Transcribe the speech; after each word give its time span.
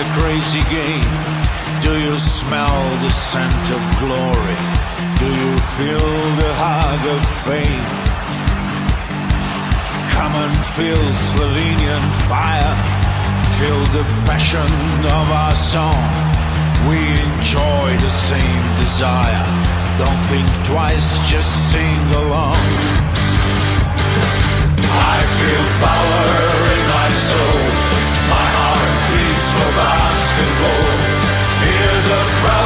The 0.00 0.06
crazy 0.16 0.64
game? 0.70 1.12
Do 1.82 1.92
you 2.00 2.18
smell 2.18 2.80
the 3.04 3.10
scent 3.10 3.64
of 3.68 3.82
glory? 4.00 4.60
Do 5.20 5.28
you 5.28 5.52
feel 5.76 6.08
the 6.40 6.52
hug 6.56 7.02
of 7.14 7.20
fame? 7.44 7.84
Come 10.16 10.34
and 10.40 10.56
feel 10.72 11.04
Slovenian 11.28 12.04
fire. 12.32 12.76
Feel 13.60 13.82
the 13.92 14.04
passion 14.24 14.72
of 15.20 15.26
our 15.42 15.54
song. 15.54 16.08
We 16.88 16.96
enjoy 17.36 17.88
the 18.00 18.14
same 18.24 18.64
desire. 18.80 19.44
Don't 20.00 20.22
think 20.32 20.48
twice, 20.64 21.08
just 21.28 21.50
sing 21.72 22.00
along. 22.24 22.56
I 24.80 25.18
feel 25.36 25.64
power 25.84 26.50
the 32.10 32.16
proud 32.42 32.59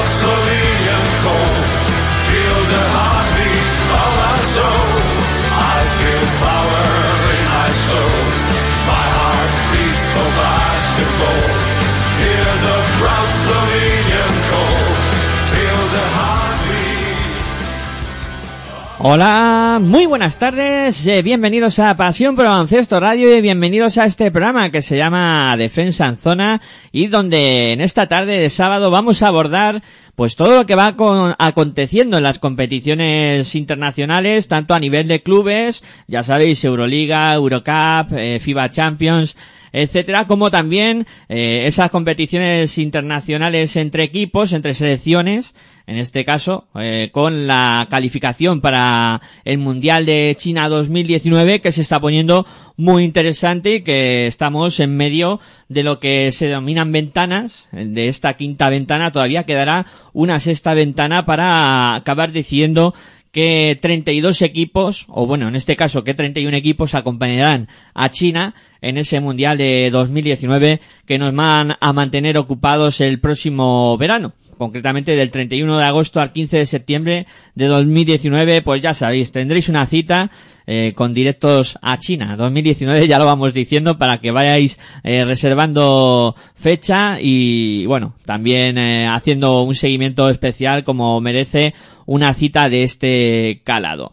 Hola, 19.06 19.80
muy 19.82 20.06
buenas 20.06 20.38
tardes, 20.38 21.06
eh, 21.06 21.20
bienvenidos 21.20 21.78
a 21.78 21.94
Pasión 21.94 22.36
por 22.36 22.46
Baloncesto 22.46 22.98
Radio 23.00 23.36
y 23.36 23.42
bienvenidos 23.42 23.98
a 23.98 24.06
este 24.06 24.30
programa 24.30 24.70
que 24.70 24.80
se 24.80 24.96
llama 24.96 25.54
Defensa 25.58 26.06
en 26.06 26.16
Zona 26.16 26.62
y 26.90 27.08
donde 27.08 27.72
en 27.74 27.82
esta 27.82 28.08
tarde 28.08 28.38
de 28.38 28.48
sábado 28.48 28.90
vamos 28.90 29.22
a 29.22 29.28
abordar 29.28 29.82
pues 30.14 30.36
todo 30.36 30.56
lo 30.56 30.64
que 30.64 30.74
va 30.74 30.96
con- 30.96 31.34
aconteciendo 31.38 32.16
en 32.16 32.22
las 32.22 32.38
competiciones 32.38 33.54
internacionales, 33.54 34.48
tanto 34.48 34.72
a 34.72 34.80
nivel 34.80 35.06
de 35.06 35.22
clubes, 35.22 35.84
ya 36.08 36.22
sabéis, 36.22 36.64
Euroliga, 36.64 37.34
Eurocup, 37.34 38.10
eh, 38.16 38.38
FIBA 38.40 38.70
Champions, 38.70 39.36
etcétera, 39.74 40.28
como 40.28 40.52
también 40.52 41.04
eh, 41.28 41.64
esas 41.66 41.90
competiciones 41.90 42.78
internacionales 42.78 43.74
entre 43.74 44.04
equipos, 44.04 44.52
entre 44.52 44.72
selecciones, 44.72 45.52
en 45.88 45.96
este 45.96 46.24
caso, 46.24 46.68
eh, 46.76 47.10
con 47.12 47.48
la 47.48 47.88
calificación 47.90 48.60
para 48.60 49.20
el 49.44 49.58
Mundial 49.58 50.06
de 50.06 50.36
China 50.38 50.68
2019, 50.68 51.60
que 51.60 51.72
se 51.72 51.80
está 51.82 52.00
poniendo 52.00 52.46
muy 52.76 53.02
interesante 53.02 53.74
y 53.74 53.80
que 53.82 54.28
estamos 54.28 54.78
en 54.78 54.96
medio 54.96 55.40
de 55.68 55.82
lo 55.82 55.98
que 55.98 56.30
se 56.30 56.46
denominan 56.46 56.92
ventanas. 56.92 57.68
De 57.72 58.06
esta 58.06 58.34
quinta 58.34 58.70
ventana 58.70 59.10
todavía 59.10 59.42
quedará 59.42 59.86
una 60.12 60.38
sexta 60.38 60.72
ventana 60.74 61.26
para 61.26 61.96
acabar 61.96 62.30
decidiendo 62.30 62.94
que 63.34 63.76
32 63.82 64.42
equipos, 64.42 65.06
o 65.08 65.26
bueno, 65.26 65.48
en 65.48 65.56
este 65.56 65.74
caso 65.74 66.04
que 66.04 66.14
31 66.14 66.56
equipos 66.56 66.94
acompañarán 66.94 67.68
a 67.92 68.08
China 68.08 68.54
en 68.84 68.98
ese 68.98 69.20
Mundial 69.20 69.58
de 69.58 69.90
2019 69.90 70.80
que 71.06 71.18
nos 71.18 71.34
van 71.34 71.76
a 71.80 71.92
mantener 71.92 72.38
ocupados 72.38 73.00
el 73.00 73.18
próximo 73.18 73.96
verano. 73.98 74.32
Concretamente 74.58 75.16
del 75.16 75.32
31 75.32 75.78
de 75.78 75.84
agosto 75.84 76.20
al 76.20 76.32
15 76.32 76.58
de 76.58 76.66
septiembre 76.66 77.26
de 77.56 77.66
2019, 77.66 78.62
pues 78.62 78.80
ya 78.80 78.94
sabéis, 78.94 79.32
tendréis 79.32 79.68
una 79.68 79.84
cita 79.86 80.30
eh, 80.66 80.92
con 80.94 81.12
directos 81.12 81.76
a 81.82 81.98
China. 81.98 82.36
2019 82.36 83.08
ya 83.08 83.18
lo 83.18 83.26
vamos 83.26 83.52
diciendo 83.52 83.98
para 83.98 84.18
que 84.18 84.30
vayáis 84.30 84.78
eh, 85.02 85.24
reservando 85.24 86.36
fecha 86.54 87.18
y 87.20 87.84
bueno, 87.86 88.14
también 88.24 88.78
eh, 88.78 89.08
haciendo 89.08 89.62
un 89.62 89.74
seguimiento 89.74 90.30
especial 90.30 90.84
como 90.84 91.20
merece 91.20 91.74
una 92.06 92.32
cita 92.32 92.68
de 92.68 92.84
este 92.84 93.60
calado. 93.64 94.12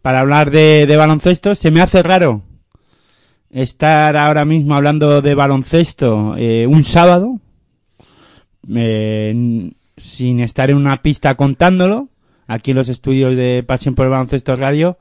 Para 0.03 0.21
hablar 0.21 0.51
de, 0.51 0.87
baloncesto. 0.97 1.55
Se 1.55 1.71
me 1.71 1.81
hace 1.83 2.03
raro 2.03 2.43
estar 3.51 4.17
ahora 4.17 4.45
mismo 4.45 4.75
hablando 4.75 5.21
de 5.21 5.35
baloncesto 5.35 6.35
eh, 6.39 6.67
un 6.67 6.85
sábado, 6.85 7.41
eh, 8.75 9.71
sin 9.97 10.41
estar 10.41 10.71
en 10.71 10.77
una 10.77 11.03
pista 11.03 11.35
contándolo, 11.35 12.09
aquí 12.47 12.71
en 12.71 12.79
los 12.79 12.89
estudios 12.89 13.37
de 13.37 13.63
Pasión 13.67 13.95
por 13.95 14.07
el 14.07 14.13
Baloncesto 14.13 14.57
Radio. 14.57 14.99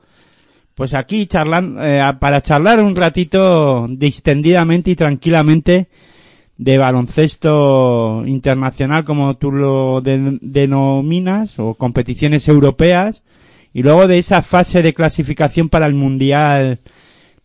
Pues 0.74 0.94
aquí 0.94 1.26
charlando, 1.26 1.82
eh, 1.84 2.02
para 2.18 2.42
charlar 2.42 2.82
un 2.82 2.96
ratito 2.96 3.86
distendidamente 3.88 4.90
y 4.90 4.96
tranquilamente 4.96 5.88
de 6.56 6.78
baloncesto 6.78 8.22
internacional, 8.26 9.04
como 9.04 9.36
tú 9.36 9.50
lo 9.52 10.00
de- 10.02 10.38
denominas, 10.42 11.58
o 11.58 11.74
competiciones 11.74 12.48
europeas, 12.48 13.22
y 13.72 13.82
luego 13.82 14.06
de 14.06 14.18
esa 14.18 14.42
fase 14.42 14.82
de 14.82 14.94
clasificación 14.94 15.68
para 15.68 15.86
el 15.86 15.94
Mundial 15.94 16.78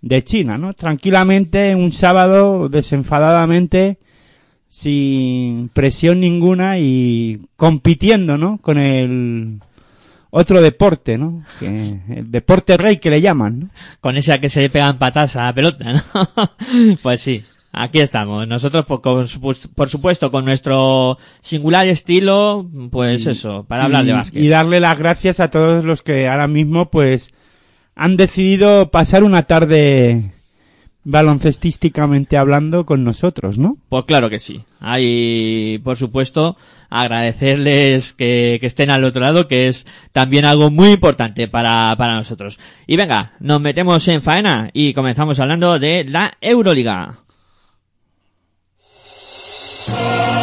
de 0.01 0.23
China, 0.23 0.57
¿no? 0.57 0.73
Tranquilamente, 0.73 1.75
un 1.75 1.91
sábado, 1.91 2.69
desenfadadamente, 2.69 3.97
sin 4.67 5.69
presión 5.69 6.19
ninguna 6.19 6.79
y 6.79 7.41
compitiendo, 7.55 8.37
¿no? 8.37 8.57
Con 8.57 8.77
el 8.77 9.59
otro 10.31 10.61
deporte, 10.61 11.17
¿no? 11.17 11.43
Que, 11.59 11.99
el 12.09 12.29
deporte 12.29 12.75
rey 12.75 12.97
que 12.97 13.09
le 13.09 13.21
llaman, 13.21 13.59
¿no? 13.59 13.69
Con 14.01 14.17
esa 14.17 14.39
que 14.41 14.49
se 14.49 14.61
le 14.61 14.69
pegan 14.69 14.97
patas 14.97 15.35
a 15.35 15.45
la 15.45 15.53
pelota, 15.53 15.93
¿no? 15.93 16.01
pues 17.01 17.21
sí. 17.21 17.43
Aquí 17.77 17.99
estamos, 17.99 18.47
nosotros 18.47 18.85
por, 18.85 19.01
con 19.01 19.25
supu- 19.25 19.67
por 19.75 19.89
supuesto 19.89 20.31
con 20.31 20.45
nuestro 20.45 21.17
singular 21.41 21.85
estilo, 21.87 22.65
pues 22.89 23.27
eso, 23.27 23.65
para 23.67 23.83
hablar 23.83 24.05
y, 24.05 24.07
de 24.07 24.13
básquet. 24.13 24.41
Y 24.41 24.47
darle 24.47 24.79
las 24.79 24.97
gracias 24.97 25.41
a 25.41 25.49
todos 25.51 25.83
los 25.83 26.01
que 26.01 26.29
ahora 26.29 26.47
mismo, 26.47 26.89
pues, 26.89 27.33
han 27.93 28.15
decidido 28.15 28.91
pasar 28.91 29.25
una 29.25 29.43
tarde 29.43 30.31
baloncestísticamente 31.03 32.37
hablando 32.37 32.85
con 32.85 33.03
nosotros, 33.03 33.57
¿no? 33.57 33.77
Pues 33.89 34.05
claro 34.05 34.29
que 34.29 34.39
sí. 34.39 34.63
Hay, 34.79 35.79
por 35.83 35.97
supuesto, 35.97 36.55
agradecerles 36.89 38.13
que, 38.13 38.57
que 38.61 38.67
estén 38.67 38.89
al 38.89 39.03
otro 39.03 39.21
lado, 39.21 39.47
que 39.49 39.67
es 39.67 39.85
también 40.13 40.45
algo 40.45 40.71
muy 40.71 40.91
importante 40.91 41.47
para, 41.47 41.93
para 41.97 42.15
nosotros. 42.15 42.57
Y 42.87 42.95
venga, 42.95 43.33
nos 43.39 43.59
metemos 43.59 44.07
en 44.07 44.21
faena 44.21 44.69
y 44.73 44.93
comenzamos 44.93 45.39
hablando 45.39 45.77
de 45.77 46.05
la 46.05 46.37
Euroliga. 46.41 47.19
Thank. 49.87 50.34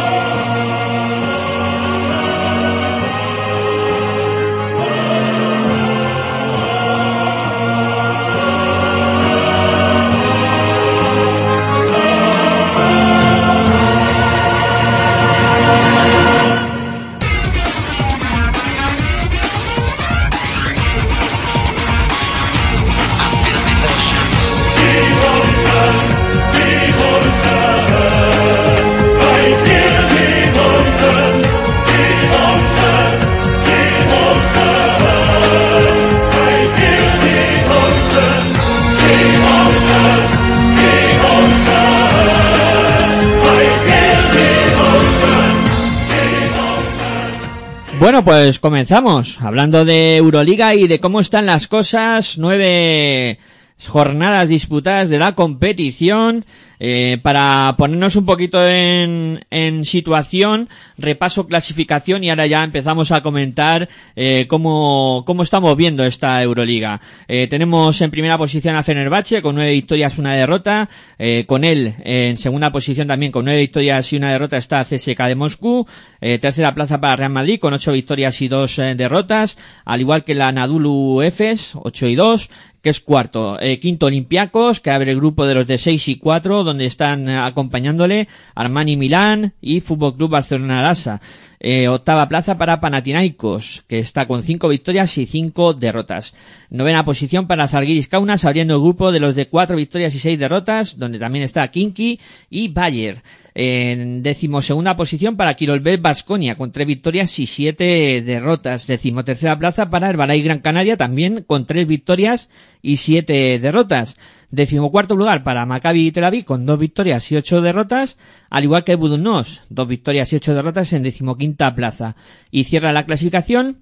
Bueno, 48.03 48.25
pues 48.25 48.59
comenzamos 48.59 49.41
hablando 49.41 49.85
de 49.85 50.17
Euroliga 50.17 50.75
y 50.75 50.89
de 50.89 50.99
cómo 50.99 51.21
están 51.21 51.47
las 51.47 51.69
cosas. 51.69 52.37
Nueve 52.37 53.39
jornadas 53.89 54.49
disputadas 54.49 55.09
de 55.09 55.19
la 55.19 55.35
competición. 55.35 56.45
Eh, 56.85 57.19
para 57.23 57.77
ponernos 57.79 58.17
un 58.17 58.27
poquito 58.27 58.67
en, 58.67 59.45
en 59.51 59.85
situación, 59.85 60.69
repaso 60.99 61.47
clasificación 61.47 62.25
y 62.25 62.31
ahora 62.31 62.49
ya 62.49 62.65
empezamos 62.65 63.13
a 63.13 63.23
comentar 63.23 63.89
eh, 64.17 64.47
cómo, 64.49 65.23
cómo 65.25 65.45
estamos 65.45 65.77
viendo 65.77 66.05
esta 66.05 66.43
Euroliga. 66.43 67.01
Eh, 67.29 67.47
tenemos 67.47 68.01
en 68.01 68.11
primera 68.11 68.37
posición 68.37 68.75
a 68.75 68.83
Fenerbahce 68.83 69.43
con 69.43 69.55
nueve 69.55 69.71
victorias, 69.71 70.19
una 70.19 70.35
derrota. 70.35 70.89
Eh, 71.25 71.45
con 71.47 71.63
él 71.63 71.95
en 72.05 72.37
segunda 72.37 72.73
posición 72.73 73.07
también 73.07 73.31
con 73.31 73.45
nueve 73.45 73.61
victorias 73.61 74.13
y 74.13 74.17
una 74.17 74.33
derrota 74.33 74.57
está 74.57 74.85
CSK 74.85 75.23
de 75.29 75.35
Moscú. 75.37 75.87
Eh, 76.21 76.39
tercera 76.39 76.75
plaza 76.75 77.01
para 77.01 77.15
Real 77.15 77.31
Madrid 77.31 77.61
con 77.61 77.75
ocho 77.75 77.93
victorias 77.93 78.43
y 78.43 78.49
dos 78.49 78.79
eh, 78.79 78.95
derrotas. 78.97 79.57
Al 79.85 80.01
igual 80.01 80.25
que 80.25 80.35
la 80.35 80.51
Nadulu 80.51 81.23
Efes, 81.23 81.75
ocho 81.75 82.07
y 82.07 82.17
dos 82.17 82.51
que 82.83 82.91
es 82.91 83.01
cuarto. 83.01 83.59
Eh, 83.61 83.79
quinto 83.79 84.07
Olympiacos, 84.07 84.81
que 84.81 84.91
abre 84.91 85.13
el 85.13 85.19
grupo 85.19 85.47
de 85.47 85.55
los 85.55 85.67
de 85.67 85.79
6 85.79 86.09
y 86.09 86.17
4, 86.17 86.65
donde 86.65 86.87
están 86.87 87.29
eh, 87.29 87.39
acompañándole 87.39 88.29
Armani 88.55 88.97
Milán 88.97 89.55
y 89.61 89.81
Fútbol 89.81 90.17
Club 90.17 90.31
Barcelona 90.31 90.83
Lasa. 90.83 91.21
Eh, 91.65 91.87
octava 91.87 92.27
plaza 92.27 92.59
para 92.59 92.81
Panathinaikos, 92.81 93.85
que 93.87 94.01
está 94.01 94.27
con 94.27 94.43
cinco 94.43 94.67
victorias 94.67 95.17
y 95.17 95.27
cinco 95.27 95.75
derrotas. 95.75 96.35
Novena 96.71 97.05
posición 97.05 97.47
para 97.47 97.69
Zalgiris 97.69 98.09
Kaunas, 98.09 98.45
abriendo 98.45 98.75
el 98.75 98.81
grupo 98.81 99.13
de 99.13 99.21
los 99.21 99.37
de 99.37 99.47
cuatro 99.47 99.77
victorias 99.77 100.13
y 100.13 100.19
seis 100.19 100.41
derrotas, 100.41 100.99
donde 100.99 101.21
también 101.21 101.45
está 101.45 101.69
Kinky 101.69 102.19
y 102.51 102.67
Bayer. 102.67 103.23
En 103.55 104.25
decimosegunda 104.25 104.97
posición 104.97 105.37
para 105.37 105.55
Kirolbet 105.55 106.03
Basconia, 106.03 106.57
con 106.57 106.73
tres 106.73 106.89
victorias 106.89 107.39
y 107.39 107.47
siete 107.47 108.23
derrotas. 108.23 108.89
Decimotercera 108.89 109.57
plaza 109.57 109.89
para 109.89 110.09
Herbalife 110.09 110.47
Gran 110.47 110.59
Canaria, 110.59 110.97
también 110.97 111.45
con 111.47 111.67
tres 111.67 111.87
victorias 111.87 112.49
y 112.83 112.97
siete 112.97 113.61
derrotas. 113.61 114.17
Decimocuarto 114.53 115.17
lugar 115.17 115.43
para 115.45 115.65
Maccabi 115.65 116.13
Tel 116.13 116.25
Aviv 116.25 116.45
con 116.45 116.67
dos 116.67 116.79
victorias 116.79 117.33
y 117.33 117.37
ocho 117.37 117.63
derrotas, 117.63 118.19
al 118.51 118.65
igual 118.65 118.85
que 118.85 118.97
Budunnos, 118.97 119.63
dos 119.71 119.89
victorias 119.89 120.31
y 120.31 120.37
ocho 120.37 120.55
derrotas 120.55 120.93
en 120.93 121.03
decimoquinta 121.03 121.75
plaza. 121.75 122.17
Y 122.51 122.65
cierra 122.65 122.93
la 122.93 123.07
clasificación 123.07 123.79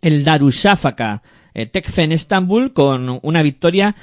el 0.00 0.22
Darusafaka 0.22 1.22
eh, 1.52 1.66
Tekfen 1.66 2.12
Estambul 2.12 2.72
con 2.72 3.18
una 3.22 3.42
victoria 3.42 3.96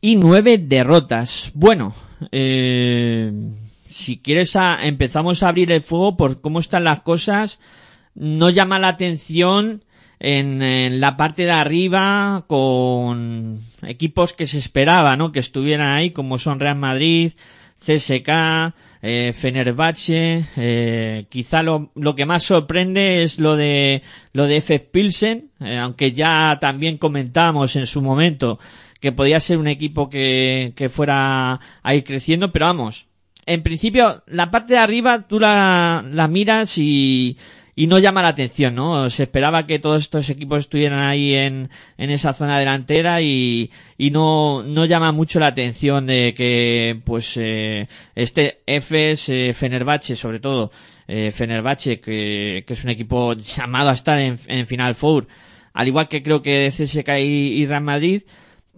y 0.00 0.14
nueve 0.14 0.58
derrotas. 0.58 1.50
Bueno, 1.54 1.92
eh, 2.30 3.32
si 3.88 4.18
quieres 4.18 4.56
empezamos 4.82 5.42
a 5.42 5.48
abrir 5.48 5.72
el 5.72 5.80
fuego 5.80 6.16
por 6.16 6.40
cómo 6.40 6.60
están 6.60 6.84
las 6.84 7.00
cosas. 7.00 7.58
No 8.14 8.48
llama 8.48 8.78
la 8.78 8.88
atención 8.88 9.82
en, 10.20 10.62
en 10.62 11.00
la 11.00 11.16
parte 11.16 11.42
de 11.42 11.50
arriba 11.50 12.44
con 12.46 13.60
equipos 13.86 14.32
que 14.32 14.46
se 14.46 14.58
esperaba, 14.58 15.16
¿no? 15.16 15.32
Que 15.32 15.40
estuvieran 15.40 15.88
ahí, 15.88 16.10
como 16.10 16.38
son 16.38 16.60
Real 16.60 16.76
Madrid, 16.76 17.32
CSK, 17.78 18.74
eh, 19.02 19.32
Fenerbahce, 19.34 20.44
eh, 20.56 21.26
quizá 21.28 21.62
lo, 21.62 21.92
lo 21.94 22.14
que 22.14 22.26
más 22.26 22.42
sorprende 22.42 23.22
es 23.22 23.38
lo 23.38 23.56
de 23.56 24.02
lo 24.32 24.46
de 24.46 24.56
F. 24.56 24.78
Pilsen, 24.80 25.50
eh, 25.60 25.76
aunque 25.76 26.12
ya 26.12 26.58
también 26.60 26.98
comentábamos 26.98 27.76
en 27.76 27.86
su 27.86 28.02
momento 28.02 28.58
que 29.00 29.12
podía 29.12 29.40
ser 29.40 29.58
un 29.58 29.68
equipo 29.68 30.08
que, 30.08 30.72
que 30.74 30.88
fuera 30.88 31.60
a 31.82 31.94
ir 31.94 32.02
creciendo, 32.04 32.50
pero 32.50 32.66
vamos, 32.66 33.06
en 33.44 33.62
principio 33.62 34.24
la 34.26 34.50
parte 34.50 34.74
de 34.74 34.80
arriba 34.80 35.28
tú 35.28 35.38
la, 35.38 36.04
la 36.10 36.26
miras 36.26 36.78
y, 36.78 37.36
y 37.78 37.86
no 37.88 37.98
llama 37.98 38.22
la 38.22 38.28
atención, 38.28 38.74
¿no? 38.74 39.10
Se 39.10 39.24
esperaba 39.24 39.66
que 39.66 39.78
todos 39.78 40.00
estos 40.00 40.30
equipos 40.30 40.60
estuvieran 40.60 41.00
ahí 41.00 41.34
en, 41.34 41.68
en 41.98 42.10
esa 42.10 42.32
zona 42.32 42.58
delantera 42.58 43.20
y, 43.20 43.70
y 43.98 44.10
no, 44.10 44.62
no 44.62 44.86
llama 44.86 45.12
mucho 45.12 45.38
la 45.38 45.48
atención 45.48 46.06
de 46.06 46.32
que, 46.34 46.98
pues, 47.04 47.36
eh, 47.36 47.86
este 48.14 48.62
Efes, 48.66 49.28
eh, 49.28 49.52
Fenerbahce, 49.54 50.16
sobre 50.16 50.40
todo, 50.40 50.72
eh, 51.06 51.30
Fenerbahce, 51.30 52.00
que, 52.00 52.64
que 52.66 52.72
es 52.72 52.82
un 52.82 52.90
equipo 52.90 53.34
llamado 53.34 53.90
a 53.90 53.94
estar 53.94 54.18
en, 54.18 54.38
en 54.46 54.66
Final 54.66 54.94
Four, 54.94 55.28
al 55.74 55.86
igual 55.86 56.08
que 56.08 56.22
creo 56.22 56.40
que 56.40 56.72
CSK 56.74 57.10
y, 57.18 57.60
y 57.60 57.66
Real 57.66 57.82
Madrid, 57.82 58.22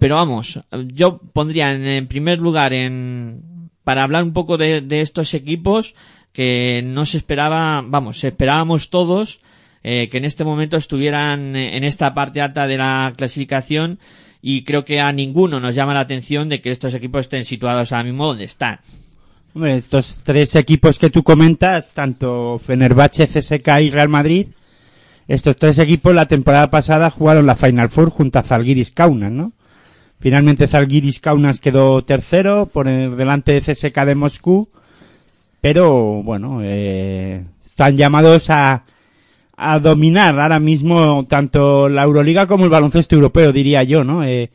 pero 0.00 0.17
vamos, 0.17 0.61
yo 0.88 1.19
pondría 1.19 1.73
en, 1.73 1.87
en 1.87 2.09
primer 2.09 2.40
lugar 2.40 2.73
en, 2.73 3.71
para 3.85 4.02
hablar 4.02 4.25
un 4.25 4.33
poco 4.33 4.59
de, 4.59 4.81
de 4.81 5.02
estos 5.02 5.35
equipos, 5.35 5.95
que 6.38 6.83
no 6.85 7.04
se 7.04 7.16
esperaba, 7.18 7.83
vamos, 7.85 8.23
esperábamos 8.23 8.90
todos 8.90 9.40
eh, 9.83 10.09
que 10.09 10.18
en 10.18 10.25
este 10.25 10.45
momento 10.45 10.76
estuvieran 10.76 11.57
eh, 11.57 11.76
en 11.76 11.83
esta 11.83 12.14
parte 12.14 12.40
alta 12.40 12.68
de 12.68 12.76
la 12.76 13.12
clasificación 13.16 13.99
y 14.40 14.62
creo 14.62 14.85
que 14.85 15.00
a 15.00 15.11
ninguno 15.12 15.59
nos 15.59 15.75
llama 15.75 15.95
la 15.95 16.00
atención 16.00 16.49
de 16.49 16.61
que 16.61 16.71
estos 16.71 16.95
equipos 16.95 17.23
estén 17.23 17.45
situados 17.45 17.90
ahora 17.90 18.04
mismo 18.04 18.28
donde 18.28 18.45
están. 18.45 18.78
Hombre, 19.52 19.78
estos 19.78 20.21
tres 20.23 20.54
equipos 20.54 21.00
que 21.00 21.11
tú 21.11 21.25
comentas, 21.25 21.90
tanto 21.92 22.61
Fenerbahce, 22.64 23.26
CSK 23.26 23.68
y 23.83 23.90
Real 23.90 24.09
Madrid, 24.09 24.47
estos 25.26 25.57
tres 25.57 25.76
equipos 25.78 26.14
la 26.14 26.26
temporada 26.26 26.71
pasada 26.71 27.11
jugaron 27.11 27.47
la 27.47 27.57
Final 27.57 27.88
Four 27.88 28.11
junto 28.11 28.38
a 28.38 28.45
Zalgiris 28.45 28.92
Kaunas, 28.92 29.33
¿no? 29.33 29.54
Finalmente 30.21 30.68
Zalgiris 30.68 31.18
Kaunas 31.18 31.59
quedó 31.59 32.04
tercero 32.04 32.66
por 32.73 32.87
el- 32.87 33.16
delante 33.16 33.52
de 33.54 33.61
CSK 33.61 34.04
de 34.04 34.14
Moscú, 34.14 34.68
pero 35.61 36.23
bueno, 36.23 36.61
eh, 36.62 37.45
están 37.65 37.97
llamados 37.97 38.50
a, 38.50 38.85
a 39.57 39.79
dominar 39.81 40.38
ahora 40.38 40.61
mismo 40.61 41.27
tanto 41.29 41.88
la 41.88 42.05
Euroliga 42.05 42.47
como 42.47 42.65
el 42.65 42.71
baloncesto 42.71 43.15
europeo, 43.17 43.53
diría 43.53 43.83
yo, 43.83 44.05
¿no? 44.05 44.25
Eh, 44.25 44.50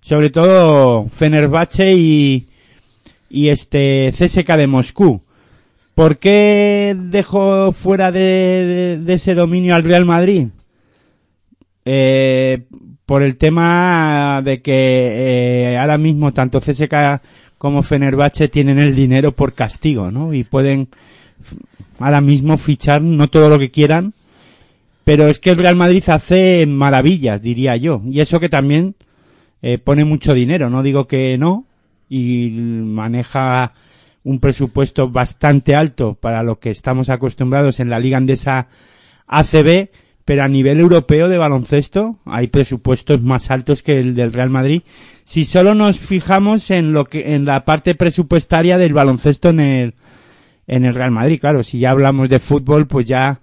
sobre 0.00 0.30
todo 0.30 1.08
Fenerbahce 1.08 1.92
y, 1.94 2.46
y 3.28 3.48
este 3.48 4.12
CSK 4.16 4.52
de 4.56 4.66
Moscú. 4.66 5.22
¿Por 5.94 6.18
qué 6.18 6.94
dejó 6.98 7.72
fuera 7.72 8.12
de, 8.12 9.00
de- 9.02 9.14
ese 9.14 9.34
dominio 9.34 9.74
al 9.74 9.82
Real 9.82 10.04
Madrid? 10.04 10.48
Eh, 11.84 12.64
por 13.06 13.22
el 13.22 13.36
tema 13.36 14.42
de 14.44 14.60
que 14.60 15.72
eh, 15.72 15.78
ahora 15.78 15.96
mismo 15.98 16.32
tanto 16.32 16.60
CSK 16.60 17.20
como 17.58 17.82
Fenerbahce 17.82 18.48
tienen 18.48 18.78
el 18.78 18.94
dinero 18.94 19.32
por 19.32 19.54
castigo, 19.54 20.10
¿no? 20.10 20.34
Y 20.34 20.44
pueden 20.44 20.88
ahora 21.98 22.20
mismo 22.20 22.58
fichar 22.58 23.02
no 23.02 23.28
todo 23.28 23.48
lo 23.48 23.58
que 23.58 23.70
quieran 23.70 24.12
Pero 25.04 25.28
es 25.28 25.38
que 25.38 25.50
el 25.50 25.58
Real 25.58 25.76
Madrid 25.76 26.02
hace 26.08 26.66
maravillas, 26.66 27.40
diría 27.40 27.76
yo. 27.76 28.02
Y 28.10 28.20
eso 28.20 28.40
que 28.40 28.48
también 28.48 28.96
eh, 29.62 29.78
pone 29.78 30.04
mucho 30.04 30.34
dinero, 30.34 30.68
no 30.68 30.82
digo 30.82 31.06
que 31.06 31.38
no, 31.38 31.64
y 32.08 32.50
maneja 32.50 33.72
un 34.24 34.40
presupuesto 34.40 35.08
bastante 35.08 35.76
alto 35.76 36.14
para 36.14 36.42
lo 36.42 36.58
que 36.58 36.70
estamos 36.70 37.08
acostumbrados 37.08 37.78
en 37.78 37.88
la 37.88 38.00
Liga 38.00 38.16
Andesa 38.16 38.66
ACB, 39.28 39.90
pero 40.26 40.42
a 40.42 40.48
nivel 40.48 40.80
europeo 40.80 41.28
de 41.28 41.38
baloncesto 41.38 42.18
hay 42.26 42.48
presupuestos 42.48 43.22
más 43.22 43.50
altos 43.52 43.82
que 43.84 44.00
el 44.00 44.14
del 44.14 44.32
Real 44.32 44.50
Madrid. 44.50 44.82
Si 45.24 45.44
solo 45.44 45.74
nos 45.74 46.00
fijamos 46.00 46.70
en 46.72 46.92
lo 46.92 47.04
que 47.04 47.34
en 47.34 47.44
la 47.44 47.64
parte 47.64 47.94
presupuestaria 47.94 48.76
del 48.76 48.92
baloncesto 48.92 49.48
en 49.48 49.60
el 49.60 49.94
en 50.66 50.84
el 50.84 50.94
Real 50.94 51.12
Madrid, 51.12 51.38
claro, 51.40 51.62
si 51.62 51.78
ya 51.78 51.92
hablamos 51.92 52.28
de 52.28 52.40
fútbol, 52.40 52.88
pues 52.88 53.06
ya 53.06 53.40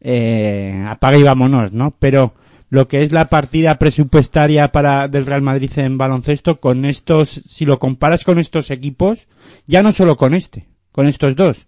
eh, 0.00 0.84
apaga 0.88 1.18
y 1.18 1.24
vámonos, 1.24 1.72
¿no? 1.72 1.96
Pero 1.98 2.32
lo 2.68 2.86
que 2.86 3.02
es 3.02 3.10
la 3.10 3.28
partida 3.28 3.76
presupuestaria 3.80 4.70
para 4.70 5.08
del 5.08 5.26
Real 5.26 5.42
Madrid 5.42 5.72
en 5.78 5.98
baloncesto 5.98 6.60
con 6.60 6.84
estos, 6.84 7.42
si 7.44 7.64
lo 7.64 7.80
comparas 7.80 8.22
con 8.22 8.38
estos 8.38 8.70
equipos, 8.70 9.26
ya 9.66 9.82
no 9.82 9.92
solo 9.92 10.16
con 10.16 10.32
este, 10.34 10.68
con 10.92 11.08
estos 11.08 11.34
dos, 11.34 11.66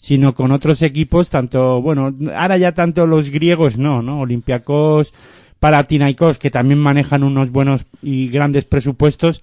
sino 0.00 0.34
con 0.34 0.50
otros 0.52 0.82
equipos, 0.82 1.28
tanto, 1.30 1.80
bueno, 1.82 2.14
ahora 2.34 2.56
ya 2.56 2.72
tanto 2.72 3.06
los 3.06 3.30
griegos 3.30 3.76
no, 3.78 4.02
¿no? 4.02 4.20
Olympiacos, 4.20 5.12
Paratinaikos, 5.58 6.38
que 6.38 6.50
también 6.50 6.78
manejan 6.80 7.22
unos 7.22 7.50
buenos 7.50 7.84
y 8.02 8.28
grandes 8.28 8.64
presupuestos, 8.64 9.42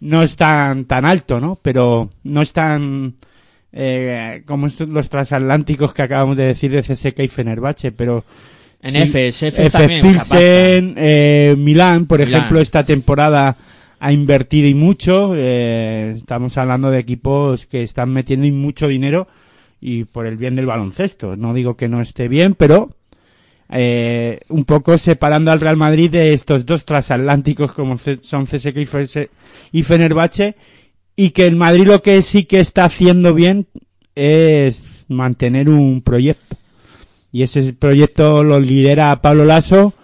no 0.00 0.22
están 0.24 0.86
tan 0.86 1.04
alto, 1.04 1.38
¿no? 1.40 1.56
Pero 1.62 2.10
no 2.24 2.42
están, 2.42 3.14
eh, 3.72 4.42
como 4.44 4.66
estos- 4.66 4.88
los 4.88 5.08
transatlánticos 5.08 5.94
que 5.94 6.02
acabamos 6.02 6.36
de 6.36 6.46
decir 6.46 6.72
de 6.72 6.82
CSK 6.82 7.22
y 7.22 7.28
Fenerbahce, 7.28 7.92
pero 7.92 8.24
En 8.84 8.90
Sí, 8.90 9.70
también. 9.70 10.02
Pilsen, 10.02 10.94
eh, 10.96 11.54
Milán, 11.56 12.06
por 12.06 12.18
Milán. 12.18 12.34
ejemplo, 12.40 12.60
esta 12.60 12.84
temporada 12.84 13.56
ha 14.00 14.10
invertido 14.12 14.66
y 14.66 14.74
mucho. 14.74 15.34
eh, 15.36 16.14
estamos 16.16 16.58
hablando 16.58 16.90
de 16.90 16.98
equipos 16.98 17.68
que 17.68 17.84
están 17.84 18.10
metiendo 18.12 18.44
y 18.44 18.50
mucho 18.50 18.88
dinero 18.88 19.28
y 19.82 20.04
por 20.04 20.26
el 20.26 20.36
bien 20.36 20.54
del 20.54 20.66
baloncesto. 20.66 21.34
No 21.36 21.52
digo 21.52 21.76
que 21.76 21.88
no 21.88 22.00
esté 22.00 22.28
bien, 22.28 22.54
pero 22.54 22.94
eh, 23.68 24.38
un 24.48 24.64
poco 24.64 24.96
separando 24.96 25.50
al 25.50 25.60
Real 25.60 25.76
Madrid 25.76 26.08
de 26.08 26.32
estos 26.32 26.64
dos 26.64 26.84
transatlánticos 26.84 27.72
como 27.72 27.98
son 27.98 28.46
CSK 28.46 28.76
y 29.72 29.82
Fenerbahce 29.82 30.56
y 31.16 31.30
que 31.30 31.46
el 31.46 31.56
Madrid 31.56 31.86
lo 31.86 32.00
que 32.00 32.22
sí 32.22 32.44
que 32.44 32.60
está 32.60 32.84
haciendo 32.84 33.34
bien 33.34 33.66
es 34.14 34.82
mantener 35.08 35.68
un 35.68 36.00
proyecto. 36.00 36.56
Y 37.32 37.42
ese 37.42 37.72
proyecto 37.72 38.44
lo 38.44 38.60
lidera 38.60 39.20
Pablo 39.20 39.44
Lasso, 39.44 39.94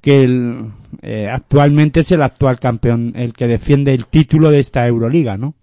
que 0.00 0.54
eh, 1.02 1.28
actualmente 1.30 2.00
es 2.00 2.10
el 2.12 2.22
actual 2.22 2.58
campeón, 2.58 3.12
el 3.16 3.34
que 3.34 3.48
defiende 3.48 3.92
el 3.92 4.06
título 4.06 4.50
de 4.50 4.60
esta 4.60 4.86
Euroliga, 4.86 5.36
¿no? 5.36 5.55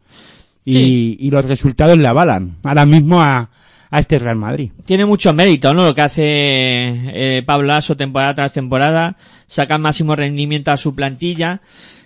Y, 0.65 0.73
Sí. 0.73 1.17
y 1.19 1.29
los 1.31 1.45
resultados 1.45 1.97
le 1.97 2.07
avalan 2.07 2.55
ahora 2.63 2.85
mismo 2.85 3.21
a, 3.21 3.49
a 3.91 3.99
este 3.99 4.17
Real 4.17 4.37
Madrid. 4.37 4.71
Tiene 4.85 5.05
mucho 5.05 5.33
mérito, 5.33 5.73
¿no? 5.73 5.83
Lo 5.85 5.93
que 5.93 6.01
hace 6.01 6.23
eh, 6.25 7.43
Pablo 7.45 7.67
Lasso 7.67 7.97
temporada 7.97 8.33
tras 8.35 8.53
temporada, 8.53 9.17
saca 9.47 9.77
máximo 9.77 10.15
rendimiento 10.15 10.71
a 10.71 10.77
su 10.77 10.95
plantilla. 10.95 11.61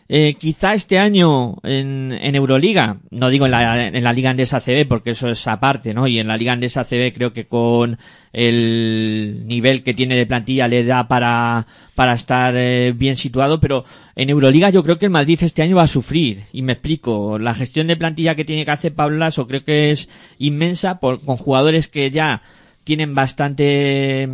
Eh, 0.10 0.36
quizá 0.40 0.74
este 0.74 1.00
año 1.00 1.58
en, 1.64 2.18
en 2.22 2.36
Euroliga, 2.36 2.98
no 3.12 3.30
digo 3.30 3.46
en 3.46 3.52
la, 3.52 3.88
en 3.88 4.04
la 4.04 4.14
Liga 4.14 4.30
Andesa 4.30 4.62
CB 4.62 4.88
porque 4.88 5.10
eso 5.10 5.28
es 5.28 5.46
aparte, 5.48 5.94
¿no? 5.94 6.08
Y 6.08 6.20
en 6.20 6.28
la 6.28 6.38
Liga 6.38 6.54
Andesa 6.54 6.86
CB 6.86 7.14
creo 7.14 7.34
que 7.34 7.46
con 7.46 7.98
el 8.32 9.44
nivel 9.48 9.84
que 9.84 9.94
tiene 9.94 10.16
de 10.16 10.26
plantilla 10.26 10.70
le 10.70 10.86
da 10.86 11.10
para, 11.10 11.68
para 11.94 12.14
estar 12.14 12.54
eh, 12.56 12.94
bien 12.96 13.18
situado, 13.18 13.60
pero 13.60 13.84
en 14.16 14.30
Euroliga 14.30 14.70
yo 14.70 14.82
creo 14.84 14.98
que 14.98 15.06
el 15.06 15.12
Madrid 15.12 15.40
este 15.42 15.62
año 15.62 15.76
va 15.76 15.84
a 15.84 15.88
sufrir. 15.88 16.44
Y 16.54 16.62
me 16.62 16.74
explico, 16.74 17.38
la 17.38 17.54
gestión 17.54 17.88
de 17.88 17.98
plantilla 17.98 18.36
que 18.36 18.46
tiene 18.46 18.64
que 18.64 18.72
hacer 18.72 18.94
Pablo 18.94 19.18
Lasso 19.18 19.46
creo 19.46 19.66
que 19.66 19.92
es 19.92 20.08
inmensa 20.40 21.02
por, 21.02 21.20
con 21.20 21.36
jugadores 21.36 21.90
que 21.90 22.12
ya 22.12 22.42
tienen 22.86 23.14
bastante 23.14 24.30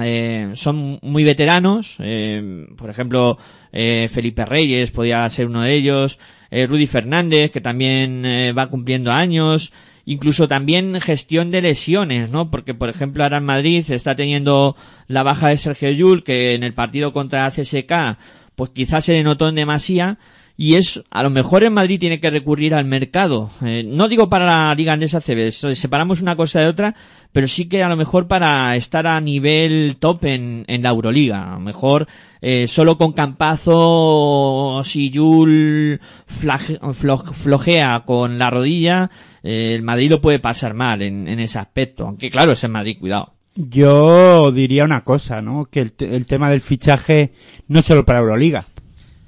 eh, 0.00 0.50
son 0.54 0.98
muy 1.02 1.24
veteranos 1.24 1.96
eh, 2.00 2.66
por 2.76 2.90
ejemplo 2.90 3.38
eh, 3.76 4.08
Felipe 4.10 4.44
Reyes 4.46 4.92
podría 4.92 5.28
ser 5.28 5.48
uno 5.48 5.62
de 5.62 5.74
ellos. 5.74 6.20
Eh, 6.50 6.66
Rudy 6.66 6.86
Fernández 6.86 7.50
que 7.50 7.60
también 7.60 8.24
eh, 8.24 8.52
va 8.52 8.70
cumpliendo 8.70 9.10
años. 9.10 9.72
Incluso 10.06 10.46
también 10.46 11.00
gestión 11.00 11.50
de 11.50 11.60
lesiones 11.60 12.30
no 12.30 12.50
porque 12.50 12.74
por 12.74 12.88
ejemplo 12.88 13.24
ahora 13.24 13.38
en 13.38 13.44
Madrid 13.44 13.84
está 13.90 14.14
teniendo 14.14 14.76
la 15.08 15.22
baja 15.22 15.48
de 15.48 15.56
Sergio 15.56 15.90
Llull 15.90 16.22
que 16.22 16.54
en 16.54 16.62
el 16.62 16.74
partido 16.74 17.12
contra 17.12 17.50
CSK 17.50 18.18
pues 18.54 18.70
quizás 18.70 19.06
se 19.06 19.14
le 19.14 19.24
notó 19.24 19.48
en 19.48 19.56
demasía 19.56 20.18
y 20.56 20.76
es, 20.76 21.02
a 21.10 21.24
lo 21.24 21.30
mejor 21.30 21.64
en 21.64 21.72
Madrid 21.72 21.98
tiene 21.98 22.20
que 22.20 22.30
recurrir 22.30 22.74
al 22.74 22.84
mercado. 22.84 23.50
Eh, 23.64 23.82
no 23.84 24.06
digo 24.06 24.28
para 24.28 24.46
la 24.46 24.74
Liga 24.74 24.92
Andesa 24.92 25.20
CB, 25.20 25.50
separamos 25.74 26.20
una 26.20 26.36
cosa 26.36 26.60
de 26.60 26.66
otra, 26.66 26.94
pero 27.32 27.48
sí 27.48 27.68
que 27.68 27.82
a 27.82 27.88
lo 27.88 27.96
mejor 27.96 28.28
para 28.28 28.76
estar 28.76 29.08
a 29.08 29.20
nivel 29.20 29.96
top 29.98 30.26
en, 30.26 30.64
la 30.68 30.90
Euroliga. 30.90 31.50
A 31.50 31.54
lo 31.54 31.60
mejor 31.60 32.06
eh, 32.40 32.68
solo 32.68 32.96
con 32.96 33.12
Campazo, 33.12 34.82
si 34.84 35.12
Jul 35.12 36.00
flojea 36.28 38.04
con 38.06 38.38
la 38.38 38.50
rodilla, 38.50 39.10
eh, 39.42 39.72
el 39.74 39.82
Madrid 39.82 40.10
lo 40.10 40.20
puede 40.20 40.38
pasar 40.38 40.72
mal 40.72 41.02
en, 41.02 41.26
ese 41.40 41.58
aspecto. 41.58 42.06
Aunque 42.06 42.30
claro, 42.30 42.52
es 42.52 42.62
en 42.62 42.70
Madrid, 42.70 42.98
cuidado. 43.00 43.32
Yo 43.56 44.52
diría 44.52 44.84
una 44.84 45.02
cosa, 45.02 45.42
¿no? 45.42 45.66
Que 45.66 45.80
el, 45.80 45.94
el 45.98 46.26
tema 46.26 46.50
del 46.50 46.60
fichaje 46.60 47.32
no 47.66 47.82
solo 47.82 48.04
para 48.04 48.18
Euroliga, 48.20 48.64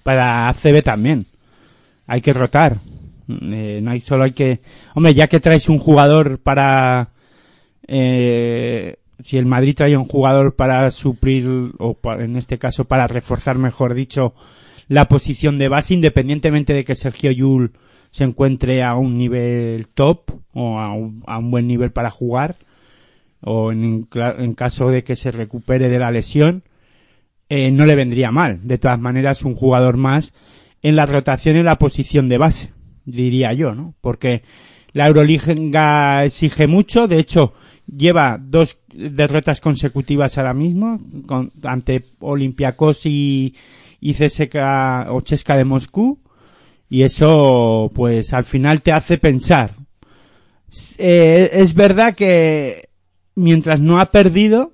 para 0.07 0.49
ACB 0.49 0.85
también. 0.85 1.27
Hay 2.07 2.21
que 2.21 2.33
rotar. 2.33 2.77
Eh, 3.29 3.81
no 3.83 3.91
hay 3.91 4.01
solo 4.03 4.23
hay 4.23 4.31
que, 4.31 4.61
hombre, 4.95 5.15
ya 5.15 5.27
que 5.27 5.41
traes 5.41 5.69
un 5.69 5.81
jugador 5.81 6.39
para, 6.39 7.09
eh, 7.89 8.99
si 9.25 9.37
el 9.37 9.47
Madrid 9.47 9.75
trae 9.75 9.97
un 9.97 10.07
jugador 10.07 10.55
para 10.55 10.93
suplir 10.93 11.73
o 11.81 11.99
en 12.21 12.37
este 12.37 12.57
caso 12.57 12.85
para 12.85 13.09
reforzar, 13.09 13.59
mejor 13.59 13.95
dicho, 13.95 14.33
la 14.87 15.09
posición 15.09 15.59
de 15.59 15.69
base, 15.69 15.95
independientemente 15.95 16.73
de 16.73 16.85
que 16.85 16.95
Sergio 16.95 17.33
Yul 17.33 17.73
se 18.13 18.23
encuentre 18.23 18.85
a 18.85 18.95
un 18.95 19.19
nivel 19.19 19.89
top 19.89 20.31
o 20.53 20.79
a 20.79 20.93
un, 20.93 21.51
buen 21.51 21.67
nivel 21.67 21.91
para 21.91 22.13
jugar 22.13 22.59
o 23.41 23.73
en, 23.73 24.07
en 24.39 24.55
caso 24.55 24.89
de 24.89 25.03
que 25.03 25.17
se 25.17 25.33
recupere 25.33 25.89
de 25.89 25.99
la 25.99 26.13
lesión, 26.13 26.63
eh, 27.49 27.71
no 27.71 27.87
le 27.87 27.95
vendría 27.95 28.31
mal. 28.31 28.61
De 28.67 28.79
todas 28.79 28.99
maneras, 28.99 29.43
un 29.43 29.55
jugador 29.55 29.97
más 29.97 30.33
en 30.83 30.97
la 30.97 31.07
rotación 31.07 31.57
en 31.57 31.65
la 31.65 31.79
posición 31.79 32.29
de 32.29 32.39
base, 32.39 32.73
diría 33.05 33.53
yo, 33.53 33.75
¿no? 33.75 33.95
Porque 34.01 34.43
la 34.93 35.07
Euroliga 35.09 36.25
exige 36.25 36.67
mucho, 36.67 37.07
de 37.09 37.19
hecho, 37.19 37.53
lleva 37.87 38.39
dos 38.41 38.79
derrotas 38.93 39.61
consecutivas 39.61 40.39
ahora 40.39 40.55
mismo, 40.55 40.99
con- 41.27 41.53
ante 41.65 42.03
Olympiacos 42.21 43.05
y, 43.07 43.55
y 44.01 44.15
CSKA 44.15 45.09
o 45.11 45.21
Chesca 45.21 45.57
de 45.57 45.65
Moscú, 45.65 46.21
y 46.89 47.03
eso, 47.03 47.91
pues, 47.95 48.33
al 48.33 48.45
final 48.45 48.81
te 48.83 48.93
hace 48.93 49.19
pensar. 49.19 49.75
Eh, 50.99 51.51
es 51.53 51.75
verdad 51.75 52.15
que 52.15 52.89
mientras 53.35 53.81
no 53.81 53.99
ha 54.01 54.07
perdido, 54.07 54.73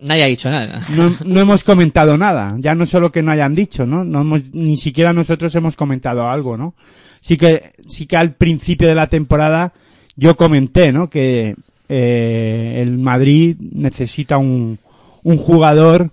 Nadie 0.00 0.24
ha 0.24 0.26
dicho 0.26 0.50
nada. 0.50 0.82
no, 0.96 1.14
no 1.24 1.40
hemos 1.40 1.64
comentado 1.64 2.18
nada. 2.18 2.56
Ya 2.58 2.74
no 2.74 2.86
solo 2.86 3.12
que 3.12 3.22
no 3.22 3.32
hayan 3.32 3.54
dicho, 3.54 3.86
¿no? 3.86 4.04
no 4.04 4.20
hemos, 4.20 4.42
ni 4.52 4.76
siquiera 4.76 5.12
nosotros 5.12 5.54
hemos 5.54 5.76
comentado 5.76 6.28
algo, 6.28 6.56
¿no? 6.56 6.74
Sí 7.20 7.36
que, 7.36 7.72
sí 7.86 8.06
que 8.06 8.16
al 8.16 8.34
principio 8.34 8.86
de 8.86 8.94
la 8.94 9.08
temporada 9.08 9.72
yo 10.16 10.36
comenté, 10.36 10.92
¿no? 10.92 11.08
Que 11.08 11.54
eh, 11.88 12.78
el 12.82 12.98
Madrid 12.98 13.56
necesita 13.58 14.36
un, 14.36 14.78
un 15.22 15.36
jugador 15.38 16.10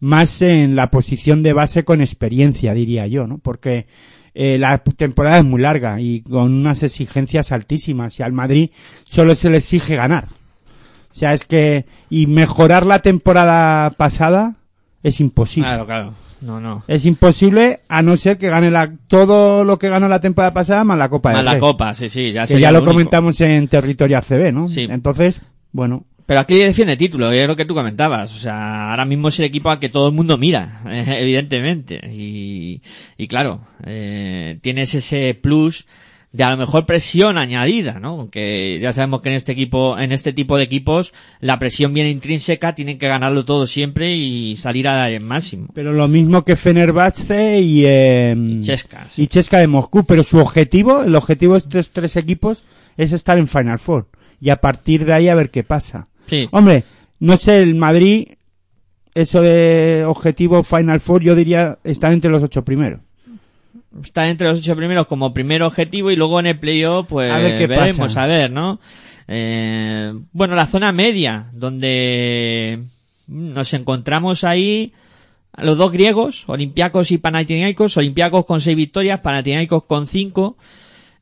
más 0.00 0.42
en 0.42 0.76
la 0.76 0.90
posición 0.90 1.42
de 1.42 1.52
base 1.52 1.84
con 1.84 2.00
experiencia, 2.00 2.74
diría 2.74 3.06
yo, 3.06 3.26
¿no? 3.26 3.38
Porque 3.38 3.86
eh, 4.34 4.58
la 4.58 4.78
temporada 4.78 5.38
es 5.38 5.44
muy 5.44 5.62
larga 5.62 6.00
y 6.00 6.20
con 6.20 6.52
unas 6.52 6.82
exigencias 6.82 7.52
altísimas 7.52 8.18
y 8.20 8.22
al 8.22 8.32
Madrid 8.32 8.70
solo 9.06 9.34
se 9.34 9.48
le 9.48 9.58
exige 9.58 9.96
ganar. 9.96 10.28
O 11.16 11.18
sea, 11.18 11.32
es 11.32 11.46
que 11.46 11.86
y 12.10 12.26
mejorar 12.26 12.84
la 12.84 12.98
temporada 12.98 13.88
pasada 13.92 14.56
es 15.02 15.18
imposible. 15.18 15.66
Claro, 15.66 15.86
claro. 15.86 16.14
No, 16.42 16.60
no. 16.60 16.84
Es 16.88 17.06
imposible 17.06 17.80
a 17.88 18.02
no 18.02 18.18
ser 18.18 18.36
que 18.36 18.50
gane 18.50 18.70
la, 18.70 18.92
todo 19.06 19.64
lo 19.64 19.78
que 19.78 19.88
ganó 19.88 20.08
la 20.08 20.20
temporada 20.20 20.52
pasada 20.52 20.84
más 20.84 20.98
la 20.98 21.08
Copa 21.08 21.30
Más 21.30 21.38
del 21.38 21.46
la 21.46 21.58
copa, 21.58 21.94
sí, 21.94 22.10
sí, 22.10 22.32
ya 22.32 22.46
que 22.46 22.60
ya 22.60 22.70
lo 22.70 22.80
único. 22.80 22.92
comentamos 22.92 23.40
en 23.40 23.66
territorio 23.66 24.18
ACB, 24.18 24.52
¿no? 24.52 24.68
Sí. 24.68 24.86
Entonces, 24.90 25.40
bueno, 25.72 26.04
Pero 26.26 26.40
aquí 26.40 26.56
defiende 26.56 26.98
título, 26.98 27.32
es 27.32 27.48
lo 27.48 27.56
que 27.56 27.64
tú 27.64 27.72
comentabas. 27.72 28.34
O 28.34 28.38
sea, 28.38 28.90
ahora 28.90 29.06
mismo 29.06 29.28
es 29.28 29.38
el 29.38 29.46
equipo 29.46 29.70
al 29.70 29.78
que 29.78 29.88
todo 29.88 30.08
el 30.08 30.14
mundo 30.14 30.36
mira, 30.36 30.82
evidentemente. 30.84 31.98
Y, 32.12 32.82
y 33.16 33.26
claro, 33.26 33.60
eh, 33.86 34.58
tienes 34.60 34.94
ese 34.94 35.32
plus 35.32 35.86
de 36.36 36.44
a 36.44 36.50
lo 36.50 36.58
mejor 36.58 36.84
presión 36.84 37.38
añadida, 37.38 37.98
¿no? 37.98 38.20
Aunque 38.20 38.78
ya 38.78 38.92
sabemos 38.92 39.22
que 39.22 39.30
en 39.30 39.36
este 39.36 39.52
equipo, 39.52 39.98
en 39.98 40.12
este 40.12 40.34
tipo 40.34 40.58
de 40.58 40.64
equipos, 40.64 41.14
la 41.40 41.58
presión 41.58 41.94
viene 41.94 42.10
intrínseca, 42.10 42.74
tienen 42.74 42.98
que 42.98 43.08
ganarlo 43.08 43.46
todo 43.46 43.66
siempre 43.66 44.14
y 44.14 44.54
salir 44.56 44.86
a 44.86 44.94
dar 44.96 45.12
el 45.12 45.22
máximo. 45.22 45.68
Pero 45.72 45.92
lo 45.92 46.08
mismo 46.08 46.44
que 46.44 46.56
Fenerbahce 46.56 47.60
y, 47.60 47.84
eh, 47.86 48.60
Chesca, 48.60 49.06
sí. 49.10 49.22
y 49.22 49.26
Chesca 49.28 49.60
de 49.60 49.66
Moscú, 49.66 50.04
pero 50.04 50.22
su 50.22 50.36
objetivo, 50.36 51.04
el 51.04 51.14
objetivo 51.14 51.54
de 51.54 51.60
estos 51.60 51.88
tres 51.88 52.16
equipos 52.16 52.64
es 52.98 53.12
estar 53.12 53.38
en 53.38 53.48
Final 53.48 53.78
Four 53.78 54.08
y 54.38 54.50
a 54.50 54.60
partir 54.60 55.06
de 55.06 55.14
ahí 55.14 55.28
a 55.30 55.34
ver 55.34 55.50
qué 55.50 55.64
pasa. 55.64 56.08
Sí. 56.28 56.50
Hombre, 56.52 56.84
no 57.18 57.38
sé, 57.38 57.60
el 57.60 57.76
Madrid, 57.76 58.28
eso 59.14 59.40
de 59.40 60.04
objetivo 60.06 60.62
Final 60.62 61.00
Four, 61.00 61.22
yo 61.22 61.34
diría 61.34 61.78
estar 61.82 62.12
entre 62.12 62.30
los 62.30 62.42
ocho 62.42 62.62
primeros. 62.62 63.00
Está 64.02 64.28
entre 64.28 64.48
los 64.48 64.58
ocho 64.58 64.76
primeros 64.76 65.06
como 65.06 65.34
primer 65.34 65.62
objetivo 65.62 66.10
y 66.10 66.16
luego 66.16 66.40
en 66.40 66.46
el 66.46 66.58
playoff 66.58 67.06
pues 67.08 67.32
A 67.32 67.38
ver 67.38 67.58
qué 67.58 67.66
veremos 67.66 68.14
pasa. 68.14 68.22
a 68.22 68.26
ver, 68.26 68.50
¿no? 68.50 68.80
Eh, 69.28 70.12
bueno, 70.32 70.54
la 70.54 70.66
zona 70.66 70.92
media 70.92 71.48
donde 71.52 72.84
nos 73.26 73.72
encontramos 73.74 74.44
ahí 74.44 74.92
a 75.52 75.64
los 75.64 75.78
dos 75.78 75.90
griegos, 75.90 76.44
Olympiacos 76.48 77.10
y 77.10 77.18
Panathinaikos, 77.18 77.96
Olympiacos 77.96 78.44
con 78.44 78.60
seis 78.60 78.76
victorias, 78.76 79.20
Panathinaikos 79.20 79.84
con 79.84 80.06
cinco. 80.06 80.56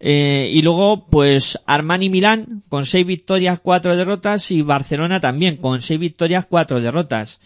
Eh, 0.00 0.50
y 0.52 0.61
luego, 0.61 1.07
pues, 1.07 1.59
Armani 1.66 2.11
Milán 2.11 2.62
con 2.69 2.85
seis 2.85 3.07
victorias, 3.07 3.61
cuatro 3.61 3.97
derrotas 3.97 4.50
y 4.50 4.61
Barcelona 4.61 5.21
también 5.21 5.57
con 5.57 5.81
seis 5.81 6.00
victorias, 6.00 6.47
cuatro 6.47 6.81
derrotas 6.81 7.40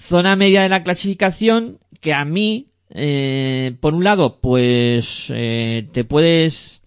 zona 0.00 0.36
media 0.36 0.62
de 0.62 0.68
la 0.68 0.82
clasificación 0.82 1.78
que 2.00 2.14
a 2.14 2.24
mí, 2.24 2.68
eh, 2.90 3.74
por 3.80 3.94
un 3.94 4.04
lado, 4.04 4.38
pues 4.40 5.26
eh, 5.30 5.88
te 5.92 6.04
puedes, 6.04 6.82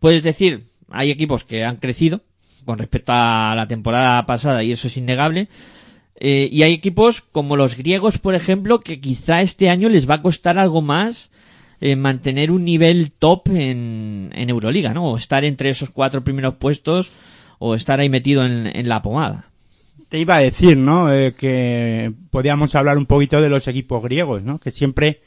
puedes 0.00 0.22
decir, 0.22 0.64
hay 0.90 1.10
equipos 1.10 1.44
que 1.44 1.64
han 1.64 1.76
crecido 1.76 2.22
con 2.64 2.78
respecto 2.78 3.12
a 3.14 3.54
la 3.56 3.68
temporada 3.68 4.26
pasada 4.26 4.62
y 4.62 4.72
eso 4.72 4.88
es 4.88 4.96
innegable. 4.96 5.48
Eh, 6.18 6.48
y 6.50 6.62
hay 6.62 6.72
equipos 6.72 7.20
como 7.20 7.56
los 7.56 7.76
griegos, 7.76 8.18
por 8.18 8.34
ejemplo, 8.34 8.80
que 8.80 9.00
quizá 9.00 9.42
este 9.42 9.68
año 9.68 9.88
les 9.88 10.08
va 10.08 10.16
a 10.16 10.22
costar 10.22 10.58
algo 10.58 10.80
más 10.80 11.30
eh, 11.80 11.94
mantener 11.94 12.50
un 12.50 12.64
nivel 12.64 13.12
top 13.12 13.48
en, 13.50 14.30
Euroliga, 14.34 14.94
¿no? 14.94 15.12
O 15.12 15.16
estar 15.18 15.44
entre 15.44 15.68
esos 15.68 15.90
cuatro 15.90 16.24
primeros 16.24 16.54
puestos 16.54 17.10
o 17.58 17.74
estar 17.74 18.00
ahí 18.00 18.08
metido 18.08 18.46
en, 18.46 18.66
en 18.74 18.88
la 18.88 19.02
pomada. 19.02 19.50
Te 20.08 20.18
iba 20.18 20.36
a 20.36 20.40
decir, 20.40 20.78
¿no? 20.78 21.12
Eh, 21.12 21.34
que 21.36 22.12
podíamos 22.30 22.74
hablar 22.74 22.96
un 22.96 23.06
poquito 23.06 23.40
de 23.42 23.50
los 23.50 23.68
equipos 23.68 24.02
griegos, 24.02 24.42
¿no? 24.42 24.58
Que 24.58 24.70
siempre, 24.70 25.20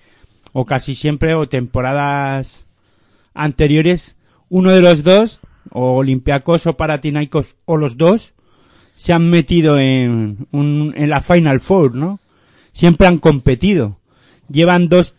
o 0.52 0.66
casi 0.66 0.96
siempre, 0.96 1.36
o 1.36 1.48
temporadas 1.48 2.68
anteriores, 3.34 4.18
uno 4.50 4.72
de 4.72 4.82
los 4.82 5.04
dos, 5.04 5.42
o 5.72 5.98
Olympiacos 5.98 6.68
o 6.68 6.78
Paratinaicos, 6.78 7.56
o 7.66 7.78
los 7.78 7.98
dos, 7.98 8.34
se 8.96 9.14
han 9.14 9.30
metido 9.30 9.80
en, 9.80 10.48
un, 10.52 10.94
en 10.96 11.10
la 11.10 11.22
Final 11.22 11.60
Four, 11.60 11.96
¿no? 11.96 12.20
Siempre 12.72 13.08
han 13.08 13.18
competido. 13.18 14.00
Llevan 14.50 14.90
dos, 14.90 15.16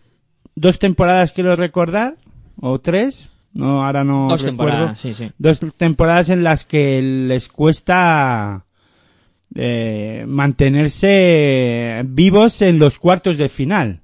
dos 0.54 0.78
temporadas, 0.78 1.32
quiero 1.32 1.56
recordar, 1.56 2.16
o 2.60 2.78
tres, 2.80 3.30
no, 3.52 3.84
ahora 3.84 4.04
no 4.04 4.28
Dos 4.28 4.42
recuerdo 4.42 4.72
temporadas, 4.72 4.98
sí, 4.98 5.14
sí. 5.14 5.30
dos 5.38 5.60
temporadas 5.76 6.28
en 6.28 6.44
las 6.44 6.66
que 6.66 7.02
les 7.02 7.48
cuesta 7.48 8.64
eh, 9.54 10.24
mantenerse 10.28 12.02
vivos 12.06 12.62
en 12.62 12.78
los 12.78 12.98
cuartos 12.98 13.36
de 13.38 13.48
final. 13.48 14.02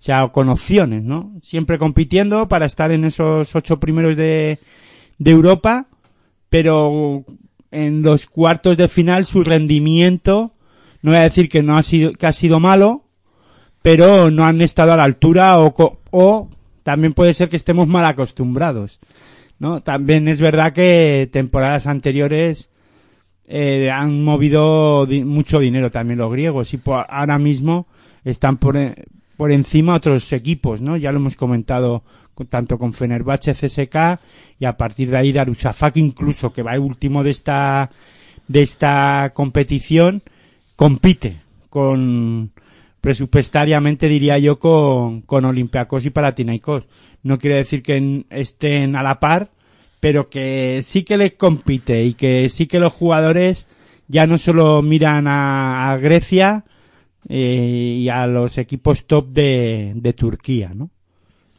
O 0.00 0.02
sea, 0.02 0.28
con 0.28 0.48
opciones, 0.48 1.02
¿no? 1.02 1.32
Siempre 1.42 1.78
compitiendo 1.78 2.48
para 2.48 2.64
estar 2.64 2.90
en 2.90 3.04
esos 3.04 3.54
ocho 3.54 3.78
primeros 3.78 4.16
de, 4.16 4.58
de 5.18 5.30
Europa, 5.30 5.88
pero 6.48 7.24
en 7.70 8.02
los 8.02 8.26
cuartos 8.26 8.78
de 8.78 8.88
final 8.88 9.26
su 9.26 9.44
rendimiento, 9.44 10.54
no 11.02 11.10
voy 11.10 11.18
a 11.18 11.24
decir 11.24 11.50
que 11.50 11.62
no 11.62 11.76
ha 11.76 11.82
sido, 11.82 12.12
que 12.12 12.26
ha 12.26 12.32
sido 12.32 12.60
malo, 12.60 13.04
pero 13.82 14.30
no 14.30 14.46
han 14.46 14.62
estado 14.62 14.92
a 14.92 14.96
la 14.96 15.04
altura 15.04 15.60
o, 15.60 16.00
o 16.10 16.48
también 16.82 17.12
puede 17.12 17.34
ser 17.34 17.50
que 17.50 17.56
estemos 17.56 17.86
mal 17.86 18.06
acostumbrados. 18.06 19.00
¿no? 19.58 19.82
También 19.82 20.28
es 20.28 20.40
verdad 20.40 20.72
que 20.72 21.28
temporadas 21.30 21.86
anteriores 21.86 22.70
eh, 23.46 23.90
han 23.90 24.24
movido 24.24 25.06
mucho 25.26 25.58
dinero 25.58 25.90
también 25.90 26.18
los 26.18 26.32
griegos 26.32 26.72
y 26.72 26.80
ahora 26.86 27.38
mismo 27.38 27.86
están 28.24 28.56
por, 28.56 28.78
por 29.40 29.52
encima 29.52 29.94
otros 29.94 30.34
equipos, 30.34 30.82
¿no? 30.82 30.98
Ya 30.98 31.12
lo 31.12 31.18
hemos 31.18 31.34
comentado 31.34 32.02
tanto 32.50 32.76
con 32.76 32.92
Fenerbahce, 32.92 33.54
CSK 33.54 34.20
y 34.58 34.66
a 34.66 34.76
partir 34.76 35.08
de 35.08 35.16
ahí 35.16 35.32
Darussafak 35.32 35.96
incluso 35.96 36.52
que 36.52 36.62
va 36.62 36.78
último 36.78 37.24
de 37.24 37.30
esta 37.30 37.88
de 38.48 38.60
esta 38.60 39.32
competición 39.32 40.22
compite 40.76 41.38
con 41.70 42.50
presupuestariamente 43.00 44.10
diría 44.10 44.36
yo 44.36 44.58
con, 44.58 45.22
con 45.22 45.46
Olympiacos 45.46 46.04
y 46.04 46.10
Paratinaikos. 46.10 46.84
No 47.22 47.38
quiere 47.38 47.56
decir 47.56 47.82
que 47.82 48.26
estén 48.28 48.94
a 48.94 49.02
la 49.02 49.20
par, 49.20 49.48
pero 50.00 50.28
que 50.28 50.82
sí 50.84 51.02
que 51.02 51.16
les 51.16 51.32
compite 51.32 52.04
y 52.04 52.12
que 52.12 52.50
sí 52.50 52.66
que 52.66 52.78
los 52.78 52.92
jugadores 52.92 53.64
ya 54.06 54.26
no 54.26 54.36
solo 54.36 54.82
miran 54.82 55.24
a 55.26 55.96
Grecia 55.98 56.66
eh, 57.28 57.96
y 58.00 58.08
a 58.08 58.26
los 58.26 58.58
equipos 58.58 59.06
top 59.06 59.28
de, 59.28 59.92
de 59.94 60.12
Turquía, 60.12 60.72
¿no? 60.74 60.90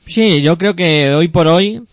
Sí, 0.06 0.42
yo 0.42 0.58
creo 0.58 0.76
que 0.76 1.12
hoy 1.14 1.28
por 1.28 1.48
hoy, 1.48 1.84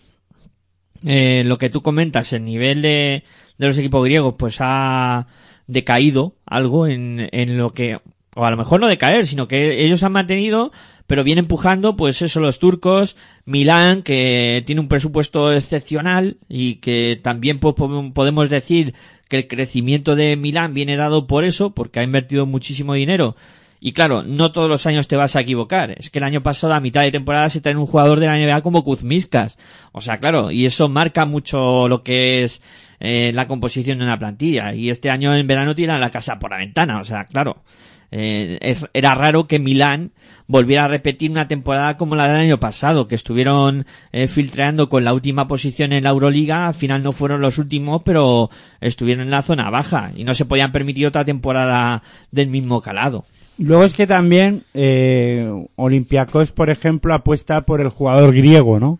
eh, 1.05 1.43
lo 1.45 1.57
que 1.57 1.69
tú 1.69 1.81
comentas, 1.81 2.33
el 2.33 2.43
nivel 2.43 2.81
de, 2.81 3.23
de 3.57 3.67
los 3.67 3.77
equipos 3.77 4.03
griegos, 4.03 4.35
pues 4.37 4.57
ha 4.59 5.27
decaído 5.67 6.35
algo 6.45 6.87
en, 6.87 7.29
en 7.31 7.57
lo 7.57 7.73
que, 7.73 7.99
o 8.35 8.45
a 8.45 8.51
lo 8.51 8.57
mejor 8.57 8.79
no 8.81 8.87
decaer, 8.87 9.25
sino 9.27 9.47
que 9.47 9.85
ellos 9.85 10.03
han 10.03 10.11
mantenido, 10.11 10.71
pero 11.07 11.23
viene 11.23 11.41
empujando, 11.41 11.95
pues 11.95 12.21
eso, 12.21 12.39
los 12.39 12.59
turcos, 12.59 13.15
Milán, 13.45 14.01
que 14.03 14.63
tiene 14.65 14.81
un 14.81 14.87
presupuesto 14.87 15.53
excepcional 15.53 16.37
y 16.49 16.75
que 16.75 17.19
también 17.21 17.59
pues, 17.59 17.75
po- 17.75 18.11
podemos 18.13 18.49
decir 18.49 18.93
que 19.29 19.37
el 19.37 19.47
crecimiento 19.47 20.15
de 20.15 20.35
Milán 20.35 20.73
viene 20.73 20.95
dado 20.97 21.27
por 21.27 21.45
eso, 21.45 21.71
porque 21.71 21.99
ha 21.99 22.03
invertido 22.03 22.45
muchísimo 22.47 22.93
dinero. 22.95 23.35
Y 23.81 23.93
claro, 23.93 24.23
no 24.23 24.51
todos 24.51 24.67
los 24.69 24.85
años 24.85 25.07
te 25.07 25.15
vas 25.15 25.35
a 25.35 25.41
equivocar. 25.41 25.91
Es 25.97 26.09
que 26.09 26.19
el 26.19 26.25
año 26.25 26.43
pasado, 26.43 26.73
a 26.73 26.79
mitad 26.81 27.01
de 27.01 27.11
temporada, 27.11 27.49
se 27.49 27.61
trae 27.61 27.75
un 27.75 27.85
jugador 27.87 28.19
de 28.19 28.27
la 28.27 28.37
NBA 28.37 28.61
como 28.61 28.83
Kuzmiskas. 28.83 29.57
O 29.93 30.01
sea, 30.01 30.17
claro, 30.17 30.51
y 30.51 30.65
eso 30.65 30.89
marca 30.89 31.25
mucho 31.25 31.87
lo 31.87 32.03
que 32.03 32.43
es 32.43 32.61
eh, 32.99 33.31
la 33.33 33.47
composición 33.47 33.97
de 33.99 34.03
una 34.03 34.19
plantilla. 34.19 34.73
Y 34.73 34.89
este 34.89 35.09
año 35.09 35.33
en 35.33 35.47
verano 35.47 35.75
tiran 35.75 36.01
la 36.01 36.09
casa 36.11 36.39
por 36.39 36.51
la 36.51 36.57
ventana. 36.57 36.99
O 36.99 37.05
sea, 37.05 37.23
claro, 37.25 37.63
eh, 38.11 38.57
es- 38.61 38.85
era 38.93 39.15
raro 39.15 39.47
que 39.47 39.59
Milán 39.59 40.11
volviera 40.47 40.83
a 40.85 40.87
repetir 40.89 41.31
una 41.31 41.47
temporada 41.47 41.95
como 41.95 42.15
la 42.15 42.27
del 42.27 42.35
año 42.37 42.59
pasado, 42.59 43.07
que 43.07 43.15
estuvieron 43.15 43.85
eh, 44.11 44.27
filtreando 44.27 44.89
con 44.89 45.05
la 45.05 45.13
última 45.13 45.47
posición 45.47 45.93
en 45.93 46.03
la 46.03 46.09
Euroliga, 46.09 46.67
al 46.67 46.73
final 46.73 47.01
no 47.03 47.11
fueron 47.13 47.39
los 47.39 47.57
últimos, 47.59 48.01
pero 48.03 48.49
estuvieron 48.81 49.23
en 49.25 49.31
la 49.31 49.43
zona 49.43 49.69
baja 49.69 50.11
y 50.15 50.23
no 50.25 50.33
se 50.35 50.45
podían 50.45 50.71
permitir 50.73 51.05
otra 51.07 51.23
temporada 51.23 52.01
del 52.31 52.47
mismo 52.47 52.81
calado. 52.81 53.25
Luego 53.59 53.83
es 53.83 53.93
que 53.93 54.07
también 54.07 54.63
eh, 54.73 55.51
Olympiacos, 55.75 56.53
por 56.53 56.69
ejemplo, 56.69 57.13
apuesta 57.13 57.65
por 57.65 57.81
el 57.81 57.89
jugador 57.89 58.33
griego, 58.33 58.79
¿no? 58.79 58.99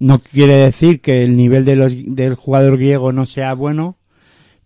No 0.00 0.18
quiere 0.18 0.56
decir 0.56 1.00
que 1.00 1.22
el 1.22 1.36
nivel 1.36 1.64
de 1.64 1.76
los, 1.76 1.94
del 2.14 2.34
jugador 2.34 2.78
griego 2.78 3.12
no 3.12 3.26
sea 3.26 3.54
bueno, 3.54 3.96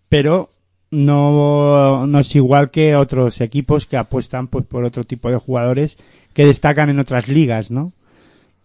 pero 0.09 0.48
no, 0.90 2.06
no 2.06 2.18
es 2.18 2.35
igual 2.35 2.70
que 2.70 2.96
otros 2.96 3.42
equipos 3.42 3.87
que 3.87 3.98
apuestan 3.98 4.48
pues 4.48 4.64
por 4.64 4.85
otro 4.85 5.04
tipo 5.04 5.30
de 5.30 5.37
jugadores 5.37 5.98
que 6.33 6.46
destacan 6.46 6.88
en 6.88 6.98
otras 6.98 7.28
ligas, 7.28 7.70
¿no? 7.70 7.92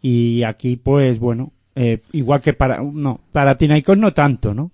Y 0.02 0.44
aquí, 0.44 0.78
pues 0.78 1.20
bueno, 1.20 1.52
eh, 1.76 2.00
igual 2.14 2.40
que 2.40 2.54
para, 2.54 2.82
no, 2.82 3.20
para 3.34 3.58
Tinaikos 3.58 3.98
no 3.98 4.14
tanto, 4.14 4.54
¿no? 4.54 4.72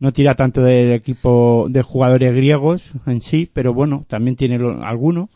No 0.00 0.12
tira 0.12 0.34
tanto 0.34 0.62
del 0.62 0.92
equipo 0.92 1.66
de 1.70 1.82
jugadores 1.82 2.34
griegos 2.34 2.90
en 3.06 3.22
sí, 3.22 3.48
pero 3.52 3.72
bueno, 3.72 4.04
también 4.08 4.36
tiene 4.36 4.58
lo- 4.58 4.84
alguno. 4.84 5.30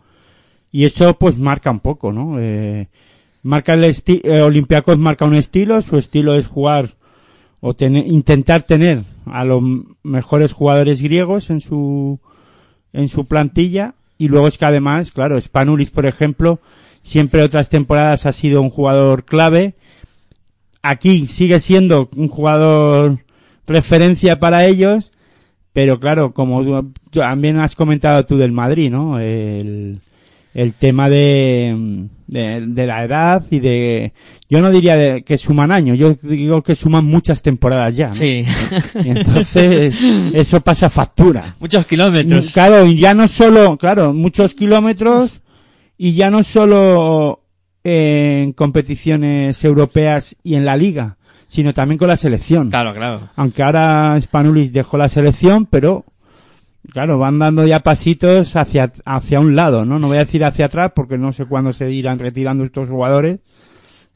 Y 0.70 0.84
eso 0.84 1.14
pues 1.18 1.38
marca 1.38 1.70
un 1.70 1.80
poco, 1.80 2.12
¿no? 2.12 2.38
Eh, 2.38 2.88
marca 3.42 3.74
el 3.74 3.84
estilo, 3.84 4.46
Olympiacos 4.46 4.98
marca 4.98 5.24
un 5.24 5.34
estilo, 5.34 5.80
su 5.82 5.96
estilo 5.96 6.34
es 6.34 6.46
jugar 6.46 6.96
o 7.60 7.74
intentar 7.80 8.62
tener 8.62 9.02
a 9.26 9.44
los 9.44 9.62
mejores 10.02 10.52
jugadores 10.52 11.00
griegos 11.02 11.50
en 11.50 11.60
su, 11.60 12.20
en 12.92 13.08
su 13.08 13.24
plantilla. 13.26 13.94
Y 14.18 14.28
luego 14.28 14.48
es 14.48 14.58
que 14.58 14.64
además, 14.66 15.10
claro, 15.12 15.40
Spanulis, 15.40 15.90
por 15.90 16.04
ejemplo, 16.06 16.60
siempre 17.02 17.42
otras 17.42 17.68
temporadas 17.70 18.26
ha 18.26 18.32
sido 18.32 18.60
un 18.60 18.70
jugador 18.70 19.24
clave. 19.24 19.74
Aquí 20.82 21.26
sigue 21.26 21.58
siendo 21.60 22.08
un 22.16 22.28
jugador 22.28 23.18
referencia 23.68 24.40
para 24.40 24.64
ellos, 24.66 25.12
pero 25.72 26.00
claro, 26.00 26.32
como 26.32 26.64
tú- 26.64 26.92
también 27.20 27.58
has 27.58 27.76
comentado 27.76 28.24
tú 28.26 28.36
del 28.36 28.50
Madrid, 28.52 28.90
¿no? 28.90 29.20
El, 29.20 30.00
el 30.54 30.72
tema 30.74 31.08
de, 31.08 32.06
de, 32.26 32.64
de 32.66 32.86
la 32.86 33.04
edad 33.04 33.44
y 33.50 33.60
de... 33.60 34.12
Yo 34.48 34.60
no 34.60 34.70
diría 34.70 34.96
de- 34.96 35.22
que 35.22 35.38
suman 35.38 35.70
años, 35.70 35.96
yo 35.98 36.16
digo 36.22 36.62
que 36.62 36.74
suman 36.74 37.04
muchas 37.04 37.42
temporadas 37.42 37.96
ya. 37.96 38.08
¿no? 38.08 38.14
Sí. 38.16 38.44
Y 39.04 39.08
entonces 39.10 40.02
eso 40.34 40.60
pasa 40.62 40.90
factura. 40.90 41.54
Muchos 41.60 41.86
kilómetros. 41.86 42.50
Claro, 42.50 42.84
y 42.86 42.96
ya 42.98 43.14
no 43.14 43.28
solo, 43.28 43.76
claro, 43.76 44.12
muchos 44.14 44.54
kilómetros 44.54 45.40
y 45.96 46.14
ya 46.14 46.30
no 46.30 46.42
solo 46.42 47.42
en 47.84 48.52
competiciones 48.54 49.62
europeas 49.62 50.36
y 50.42 50.54
en 50.56 50.64
la 50.64 50.76
liga, 50.76 51.17
sino 51.48 51.74
también 51.74 51.98
con 51.98 52.08
la 52.08 52.16
selección. 52.16 52.70
Claro, 52.70 52.94
claro. 52.94 53.28
Aunque 53.34 53.62
ahora 53.62 54.16
Spanulis 54.20 54.72
dejó 54.72 54.98
la 54.98 55.08
selección, 55.08 55.66
pero 55.66 56.04
claro, 56.92 57.18
van 57.18 57.38
dando 57.38 57.66
ya 57.66 57.80
pasitos 57.80 58.54
hacia, 58.54 58.92
hacia 59.04 59.40
un 59.40 59.56
lado, 59.56 59.84
¿no? 59.84 59.98
No 59.98 60.06
voy 60.06 60.18
a 60.18 60.20
decir 60.20 60.44
hacia 60.44 60.66
atrás 60.66 60.92
porque 60.94 61.18
no 61.18 61.32
sé 61.32 61.46
cuándo 61.46 61.72
se 61.72 61.90
irán 61.90 62.18
retirando 62.18 62.64
estos 62.64 62.88
jugadores. 62.88 63.40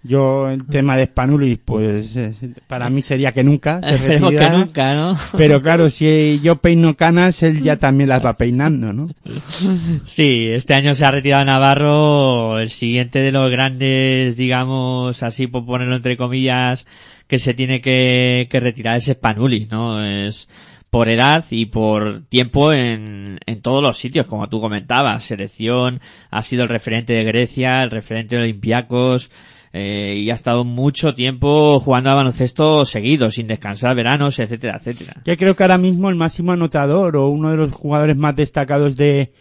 Yo, 0.05 0.51
el 0.51 0.67
tema 0.67 0.97
de 0.97 1.07
Spanulis, 1.07 1.61
pues 1.65 2.17
eh, 2.17 2.33
para 2.67 2.91
mí 2.91 3.03
sería 3.03 3.31
que 3.31 3.45
nunca 3.45 3.81
Esperemos 3.87 4.33
que 4.33 4.51
nunca, 4.51 4.95
¿no? 4.95 5.17
Pero 5.37 5.63
claro, 5.63 5.91
si 5.91 6.41
yo 6.43 6.57
peino 6.57 6.97
canas, 6.97 7.43
él 7.45 7.63
ya 7.63 7.77
también 7.77 8.09
las 8.09 8.25
va 8.25 8.37
peinando, 8.37 8.93
¿no? 8.93 9.09
Sí, 10.05 10.49
este 10.49 10.75
año 10.75 10.95
se 10.97 11.05
ha 11.05 11.13
retirado 11.13 11.45
Navarro, 11.45 12.59
el 12.59 12.71
siguiente 12.71 13.21
de 13.21 13.31
los 13.31 13.51
grandes, 13.51 14.37
digamos, 14.37 15.23
así 15.23 15.47
por 15.47 15.65
ponerlo 15.65 15.95
entre 15.95 16.17
comillas, 16.17 16.85
que 17.29 17.39
se 17.39 17.55
tiene 17.55 17.81
que, 17.81 18.49
que 18.51 18.61
retirar 18.61 18.97
es 18.97 19.07
Spanuli, 19.07 19.69
¿no? 19.71 20.05
Es 20.05 20.49
por 20.91 21.09
edad 21.09 21.45
y 21.49 21.67
por 21.67 22.25
tiempo 22.25 22.73
en, 22.73 23.39
en 23.47 23.63
todos 23.63 23.83
los 23.83 23.97
sitios, 23.97 24.27
como 24.27 24.49
tú 24.51 24.61
comentabas. 24.61 25.25
Selección, 25.25 26.01
ha 26.31 26.43
sido 26.43 26.65
el 26.65 26.69
referente 26.69 27.15
de 27.15 27.25
Grecia, 27.25 27.83
el 27.83 27.91
referente 27.91 28.37
de 28.37 28.43
Olympiacos, 28.43 29.31
eh, 29.73 30.17
y 30.19 30.31
ha 30.31 30.35
estado 30.35 30.65
mucho 30.65 31.15
tiempo 31.15 31.81
jugando 31.81 32.11
a 32.11 32.15
baloncesto 32.15 32.85
seguido, 32.85 33.31
sin 33.31 33.47
descansar 33.47 33.97
veranos, 33.97 34.39
etcétera, 34.39 34.77
etcétera. 34.77 35.23
Yo 35.25 35.37
creo 35.37 35.57
que 35.57 35.63
ahora 35.65 35.79
mismo 35.79 36.11
el 36.11 36.17
máximo 36.17 36.53
anotador 36.53 37.17
o 37.17 37.29
uno 37.29 37.51
de 37.51 37.57
los 37.57 37.73
jugadores 37.73 38.17
más 38.17 38.37
destacados 38.37 38.97
de, 38.97 39.33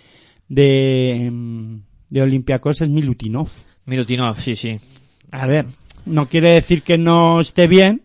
de, 0.48 1.30
mm, 1.32 1.76
de 2.10 2.22
Olympiacos 2.22 2.82
es 2.82 2.90
Milutinov. 2.90 3.50
Milutinov, 3.86 4.40
sí, 4.40 4.56
sí. 4.56 4.80
A 5.32 5.46
ver, 5.48 5.66
no 6.06 6.28
quiere 6.28 6.52
decir 6.52 6.84
que 6.84 6.98
no 6.98 7.42
esté 7.42 7.68
bien, 7.68 8.04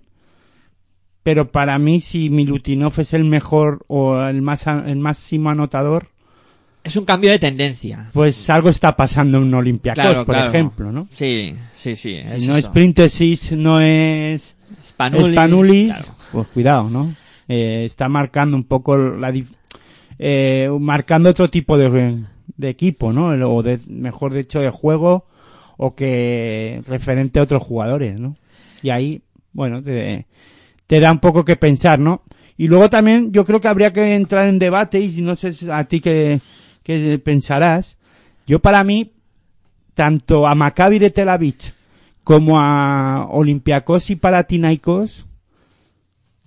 pero 1.23 1.53
para 1.53 1.79
mí 1.79 2.01
si 2.01 2.29
Milutinov 2.29 2.99
es 2.99 3.15
el 3.15 3.25
mejor 3.25 3.85
o 3.87 4.21
el 4.21 4.43
más 4.43 4.67
el 4.67 4.99
máximo 4.99 5.51
anotador, 5.51 6.09
Es 6.87 6.96
un 6.96 7.05
cambio 7.05 7.31
de 7.31 7.38
tendencia. 7.38 8.09
pues 8.12 8.49
algo 8.49 8.68
está 8.70 8.96
pasando 8.96 9.38
en 9.38 9.53
Olympiacos, 9.53 10.03
Claro, 10.05 10.25
por 10.25 10.35
claro. 10.35 10.49
ejemplo, 10.51 10.92
¿no? 10.92 11.09
Sí, 11.11 11.55
sí, 11.75 11.96
sí. 11.96 12.14
Es 12.14 12.42
Si 12.42 12.46
no 12.49 12.57
es. 12.57 12.68
Printesis, 12.68 13.53
no 13.53 13.81
es 13.81 14.57
Spanulis, 14.88 15.33
Spanulis, 15.33 15.87
claro. 15.96 16.14
pues 16.33 16.46
cuidado, 16.49 16.90
¿no? 16.90 17.14
Eh, 17.49 17.85
está 17.87 18.09
marcando 18.09 18.57
un 18.57 18.64
poco 18.64 18.96
la 18.96 19.33
eh, 20.18 20.68
marcando 20.81 21.29
otro 21.31 21.49
tipo 21.49 21.77
de, 21.77 22.22
de 22.57 22.68
equipo, 22.68 23.12
¿no? 23.12 23.27
O 23.55 23.62
de, 23.62 23.79
mejor 23.88 24.33
dicho, 24.35 24.61
de 24.61 24.70
juego 24.70 25.27
o 25.77 25.94
que 25.94 26.83
referente 26.87 27.38
a 27.38 27.42
otros 27.42 27.62
jugadores, 27.62 28.18
¿no? 28.18 28.37
Y 28.83 28.90
ahí, 28.90 29.20
bueno, 29.53 29.83
te, 29.83 30.27
te 30.87 31.01
da 31.01 31.12
un 31.12 31.18
poco 31.18 31.44
que 31.44 31.57
pensar, 31.57 31.99
¿no? 31.99 32.22
Y 32.57 32.68
luego 32.68 32.88
también 32.88 33.33
yo 33.33 33.44
creo 33.44 33.61
que 33.61 33.68
habría 33.68 33.92
que 33.92 34.14
entrar 34.14 34.49
en 34.49 34.59
debate 34.59 34.99
y 35.01 35.20
no 35.20 35.37
sé 35.37 35.53
a 35.70 35.85
ti 35.85 36.01
qué, 36.01 36.40
qué 36.87 37.18
pensarás. 37.18 37.99
Yo 38.46 38.61
para 38.61 38.85
mí, 38.85 39.12
tanto 39.94 40.46
a 40.46 40.55
Maccabi 40.55 41.01
de 41.01 41.11
Tel 41.11 41.29
Aviv 41.29 41.57
como 42.22 42.61
a 42.61 43.27
Olympiacos 43.31 44.09
y 44.11 44.14
Palatinaicos, 44.16 45.27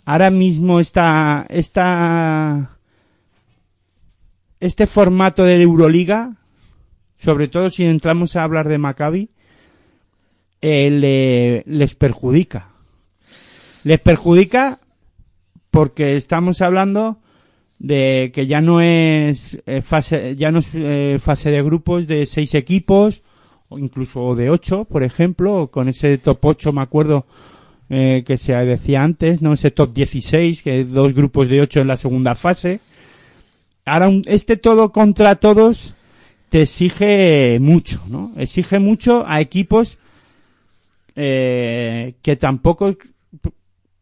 ahora 0.05 0.29
mismo 0.29 0.79
está, 0.79 1.45
esta, 1.49 2.77
este 4.61 4.87
formato 4.87 5.43
de 5.43 5.61
Euroliga, 5.61 6.37
sobre 7.17 7.49
todo 7.49 7.69
si 7.69 7.83
entramos 7.83 8.37
a 8.37 8.43
hablar 8.43 8.69
de 8.69 8.77
Maccabi, 8.77 9.29
eh, 10.61 10.89
le- 10.89 11.63
les 11.65 11.95
perjudica. 11.95 12.69
Les 13.83 13.99
perjudica 13.99 14.79
porque 15.69 16.15
estamos 16.15 16.61
hablando 16.61 17.19
de 17.79 18.31
que 18.33 18.45
ya 18.45 18.59
no 18.61 18.81
es 18.81 19.57
eh, 19.65 19.81
fase 19.81 20.35
ya 20.35 20.51
no 20.51 20.59
es 20.59 20.69
eh, 20.73 21.17
fase 21.21 21.49
de 21.49 21.63
grupos 21.63 22.07
de 22.07 22.25
seis 22.25 22.53
equipos 22.53 23.23
o 23.69 23.79
incluso 23.79 24.35
de 24.35 24.49
ocho 24.49 24.83
por 24.85 25.01
ejemplo 25.03 25.69
con 25.71 25.87
ese 25.87 26.17
top 26.17 26.43
8 26.45 26.73
me 26.73 26.81
acuerdo 26.81 27.25
eh, 27.89 28.23
que 28.27 28.37
se 28.37 28.53
decía 28.53 29.01
antes 29.03 29.41
no 29.41 29.53
ese 29.53 29.71
top 29.71 29.93
16 29.93 30.61
que 30.61 30.83
dos 30.83 31.13
grupos 31.13 31.47
de 31.49 31.61
ocho 31.61 31.79
en 31.79 31.87
la 31.87 31.97
segunda 31.97 32.35
fase. 32.35 32.81
Ahora 33.85 34.09
un- 34.09 34.23
este 34.27 34.57
todo 34.57 34.91
contra 34.91 35.35
todos 35.35 35.93
te 36.49 36.63
exige 36.63 37.57
mucho 37.61 38.03
no 38.07 38.33
exige 38.37 38.77
mucho 38.79 39.23
a 39.25 39.39
equipos 39.39 39.97
eh, 41.15 42.13
que 42.21 42.35
tampoco 42.35 42.95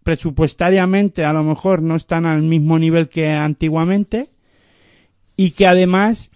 presupuestariamente 0.08 1.26
a 1.26 1.34
lo 1.34 1.44
mejor 1.44 1.82
no 1.82 1.98
están 1.98 2.26
al 2.26 2.42
mismo 2.42 2.80
nivel 2.80 3.10
que 3.10 3.30
antiguamente 3.30 4.30
y 5.36 5.52
que 5.52 5.68
además 5.68 6.32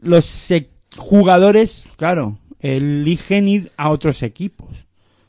los 0.00 0.52
jugadores, 0.96 1.88
claro, 1.96 2.38
eligen 2.60 3.48
ir 3.48 3.72
a 3.76 3.90
otros 3.90 4.22
equipos. 4.22 4.68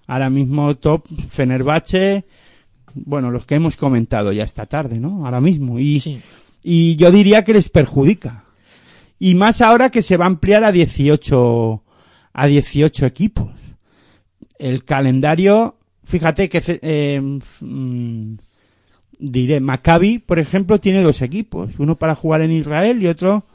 Ahora 0.06 0.30
mismo 0.30 0.78
top 0.78 1.08
Fenerbahce, 1.30 2.26
bueno, 2.94 3.32
los 3.32 3.48
que 3.48 3.56
hemos 3.56 3.76
comentado 3.76 4.32
ya 4.34 4.44
esta 4.44 4.68
tarde, 4.68 5.00
¿no? 5.00 5.26
Ahora 5.26 5.42
mismo 5.42 5.80
y 5.80 6.00
Sí. 6.00 6.22
y 6.62 6.96
yo 6.96 7.12
diría 7.12 7.44
que 7.44 7.54
les 7.54 7.70
perjudica. 7.70 8.44
Y 9.18 9.34
más 9.34 9.62
ahora 9.62 9.90
que 9.90 10.04
se 10.04 10.16
va 10.16 10.26
a 10.26 10.28
ampliar 10.28 10.64
a 10.64 10.72
18 10.72 11.82
a 12.34 12.46
18 12.46 13.08
equipos. 13.08 13.50
El 14.60 14.86
calendario, 14.86 15.79
fíjate 16.10 16.50
que 16.50 16.62
eh, 16.82 17.22
mm, 17.62 18.34
diré, 19.20 19.60
Maccabi, 19.62 20.20
por 20.20 20.40
ejemplo, 20.40 20.80
tiene 20.80 21.02
dos 21.02 21.22
equipos, 21.22 21.80
uno 21.80 21.96
para 21.98 22.16
jugar 22.16 22.42
en 22.42 22.52
Israel 22.52 23.02
y 23.02 23.08
otro 23.08 23.46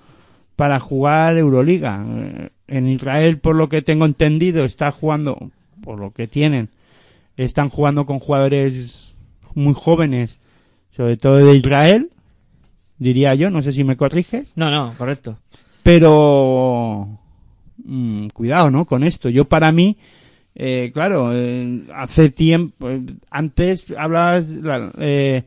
para 0.57 0.79
jugar 0.81 1.37
Euroliga. 1.37 2.05
Eh, 2.09 2.51
En 2.67 2.89
Israel, 2.89 3.39
por 3.41 3.57
lo 3.57 3.69
que 3.69 3.83
tengo 3.83 4.07
entendido, 4.07 4.65
está 4.65 4.91
jugando, 4.91 5.37
por 5.83 5.99
lo 6.01 6.13
que 6.13 6.27
tienen, 6.27 6.71
están 7.37 7.69
jugando 7.69 8.07
con 8.07 8.21
jugadores 8.21 9.15
muy 9.55 9.75
jóvenes, 9.75 10.39
sobre 10.97 11.17
todo 11.19 11.37
de 11.37 11.57
Israel, 11.57 12.09
diría 12.99 13.35
yo, 13.35 13.51
no 13.51 13.63
sé 13.63 13.73
si 13.73 13.85
me 13.85 13.97
corriges, 13.99 14.53
No, 14.57 14.71
no, 14.71 14.95
correcto. 14.97 15.37
pero 15.83 17.07
mm, 17.85 18.29
cuidado, 18.29 18.71
¿no? 18.71 18.87
Con 18.87 19.03
esto. 19.05 19.29
Yo 19.29 19.45
para 19.45 19.71
mí, 19.73 19.99
eh, 20.55 20.91
claro, 20.95 21.31
eh, 21.33 21.83
hace 21.95 22.31
tiempo, 22.31 22.89
eh, 22.91 23.03
antes 23.31 23.87
hablabas 23.97 24.49
la- 24.49 24.93
eh, 24.99 25.43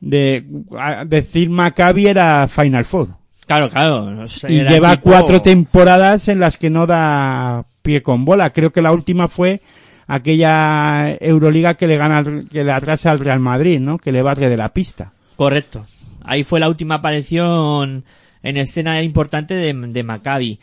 de 0.00 0.44
a- 0.78 1.04
decir 1.04 1.48
Maccabi 1.50 2.06
era 2.08 2.48
Final 2.48 2.84
Four 2.84 3.08
Claro, 3.46 3.70
claro. 3.70 4.24
y 4.48 4.60
lleva 4.64 4.94
equipo- 4.94 5.10
cuatro 5.10 5.40
temporadas 5.42 6.28
en 6.28 6.40
las 6.40 6.56
que 6.58 6.70
no 6.70 6.86
da 6.86 7.64
pie 7.82 8.02
con 8.02 8.24
bola. 8.24 8.50
Creo 8.50 8.72
que 8.72 8.82
la 8.82 8.92
última 8.92 9.28
fue 9.28 9.60
aquella 10.06 11.14
Euroliga 11.20 11.74
que 11.74 11.86
le 11.86 11.96
gana, 11.96 12.18
al- 12.18 12.48
que 12.50 12.64
le 12.64 12.72
atrasa 12.72 13.10
al 13.10 13.18
Real 13.20 13.40
Madrid, 13.40 13.80
¿no? 13.80 13.98
Que 13.98 14.12
le 14.12 14.22
barre 14.22 14.48
de 14.48 14.56
la 14.56 14.68
pista. 14.70 15.12
Correcto. 15.36 15.86
Ahí 16.24 16.44
fue 16.44 16.60
la 16.60 16.68
última 16.68 16.96
aparición 16.96 18.04
en 18.42 18.56
escena 18.56 19.02
importante 19.02 19.54
de, 19.54 19.72
de 19.72 20.02
Maccabi. 20.02 20.60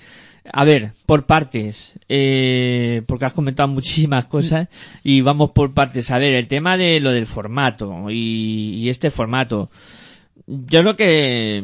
A 0.52 0.64
ver, 0.64 0.92
por 1.06 1.26
partes, 1.26 1.94
eh, 2.08 3.02
porque 3.06 3.26
has 3.26 3.34
comentado 3.34 3.68
muchísimas 3.70 4.26
cosas 4.26 4.68
y 5.04 5.22
vamos 5.22 5.52
por 5.52 5.74
partes. 5.74 6.10
A 6.12 6.18
ver, 6.18 6.36
el 6.36 6.48
tema 6.48 6.78
de 6.78 7.00
lo 7.00 7.12
del 7.12 7.28
formato 7.28 8.10
y, 8.10 8.88
este 8.90 9.12
formato. 9.12 9.70
Yo 10.48 10.82
creo 10.82 10.96
que 10.96 11.58
eh, 11.58 11.64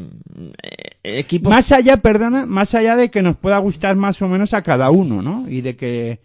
equipos 1.04 1.50
Más 1.50 1.72
allá, 1.72 1.98
perdona, 1.98 2.46
más 2.46 2.76
allá 2.76 2.96
de 2.96 3.10
que 3.10 3.24
nos 3.24 3.36
pueda 3.38 3.58
gustar 3.58 3.96
más 3.96 4.22
o 4.22 4.28
menos 4.28 4.54
a 4.54 4.62
cada 4.62 4.92
uno, 4.92 5.22
¿no? 5.22 5.50
Y 5.50 5.62
de 5.62 5.76
que 5.76 6.20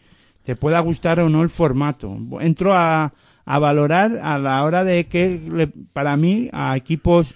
te 0.44 0.56
pueda 0.56 0.80
gustar 0.80 1.20
o 1.20 1.28
no 1.28 1.42
el 1.42 1.50
formato. 1.50 2.18
Entro 2.40 2.74
a, 2.74 3.14
a 3.44 3.58
valorar 3.58 4.20
a 4.22 4.38
la 4.38 4.62
hora 4.64 4.84
de 4.84 5.06
que, 5.06 5.70
para 5.92 6.16
mí, 6.16 6.48
a 6.52 6.76
equipos, 6.76 7.34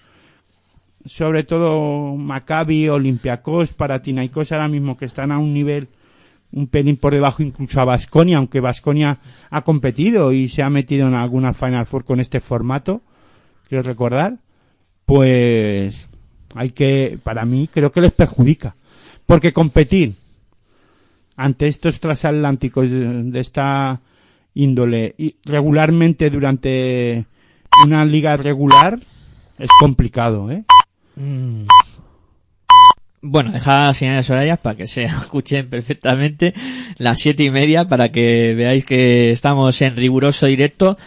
sobre 1.04 1.44
todo 1.44 2.16
Maccabi, 2.16 2.88
Olympiacos, 2.88 3.72
Paratinaicos 3.72 4.52
ahora 4.52 4.68
mismo 4.68 4.96
que 4.96 5.04
están 5.04 5.32
a 5.32 5.38
un 5.38 5.52
nivel 5.52 5.88
un 6.54 6.68
pelín 6.68 6.96
por 6.96 7.12
debajo 7.12 7.42
incluso 7.42 7.80
a 7.80 7.84
Basconia, 7.84 8.36
aunque 8.36 8.60
Basconia 8.60 9.18
ha 9.50 9.62
competido 9.62 10.32
y 10.32 10.48
se 10.48 10.62
ha 10.62 10.70
metido 10.70 11.08
en 11.08 11.14
alguna 11.14 11.52
Final 11.52 11.86
Four 11.86 12.04
con 12.04 12.20
este 12.20 12.38
formato, 12.40 13.02
quiero 13.68 13.82
recordar, 13.82 14.36
pues 15.04 16.06
hay 16.54 16.70
que, 16.70 17.18
para 17.22 17.44
mí, 17.44 17.68
creo 17.72 17.90
que 17.90 18.00
les 18.00 18.12
perjudica. 18.12 18.76
Porque 19.26 19.52
competir 19.52 20.14
ante 21.36 21.66
estos 21.66 21.98
transatlánticos 21.98 22.88
de, 22.88 23.40
esta 23.40 24.00
índole 24.54 25.16
regularmente 25.44 26.30
durante 26.30 27.26
una 27.84 28.04
liga 28.04 28.36
regular 28.36 29.00
es 29.58 29.70
complicado, 29.80 30.50
¿eh? 30.52 30.64
Bueno, 33.22 33.52
deja 33.52 33.86
las 33.86 33.96
señales 33.96 34.28
horarias 34.28 34.58
para 34.58 34.76
que 34.76 34.86
se 34.86 35.04
escuchen 35.04 35.68
perfectamente 35.70 36.52
las 36.98 37.20
siete 37.20 37.42
y 37.44 37.50
media 37.50 37.86
para 37.86 38.10
que 38.10 38.54
veáis 38.56 38.84
que 38.84 39.32
estamos 39.32 39.80
en 39.82 39.96
riguroso 39.96 40.46
directo. 40.46 40.98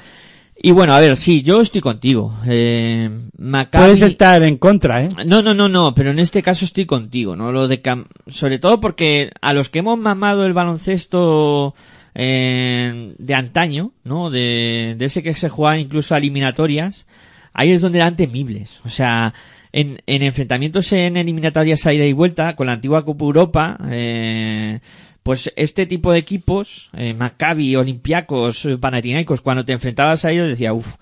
Y 0.59 0.71
bueno, 0.71 0.95
a 0.95 0.99
ver, 0.99 1.17
sí, 1.17 1.43
yo 1.43 1.61
estoy 1.61 1.81
contigo. 1.81 2.35
Eh, 2.47 3.11
Maccabi- 3.37 3.69
Puedes 3.77 4.01
estar 4.01 4.41
en 4.41 4.57
contra, 4.57 5.03
¿eh? 5.03 5.09
No, 5.27 5.43
no, 5.43 5.53
no, 5.53 5.69
no, 5.69 5.93
pero 5.93 6.09
en 6.09 6.17
este 6.17 6.41
caso 6.41 6.65
estoy 6.65 6.87
contigo, 6.87 7.35
¿no? 7.35 7.51
Lo 7.51 7.67
de 7.67 7.83
cam- 7.83 8.07
sobre 8.25 8.57
todo 8.57 8.79
porque 8.81 9.29
a 9.39 9.53
los 9.53 9.69
que 9.69 9.79
hemos 9.79 9.99
mamado 9.99 10.47
el 10.47 10.53
baloncesto 10.53 11.75
eh, 12.15 13.13
de 13.19 13.33
antaño, 13.35 13.91
¿no? 14.03 14.31
De, 14.31 14.95
de 14.97 15.05
ese 15.05 15.21
que 15.21 15.35
se 15.35 15.49
jugaba 15.49 15.77
incluso 15.77 16.15
a 16.15 16.17
eliminatorias, 16.17 17.05
ahí 17.53 17.69
es 17.71 17.81
donde 17.81 17.99
eran 17.99 18.15
temibles. 18.15 18.79
O 18.83 18.89
sea, 18.89 19.35
en, 19.71 20.01
en 20.05 20.21
enfrentamientos 20.23 20.91
en 20.93 21.17
eliminatorias 21.17 21.85
a 21.85 21.93
ida 21.93 22.05
y 22.05 22.13
vuelta 22.13 22.55
con 22.55 22.67
la 22.67 22.73
antigua 22.73 23.03
Copa 23.05 23.25
Europa, 23.25 23.77
eh, 23.89 24.79
pues 25.23 25.51
este 25.55 25.85
tipo 25.85 26.11
de 26.11 26.19
equipos, 26.19 26.89
eh, 26.95 27.13
Maccabi, 27.13 27.75
Olympiacos, 27.75 28.65
eh, 28.65 28.77
Panathinaikos, 28.77 29.41
cuando 29.41 29.65
te 29.65 29.73
enfrentabas 29.73 30.23
a 30.25 30.31
ellos 30.31 30.47
decía, 30.47 30.73
uff, 30.73 30.95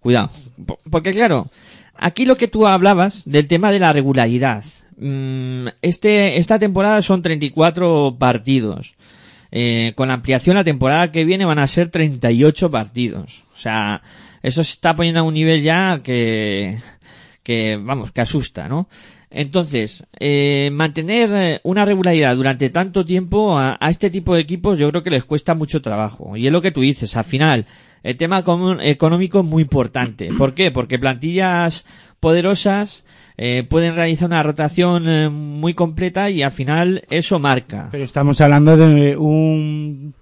cuidado. 0.00 0.30
Po- 0.64 0.78
Porque 0.90 1.12
claro, 1.12 1.50
aquí 1.94 2.24
lo 2.24 2.36
que 2.36 2.48
tú 2.48 2.66
hablabas 2.66 3.22
del 3.26 3.46
tema 3.48 3.70
de 3.72 3.78
la 3.80 3.92
regularidad. 3.92 4.64
Mm, 4.98 5.68
Este, 5.82 6.38
esta 6.38 6.58
temporada 6.58 7.02
son 7.02 7.20
34 7.22 8.16
partidos. 8.18 8.94
Eh, 9.52 9.92
con 9.94 10.08
la 10.08 10.14
ampliación 10.14 10.56
la 10.56 10.64
temporada 10.64 11.12
que 11.12 11.24
viene 11.24 11.44
van 11.44 11.58
a 11.60 11.66
ser 11.66 11.88
38 11.90 12.70
partidos. 12.70 13.44
O 13.54 13.58
sea, 13.58 14.02
eso 14.42 14.64
se 14.64 14.72
está 14.72 14.96
poniendo 14.96 15.20
a 15.20 15.24
un 15.24 15.34
nivel 15.34 15.62
ya 15.62 16.00
que, 16.02 16.78
que 17.46 17.78
vamos, 17.80 18.10
que 18.10 18.22
asusta, 18.22 18.68
¿no? 18.68 18.88
Entonces, 19.30 20.04
eh, 20.18 20.68
mantener 20.72 21.30
eh, 21.32 21.60
una 21.62 21.84
regularidad 21.84 22.34
durante 22.34 22.70
tanto 22.70 23.06
tiempo 23.06 23.56
a, 23.56 23.76
a 23.80 23.88
este 23.88 24.10
tipo 24.10 24.34
de 24.34 24.40
equipos 24.40 24.78
yo 24.78 24.90
creo 24.90 25.04
que 25.04 25.10
les 25.10 25.24
cuesta 25.24 25.54
mucho 25.54 25.80
trabajo. 25.80 26.36
Y 26.36 26.48
es 26.48 26.52
lo 26.52 26.60
que 26.60 26.72
tú 26.72 26.80
dices, 26.80 27.16
al 27.16 27.22
final, 27.22 27.64
el 28.02 28.16
tema 28.16 28.42
económico 28.82 29.38
es 29.38 29.46
muy 29.46 29.62
importante. 29.62 30.28
¿Por 30.36 30.54
qué? 30.54 30.72
Porque 30.72 30.98
plantillas 30.98 31.86
poderosas 32.18 33.04
eh, 33.36 33.62
pueden 33.62 33.94
realizar 33.94 34.26
una 34.26 34.42
rotación 34.42 35.08
eh, 35.08 35.28
muy 35.28 35.74
completa 35.74 36.28
y 36.28 36.42
al 36.42 36.50
final 36.50 37.04
eso 37.08 37.38
marca. 37.38 37.88
Pero 37.92 38.02
estamos 38.02 38.40
hablando 38.40 38.76
de 38.76 39.16
un 39.16 40.14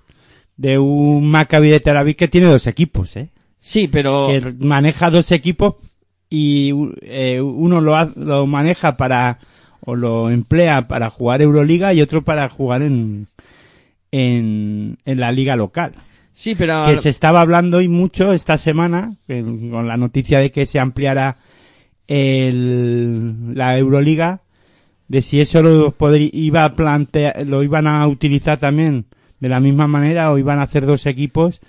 de 0.59 0.79
un 0.79 1.27
Maccabi 1.31 1.71
de 1.71 1.81
Tel 1.81 1.97
Aviv 1.97 2.17
que 2.17 2.29
tiene 2.29 2.49
dos 2.49 2.67
equipos, 2.67 3.17
¿eh? 3.17 3.31
Sí, 3.61 3.89
pero... 3.89 4.27
Que 4.27 4.55
maneja 4.59 5.11
dos 5.11 5.33
equipos 5.33 5.77
y 6.31 6.73
eh, 7.03 7.41
uno 7.41 7.81
lo, 7.81 7.97
ha- 7.97 8.11
lo 8.17 8.47
maneja 8.47 8.97
para 8.97 9.39
o 9.81 9.95
lo 9.95 10.31
emplea 10.31 10.89
para 10.89 11.11
jugar 11.11 11.43
Euroliga 11.43 11.93
y 11.93 12.01
otro 12.01 12.23
para 12.23 12.49
jugar 12.49 12.83
en 12.83 13.29
en, 14.11 14.99
en 15.05 15.21
la 15.21 15.33
liga 15.33 15.57
local. 15.57 15.93
Sí, 16.33 16.55
pero... 16.55 16.85
que 16.87 16.97
se 16.97 17.09
estaba 17.11 17.41
hablando 17.41 17.81
y 17.81 17.89
mucho 17.89 18.33
esta 18.33 18.59
semana 18.59 19.17
con 19.27 19.87
la 19.87 19.97
noticia 19.97 20.39
de 20.41 20.51
que 20.51 20.67
se 20.67 20.79
ampliara 20.81 21.37
el, 22.09 23.55
la 23.55 23.79
Euroliga 23.79 24.41
de 25.09 25.23
si 25.23 25.41
eso 25.41 25.63
lo 25.63 25.95
iba 26.17 26.65
a 26.65 26.75
plantear 26.75 27.47
lo 27.47 27.63
iban 27.63 27.87
a 27.87 28.07
utilizar 28.07 28.59
también 28.59 29.07
de 29.41 29.49
la 29.49 29.61
misma 29.61 29.87
manera 29.87 30.33
o 30.33 30.39
iban 30.39 30.59
a 30.59 30.63
hacer 30.63 30.87
dos 30.87 31.07
equipos 31.07 31.61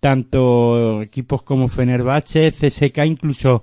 tanto 0.00 1.00
equipos 1.00 1.42
como 1.44 1.68
Fenerbahce, 1.68 2.50
CSK, 2.50 2.98
incluso 3.06 3.62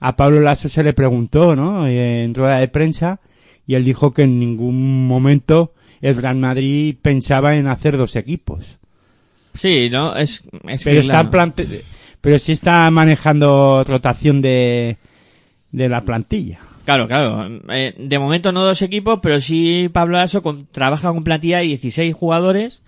a 0.00 0.16
Pablo 0.16 0.40
Lasso 0.40 0.68
se 0.68 0.82
le 0.82 0.92
preguntó, 0.94 1.54
¿no? 1.54 1.86
En 1.86 2.34
rueda 2.34 2.58
de 2.58 2.68
prensa 2.68 3.20
y 3.66 3.74
él 3.74 3.84
dijo 3.84 4.12
que 4.12 4.22
en 4.22 4.40
ningún 4.40 5.06
momento 5.06 5.74
el 6.00 6.16
Real 6.16 6.36
Madrid 6.36 6.96
pensaba 7.00 7.56
en 7.56 7.66
hacer 7.68 7.96
dos 7.96 8.16
equipos. 8.16 8.78
Sí, 9.54 9.90
¿no? 9.90 10.16
Es, 10.16 10.42
es 10.68 10.84
Pero 10.84 10.94
que, 11.00 11.06
está 11.06 11.30
plante- 11.30 11.82
pero 12.20 12.38
sí 12.38 12.52
está 12.52 12.90
manejando 12.90 13.84
rotación 13.86 14.40
de, 14.42 14.96
de 15.72 15.88
la 15.88 16.02
plantilla. 16.04 16.60
Claro, 16.84 17.06
claro. 17.06 17.60
Eh, 17.68 17.94
de 17.98 18.18
momento 18.18 18.52
no 18.52 18.64
dos 18.64 18.80
equipos, 18.82 19.20
pero 19.22 19.40
sí 19.40 19.90
Pablo 19.92 20.16
Lasso 20.16 20.42
con- 20.42 20.66
trabaja 20.66 21.12
con 21.12 21.22
plantilla 21.24 21.58
de 21.58 21.64
16 21.64 22.14
jugadores 22.14 22.80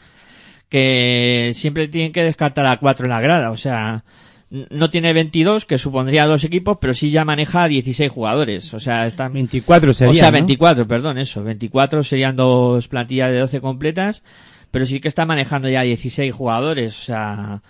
que 0.68 1.52
siempre 1.54 1.88
tienen 1.88 2.12
que 2.12 2.22
descartar 2.24 2.66
a 2.66 2.78
cuatro 2.78 3.04
en 3.06 3.10
la 3.10 3.20
grada. 3.20 3.50
O 3.50 3.56
sea, 3.56 4.04
no 4.52 4.90
tiene 4.90 5.14
22, 5.14 5.64
que 5.64 5.78
supondría 5.78 6.26
dos 6.26 6.44
equipos, 6.44 6.76
pero 6.78 6.92
sí 6.92 7.10
ya 7.10 7.24
maneja 7.24 7.68
16 7.68 8.12
jugadores. 8.12 8.74
O 8.74 8.80
sea, 8.80 9.06
está... 9.06 9.30
24 9.30 9.94
sería, 9.94 10.10
o 10.10 10.14
sea, 10.14 10.26
¿no? 10.26 10.32
24, 10.32 10.86
perdón, 10.86 11.16
eso. 11.16 11.42
24 11.42 12.02
serían 12.04 12.36
dos 12.36 12.86
plantillas 12.88 13.30
de 13.30 13.38
12 13.38 13.62
completas, 13.62 14.22
pero 14.70 14.84
sí 14.84 15.00
que 15.00 15.08
está 15.08 15.24
manejando 15.24 15.70
ya 15.70 15.80
16 15.80 16.34
jugadores. 16.34 17.00
O 17.00 17.02
sea, 17.02 17.62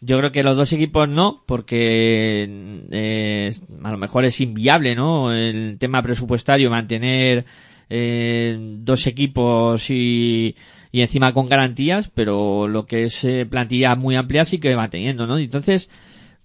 yo 0.00 0.18
creo 0.18 0.30
que 0.30 0.42
los 0.42 0.58
dos 0.58 0.72
equipos 0.74 1.08
no, 1.08 1.42
porque 1.46 2.84
eh, 2.90 3.52
a 3.82 3.90
lo 3.90 3.96
mejor 3.96 4.26
es 4.26 4.38
inviable, 4.42 4.94
¿no? 4.94 5.32
El 5.32 5.78
tema 5.78 6.02
presupuestario, 6.02 6.68
mantener 6.68 7.46
eh, 7.88 8.58
dos 8.58 9.06
equipos 9.06 9.88
y, 9.88 10.54
y 10.92 11.00
encima 11.00 11.32
con 11.32 11.48
garantías, 11.48 12.10
pero 12.12 12.68
lo 12.68 12.86
que 12.86 13.04
es 13.04 13.24
eh, 13.24 13.46
plantilla 13.46 13.94
muy 13.94 14.16
amplia 14.16 14.44
sí 14.44 14.58
que 14.58 14.74
va 14.74 14.90
teniendo, 14.90 15.26
¿no? 15.26 15.38
Entonces, 15.38 15.88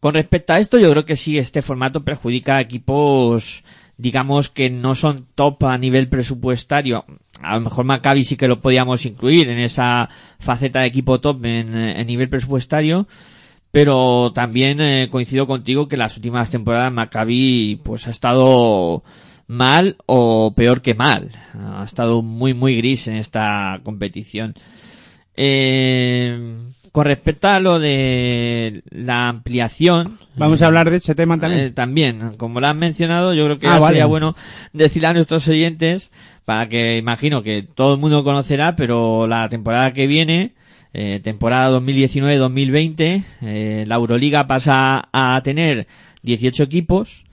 con 0.02 0.16
respecto 0.16 0.54
a 0.54 0.60
esto, 0.60 0.80
yo 0.80 0.90
creo 0.90 1.06
que 1.06 1.16
sí, 1.16 1.38
este 1.38 1.62
formato 1.62 2.04
perjudica 2.04 2.58
a 2.58 2.62
equipos, 2.62 3.64
digamos, 3.98 4.50
que 4.50 4.72
no 4.72 4.96
son 4.96 5.28
top 5.36 5.66
a 5.66 5.78
nivel 5.78 6.10
presupuestario. 6.10 7.06
A 7.40 7.56
lo 7.56 7.62
mejor 7.62 7.86
Maccabi 7.86 8.24
sí 8.24 8.36
que 8.36 8.48
lo 8.48 8.62
podíamos 8.62 9.06
incluir 9.06 9.48
en 9.48 9.60
esa 9.60 10.10
faceta 10.40 10.80
de 10.80 10.88
equipo 10.88 11.22
top 11.22 11.46
en, 11.46 12.08
nivel 12.08 12.30
presupuestario. 12.30 13.08
Pero 13.70 14.34
también 14.34 14.82
eh, 14.82 15.08
coincido 15.12 15.46
contigo 15.46 15.88
que 15.88 15.98
las 15.98 16.18
últimas 16.18 16.50
temporadas 16.50 16.92
Maccabi 16.92 17.80
pues 17.84 18.08
ha 18.08 18.12
estado 18.12 19.04
mal 19.46 19.98
o 20.08 20.54
peor 20.56 20.82
que 20.82 20.96
mal. 20.96 21.30
Ha 21.54 21.84
estado 21.86 22.24
muy 22.24 22.56
muy 22.56 22.76
gris 22.76 23.08
en 23.08 23.18
esta 23.18 23.80
competición. 23.84 24.56
Eh, 25.38 26.58
con 26.92 27.06
respecto 27.06 27.48
a 27.48 27.60
lo 27.60 27.80
de 27.80 28.84
la 28.90 29.30
ampliación. 29.30 30.18
Vamos 30.36 30.62
a 30.62 30.68
hablar 30.68 30.90
de 30.90 30.98
ese 30.98 31.16
tema 31.16 31.40
también. 31.40 31.64
Eh, 31.66 31.72
también, 31.72 32.32
como 32.38 32.60
lo 32.60 32.68
han 32.68 32.80
mencionado, 32.80 33.34
yo 33.34 33.46
creo 33.46 33.60
que 33.60 33.68
Ah, 33.68 33.80
vale. 33.80 33.94
sería 33.96 34.06
bueno 34.06 34.36
decirle 34.74 35.08
a 35.08 35.14
nuestros 35.14 35.48
oyentes, 35.48 36.12
para 36.46 36.68
que 36.68 36.98
imagino 36.98 37.44
que 37.44 37.64
todo 37.64 37.94
el 37.94 38.00
mundo 38.00 38.24
conocerá, 38.24 38.76
pero 38.76 39.28
la 39.28 39.48
temporada 39.48 39.94
que 39.94 40.08
viene, 40.08 40.54
eh, 40.94 41.22
temporada 41.24 41.70
2019-2020, 41.70 43.24
eh, 43.42 43.86
la 43.88 43.96
Euroliga 43.96 44.48
pasa 44.48 45.08
a 45.14 45.40
tener 45.44 45.88
18 46.24 46.64
equipos, 46.64 47.24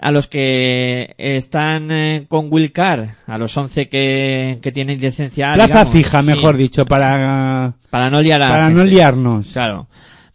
a 0.00 0.10
los 0.10 0.26
que 0.26 1.14
están 1.18 1.90
eh, 1.90 2.24
con 2.28 2.48
Wilcar, 2.50 3.16
a 3.26 3.38
los 3.38 3.56
11 3.56 3.88
que, 3.88 4.58
que 4.62 4.72
tienen 4.72 5.00
licencia 5.00 5.52
Plaza 5.54 5.68
digamos, 5.68 5.92
fija, 5.92 6.20
sí, 6.20 6.26
mejor 6.26 6.56
dicho, 6.56 6.86
para, 6.86 7.74
para 7.90 8.10
no 8.10 8.22
liar 8.22 8.42
a 8.42 8.48
para 8.48 8.70
no 8.70 8.84
liarnos. 8.84 9.52
Claro. 9.52 9.86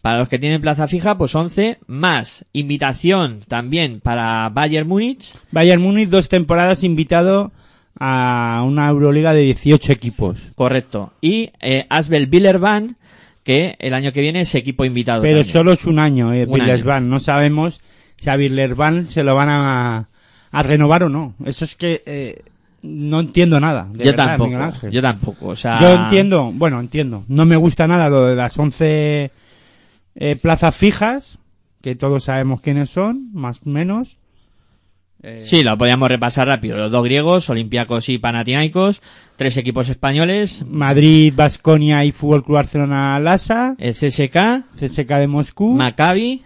Para 0.02 0.20
los 0.20 0.30
que 0.30 0.38
tienen 0.38 0.62
plaza 0.62 0.88
fija, 0.88 1.18
pues 1.18 1.34
11 1.34 1.80
más 1.88 2.46
invitación 2.54 3.40
también 3.48 4.02
para 4.02 4.50
Bayern 4.50 4.88
Múnich. 4.88 5.34
Bayern 5.50 5.82
Múnich, 5.82 6.10
dos 6.10 6.30
temporadas 6.30 6.84
invitado 6.84 7.52
a 8.00 8.62
una 8.64 8.88
Euroliga 8.90 9.34
de 9.34 9.42
18 9.42 9.92
equipos. 9.92 10.40
Correcto. 10.54 11.14
Y 11.22 11.50
eh, 11.60 11.88
Asbel 11.90 12.28
Billerban, 12.28 12.98
que 13.44 13.78
el 13.80 13.96
año 13.96 14.12
que 14.12 14.22
viene 14.22 14.42
es 14.42 14.54
equipo 14.54 14.86
invitado. 14.86 15.24
Pero 15.24 15.40
también. 15.40 15.54
solo 15.54 15.72
es 15.72 15.86
un 15.86 15.98
año, 15.98 16.32
eh, 16.34 16.46
Un. 16.46 17.10
No 17.10 17.20
sabemos 17.20 17.82
si 18.18 18.30
a 18.30 18.36
Villersban 18.36 19.10
se 19.10 19.24
lo 19.24 19.36
van 19.36 19.50
a, 19.50 20.08
a 20.52 20.64
renovar 20.64 21.04
o 21.04 21.10
no. 21.10 21.34
Eso 21.46 21.66
es 21.66 21.76
que 21.76 22.04
eh, 22.06 22.42
no 22.82 23.20
entiendo 23.20 23.60
nada. 23.60 23.88
de 23.92 24.06
Yo 24.06 24.12
verdad, 24.12 24.38
tampoco. 24.38 24.88
Yo 24.90 25.02
tampoco. 25.02 25.48
O 25.48 25.56
sea, 25.56 25.80
Yo 25.82 25.94
entiendo, 25.94 26.52
bueno, 26.54 26.80
entiendo. 26.80 27.24
No 27.28 27.46
me 27.46 27.56
gusta 27.56 27.88
nada 27.88 28.10
lo 28.10 28.26
de 28.26 28.36
las 28.36 28.58
11 28.58 29.32
eh, 30.16 30.36
plazas 30.38 30.76
fijas, 30.76 31.40
que 31.82 31.96
todos 31.96 32.24
sabemos 32.26 32.62
quiénes 32.62 32.90
son, 32.90 33.30
más 33.34 33.60
o 33.66 33.70
menos. 33.70 34.18
Eh, 35.24 35.44
Sí, 35.48 35.64
lo 35.64 35.78
podíamos 35.78 36.08
repasar 36.10 36.48
rápido. 36.48 36.78
Los 36.78 36.92
dos 36.92 37.04
griegos, 37.04 37.50
Olympiacos 37.50 38.10
y 38.10 38.18
Panathinaikos, 38.20 39.02
tres 39.36 39.58
equipos 39.58 39.90
españoles, 39.90 40.64
Madrid, 40.68 41.34
Basconia 41.36 42.06
y 42.06 42.12
Fútbol 42.12 42.44
Club 42.44 42.56
Barcelona 42.58 43.20
Lasa, 43.20 43.76
el 43.80 43.94
CSK, 43.96 44.66
CSK 44.80 45.10
de 45.18 45.28
Moscú, 45.28 45.74
Maccabi, 45.74 46.44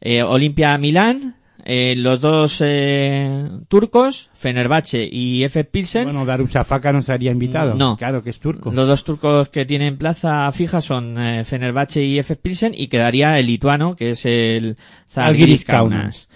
eh, 0.00 0.22
Olimpia 0.22 0.76
Milán, 0.78 1.36
eh, 1.64 1.94
los 1.96 2.20
dos 2.20 2.58
eh, 2.60 3.48
turcos, 3.68 4.30
Fenerbahce 4.34 5.08
y 5.10 5.44
F. 5.44 5.64
Pilsen. 5.64 6.04
Bueno, 6.04 6.24
Darusafaka 6.24 6.92
no 6.92 7.02
sería 7.02 7.30
invitado. 7.30 7.74
No. 7.74 7.96
Claro 7.96 8.22
que 8.22 8.30
es 8.30 8.38
turco. 8.38 8.72
Los 8.72 8.88
dos 8.88 9.04
turcos 9.04 9.48
que 9.50 9.64
tienen 9.64 9.98
plaza 9.98 10.50
fija 10.52 10.80
son 10.80 11.20
eh, 11.20 11.44
Fenerbahce 11.44 12.02
y 12.02 12.18
F. 12.18 12.36
Pilsen 12.36 12.74
y 12.76 12.88
quedaría 12.88 13.38
el 13.38 13.46
lituano, 13.46 13.94
que 13.94 14.10
es 14.12 14.24
el 14.24 14.76
Zalgiris. 15.10 15.64
Kaunas. 15.64 16.28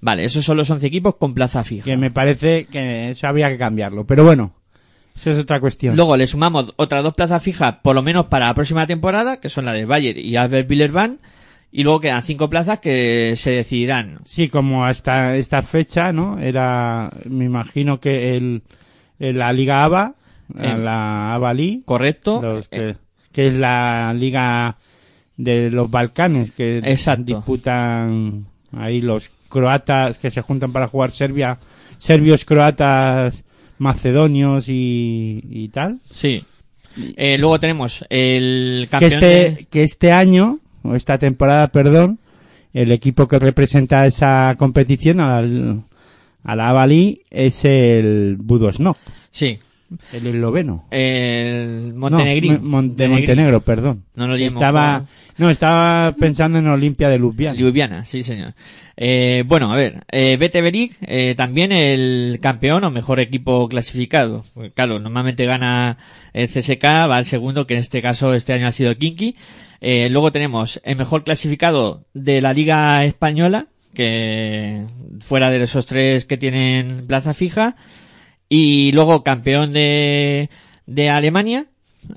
Vale, 0.00 0.24
esos 0.24 0.44
son 0.44 0.56
los 0.56 0.70
11 0.70 0.86
equipos 0.86 1.16
con 1.16 1.34
plaza 1.34 1.62
fija. 1.62 1.84
Que 1.84 1.96
me 1.96 2.10
parece 2.10 2.64
que 2.64 3.10
eso 3.10 3.26
habría 3.26 3.50
que 3.50 3.58
cambiarlo. 3.58 4.06
Pero 4.06 4.24
bueno, 4.24 4.54
eso 5.14 5.30
es 5.30 5.38
otra 5.38 5.60
cuestión. 5.60 5.94
Luego 5.94 6.16
le 6.16 6.26
sumamos 6.26 6.72
otras 6.76 7.02
dos 7.02 7.14
plazas 7.14 7.42
fijas, 7.42 7.76
por 7.82 7.94
lo 7.94 8.02
menos 8.02 8.26
para 8.26 8.46
la 8.46 8.54
próxima 8.54 8.86
temporada, 8.86 9.40
que 9.40 9.50
son 9.50 9.66
la 9.66 9.74
de 9.74 9.84
Bayer 9.84 10.16
y 10.16 10.36
Albert 10.36 10.66
Villerban, 10.66 11.18
y 11.72 11.82
luego 11.84 12.00
quedan 12.00 12.22
cinco 12.22 12.48
plazas 12.50 12.78
que 12.80 13.34
se 13.36 13.50
decidirán. 13.52 14.18
Sí, 14.24 14.48
como 14.48 14.84
hasta 14.84 15.36
esta 15.36 15.62
fecha, 15.62 16.12
¿no? 16.12 16.38
Era, 16.38 17.10
me 17.26 17.44
imagino 17.44 18.00
que 18.00 18.36
el, 18.36 18.62
la 19.18 19.52
Liga 19.52 19.84
ABA, 19.84 20.14
Eh, 20.58 20.76
la 20.76 21.34
ABA 21.34 21.54
League, 21.54 21.82
¿Correcto? 21.84 22.42
los 22.42 22.66
que, 22.68 22.90
Eh, 22.90 22.96
que 23.32 23.46
es 23.48 23.54
la 23.54 24.12
liga 24.14 24.76
de 25.36 25.70
los 25.70 25.88
Balcanes, 25.88 26.50
que 26.50 26.78
Exacto. 26.78 27.22
disputan 27.22 28.46
ahí 28.76 29.00
los 29.00 29.30
croatas 29.48 30.18
que 30.18 30.30
se 30.30 30.42
juntan 30.42 30.72
para 30.72 30.88
jugar 30.88 31.12
Serbia, 31.12 31.58
serbios, 31.98 32.44
croatas, 32.44 33.44
macedonios 33.78 34.68
y, 34.68 35.40
y 35.48 35.68
tal. 35.68 36.00
sí. 36.12 36.42
Eh, 37.16 37.38
luego 37.38 37.60
tenemos 37.60 38.04
el 38.10 38.82
Que 38.86 38.90
campeón 38.90 39.12
este, 39.12 39.26
de- 39.26 39.66
que 39.70 39.82
este 39.84 40.10
año, 40.10 40.58
o 40.82 40.94
esta 40.94 41.18
temporada, 41.18 41.68
perdón, 41.68 42.18
el 42.72 42.92
equipo 42.92 43.26
que 43.28 43.38
representa 43.38 44.06
esa 44.06 44.54
competición 44.58 45.20
al, 45.20 45.82
a 46.44 46.56
la 46.56 46.86
League 46.86 47.22
es 47.30 47.64
el 47.64 48.36
Budosnok, 48.38 48.96
Sí. 49.30 49.58
el 50.12 50.26
esloveno. 50.28 50.84
El 50.90 51.92
No, 51.94 52.00
Montenegrín. 52.10 52.60
Mon- 52.62 52.96
de 52.96 53.08
Montenegro, 53.08 53.60
perdón. 53.60 54.04
No 54.14 54.28
lo 54.28 54.36
estaba, 54.36 55.04
no, 55.36 55.50
estaba 55.50 56.12
pensando 56.12 56.58
en 56.58 56.68
Olimpia 56.68 57.08
de 57.08 57.18
Ljubljana. 57.18 57.58
Ljubljana, 57.58 58.04
sí 58.04 58.22
señor. 58.22 58.54
Eh, 58.96 59.42
bueno, 59.46 59.72
a 59.72 59.76
ver, 59.76 60.04
eh, 60.12 60.36
BT 60.36 60.60
Beric, 60.60 60.96
eh, 61.00 61.34
también 61.36 61.72
el 61.72 62.38
campeón 62.40 62.84
o 62.84 62.90
mejor 62.90 63.18
equipo 63.18 63.66
clasificado. 63.66 64.44
Claro, 64.74 65.00
normalmente 65.00 65.44
gana 65.46 65.96
el 66.34 66.48
CSK, 66.48 66.84
va 67.08 67.16
al 67.16 67.24
segundo, 67.24 67.66
que 67.66 67.74
en 67.74 67.80
este 67.80 68.00
caso 68.02 68.34
este 68.34 68.52
año 68.52 68.66
ha 68.68 68.72
sido 68.72 68.94
Kinky. 68.96 69.34
Eh, 69.80 70.08
luego 70.10 70.32
tenemos 70.32 70.80
el 70.84 70.96
mejor 70.96 71.24
clasificado 71.24 72.04
de 72.12 72.40
la 72.40 72.52
Liga 72.52 73.04
Española, 73.04 73.68
que 73.94 74.84
fuera 75.20 75.50
de 75.50 75.62
esos 75.62 75.86
tres 75.86 76.24
que 76.24 76.36
tienen 76.36 77.06
plaza 77.06 77.34
fija. 77.34 77.76
Y 78.48 78.92
luego 78.92 79.22
campeón 79.22 79.72
de, 79.72 80.50
de 80.86 81.10
Alemania. 81.10 81.66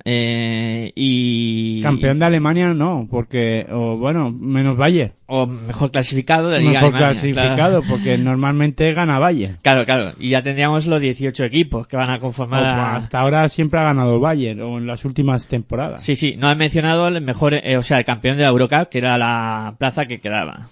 Eh, 0.04 0.92
y 0.94 1.82
Campeón 1.82 2.18
de 2.18 2.24
Alemania 2.24 2.72
no, 2.74 3.06
porque, 3.10 3.66
o 3.70 3.96
bueno, 3.96 4.30
menos 4.32 4.76
Bayern. 4.76 5.12
o 5.26 5.46
mejor 5.46 5.90
clasificado 5.90 6.48
de 6.50 6.60
Liga 6.60 6.80
Mejor 6.80 6.94
Alemania, 6.96 7.20
clasificado, 7.20 7.80
claro. 7.80 7.82
porque 7.88 8.18
normalmente 8.18 8.92
gana 8.94 9.18
Bayern. 9.18 9.58
Claro, 9.62 9.84
claro. 9.84 10.12
Y 10.18 10.30
ya 10.30 10.42
tendríamos 10.42 10.86
los 10.86 11.00
18 11.00 11.44
equipos 11.44 11.86
que 11.86 11.96
van 11.96 12.10
a 12.10 12.16
O, 12.16 12.20
conformar 12.20 12.64
a... 12.64 12.96
hasta 12.96 13.20
ahora 13.20 13.48
siempre 13.48 13.78
ha 13.80 13.84
ganado 13.84 14.14
el 14.14 14.20
Bayern, 14.20 14.60
o 14.62 14.78
en 14.78 14.86
las 14.86 15.04
últimas 15.04 15.46
temporadas. 15.48 16.02
Sí, 16.02 16.16
sí. 16.16 16.34
No 16.36 16.50
he 16.50 16.54
mencionado 16.54 17.06
el 17.08 17.20
mejor, 17.20 17.54
eh, 17.54 17.76
o 17.76 17.82
sea, 17.82 17.98
el 17.98 18.04
campeón 18.04 18.36
de 18.36 18.42
la 18.44 18.48
Eurocup, 18.48 18.88
que 18.88 18.98
era 18.98 19.18
la 19.18 19.74
plaza 19.78 20.06
que 20.06 20.20
quedaba. 20.20 20.68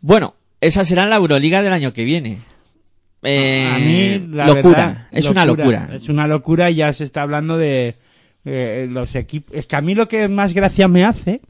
Bueno, 0.00 0.34
esa 0.60 0.84
será 0.84 1.06
la 1.06 1.16
Euroliga 1.16 1.62
del 1.62 1.72
año 1.72 1.92
que 1.92 2.04
viene. 2.04 2.38
Eh, 3.22 3.70
a 3.70 3.78
mí, 3.78 4.28
la 4.32 4.46
locura. 4.46 4.86
verdad, 4.86 5.08
es 5.12 5.26
una 5.26 5.44
locura. 5.44 5.88
Es 5.92 6.08
una 6.08 6.26
locura 6.26 6.70
y 6.70 6.76
ya 6.76 6.92
se 6.92 7.04
está 7.04 7.22
hablando 7.22 7.58
de 7.58 7.96
eh, 8.44 8.88
los 8.90 9.14
equipos. 9.14 9.54
Es 9.54 9.66
que 9.66 9.76
a 9.76 9.80
mí 9.80 9.94
lo 9.94 10.08
que 10.08 10.28
más 10.28 10.54
gracia 10.54 10.88
me 10.88 11.04
hace 11.04 11.42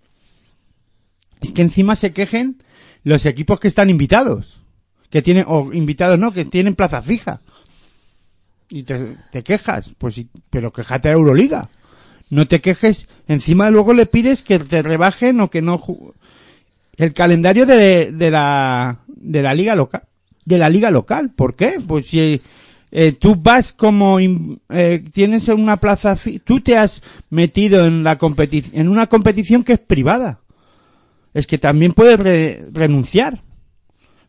es 1.41 1.53
que 1.53 1.63
encima 1.63 1.95
se 1.97 2.13
quejen 2.13 2.63
los 3.05 3.25
equipos 3.25 3.61
que 3.61 3.69
están 3.69 3.89
invitados. 3.89 4.61
Que 5.11 5.23
tienen, 5.23 5.45
o 5.47 5.73
invitados 5.73 6.19
no, 6.19 6.33
que 6.33 6.45
tienen 6.45 6.75
plaza 6.75 7.03
fija. 7.03 7.41
Y 8.69 8.85
te, 8.85 9.17
te 9.33 9.43
quejas, 9.43 9.95
pues, 9.99 10.15
sí, 10.15 10.29
pero 10.51 10.73
quejate 10.73 11.09
a 11.09 11.13
Euroliga. 11.13 11.71
No 12.31 12.47
te 12.47 12.61
quejes, 12.61 13.09
encima 13.27 13.71
luego 13.71 13.93
le 13.93 14.07
pides 14.07 14.43
que 14.43 14.61
te 14.61 14.83
rebajen 14.83 15.41
o 15.41 15.51
que 15.51 15.63
no 15.63 15.83
el 16.97 17.13
calendario 17.13 17.67
de, 17.67 18.13
de 18.13 18.31
la 18.31 19.01
de 19.09 19.43
la 19.43 19.55
liga 19.55 19.75
local 19.75 20.03
de 20.51 20.59
la 20.59 20.69
liga 20.69 20.91
local 20.91 21.31
¿por 21.31 21.55
qué? 21.55 21.79
pues 21.87 22.09
si 22.09 22.41
eh, 22.93 23.13
tú 23.13 23.37
vas 23.37 23.73
como 23.73 24.19
eh, 24.21 25.05
tienes 25.13 25.49
una 25.49 25.79
plaza 25.79 26.17
tú 26.45 26.61
te 26.61 26.77
has 26.77 27.03
metido 27.31 27.87
en 27.87 28.03
la 28.05 28.19
competición 28.19 28.79
en 28.81 28.89
una 28.89 29.07
competición 29.07 29.63
que 29.65 29.75
es 29.75 29.79
privada 29.79 30.41
es 31.33 31.47
que 31.47 31.59
también 31.59 31.93
puedes 31.93 32.19
re- 32.19 32.65
renunciar 32.73 33.41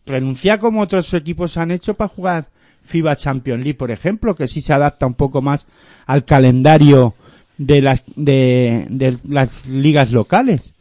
renunciar 0.05 0.59
como 0.59 0.81
otros 0.81 1.13
equipos 1.13 1.57
han 1.57 1.71
hecho 1.71 1.93
para 1.95 2.07
jugar 2.07 2.47
FIBA 2.85 3.15
Champions 3.15 3.63
League 3.63 3.77
por 3.77 3.91
ejemplo 3.91 4.35
que 4.35 4.47
sí 4.47 4.61
se 4.61 4.73
adapta 4.73 5.05
un 5.05 5.13
poco 5.13 5.41
más 5.41 5.67
al 6.05 6.25
calendario 6.25 7.15
de 7.57 7.81
las 7.81 8.03
de, 8.15 8.87
de 8.89 9.17
las 9.27 9.65
ligas 9.67 10.11
locales 10.11 10.73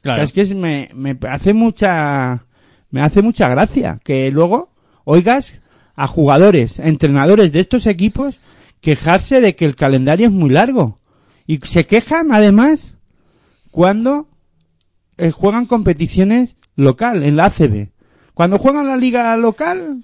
Claro. 0.00 0.22
es 0.24 0.32
que 0.32 0.40
es- 0.40 0.54
me, 0.54 0.88
me 0.94 1.16
hace 1.30 1.54
mucha 1.54 2.44
me 2.90 3.02
hace 3.02 3.22
mucha 3.22 3.48
gracia 3.48 4.00
que 4.02 4.30
luego 4.32 4.70
oigas 5.04 5.60
a 5.94 6.06
jugadores, 6.06 6.78
entrenadores 6.78 7.52
de 7.52 7.60
estos 7.60 7.86
equipos 7.86 8.38
quejarse 8.80 9.40
de 9.40 9.54
que 9.54 9.64
el 9.64 9.76
calendario 9.76 10.26
es 10.26 10.32
muy 10.32 10.50
largo 10.50 10.98
y 11.46 11.58
se 11.58 11.86
quejan 11.86 12.32
además 12.32 12.96
cuando 13.70 14.28
eh, 15.16 15.30
juegan 15.30 15.66
competiciones 15.66 16.56
local 16.76 17.22
en 17.22 17.36
la 17.36 17.46
ACB. 17.46 17.88
Cuando 18.34 18.58
juegan 18.58 18.88
la 18.88 18.96
liga 18.96 19.36
local 19.36 20.02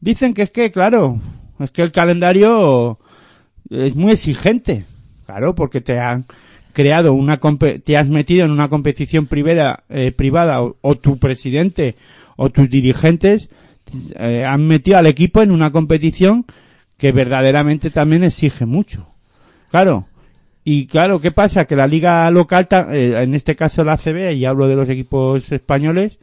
dicen 0.00 0.34
que 0.34 0.42
es 0.42 0.50
que 0.50 0.70
claro, 0.70 1.20
es 1.58 1.70
que 1.70 1.82
el 1.82 1.92
calendario 1.92 2.98
es 3.70 3.94
muy 3.94 4.12
exigente. 4.12 4.84
Claro, 5.24 5.54
porque 5.54 5.80
te 5.80 5.98
han 5.98 6.26
creado 6.74 7.14
una 7.14 7.38
te 7.38 7.96
has 7.96 8.10
metido 8.10 8.44
en 8.44 8.50
una 8.50 8.68
competición 8.68 9.26
privada, 9.26 9.84
eh, 9.88 10.12
privada 10.12 10.62
o, 10.62 10.76
o 10.82 10.96
tu 10.96 11.18
presidente 11.18 11.96
o 12.36 12.50
tus 12.50 12.68
dirigentes 12.68 13.48
eh, 14.18 14.44
han 14.44 14.66
metido 14.66 14.98
al 14.98 15.06
equipo 15.06 15.42
en 15.42 15.50
una 15.50 15.70
competición 15.70 16.46
que 16.96 17.12
verdaderamente 17.12 17.90
también 17.90 18.24
exige 18.24 18.66
mucho. 18.66 19.08
Claro. 19.70 20.06
Y 20.64 20.86
claro, 20.86 21.20
¿qué 21.20 21.30
pasa? 21.30 21.66
Que 21.66 21.76
la 21.76 21.86
liga 21.86 22.30
local, 22.30 22.66
eh, 22.90 23.20
en 23.22 23.34
este 23.34 23.54
caso 23.54 23.84
la 23.84 23.94
ACB, 23.94 24.32
y 24.32 24.44
hablo 24.46 24.66
de 24.66 24.76
los 24.76 24.88
equipos 24.88 25.52
españoles, 25.52 26.18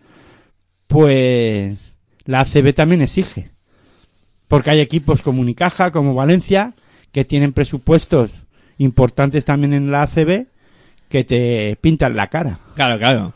pues 0.87 1.77
la 2.25 2.41
ACB 2.41 2.73
también 2.73 3.01
exige. 3.01 3.51
Porque 4.47 4.71
hay 4.71 4.79
equipos 4.79 5.21
como 5.21 5.41
Unicaja, 5.41 5.91
como 5.91 6.15
Valencia, 6.15 6.73
que 7.11 7.23
tienen 7.23 7.53
presupuestos 7.53 8.31
importantes 8.77 9.45
también 9.45 9.73
en 9.73 9.91
la 9.91 10.03
ACB, 10.03 10.47
que 11.07 11.23
te 11.23 11.77
pintan 11.79 12.15
la 12.15 12.27
cara. 12.27 12.59
Claro, 12.75 12.97
claro. 12.97 13.33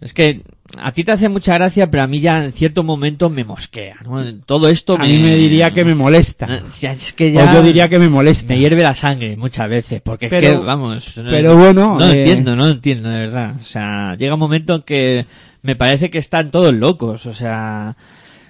Es 0.00 0.14
que 0.14 0.40
a 0.78 0.92
ti 0.92 1.04
te 1.04 1.12
hace 1.12 1.28
mucha 1.28 1.54
gracia, 1.54 1.90
pero 1.90 2.02
a 2.02 2.06
mí 2.06 2.20
ya 2.20 2.44
en 2.44 2.52
cierto 2.52 2.82
momento 2.82 3.28
me 3.30 3.44
mosquea, 3.44 3.96
¿no? 4.04 4.22
Todo 4.46 4.68
esto 4.68 4.94
A 4.94 4.98
mí 4.98 5.18
me 5.18 5.34
diría 5.36 5.72
que 5.72 5.84
me 5.84 5.94
molesta. 5.94 6.46
Eh, 6.48 6.60
es 6.82 7.12
que 7.12 7.32
ya 7.32 7.50
O 7.50 7.54
yo 7.54 7.62
diría 7.62 7.88
que 7.88 7.98
me 7.98 8.08
molesta. 8.08 8.52
me 8.52 8.58
hierve 8.58 8.82
la 8.82 8.94
sangre 8.94 9.36
muchas 9.36 9.68
veces, 9.68 10.00
porque 10.02 10.26
es 10.26 10.32
que, 10.32 10.56
vamos... 10.56 11.16
no- 11.16 11.30
pero 11.30 11.56
bueno, 11.56 11.98
No 11.98 12.10
eh, 12.10 12.20
entiendo, 12.20 12.56
no 12.56 12.68
entiendo, 12.68 13.08
de 13.08 13.18
verdad. 13.18 13.54
O 13.60 13.64
sea, 13.64 14.14
llega 14.16 14.34
un 14.34 14.40
momento 14.40 14.76
en 14.76 14.82
que 14.82 15.26
me 15.62 15.76
parece 15.76 16.10
que 16.10 16.18
están 16.18 16.50
todos 16.50 16.72
locos, 16.74 17.26
o 17.26 17.34
sea... 17.34 17.96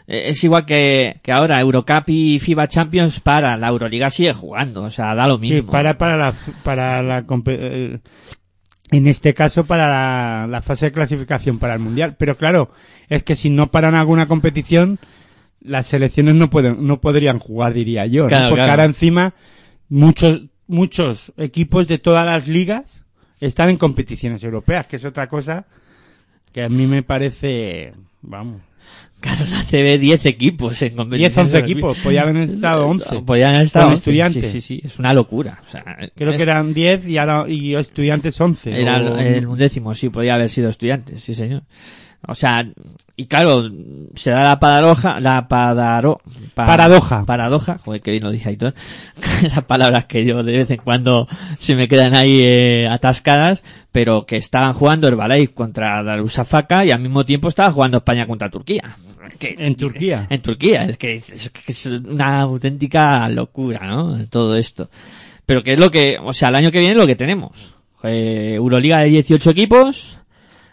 eh, 0.06 0.24
Es 0.26 0.44
igual 0.44 0.66
que, 0.66 1.18
que 1.22 1.32
ahora 1.32 1.60
Eurocup 1.60 2.08
y 2.08 2.38
FIBA 2.38 2.68
Champions 2.68 3.20
para, 3.20 3.56
la 3.56 3.68
Euroliga 3.68 4.10
sigue 4.10 4.32
jugando, 4.32 4.82
o 4.84 4.90
sea, 4.90 5.14
da 5.14 5.26
lo 5.26 5.38
mismo. 5.38 5.56
Sí, 5.56 5.62
para, 5.62 5.96
para 5.98 6.16
la, 6.16 6.34
para 6.62 7.02
la, 7.02 7.24
eh, 7.46 7.98
en 8.90 9.06
este 9.06 9.34
caso 9.34 9.64
para 9.64 9.88
la, 9.88 10.46
la 10.48 10.62
fase 10.62 10.86
de 10.86 10.92
clasificación 10.92 11.58
para 11.58 11.74
el 11.74 11.80
mundial. 11.80 12.16
Pero 12.18 12.36
claro, 12.36 12.70
es 13.08 13.22
que 13.22 13.36
si 13.36 13.50
no 13.50 13.68
paran 13.70 13.94
alguna 13.94 14.26
competición, 14.26 14.98
las 15.60 15.86
selecciones 15.86 16.34
no 16.34 16.50
pueden, 16.50 16.86
no 16.86 17.00
podrían 17.00 17.38
jugar, 17.38 17.74
diría 17.74 18.06
yo, 18.06 18.24
¿no? 18.24 18.28
Claro, 18.28 18.48
Porque 18.48 18.58
claro. 18.60 18.70
ahora 18.72 18.84
encima, 18.84 19.34
muchos, 19.88 20.42
muchos 20.66 21.32
equipos 21.36 21.86
de 21.86 21.98
todas 21.98 22.26
las 22.26 22.48
ligas 22.48 23.04
están 23.40 23.70
en 23.70 23.76
competiciones 23.76 24.42
europeas, 24.42 24.86
que 24.86 24.96
es 24.96 25.04
otra 25.04 25.28
cosa 25.28 25.66
que 26.52 26.62
a 26.62 26.68
mí 26.68 26.86
me 26.86 27.02
parece, 27.02 27.92
vamos, 28.22 28.62
Claro, 29.20 29.44
la 29.50 29.62
CB 29.64 29.98
10 29.98 30.26
equipos 30.26 30.80
en 30.82 30.88
10, 30.88 30.96
competición. 30.96 31.44
11 31.46 31.58
equipos, 31.58 31.98
podían 31.98 32.28
haber 32.30 32.48
estado 32.48 32.86
11. 32.86 33.20
Podían 33.22 33.54
haber 33.54 33.66
estado 33.66 33.86
Con 33.86 33.92
11. 33.94 33.98
estudiantes. 34.00 34.44
Sí, 34.46 34.50
sí, 34.52 34.60
sí, 34.60 34.82
es 34.84 34.98
una 34.98 35.12
locura. 35.12 35.60
O 35.66 35.70
sea, 35.70 35.84
Creo 36.14 36.30
es- 36.30 36.36
que 36.36 36.42
eran 36.42 36.72
10 36.72 37.06
y 37.06 37.18
ahora, 37.18 37.44
y 37.48 37.74
estudiantes 37.74 38.40
11. 38.40 38.80
Era 38.80 38.98
o- 38.98 39.18
el 39.18 39.46
undécimo, 39.46 39.94
sí, 39.94 40.08
podía 40.08 40.34
haber 40.36 40.48
sido 40.48 40.70
estudiantes, 40.70 41.22
sí 41.22 41.34
señor. 41.34 41.62
O 42.26 42.34
sea, 42.34 42.66
y 43.20 43.26
claro, 43.26 43.70
se 44.14 44.30
da 44.30 44.44
la 44.44 44.58
paradoja, 44.60 45.20
la 45.20 45.46
padaro, 45.48 46.20
pa- 46.54 46.66
Paradoja. 46.66 47.24
Paradoja, 47.26 47.78
joder, 47.78 48.00
que 48.00 48.10
bien 48.12 48.22
lo 48.24 48.30
dice 48.30 48.48
Aitor. 48.48 48.74
Esas 49.44 49.64
palabras 49.64 50.06
que 50.06 50.24
yo 50.24 50.42
de 50.42 50.56
vez 50.58 50.70
en 50.70 50.78
cuando 50.78 51.28
se 51.58 51.76
me 51.76 51.86
quedan 51.88 52.14
ahí 52.14 52.40
eh, 52.42 52.88
atascadas, 52.90 53.62
pero 53.92 54.24
que 54.26 54.36
estaban 54.36 54.72
jugando 54.72 55.08
Herbalife 55.08 55.52
contra 55.54 56.02
Darusafaka 56.02 56.84
y 56.84 56.90
al 56.90 57.00
mismo 57.00 57.24
tiempo 57.24 57.48
estaba 57.48 57.72
jugando 57.72 57.98
España 57.98 58.26
contra 58.26 58.48
Turquía. 58.50 58.96
Que- 59.38 59.56
En 59.58 59.76
Turquía. 59.76 60.26
En 60.30 60.40
Turquía, 60.42 60.84
es 60.84 60.96
que 60.96 61.16
es, 61.16 61.50
que 61.50 61.60
es 61.72 61.86
una 61.86 62.40
auténtica 62.40 63.28
locura, 63.28 63.86
¿no? 63.86 64.18
Todo 64.28 64.56
esto. 64.56 64.90
Pero 65.46 65.62
que 65.62 65.72
es 65.74 65.78
lo 65.78 65.90
que, 65.90 66.16
o 66.22 66.32
sea, 66.32 66.48
el 66.48 66.54
año 66.56 66.70
que 66.70 66.78
viene 66.78 66.92
es 66.92 66.98
lo 66.98 67.06
que 67.06 67.16
tenemos. 67.16 67.74
Eh, 68.02 68.52
Euroliga 68.54 69.00
de 69.00 69.08
18 69.10 69.50
equipos, 69.50 70.18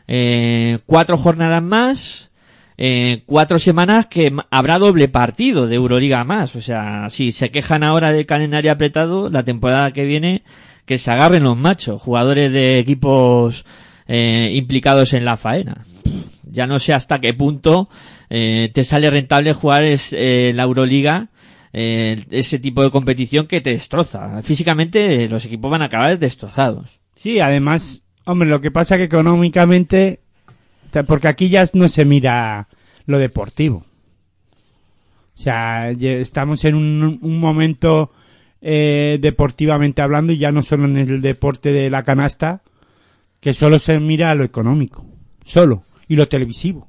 eh, 0.08 0.80
cuatro 0.86 1.18
jornadas 1.18 1.62
más, 1.62 2.30
eh, 2.78 3.24
cuatro 3.26 3.60
semanas 3.60 4.06
que 4.06 4.32
habrá 4.52 4.78
doble 4.80 5.08
partido 5.08 5.68
de 5.68 5.76
Euroliga 5.76 6.24
más. 6.24 6.56
O 6.56 6.62
sea, 6.62 7.10
si 7.10 7.32
se 7.32 7.50
quejan 7.50 7.84
ahora 7.84 8.12
del 8.12 8.26
calendario 8.26 8.72
apretado, 8.72 9.30
la 9.30 9.44
temporada 9.44 9.92
que 9.94 10.06
viene, 10.06 10.44
que 10.86 10.98
se 10.98 11.12
agarren 11.12 11.44
los 11.44 11.58
machos, 11.58 12.02
jugadores 12.02 12.52
de 12.52 12.80
equipos 12.80 13.66
eh, 14.08 14.52
implicados 14.54 15.14
en 15.14 15.26
la 15.26 15.38
faena. 15.38 15.84
Ya 16.50 16.66
no 16.68 16.80
sé 16.80 16.94
hasta 16.94 17.20
qué 17.20 17.34
punto 17.34 17.90
eh, 18.30 18.72
te 18.74 18.84
sale 18.84 19.10
rentable 19.10 19.54
jugar 19.54 19.84
es, 19.84 20.14
eh, 20.14 20.54
la 20.56 20.64
Euroliga, 20.64 21.28
eh, 21.74 22.24
ese 22.32 22.58
tipo 22.60 22.82
de 22.84 22.90
competición 22.92 23.48
que 23.48 23.60
te 23.62 23.72
destroza. 23.72 24.42
Físicamente 24.42 25.24
eh, 25.26 25.28
los 25.30 25.44
equipos 25.46 25.70
van 25.70 25.82
a 25.82 25.86
acabar 25.86 26.18
destrozados. 26.18 27.00
Sí, 27.16 27.40
además, 27.40 28.02
hombre, 28.26 28.48
lo 28.48 28.62
que 28.62 28.72
pasa 28.72 28.98
que 28.98 29.04
económicamente, 29.04 30.22
te- 30.22 30.27
porque 31.06 31.28
aquí 31.28 31.50
ya 31.50 31.66
no 31.74 31.88
se 31.88 32.06
mira 32.06 32.68
lo 33.06 33.20
deportivo. 33.20 33.86
O 35.36 35.40
sea, 35.40 35.92
estamos 35.92 36.66
en 36.66 36.76
un, 36.76 37.20
un 37.22 37.40
momento 37.40 38.12
eh, 38.62 39.20
deportivamente 39.22 40.02
hablando 40.02 40.34
y 40.34 40.40
ya 40.40 40.52
no 40.52 40.64
solo 40.64 40.86
en 40.86 40.98
el 40.98 41.22
deporte 41.22 41.72
de 41.72 41.90
la 41.90 42.04
canasta, 42.04 42.62
que 43.40 43.54
solo 43.54 43.78
se 43.78 44.00
mira 44.00 44.34
lo 44.34 44.44
económico, 44.44 45.06
solo, 45.46 45.84
y 46.08 46.16
lo 46.16 46.28
televisivo. 46.28 46.88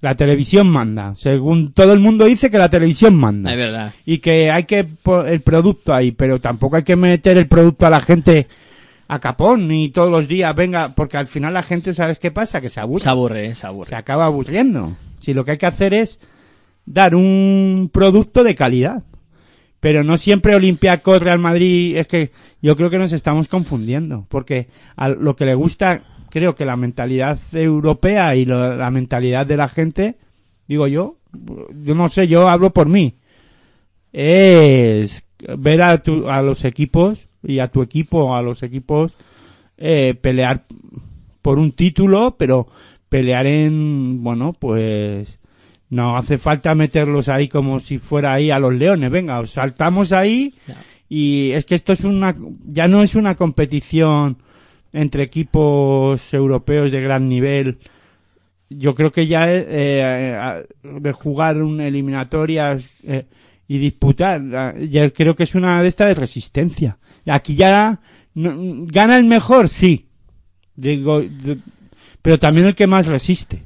La 0.00 0.16
televisión 0.16 0.68
manda, 0.68 1.14
según 1.16 1.72
todo 1.72 1.92
el 1.92 2.00
mundo 2.00 2.24
dice 2.24 2.50
que 2.50 2.58
la 2.58 2.68
televisión 2.68 3.14
manda 3.14 3.52
Es 3.52 3.56
verdad. 3.56 3.94
y 4.04 4.18
que 4.18 4.50
hay 4.50 4.64
que 4.64 4.84
el 5.26 5.40
producto 5.42 5.94
ahí, 5.94 6.10
pero 6.10 6.40
tampoco 6.40 6.74
hay 6.74 6.82
que 6.82 6.96
meter 6.96 7.38
el 7.38 7.46
producto 7.46 7.86
a 7.86 7.90
la 7.90 8.00
gente 8.00 8.48
a 9.14 9.20
capón 9.20 9.68
ni 9.68 9.90
todos 9.90 10.10
los 10.10 10.26
días, 10.28 10.54
venga, 10.54 10.94
porque 10.94 11.16
al 11.18 11.26
final 11.26 11.52
la 11.54 11.62
gente, 11.62 11.92
¿sabes 11.92 12.18
qué 12.18 12.30
pasa? 12.30 12.60
Que 12.60 12.70
se 12.70 12.80
aburre, 12.80 13.02
Se 13.04 13.08
aburre, 13.10 13.46
eh, 13.48 13.54
se 13.54 13.66
aburre. 13.66 13.88
se 13.90 13.94
acaba 13.96 14.24
aburriendo. 14.26 14.96
Si 15.18 15.34
lo 15.34 15.44
que 15.44 15.52
hay 15.52 15.58
que 15.58 15.66
hacer 15.66 15.92
es 15.92 16.18
dar 16.86 17.14
un 17.14 17.90
producto 17.92 18.42
de 18.42 18.54
calidad. 18.54 19.02
Pero 19.80 20.04
no 20.04 20.16
siempre 20.16 20.54
Olympiacos, 20.54 21.20
Real 21.22 21.40
Madrid, 21.40 21.96
es 21.96 22.06
que 22.06 22.30
yo 22.62 22.76
creo 22.76 22.88
que 22.88 22.98
nos 22.98 23.12
estamos 23.12 23.48
confundiendo, 23.48 24.26
porque 24.28 24.68
a 24.96 25.08
lo 25.08 25.34
que 25.36 25.44
le 25.44 25.54
gusta, 25.56 26.04
creo 26.30 26.54
que 26.54 26.64
la 26.64 26.76
mentalidad 26.76 27.38
europea 27.52 28.34
y 28.36 28.44
lo- 28.44 28.76
la 28.76 28.90
mentalidad 28.92 29.44
de 29.44 29.56
la 29.56 29.68
gente, 29.68 30.16
digo 30.68 30.86
yo, 30.86 31.16
yo 31.82 31.94
no 31.96 32.08
sé, 32.08 32.28
yo 32.28 32.48
hablo 32.48 32.72
por 32.72 32.88
mí, 32.88 33.16
es 34.12 35.24
ver 35.58 35.82
a, 35.82 35.98
tu- 36.00 36.28
a 36.28 36.42
los 36.42 36.64
equipos 36.64 37.28
y 37.42 37.58
a 37.58 37.68
tu 37.68 37.82
equipo, 37.82 38.34
a 38.34 38.42
los 38.42 38.62
equipos, 38.62 39.16
eh, 39.76 40.14
pelear 40.20 40.64
por 41.40 41.58
un 41.58 41.72
título, 41.72 42.36
pero 42.38 42.68
pelear 43.08 43.46
en, 43.46 44.22
bueno, 44.22 44.52
pues 44.52 45.38
no 45.90 46.16
hace 46.16 46.38
falta 46.38 46.74
meterlos 46.74 47.28
ahí 47.28 47.48
como 47.48 47.80
si 47.80 47.98
fuera 47.98 48.32
ahí 48.32 48.50
a 48.50 48.58
los 48.58 48.72
leones, 48.72 49.10
venga, 49.10 49.40
os 49.40 49.50
saltamos 49.50 50.12
ahí 50.12 50.54
y 51.14 51.50
es 51.52 51.66
que 51.66 51.74
esto 51.74 51.92
es 51.92 52.04
una, 52.04 52.34
ya 52.64 52.88
no 52.88 53.02
es 53.02 53.14
una 53.14 53.34
competición 53.34 54.38
entre 54.94 55.24
equipos 55.24 56.32
europeos 56.32 56.90
de 56.90 57.02
gran 57.02 57.28
nivel. 57.28 57.80
Yo 58.70 58.94
creo 58.94 59.12
que 59.12 59.26
ya 59.26 59.52
eh, 59.52 59.66
eh, 59.68 60.66
de 60.82 61.12
jugar 61.12 61.62
una 61.62 61.86
eliminatorias 61.86 62.86
eh, 63.02 63.26
y 63.68 63.76
disputar, 63.76 64.78
ya 64.88 65.10
creo 65.10 65.36
que 65.36 65.42
es 65.42 65.54
una 65.54 65.82
de 65.82 65.88
estas 65.90 66.08
de 66.08 66.14
resistencia. 66.14 66.96
Aquí 67.26 67.54
ya 67.54 68.00
gana 68.34 69.16
el 69.16 69.24
mejor, 69.24 69.68
sí, 69.68 70.06
digo, 70.74 71.22
pero 72.22 72.38
también 72.38 72.66
el 72.66 72.74
que 72.74 72.86
más 72.86 73.06
resiste, 73.06 73.62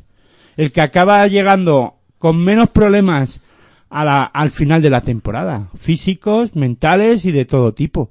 el 0.57 0.73
que 0.73 0.81
acaba 0.81 1.27
llegando 1.27 1.95
con 2.19 2.43
menos 2.43 2.71
problemas 2.71 3.41
a 3.89 4.05
la, 4.05 4.25
al 4.25 4.51
final 4.51 4.83
de 4.83 4.91
la 4.91 5.01
temporada, 5.01 5.69
físicos, 5.79 6.57
mentales 6.57 7.25
y 7.25 7.33
de 7.33 7.45
todo 7.45 7.73
tipo. 7.73 8.11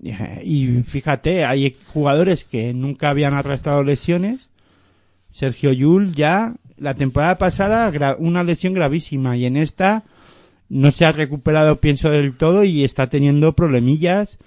Y 0.00 0.82
fíjate, 0.84 1.44
hay 1.44 1.76
jugadores 1.92 2.44
que 2.44 2.72
nunca 2.72 3.10
habían 3.10 3.34
arrastrado 3.34 3.82
lesiones. 3.82 4.50
Sergio 5.32 5.72
Yul 5.72 6.14
ya 6.14 6.54
la 6.76 6.94
temporada 6.94 7.38
pasada 7.38 8.16
una 8.18 8.44
lesión 8.44 8.72
gravísima 8.72 9.36
y 9.36 9.46
en 9.46 9.56
esta 9.56 10.04
no 10.68 10.90
se 10.92 11.04
ha 11.04 11.12
recuperado 11.12 11.80
pienso 11.80 12.10
del 12.10 12.36
todo 12.36 12.64
y 12.64 12.84
está 12.84 13.08
teniendo 13.08 13.54
problemillas 13.54 14.38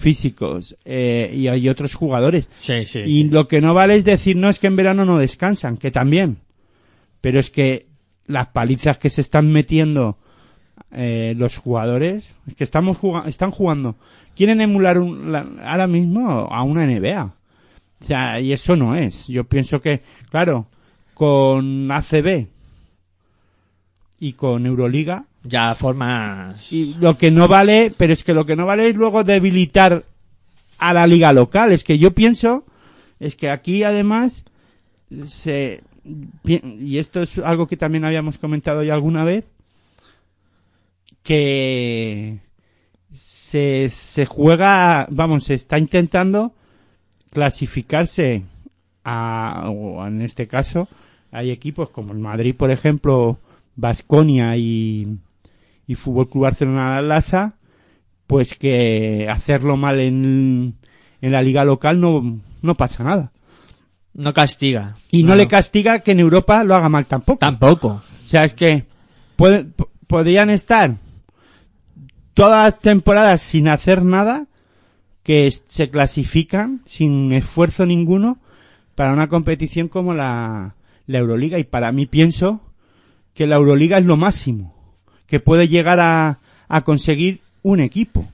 físicos 0.00 0.76
eh, 0.84 1.30
y 1.34 1.46
hay 1.48 1.68
otros 1.68 1.94
jugadores 1.94 2.48
Sí, 2.60 2.84
sí. 2.86 3.00
y 3.00 3.24
lo 3.24 3.46
que 3.46 3.60
no 3.60 3.74
vale 3.74 3.94
es 3.94 4.04
decir, 4.04 4.36
no 4.36 4.48
es 4.48 4.58
que 4.58 4.66
en 4.66 4.76
verano 4.76 5.04
no 5.04 5.18
descansan, 5.18 5.76
que 5.76 5.90
también. 5.90 6.38
Pero 7.20 7.38
es 7.38 7.50
que 7.50 7.86
las 8.26 8.48
palizas 8.48 8.98
que 8.98 9.10
se 9.10 9.20
están 9.20 9.52
metiendo 9.52 10.16
eh, 10.92 11.34
los 11.36 11.58
jugadores, 11.58 12.34
es 12.48 12.54
que 12.54 12.64
estamos 12.64 12.96
juga- 12.98 13.28
están 13.28 13.50
jugando. 13.50 13.96
Quieren 14.34 14.60
emular 14.60 14.98
un- 14.98 15.30
la- 15.30 15.46
ahora 15.64 15.86
mismo 15.86 16.28
a 16.50 16.62
una 16.64 16.84
NBA. 16.84 17.34
O 18.02 18.04
sea, 18.04 18.40
y 18.40 18.52
eso 18.52 18.74
no 18.76 18.96
es. 18.96 19.26
Yo 19.28 19.44
pienso 19.44 19.80
que, 19.80 20.02
claro, 20.30 20.66
con 21.14 21.90
ACB 21.92 22.48
y 24.18 24.32
con 24.32 24.64
Euroliga, 24.66 25.26
Ya 25.42 25.74
formas... 25.74 26.70
y 26.70 26.94
lo 27.00 27.16
que 27.16 27.30
no 27.30 27.48
vale, 27.48 27.92
pero 27.96 28.12
es 28.12 28.24
que 28.24 28.34
lo 28.34 28.44
que 28.44 28.56
no 28.56 28.66
vale 28.66 28.88
es 28.88 28.96
luego 28.96 29.24
debilitar 29.24 30.04
a 30.78 30.92
la 30.92 31.06
liga 31.06 31.32
local. 31.32 31.72
Es 31.72 31.84
que 31.84 31.98
yo 31.98 32.12
pienso, 32.12 32.64
es 33.20 33.36
que 33.36 33.50
aquí 33.50 33.82
además 33.82 34.44
se, 35.26 35.82
y 36.04 36.98
esto 36.98 37.22
es 37.22 37.38
algo 37.38 37.66
que 37.66 37.76
también 37.76 38.04
habíamos 38.04 38.38
comentado 38.38 38.82
ya 38.82 38.94
alguna 38.94 39.24
vez, 39.24 39.44
que 41.22 42.38
se, 43.14 43.88
se 43.88 44.26
juega, 44.26 45.06
vamos, 45.10 45.44
se 45.44 45.54
está 45.54 45.78
intentando 45.78 46.54
clasificarse 47.30 48.42
a, 49.04 49.68
o 49.68 50.06
en 50.06 50.22
este 50.22 50.46
caso, 50.46 50.88
hay 51.30 51.50
equipos 51.50 51.90
como 51.90 52.12
el 52.12 52.18
Madrid, 52.18 52.54
por 52.56 52.70
ejemplo, 52.70 53.38
Vasconia 53.76 54.56
y, 54.56 55.18
y 55.90 55.96
Fútbol 55.96 56.28
Club 56.28 56.44
Barcelona 56.44 57.02
Lasa, 57.02 57.54
pues 58.28 58.56
que 58.56 59.26
hacerlo 59.28 59.76
mal 59.76 59.98
en, 59.98 60.76
en 61.20 61.32
la 61.32 61.42
liga 61.42 61.64
local 61.64 62.00
no, 62.00 62.38
no 62.62 62.74
pasa 62.76 63.02
nada. 63.02 63.32
No 64.14 64.32
castiga. 64.32 64.94
Y 65.10 65.24
no, 65.24 65.34
le 65.34 65.48
castiga 65.48 65.98
que 65.98 66.12
en 66.12 66.20
Europa 66.20 66.62
lo 66.62 66.76
haga 66.76 66.88
mal 66.88 67.06
tampoco. 67.06 67.40
Tampoco. 67.40 67.88
O 68.24 68.28
sea, 68.28 68.44
es 68.44 68.54
que 68.54 68.84
puede- 69.34 69.66
podrían 70.06 70.48
estar 70.48 70.94
todas 72.34 72.62
las 72.72 72.80
temporadas 72.80 73.40
sin 73.40 73.66
hacer 73.66 74.04
nada, 74.04 74.46
que 75.24 75.50
se 75.66 75.90
clasifican 75.90 76.82
sin 76.86 77.32
esfuerzo 77.32 77.84
ninguno 77.84 78.38
para 78.94 79.12
una 79.12 79.28
competición 79.28 79.88
como 79.88 80.14
la, 80.14 80.76
la 81.06 81.18
Euroliga. 81.18 81.58
Y 81.58 81.64
para 81.64 81.90
mí 81.90 82.06
pienso 82.06 82.60
que 83.34 83.48
la 83.48 83.56
Euroliga 83.56 83.98
es 83.98 84.04
lo 84.04 84.16
máximo 84.16 84.79
que 85.30 85.40
puede 85.40 85.68
llegar 85.68 85.98
a, 86.00 86.40
a 86.68 86.80
conseguir 86.82 87.40
un 87.62 87.80
equipo. 87.80 88.26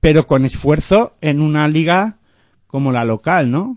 Pero 0.00 0.26
con 0.26 0.44
esfuerzo 0.46 1.14
en 1.20 1.40
una 1.42 1.68
liga 1.68 2.14
como 2.66 2.92
la 2.92 3.04
local, 3.04 3.50
¿no? 3.50 3.76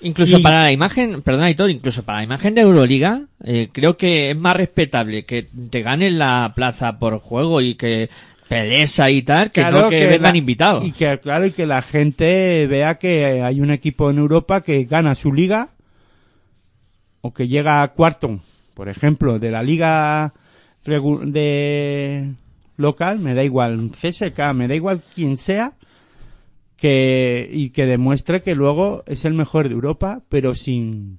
Incluso 0.00 0.38
Y- 0.38 0.42
para 0.42 0.62
la 0.62 0.72
imagen, 0.72 1.22
perdona 1.22 1.50
Hitor, 1.50 1.70
incluso 1.70 2.02
para 2.02 2.18
la 2.18 2.24
imagen 2.24 2.54
de 2.54 2.60
Euroliga, 2.60 3.22
eh, 3.42 3.68
creo 3.72 3.96
que 3.96 4.30
es 4.32 4.36
más 4.38 4.54
respetable 4.56 5.24
que 5.24 5.46
te 5.70 5.80
ganen 5.82 6.18
la 6.18 6.52
plaza 6.54 6.98
por 6.98 7.18
juego 7.18 7.60
y 7.62 7.74
que 7.74 8.10
pelees 8.48 9.00
ahí 9.00 9.18
y 9.18 9.22
tal, 9.22 9.50
que 9.50 9.64
no 9.64 9.88
que, 9.88 10.04
vengan 10.06 10.32
la- 10.32 10.36
invitados. 10.38 10.84
Y 10.84 10.92
que, 10.92 11.18
claro, 11.20 11.46
y 11.46 11.52
que 11.52 11.64
la 11.66 11.80
gente 11.80 12.66
vea 12.68 12.96
que 12.96 13.40
hay 13.42 13.60
un 13.62 13.70
equipo 13.70 14.10
en 14.10 14.18
Europa 14.18 14.60
que 14.60 14.84
gana 14.84 15.14
su 15.14 15.32
liga 15.32 15.70
o 17.22 17.32
que 17.32 17.48
llega 17.48 17.82
a 17.82 17.88
cuarto, 17.88 18.38
por 18.74 18.90
ejemplo, 18.90 19.38
de 19.38 19.50
la 19.50 19.62
liga 19.62 20.34
de 20.84 22.32
local, 22.76 23.18
me 23.18 23.34
da 23.34 23.44
igual 23.44 23.90
CSK, 23.90 24.38
me 24.54 24.68
da 24.68 24.74
igual 24.74 25.02
quien 25.14 25.36
sea, 25.36 25.72
que 26.76 27.48
y 27.52 27.70
que 27.70 27.86
demuestre 27.86 28.42
que 28.42 28.54
luego 28.54 29.02
es 29.06 29.24
el 29.24 29.34
mejor 29.34 29.68
de 29.68 29.74
Europa, 29.74 30.22
pero 30.28 30.54
sin 30.54 31.18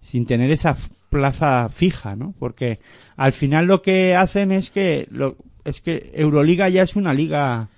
sin 0.00 0.26
tener 0.26 0.50
esa 0.50 0.76
plaza 1.10 1.68
fija, 1.68 2.16
¿no? 2.16 2.34
Porque 2.38 2.78
al 3.16 3.32
final 3.32 3.66
lo 3.66 3.82
que 3.82 4.14
hacen 4.14 4.52
es 4.52 4.70
que 4.70 5.06
lo, 5.10 5.36
es 5.64 5.80
que 5.80 6.12
Euroliga 6.14 6.68
ya 6.68 6.82
es 6.82 6.96
una 6.96 7.12
liga 7.12 7.68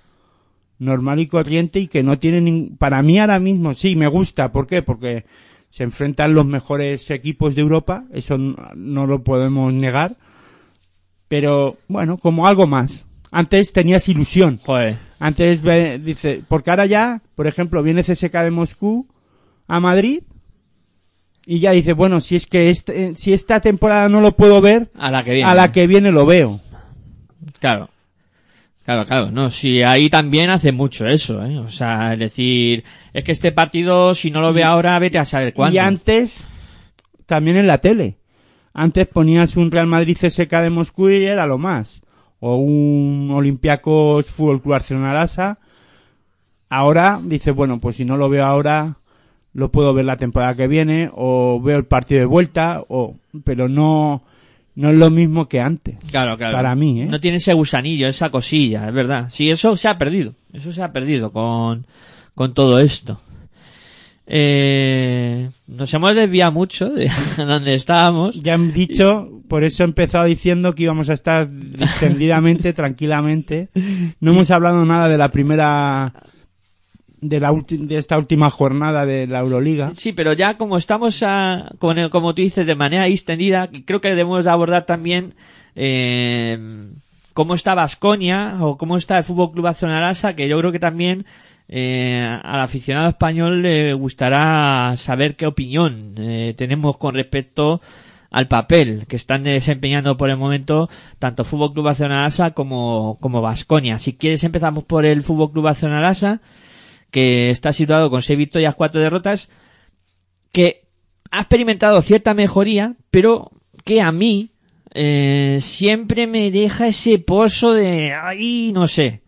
normal 0.79 1.21
y 1.21 1.27
corriente 1.27 1.81
y 1.81 1.89
que 1.89 2.03
no 2.03 2.19
tiene 2.19 2.71
para 2.79 3.03
mí 3.03 3.19
ahora 3.19 3.39
mismo 3.39 3.75
sí 3.75 3.97
me 3.97 4.07
gusta, 4.07 4.53
¿por 4.53 4.67
qué? 4.67 4.83
Porque 4.83 5.25
se 5.71 5.85
enfrentan 5.85 6.35
los 6.35 6.47
mejores 6.47 7.11
equipos 7.11 7.55
de 7.55 7.61
Europa, 7.61 8.05
eso 8.13 8.37
no 8.39 9.07
lo 9.07 9.23
podemos 9.23 9.73
negar, 9.73 10.17
pero 11.31 11.77
bueno, 11.87 12.19
como 12.19 12.49
algo 12.49 12.67
más. 12.67 13.07
Antes 13.31 13.73
tenías 13.73 14.09
ilusión, 14.09 14.59
Joder. 14.67 14.97
antes 15.21 15.61
ve- 15.63 16.01
dice, 16.01 16.43
porque 16.49 16.71
ahora 16.71 16.87
ya, 16.87 17.23
por 17.37 17.47
ejemplo, 17.47 17.85
viene 17.85 18.03
CSK 18.03 18.33
de 18.43 18.51
Moscú 18.51 19.07
a 19.69 19.79
Madrid 19.79 20.23
y 21.47 21.61
ya 21.61 21.71
dice, 21.71 21.93
bueno, 21.93 22.21
si 22.21 22.35
es 22.35 22.47
que 22.47 22.71
este, 22.71 23.15
si 23.15 23.33
esta 23.33 23.61
temporada 23.61 24.09
no 24.09 24.21
lo 24.21 24.33
puedo 24.35 24.61
ver, 24.61 24.91
A 24.99 25.13
la 25.13 25.23
que 25.23 25.33
viene. 25.35 25.49
a 25.49 25.55
la 25.55 25.71
que 25.71 25.87
viene 25.87 26.11
lo 26.11 26.27
veo. 26.27 26.61
Claro. 27.61 27.89
Claro, 28.85 29.05
claro. 29.07 29.31
No, 29.31 29.51
sí, 29.53 29.83
ahí 29.85 30.11
también 30.11 30.51
hace 30.51 30.73
mucho 30.73 31.07
eso, 31.07 31.45
¿eh? 31.47 31.59
O 31.61 31.69
sea, 31.69 32.15
es 32.15 32.19
decir, 32.19 32.83
es 33.13 33.23
que 33.23 33.31
este 33.31 33.53
partido, 33.53 34.17
si 34.17 34.33
no 34.33 34.41
lo 34.41 34.53
ve 34.53 34.65
ahora, 34.65 34.99
vete 34.99 35.19
a 35.19 35.25
saber 35.25 35.53
cuándo. 35.53 35.77
Y 35.77 35.79
antes, 35.79 36.45
también 37.27 37.57
en 37.59 37.69
la 37.69 37.79
tele. 37.79 38.17
Antes 38.73 39.07
ponías 39.07 39.57
un 39.57 39.71
Real 39.71 39.87
Madrid 39.87 40.17
CSK 40.21 40.51
de 40.51 40.71
Moscú 40.71 41.09
y 41.09 41.25
era 41.25 41.47
lo 41.47 41.59
más. 41.59 42.03
O 42.39 42.57
un 42.57 43.31
Olympiacos 43.33 44.27
Fútbol 44.27 44.63
Club 44.63 44.73
Barcelona 44.73 45.13
Lasa. 45.13 45.59
Ahora 46.69 47.21
dices, 47.23 47.55
bueno, 47.55 47.81
pues 47.81 47.97
si 47.97 48.05
no 48.05 48.17
lo 48.17 48.29
veo 48.29 48.45
ahora, 48.45 48.97
lo 49.53 49.73
puedo 49.73 49.93
ver 49.93 50.05
la 50.05 50.17
temporada 50.17 50.55
que 50.55 50.69
viene, 50.69 51.11
o 51.13 51.61
veo 51.61 51.79
el 51.79 51.85
partido 51.85 52.21
de 52.21 52.27
vuelta, 52.27 52.83
o, 52.89 53.17
pero 53.45 53.69
no, 53.69 54.23
no 54.77 54.91
es 54.91 54.97
lo 54.97 55.11
mismo 55.11 55.49
que 55.49 55.61
antes. 55.61 55.99
Claro, 56.11 56.37
claro. 56.39 56.57
Para 56.57 56.75
mí, 56.77 57.03
¿eh? 57.03 57.07
No 57.07 57.21
tiene 57.21 57.39
ese 57.39 57.55
gusanillo, 57.55 58.07
esa 58.07 58.31
cosilla, 58.31 58.87
es 58.87 58.95
verdad. 58.95 59.29
Sí, 59.31 59.51
eso 59.51 59.77
se 59.77 59.89
ha 59.89 59.99
perdido. 59.99 60.35
Eso 60.53 60.73
se 60.73 60.83
ha 60.83 60.93
perdido 60.93 61.33
con, 61.33 61.87
con 62.37 62.55
todo 62.55 62.79
esto. 62.79 63.21
Eh, 64.33 65.51
nos 65.67 65.93
hemos 65.93 66.15
desviado 66.15 66.53
mucho 66.53 66.89
de 66.89 67.11
donde 67.37 67.75
estábamos. 67.75 68.41
Ya 68.41 68.55
han 68.55 68.73
dicho, 68.73 69.29
por 69.49 69.65
eso 69.65 69.83
he 69.83 69.87
empezado 69.87 70.25
diciendo 70.27 70.73
que 70.73 70.85
íbamos 70.85 71.09
a 71.11 71.15
estar 71.15 71.49
distendidamente, 71.51 72.73
tranquilamente. 72.75 73.71
No 74.21 74.31
hemos 74.31 74.51
hablado 74.53 74.85
nada 74.85 75.09
de 75.09 75.19
la 75.19 75.33
primera, 75.33 76.13
de 77.21 77.41
la 77.41 77.51
ulti- 77.53 77.85
de 77.89 77.99
esta 77.99 78.17
última 78.19 78.51
jornada 78.51 79.05
de 79.05 79.27
la 79.27 79.41
Euroliga. 79.41 79.93
Sí, 79.97 80.13
pero 80.13 80.33
ya 80.33 80.55
como 80.57 80.77
estamos, 80.79 81.21
a, 81.25 81.69
como, 81.81 82.09
como 82.11 82.33
tú 82.33 82.43
dices, 82.43 82.65
de 82.67 82.77
manera 82.77 83.09
extendida, 83.09 83.69
creo 83.85 84.01
que 84.01 84.11
debemos 84.11 84.45
de 84.45 84.51
abordar 84.53 84.87
también 84.87 85.35
eh, 85.75 86.57
cómo 87.35 87.55
está 87.55 87.75
Vasconia 87.75 88.59
o 88.61 88.77
cómo 88.77 88.97
está 88.97 89.19
el 89.19 89.25
Fútbol 89.25 89.51
Club 89.51 89.67
Azonarasa, 89.67 90.37
que 90.37 90.47
yo 90.47 90.57
creo 90.59 90.71
que 90.71 90.79
también 90.79 91.27
eh, 91.73 92.21
al 92.43 92.61
aficionado 92.61 93.09
español 93.09 93.63
le 93.63 93.93
gustará 93.95 94.95
saber 94.97 95.37
qué 95.37 95.47
opinión 95.47 96.17
eh, 96.19 96.53
tenemos 96.57 96.97
con 96.97 97.15
respecto 97.15 97.81
al 98.29 98.49
papel 98.49 99.05
que 99.07 99.15
están 99.15 99.45
desempeñando 99.45 100.17
por 100.17 100.31
el 100.31 100.37
momento 100.37 100.91
tanto 101.21 101.45
Fútbol 101.45 101.73
Club 101.73 101.87
Azonarasa 101.87 102.53
como 102.55 103.19
como 103.21 103.41
Vasconia. 103.41 104.01
Si 104.01 104.15
quieres 104.15 104.43
empezamos 104.43 104.83
por 104.83 105.07
el 105.07 105.23
Fútbol 105.23 105.53
Club 105.53 105.69
Azonarasa 105.69 106.41
que 107.13 107.51
está 107.51 107.73
situado 107.73 108.11
con 108.11 108.23
seis 108.23 108.39
victorias, 108.39 108.75
cuatro 108.75 109.01
derrotas, 109.01 109.49
que 110.51 110.89
ha 111.31 111.41
experimentado 111.41 112.03
cierta 112.03 112.35
mejoría, 112.35 112.97
pero 113.13 113.53
que 113.85 114.01
a 114.01 114.11
mí 114.11 114.51
eh, 114.93 115.59
siempre 115.61 116.27
me 116.27 116.51
deja 116.51 116.89
ese 116.89 117.21
pozo 117.21 117.73
de, 117.73 118.13
ay, 118.13 118.73
no 118.75 118.89
sé, 118.89 119.23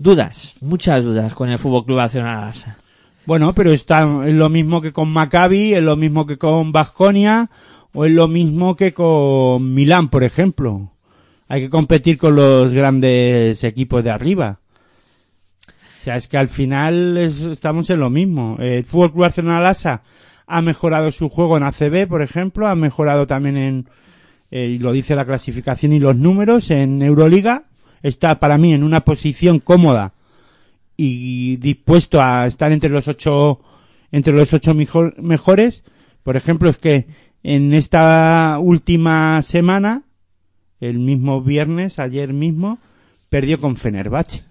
dudas, 0.00 0.54
muchas 0.62 1.04
dudas 1.04 1.34
con 1.34 1.50
el 1.50 1.58
Fútbol 1.58 1.84
Club 1.84 1.98
Barcelona. 1.98 2.52
Bueno, 3.26 3.52
pero 3.54 3.70
está, 3.70 4.02
es 4.26 4.34
lo 4.34 4.48
mismo 4.48 4.80
que 4.80 4.92
con 4.92 5.12
Maccabi, 5.12 5.74
es 5.74 5.82
lo 5.82 5.94
mismo 5.94 6.26
que 6.26 6.38
con 6.38 6.72
Vasconia, 6.72 7.50
o 7.92 8.06
es 8.06 8.12
lo 8.12 8.26
mismo 8.26 8.74
que 8.76 8.92
con 8.94 9.74
Milán, 9.74 10.08
por 10.08 10.24
ejemplo. 10.24 10.92
Hay 11.48 11.60
que 11.62 11.70
competir 11.70 12.16
con 12.16 12.34
los 12.34 12.72
grandes 12.72 13.62
equipos 13.62 14.02
de 14.02 14.10
arriba. 14.10 14.60
O 16.00 16.04
sea, 16.04 16.16
es 16.16 16.28
que 16.28 16.38
al 16.38 16.48
final 16.48 17.18
es- 17.18 17.42
estamos 17.42 17.90
en 17.90 18.00
lo 18.00 18.08
mismo. 18.08 18.56
El 18.58 18.84
Fútbol 18.84 19.10
Club 19.12 19.20
Barcelona 19.22 19.60
Lasa 19.60 20.02
ha 20.46 20.62
mejorado 20.62 21.12
su 21.12 21.28
juego 21.28 21.56
en 21.58 21.62
ACB, 21.64 22.06
por 22.08 22.22
ejemplo, 22.22 22.66
ha 22.68 22.74
mejorado 22.74 23.26
también 23.26 23.56
en, 23.58 23.88
eh, 24.50 24.78
lo 24.80 24.92
dice 24.92 25.14
la 25.14 25.26
clasificación 25.26 25.92
y 25.92 25.98
los 25.98 26.16
números, 26.16 26.70
en 26.70 27.02
Euroliga. 27.02 27.64
Está 28.02 28.36
para 28.36 28.58
mí 28.58 28.72
en 28.72 28.82
una 28.82 29.00
posición 29.04 29.58
cómoda 29.60 30.14
y 30.96 31.56
dispuesto 31.56 32.20
a 32.22 32.46
estar 32.46 32.72
entre 32.72 32.90
los 32.90 33.08
ocho, 33.08 33.60
entre 34.12 34.32
los 34.32 34.52
ocho 34.52 34.74
mejor- 34.74 35.20
mejores. 35.20 35.84
Por 36.22 36.36
ejemplo, 36.36 36.68
es 36.70 36.78
que 36.78 37.06
en 37.42 37.72
esta 37.74 38.58
última 38.60 39.42
semana, 39.42 40.02
el 40.80 40.98
mismo 40.98 41.42
viernes, 41.42 41.98
ayer 41.98 42.32
mismo, 42.32 42.78
perdió 43.28 43.58
con 43.60 43.76
Fenerbahce. 43.76 44.42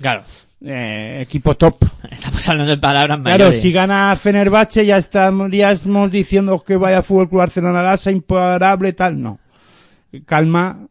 Claro, 0.00 0.22
Eh, 0.60 1.20
equipo 1.22 1.56
top. 1.56 1.84
estamos 2.10 2.48
hablando 2.48 2.72
de 2.72 2.78
palabras 2.78 3.20
Claro, 3.22 3.44
mayores. 3.44 3.62
si 3.62 3.70
gana 3.70 4.16
Fenerbahce 4.16 4.84
ya 4.84 4.98
estaríamos 4.98 6.10
diciendo 6.10 6.58
que 6.66 6.76
vaya 6.76 7.00
Fútbol 7.02 7.28
Club 7.28 7.38
Barcelona 7.38 7.80
Lasa 7.80 8.10
imparable 8.10 8.92
tal, 8.92 9.20
no. 9.22 9.38
Calma 10.26 10.88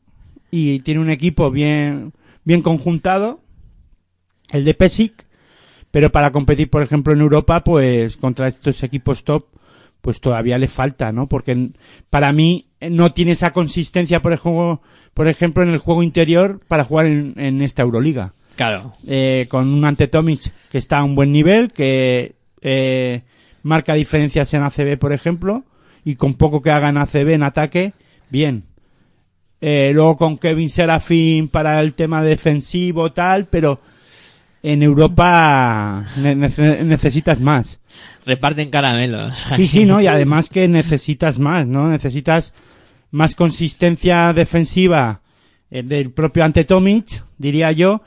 y 0.52 0.80
tiene 0.80 1.00
un 1.00 1.10
equipo 1.10 1.52
bien 1.52 2.14
bien 2.43 2.62
conjuntado 2.62 3.41
el 4.52 4.64
de 4.64 4.74
Pesic, 4.74 5.26
pero 5.91 6.12
para 6.12 6.32
competir 6.32 6.70
por 6.70 6.84
ejemplo 6.84 7.14
en 7.14 7.22
Europa 7.22 7.64
pues 7.64 8.18
contra 8.18 8.48
estos 8.48 8.84
equipos 8.84 9.24
top 9.24 9.45
pues 10.02 10.22
todavía 10.22 10.58
le 10.58 10.68
falta, 10.68 11.12
¿no? 11.12 11.28
Porque 11.28 11.72
para 12.10 12.32
mí 12.32 12.68
eh, 12.80 12.89
no 12.89 13.12
tiene 13.14 13.34
esa 13.34 13.52
consistencia 13.52 14.22
por 14.22 14.34
ejemplo, 14.34 14.82
por 15.14 15.28
ejemplo 15.28 15.64
en 15.64 15.70
el 15.70 15.80
juego 15.80 16.04
interior 16.04 16.62
para 16.68 16.84
jugar 16.84 17.08
en, 17.08 17.34
en 17.38 17.62
esta 17.62 17.82
Euroliga 17.82 18.34
Claro, 18.58 18.91
eh, 19.06 19.45
con 19.50 19.72
un 19.72 19.86
ante 19.86 20.08
Tomic 20.08 20.52
que 20.72 20.80
está 20.80 20.98
a 20.98 21.04
un 21.04 21.14
buen 21.14 21.32
nivel, 21.32 21.72
que 21.72 22.34
eh, 22.62 23.22
marca 23.62 23.93
diferencias 23.93 24.52
en 24.56 24.64
ACB, 24.64 24.98
por 24.98 25.14
ejemplo, 25.14 25.64
y 26.04 26.16
con 26.16 26.34
poco 26.34 26.64
que 26.64 26.72
haga 26.72 26.89
en 26.89 26.98
ACB 26.98 27.30
en 27.34 27.43
ataque, 27.43 27.93
bien. 28.32 28.64
Eh, 29.60 29.91
luego 29.93 30.18
con 30.18 30.38
Kevin 30.38 30.70
Serafín 30.70 31.47
para 31.47 31.82
el 31.82 31.93
tema 31.95 32.22
defensivo, 32.24 33.12
tal, 33.12 33.45
pero 33.47 33.80
en 34.62 34.84
Europa 34.84 36.03
ne- 36.18 36.36
nece- 36.36 36.84
necesitas 36.84 37.39
más. 37.39 37.80
reparten 38.26 38.70
caramelos. 38.70 39.36
Sí, 39.55 39.66
sí, 39.68 39.86
¿no? 39.86 39.99
Y 40.01 40.08
además 40.08 40.49
que 40.49 40.68
necesitas 40.68 41.39
más, 41.39 41.66
¿no? 41.66 41.89
Necesitas 41.89 42.53
más 43.12 43.34
consistencia 43.36 44.32
defensiva 44.34 45.22
eh, 45.72 45.82
del 45.82 46.12
propio 46.12 46.43
ante 46.43 46.64
Tomic, 46.66 47.24
diría 47.38 47.72
yo, 47.72 48.01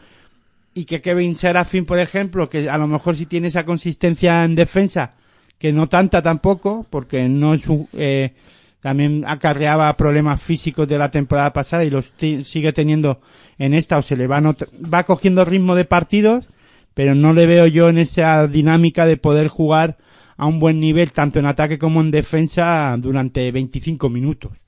y 0.75 0.85
que 0.85 1.01
Kevin 1.01 1.37
Serafin, 1.37 1.85
por 1.85 1.99
ejemplo, 1.99 2.49
que 2.49 2.71
a 2.71 2.79
lo 2.79 2.87
mejor 2.87 3.17
sí 3.17 3.27
tiene 3.27 3.49
esa 3.49 3.65
consistencia 3.65 4.45
en 4.45 4.55
defensa, 4.55 5.11
que 5.59 5.73
no 5.73 5.89
tanta 5.89 6.23
tampoco, 6.23 6.87
porque 6.91 7.29
no 7.29 7.55
es 7.55 7.67
un- 7.67 7.89
eh, 7.95 8.35
también 8.81 9.25
acarreaba 9.27 9.95
problemas 9.97 10.43
físicos 10.43 10.89
de 10.89 10.99
la 10.99 11.11
temporada 11.11 11.53
pasada 11.53 11.85
y 11.85 11.91
los 11.91 12.13
sigue 12.19 12.73
teniendo 12.73 13.21
en 13.59 13.75
esta, 13.75 13.99
o 13.99 14.03
se 14.03 14.17
le 14.17 14.27
va, 14.27 14.41
va 14.43 15.05
cogiendo 15.05 15.45
ritmo 15.45 15.75
de 15.75 15.85
partidos, 15.85 16.47
pero 16.95 17.15
no 17.15 17.33
le 17.33 17.47
veo 17.47 17.67
yo 17.67 17.89
en 17.89 17.99
esa 17.99 18.47
dinámica 18.47 19.07
de 19.07 19.17
poder 19.17 19.49
jugar 19.49 19.99
a 20.37 20.47
un 20.47 20.59
buen 20.59 20.81
nivel, 20.81 21.13
tanto 21.13 21.39
en 21.39 21.47
ataque 21.47 21.79
como 21.79 22.01
en 22.01 22.11
defensa, 22.11 22.97
durante 22.99 23.53
25 23.53 24.09
minutos. 24.09 24.65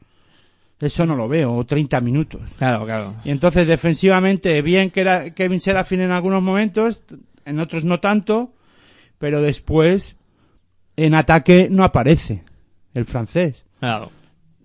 Eso 0.78 1.06
no 1.06 1.16
lo 1.16 1.28
veo, 1.28 1.54
o 1.54 1.64
30 1.64 2.00
minutos. 2.00 2.42
Claro, 2.58 2.84
claro. 2.84 3.14
Y 3.24 3.30
entonces 3.30 3.66
defensivamente, 3.66 4.60
bien 4.60 4.90
que 4.90 5.00
era 5.00 5.30
Kevin 5.30 5.60
Serafin 5.60 6.02
en 6.02 6.10
algunos 6.10 6.42
momentos, 6.42 7.02
en 7.44 7.60
otros 7.60 7.84
no 7.84 8.00
tanto, 8.00 8.52
pero 9.18 9.40
después 9.40 10.16
en 10.96 11.14
ataque 11.14 11.68
no 11.70 11.84
aparece 11.84 12.42
el 12.94 13.06
francés. 13.06 13.64
Claro. 13.82 14.12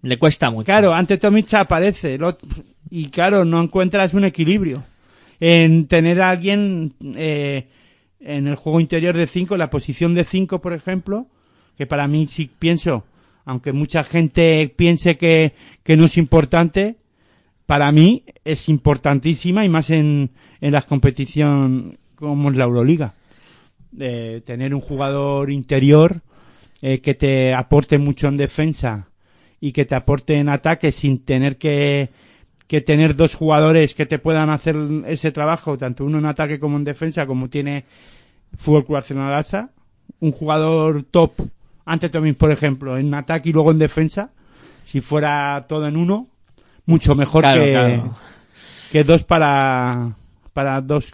Le 0.04 0.20
cuesta 0.20 0.52
mucho. 0.52 0.66
Claro, 0.66 0.94
ante 0.94 1.18
Tomic 1.18 1.52
aparece 1.56 2.20
y 2.92 3.08
claro, 3.08 3.46
no 3.46 3.64
encuentras 3.64 4.14
un 4.14 4.26
equilibrio 4.26 4.84
en 5.40 5.88
tener 5.88 6.22
a 6.22 6.30
alguien 6.30 6.94
eh, 7.16 7.68
en 8.20 8.46
el 8.46 8.54
juego 8.54 8.80
interior 8.80 9.18
de 9.18 9.26
5, 9.26 9.58
la 9.58 9.72
posición 9.72 10.14
de 10.14 10.24
5, 10.24 10.62
por 10.62 10.72
ejemplo, 10.72 11.26
que 11.76 11.88
para 11.88 12.08
mí 12.08 12.28
sí 12.28 12.48
pienso, 12.60 13.06
aunque 13.44 13.74
mucha 13.74 14.04
gente 14.04 14.72
piense 14.76 15.18
que, 15.18 15.56
que 15.82 15.98
no 15.98 16.06
es 16.06 16.16
importante, 16.20 16.98
para 17.66 17.92
mí 17.92 18.24
es 18.46 18.70
importantísima 18.70 19.66
y 19.66 19.70
más 19.70 19.90
en, 19.90 20.30
en 20.62 20.72
las 20.72 20.86
competiciones 20.86 21.98
como 22.14 22.52
es 22.52 22.56
la 22.56 22.66
Euroliga. 22.66 23.16
Eh, 24.00 24.44
tener 24.46 24.76
un 24.76 24.82
jugador 24.82 25.50
interior 25.50 26.22
eh, 26.82 27.02
que 27.02 27.14
te 27.14 27.54
aporte 27.54 27.98
mucho 27.98 28.28
en 28.28 28.38
defensa 28.38 29.08
y 29.60 29.72
que 29.72 29.86
te 29.86 29.96
aporte 29.96 30.36
en 30.36 30.50
ataque 30.50 30.92
sin 30.92 31.24
tener 31.26 31.58
que, 31.58 32.10
que 32.68 32.82
tener 32.82 33.16
dos 33.16 33.34
jugadores 33.34 33.96
que 33.96 34.06
te 34.06 34.20
puedan 34.20 34.50
hacer 34.50 34.76
ese 35.08 35.32
trabajo, 35.32 35.78
tanto 35.78 36.06
uno 36.06 36.20
en 36.20 36.26
ataque 36.26 36.60
como 36.60 36.78
en 36.78 36.84
defensa, 36.84 37.26
como 37.26 37.50
tiene 37.50 37.86
Fútbol 38.56 38.86
Club 38.86 38.94
Barcelona 38.96 39.32
Lassa. 39.32 39.72
Un 40.20 40.32
jugador 40.32 41.04
top, 41.10 41.34
ante 41.86 42.10
Tomín, 42.10 42.36
por 42.36 42.52
ejemplo, 42.52 42.98
en 42.98 43.14
ataque 43.14 43.50
y 43.50 43.54
luego 43.54 43.72
en 43.72 43.80
defensa, 43.80 44.32
si 44.84 45.02
fuera 45.02 45.66
todo 45.68 45.88
en 45.88 45.98
uno, 45.98 46.28
mucho 46.86 47.16
mejor 47.16 47.42
Claro, 47.42 47.62
que, 47.62 47.72
claro. 47.72 48.16
que 48.92 49.04
dos 49.04 49.24
para, 49.24 50.14
para 50.54 50.82
dos 50.82 51.14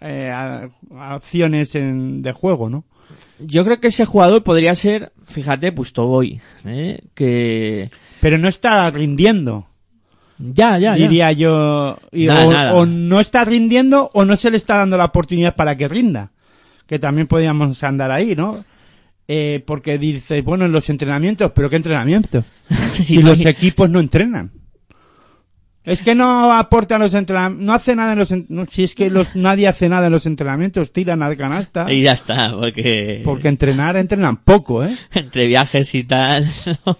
eh, 0.00 0.32
acciones 0.98 1.74
en, 1.74 2.22
de 2.22 2.32
juego, 2.32 2.70
¿no? 2.70 2.84
Yo 3.42 3.64
creo 3.64 3.80
que 3.80 3.88
ese 3.88 4.04
jugador 4.04 4.42
podría 4.42 4.74
ser, 4.74 5.12
fíjate, 5.26 5.72
Pustoboy, 5.72 6.40
¿eh? 6.66 7.00
que 7.14 7.90
Pero 8.20 8.38
no 8.38 8.48
está 8.48 8.90
rindiendo, 8.90 9.66
ya, 10.38 10.78
ya, 10.78 10.96
ya. 10.96 11.08
diría 11.08 11.32
yo. 11.32 11.98
Y 12.12 12.26
Nada, 12.26 12.46
o, 12.46 12.52
nada. 12.52 12.74
o 12.74 12.86
no 12.86 13.20
está 13.20 13.44
rindiendo 13.44 14.10
o 14.14 14.24
no 14.24 14.36
se 14.36 14.50
le 14.50 14.56
está 14.56 14.76
dando 14.78 14.96
la 14.96 15.06
oportunidad 15.06 15.54
para 15.56 15.76
que 15.76 15.88
rinda. 15.88 16.30
Que 16.86 16.98
también 16.98 17.26
podríamos 17.26 17.82
andar 17.84 18.10
ahí, 18.10 18.34
¿no? 18.34 18.64
Eh, 19.28 19.62
porque 19.64 19.96
dices, 19.96 20.42
bueno, 20.42 20.64
en 20.66 20.72
los 20.72 20.88
entrenamientos, 20.90 21.52
pero 21.54 21.70
¿qué 21.70 21.76
entrenamientos? 21.76 22.44
Sí, 22.92 23.04
si 23.04 23.22
los 23.22 23.44
equipos 23.46 23.88
no 23.88 24.00
entrenan. 24.00 24.50
Es 25.82 26.02
que 26.02 26.14
no 26.14 26.52
aporta 26.52 26.96
a 26.96 26.98
los 26.98 27.14
entrenamientos, 27.14 27.66
no 27.66 27.72
hace 27.72 27.96
nada 27.96 28.12
en 28.12 28.18
los, 28.18 28.30
no, 28.48 28.66
si 28.66 28.84
es 28.84 28.94
que 28.94 29.08
los, 29.08 29.34
nadie 29.34 29.66
hace 29.66 29.88
nada 29.88 30.06
en 30.06 30.12
los 30.12 30.26
entrenamientos, 30.26 30.92
tiran 30.92 31.22
al 31.22 31.36
canasta. 31.36 31.90
Y 31.90 32.02
ya 32.02 32.12
está, 32.12 32.52
porque, 32.52 33.22
Porque 33.24 33.48
entrenar, 33.48 33.96
entrenan 33.96 34.36
poco, 34.36 34.84
¿eh? 34.84 34.94
entre 35.12 35.46
viajes 35.46 35.94
y 35.94 36.04
tal, 36.04 36.46
no, 36.86 36.98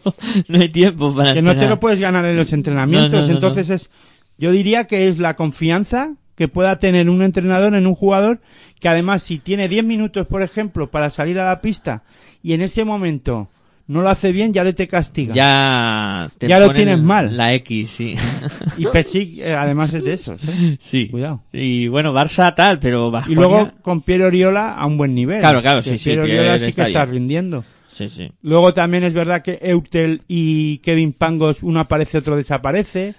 no 0.48 0.58
hay 0.58 0.70
tiempo 0.70 1.14
para 1.14 1.34
que 1.34 1.42
no 1.42 1.56
te 1.56 1.68
lo 1.68 1.78
puedes 1.78 2.00
ganar 2.00 2.24
en 2.24 2.36
los 2.36 2.52
entrenamientos. 2.52 3.26
No, 3.28 3.34
Entonces 3.34 3.68
es, 3.68 3.90
yo 4.38 4.50
diría 4.50 4.84
que 4.84 5.08
es 5.08 5.18
la 5.18 5.36
confianza 5.36 6.14
que 6.34 6.48
pueda 6.48 6.78
tener 6.78 7.10
un 7.10 7.22
entrenador 7.22 7.74
en 7.74 7.86
un 7.86 7.94
jugador 7.94 8.40
que 8.80 8.88
además 8.88 9.22
si 9.22 9.38
tiene 9.38 9.68
10 9.68 9.84
minutos, 9.84 10.26
por 10.26 10.40
ejemplo, 10.40 10.90
para 10.90 11.10
salir 11.10 11.38
a 11.38 11.44
la 11.44 11.60
pista 11.60 12.02
y 12.42 12.54
en 12.54 12.62
ese 12.62 12.86
momento 12.86 13.50
no 13.90 14.02
lo 14.02 14.08
hace 14.08 14.30
bien, 14.30 14.52
ya 14.52 14.62
le 14.62 14.72
te 14.72 14.86
castiga. 14.86 15.34
Ya, 15.34 16.30
te 16.38 16.46
Ya 16.46 16.60
lo 16.60 16.72
tienes 16.72 17.00
mal. 17.00 17.36
La 17.36 17.52
X, 17.54 17.90
sí. 17.90 18.14
Y 18.78 18.86
Pesic 18.86 19.38
eh, 19.38 19.52
además 19.52 19.92
es 19.92 20.04
de 20.04 20.12
esos. 20.12 20.44
¿eh? 20.44 20.76
sí. 20.80 21.08
Cuidado. 21.08 21.42
Y 21.52 21.88
bueno, 21.88 22.12
Barça 22.12 22.54
tal, 22.54 22.78
pero 22.78 23.10
Y 23.26 23.34
luego 23.34 23.72
con 23.82 24.02
Pierre 24.02 24.26
Oriola 24.26 24.74
a 24.74 24.86
un 24.86 24.96
buen 24.96 25.12
nivel. 25.12 25.40
Claro, 25.40 25.60
claro, 25.60 25.82
sí, 25.82 25.98
sí, 25.98 26.04
Pierre 26.04 26.22
Oriola 26.22 26.58
sí 26.60 26.72
que 26.72 26.82
está 26.82 27.04
rindiendo. 27.04 27.64
Sí, 27.90 28.08
sí. 28.08 28.30
Luego 28.44 28.72
también 28.72 29.02
es 29.02 29.12
verdad 29.12 29.42
que 29.42 29.58
Eutel 29.60 30.22
y 30.28 30.78
Kevin 30.78 31.12
Pangos, 31.12 31.64
uno 31.64 31.80
aparece, 31.80 32.18
otro 32.18 32.36
desaparece. 32.36 33.16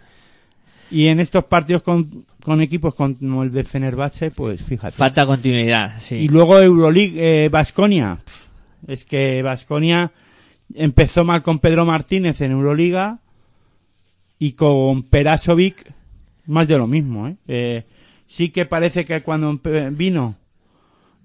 Y 0.89 1.07
en 1.07 1.19
estos 1.19 1.43
partidos 1.43 1.83
con, 1.83 2.25
con 2.45 2.61
equipos 2.61 2.95
como 2.95 3.43
el 3.43 3.51
de 3.51 3.65
Fenerbahce, 3.65 4.31
pues 4.31 4.63
fíjate. 4.63 4.95
Falta 4.95 5.25
continuidad, 5.25 5.99
sí. 5.99 6.15
Y 6.15 6.29
luego 6.29 6.57
Euroleague, 6.59 7.43
eh, 7.45 7.49
Basconia. 7.49 8.19
Es 8.87 9.03
que 9.03 9.41
Basconia 9.43 10.13
empezó 10.75 11.23
mal 11.23 11.41
con 11.43 11.59
Pedro 11.59 11.85
Martínez 11.85 12.41
en 12.41 12.51
Euroliga 12.51 13.19
y 14.39 14.53
con 14.53 15.03
Perasovic 15.03 15.93
más 16.45 16.67
de 16.67 16.77
lo 16.77 16.87
mismo. 16.87 17.27
¿eh? 17.27 17.35
Eh, 17.47 17.83
sí 18.27 18.49
que 18.49 18.65
parece 18.65 19.05
que 19.05 19.21
cuando 19.21 19.59
vino 19.91 20.35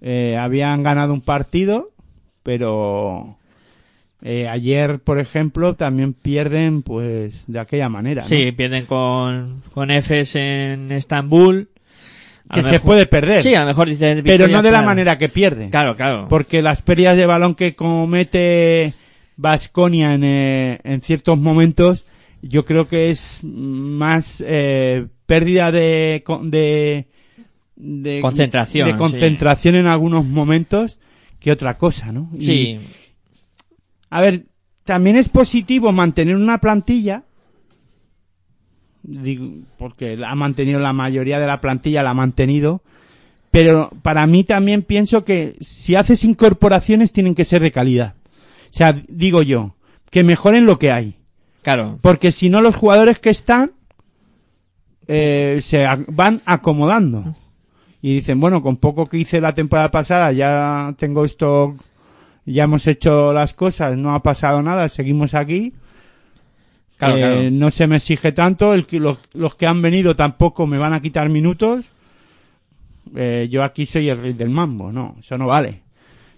eh, 0.00 0.36
habían 0.36 0.82
ganado 0.82 1.12
un 1.12 1.20
partido, 1.20 1.90
pero 2.42 3.36
eh, 4.22 4.48
ayer, 4.48 5.00
por 5.00 5.18
ejemplo, 5.18 5.74
también 5.74 6.12
pierden 6.12 6.82
pues 6.82 7.44
de 7.46 7.58
aquella 7.58 7.88
manera. 7.88 8.22
¿no? 8.22 8.28
Sí, 8.28 8.52
pierden 8.52 8.86
con, 8.86 9.62
con 9.72 9.90
Efes 9.90 10.36
en 10.36 10.92
Estambul. 10.92 11.68
Que 12.52 12.62
se 12.62 12.78
puede 12.78 13.06
perder, 13.06 13.42
Sí, 13.42 13.56
a 13.56 13.62
lo 13.62 13.66
mejor 13.66 13.88
dices... 13.88 14.22
pero 14.24 14.46
no 14.46 14.62
de 14.62 14.70
la 14.70 14.82
manera 14.82 15.18
que 15.18 15.28
pierde. 15.28 15.68
Claro, 15.68 15.96
claro. 15.96 16.28
Porque 16.28 16.62
las 16.62 16.80
pérdidas 16.80 17.16
de 17.16 17.26
balón 17.26 17.56
que 17.56 17.74
comete 17.74 18.94
Vasconia 19.36 20.14
en, 20.14 20.24
eh, 20.24 20.80
en 20.84 21.00
ciertos 21.00 21.38
momentos, 21.38 22.06
yo 22.42 22.64
creo 22.64 22.88
que 22.88 23.10
es 23.10 23.40
más 23.42 24.42
eh, 24.46 25.06
pérdida 25.26 25.70
de, 25.72 26.24
de, 26.42 27.06
de 27.76 28.20
Concentración, 28.20 28.86
de 28.86 28.92
sí. 28.92 28.98
concentración 28.98 29.74
en 29.74 29.86
algunos 29.86 30.24
momentos 30.24 30.98
que 31.38 31.52
otra 31.52 31.76
cosa, 31.76 32.12
¿no? 32.12 32.30
Y, 32.38 32.44
Sí, 32.44 32.78
a 34.10 34.20
ver, 34.20 34.46
también 34.84 35.16
es 35.16 35.28
positivo 35.28 35.92
mantener 35.92 36.36
una 36.36 36.58
plantilla, 36.58 37.24
digo, 39.02 39.52
porque 39.76 40.18
ha 40.24 40.34
mantenido 40.34 40.80
la 40.80 40.92
mayoría 40.92 41.38
de 41.38 41.46
la 41.46 41.60
plantilla, 41.60 42.02
la 42.02 42.10
ha 42.10 42.14
mantenido, 42.14 42.82
pero 43.50 43.90
para 44.02 44.26
mí 44.26 44.44
también 44.44 44.82
pienso 44.82 45.24
que 45.24 45.56
si 45.60 45.94
haces 45.94 46.24
incorporaciones 46.24 47.12
tienen 47.12 47.34
que 47.34 47.44
ser 47.44 47.62
de 47.62 47.72
calidad. 47.72 48.14
O 48.76 48.78
sea, 48.78 49.02
digo 49.08 49.40
yo, 49.40 49.74
que 50.10 50.22
mejoren 50.22 50.66
lo 50.66 50.78
que 50.78 50.92
hay. 50.92 51.16
claro. 51.62 51.98
Porque 52.02 52.30
si 52.30 52.50
no, 52.50 52.60
los 52.60 52.76
jugadores 52.76 53.18
que 53.18 53.30
están 53.30 53.70
eh, 55.08 55.62
se 55.64 55.86
van 56.08 56.42
acomodando. 56.44 57.34
Y 58.02 58.16
dicen, 58.16 58.38
bueno, 58.38 58.60
con 58.62 58.76
poco 58.76 59.06
que 59.06 59.16
hice 59.16 59.40
la 59.40 59.54
temporada 59.54 59.90
pasada, 59.90 60.30
ya 60.32 60.94
tengo 60.98 61.24
esto, 61.24 61.74
ya 62.44 62.64
hemos 62.64 62.86
hecho 62.86 63.32
las 63.32 63.54
cosas, 63.54 63.96
no 63.96 64.14
ha 64.14 64.22
pasado 64.22 64.60
nada, 64.60 64.90
seguimos 64.90 65.32
aquí. 65.32 65.72
Claro, 66.98 67.16
Eh, 67.16 67.20
claro. 67.20 67.50
No 67.52 67.70
se 67.70 67.86
me 67.86 67.96
exige 67.96 68.32
tanto, 68.32 68.74
el 68.74 68.86
los, 68.90 69.20
los 69.32 69.54
que 69.54 69.66
han 69.66 69.80
venido 69.80 70.14
tampoco 70.16 70.66
me 70.66 70.76
van 70.76 70.92
a 70.92 71.00
quitar 71.00 71.30
minutos. 71.30 71.86
Eh, 73.14 73.48
yo 73.50 73.64
aquí 73.64 73.86
soy 73.86 74.10
el 74.10 74.18
rey 74.18 74.34
del 74.34 74.50
mambo, 74.50 74.92
no, 74.92 75.16
eso 75.18 75.38
no 75.38 75.46
vale. 75.46 75.80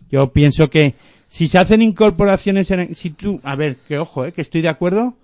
Yo 0.08 0.32
pienso 0.32 0.70
que 0.70 0.94
si 1.28 1.46
se 1.46 1.58
hacen 1.58 1.82
incorporaciones 1.82 2.70
en, 2.70 2.94
si 2.94 3.10
tú, 3.10 3.40
a 3.44 3.54
ver, 3.54 3.76
que 3.86 3.98
ojo, 3.98 4.24
eh, 4.24 4.32
que 4.32 4.42
estoy 4.42 4.62
de 4.62 4.68
acuerdo 4.68 5.14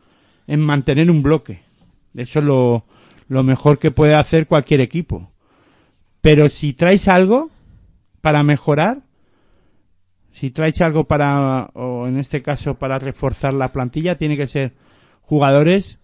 en 0.46 0.61
mantener 0.61 1.11
un 1.11 1.22
bloque. 1.22 1.61
Eso 2.14 2.38
es 2.38 2.44
lo, 2.44 2.84
lo 3.28 3.42
mejor 3.42 3.78
que 3.78 3.90
puede 3.90 4.14
hacer 4.14 4.46
cualquier 4.46 4.80
equipo. 4.80 5.30
Pero 6.20 6.48
si 6.48 6.72
traes 6.74 7.09
algo 7.09 7.50
para 8.20 8.42
mejorar, 8.42 9.02
si 10.32 10.50
traes 10.50 10.80
algo 10.80 11.05
para, 11.05 11.70
o 11.74 12.07
en 12.07 12.18
este 12.18 12.42
caso 12.42 12.74
para 12.74 12.98
reforzar 12.98 13.55
la 13.55 13.72
plantilla, 13.72 14.16
tiene 14.18 14.36
que 14.36 14.46
ser 14.46 14.72
jugadores 15.22 15.98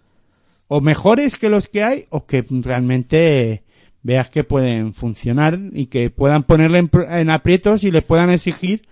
o 0.68 0.80
mejores 0.80 1.36
que 1.36 1.48
los 1.48 1.68
que 1.68 1.82
hay 1.82 2.06
o 2.10 2.26
que 2.26 2.44
realmente 2.48 3.64
veas 4.02 4.30
que 4.30 4.44
pueden 4.44 4.94
funcionar 4.94 5.58
y 5.72 5.86
que 5.86 6.10
puedan 6.10 6.44
ponerle 6.44 6.78
en, 6.78 6.90
pr- 6.90 7.20
en 7.20 7.28
aprietos 7.28 7.84
y 7.84 7.90
les 7.90 8.02
puedan 8.04 8.30
exigir 8.30 8.86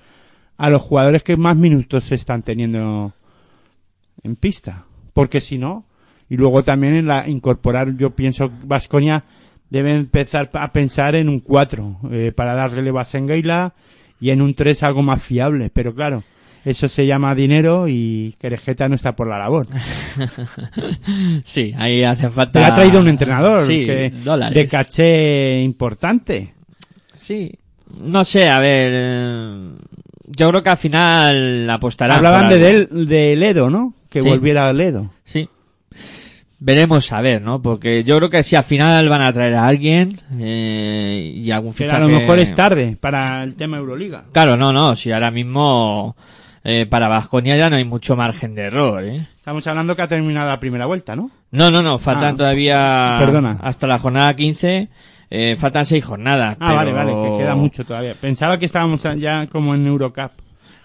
a 0.59 0.68
los 0.68 0.82
jugadores 0.82 1.22
que 1.22 1.36
más 1.36 1.56
minutos 1.56 2.04
se 2.04 2.16
están 2.16 2.42
teniendo 2.42 3.14
en 4.22 4.36
pista. 4.36 4.84
Porque 5.14 5.40
si 5.40 5.56
no, 5.56 5.86
y 6.28 6.36
luego 6.36 6.62
también 6.62 6.94
en 6.94 7.06
la 7.06 7.28
incorporar, 7.28 7.96
yo 7.96 8.11
pienso 8.11 8.50
Vasconia 8.64 9.24
debe 9.70 9.94
empezar 9.94 10.50
a 10.54 10.72
pensar 10.72 11.14
en 11.14 11.28
un 11.28 11.40
4 11.40 12.00
eh, 12.11 12.32
para 12.34 12.54
dar 12.54 12.72
relevo 12.72 12.98
a 12.98 13.04
Sengeila 13.04 13.74
y 14.20 14.30
en 14.30 14.42
un 14.42 14.54
3 14.54 14.82
algo 14.82 15.02
más 15.02 15.22
fiable. 15.22 15.70
Pero 15.70 15.94
claro, 15.94 16.24
eso 16.64 16.88
se 16.88 17.06
llama 17.06 17.34
dinero 17.34 17.86
y 17.88 18.34
Querejeta 18.38 18.88
no 18.88 18.96
está 18.96 19.14
por 19.14 19.28
la 19.28 19.38
labor. 19.38 19.66
Sí, 21.44 21.72
ahí 21.76 22.04
hace 22.04 22.28
falta... 22.28 22.52
Pero 22.52 22.66
ha 22.66 22.74
traído 22.74 23.00
un 23.00 23.09
entrenador 23.09 23.66
Sí, 23.66 23.86
que, 23.86 24.11
de 24.11 24.66
caché 24.66 25.62
importante. 25.62 26.54
Sí. 27.16 27.52
No 28.02 28.24
sé, 28.24 28.48
a 28.48 28.61
ver... 28.61 29.72
Yo 30.37 30.49
creo 30.51 30.62
que 30.62 30.68
al 30.70 30.76
final 30.76 31.68
apostará. 31.70 32.16
Hablaban 32.16 32.49
de, 32.49 32.59
Del- 32.59 33.07
de 33.09 33.37
Ledo, 33.37 33.70
¿no? 33.70 33.95
Que 34.11 34.22
Sí. 34.22 34.29
volviera 34.29 34.68
a 34.68 34.72
Ledo. 34.72 35.11
Sí. 35.24 35.49
Veremos 36.61 37.12
a 37.12 37.20
ver, 37.20 37.41
¿no? 37.43 37.62
Porque 37.62 38.03
yo 38.03 38.16
creo 38.16 38.31
que 38.31 38.43
si 38.43 38.57
al 38.57 38.64
final 38.64 39.09
van 39.09 39.22
a 39.22 39.33
traer 39.33 39.55
a 39.55 39.68
alguien 39.68 40.18
eh, 40.41 41.33
y 41.37 41.51
algún 41.53 41.72
Pero 41.72 41.91
fichaje... 41.91 42.03
a 42.03 42.07
lo 42.07 42.09
mejor 42.18 42.41
es 42.41 42.53
tarde 42.55 42.97
para 43.01 43.45
el 43.45 43.55
tema 43.55 43.76
Euroliga. 43.76 44.24
Claro, 44.33 44.57
no, 44.57 44.72
no. 44.72 44.97
Si 44.97 45.12
ahora 45.12 45.31
mismo 45.31 46.16
eh, 46.64 46.85
para 46.87 47.07
Vasconia 47.07 47.57
ya 47.57 47.70
no 47.70 47.76
hay 47.76 47.85
mucho 47.85 48.16
margen 48.16 48.57
de 48.57 48.62
error, 48.62 49.05
¿eh? 49.05 49.24
Estamos 49.39 49.64
hablando 49.68 49.95
que 49.95 50.03
ha 50.03 50.09
terminado 50.09 50.49
la 50.49 50.59
primera 50.59 50.87
vuelta, 50.87 51.14
¿no? 51.14 51.31
No, 51.53 51.70
no, 51.70 51.81
no. 51.81 51.97
Faltan 51.99 52.35
Ah, 52.35 52.37
todavía... 52.37 53.16
perdona. 53.20 53.59
Hasta 53.62 53.87
la 53.87 54.01
jornada 54.01 54.35
15. 54.35 54.89
Eh, 55.31 55.57
faltan 55.59 55.85
seis 55.87 56.05
jornadas. 56.05 56.57
Ah, 56.61 56.74
vale, 56.74 56.93
pero- 56.93 57.16
vale, 57.16 57.31
que 57.33 57.43
queda 57.43 57.55
mucho 57.55 57.85
todavía. 57.85 58.14
Pensaba 58.14 58.59
que 58.59 58.64
estábamos 58.66 59.03
ya 59.18 59.47
como 59.47 59.74
en 59.74 59.87
Eurocup. 59.87 60.33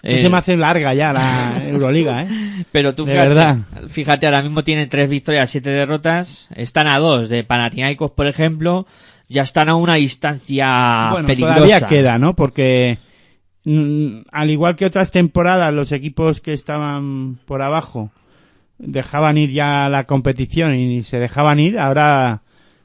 Eh, 0.06 0.20
se 0.20 0.28
me 0.28 0.36
hace 0.36 0.54
larga 0.56 0.92
ya 0.92 1.14
la 1.14 1.62
Euroliga, 1.68 2.22
¿eh? 2.24 2.28
Pero 2.70 2.94
tú 2.94 3.06
De 3.06 3.12
fíjate, 3.12 3.28
verdad. 3.28 3.56
fíjate, 3.88 4.26
ahora 4.26 4.42
mismo 4.42 4.62
tienen 4.62 4.86
tres 4.90 5.08
victorias, 5.08 5.48
siete 5.48 5.70
derrotas. 5.70 6.46
Están 6.54 6.88
a 6.88 6.98
dos 6.98 7.30
de 7.30 7.42
Panathinaikos, 7.42 8.10
por 8.10 8.26
ejemplo. 8.26 8.86
Ya 9.28 9.40
están 9.42 9.70
a 9.70 9.76
una 9.76 9.94
distancia 9.94 11.08
bueno, 11.12 11.26
peligrosa. 11.26 11.54
todavía 11.54 11.80
queda, 11.86 12.18
¿no? 12.18 12.36
Porque 12.36 12.98
mm, 13.64 14.18
al 14.30 14.50
igual 14.50 14.76
que 14.76 14.84
otras 14.84 15.10
temporadas, 15.10 15.72
los 15.72 15.90
equipos 15.92 16.42
que 16.42 16.52
estaban 16.52 17.38
por 17.46 17.62
abajo 17.62 18.10
dejaban 18.76 19.38
ir 19.38 19.50
ya 19.52 19.88
la 19.88 20.04
competición 20.04 20.74
y 20.74 21.02
se 21.04 21.18
dejaban 21.18 21.58
ir, 21.60 21.78
ahora 21.78 22.42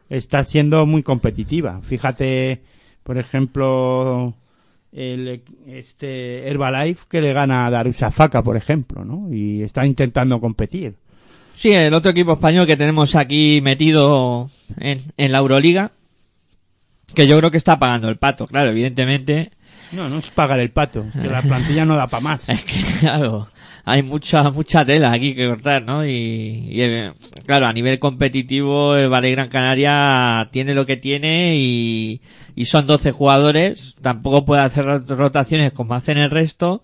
está 0.10 0.44
siendo 0.44 0.86
muy 0.86 1.04
competitiva. 1.04 1.82
Fíjate, 1.84 2.62
por 3.04 3.18
ejemplo, 3.18 4.34
el, 4.92 5.42
este 5.68 6.48
Herbalife 6.48 7.06
que 7.10 7.22
le 7.22 7.34
gana 7.34 7.66
a 7.68 7.70
Darusafaka, 7.70 8.42
por 8.42 8.58
ejemplo, 8.58 9.06
¿no? 9.06 9.34
Y 9.34 9.62
está 9.62 9.86
intentando 9.86 10.40
competir. 10.40 10.96
Sí, 11.58 11.72
el 11.74 11.94
otro 11.94 12.12
equipo 12.12 12.34
español 12.34 12.66
que 12.66 12.78
tenemos 12.78 13.16
aquí 13.16 13.60
metido 13.62 14.50
en, 14.78 15.02
en 15.18 15.32
la 15.32 15.40
Euroliga, 15.40 15.92
que 17.14 17.28
yo 17.28 17.38
creo 17.38 17.52
que 17.52 17.58
está 17.58 17.80
pagando 17.80 18.10
el 18.10 18.18
pato, 18.18 18.48
claro, 18.48 18.70
evidentemente. 18.70 19.52
No, 19.92 20.08
no 20.08 20.20
es 20.20 20.26
pagar 20.28 20.60
el 20.60 20.70
pato, 20.70 21.06
es 21.14 21.22
que 21.22 21.28
la 21.28 21.42
plantilla 21.42 21.84
no 21.84 21.96
da 21.96 22.08
para 22.08 22.22
más. 22.22 22.48
Es 22.50 22.64
que, 22.64 22.82
claro, 23.00 23.50
hay 23.86 24.04
mucha, 24.04 24.50
mucha 24.52 24.86
tela 24.86 25.12
aquí 25.12 25.34
que 25.36 25.48
cortar, 25.48 25.84
¿no? 25.84 26.06
Y, 26.06 26.10
y, 26.12 26.82
eh, 26.82 27.14
claro, 27.46 27.68
a 27.68 27.74
nivel 27.74 28.00
competitivo, 28.00 28.96
el 28.96 29.10
Valle 29.10 29.32
Gran 29.32 29.50
Canaria 29.50 30.48
tiene 30.52 30.74
lo 30.74 30.86
que 30.86 30.98
tiene 30.98 31.56
y, 31.58 32.22
y 32.56 32.66
son 32.66 32.86
12 32.86 33.12
jugadores, 33.12 33.96
tampoco 34.02 34.46
puede 34.46 34.62
hacer 34.62 34.86
rot- 34.86 35.08
rotaciones 35.08 35.72
como 35.74 35.96
hacen 35.96 36.18
el 36.18 36.30
resto 36.30 36.82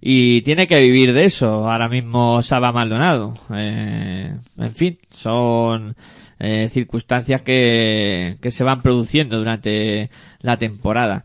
y 0.00 0.40
tiene 0.42 0.66
que 0.66 0.80
vivir 0.80 1.12
de 1.12 1.26
eso 1.26 1.70
ahora 1.70 1.88
mismo 1.88 2.40
Saba 2.42 2.72
Maldonado. 2.72 3.34
Eh, 3.54 4.34
en 4.58 4.74
fin, 4.74 4.98
son 5.10 5.94
eh, 6.38 6.68
circunstancias 6.72 7.42
que, 7.42 8.36
que 8.40 8.50
se 8.50 8.64
van 8.64 8.80
produciendo 8.82 9.36
durante 9.38 10.08
la 10.40 10.56
temporada. 10.56 11.24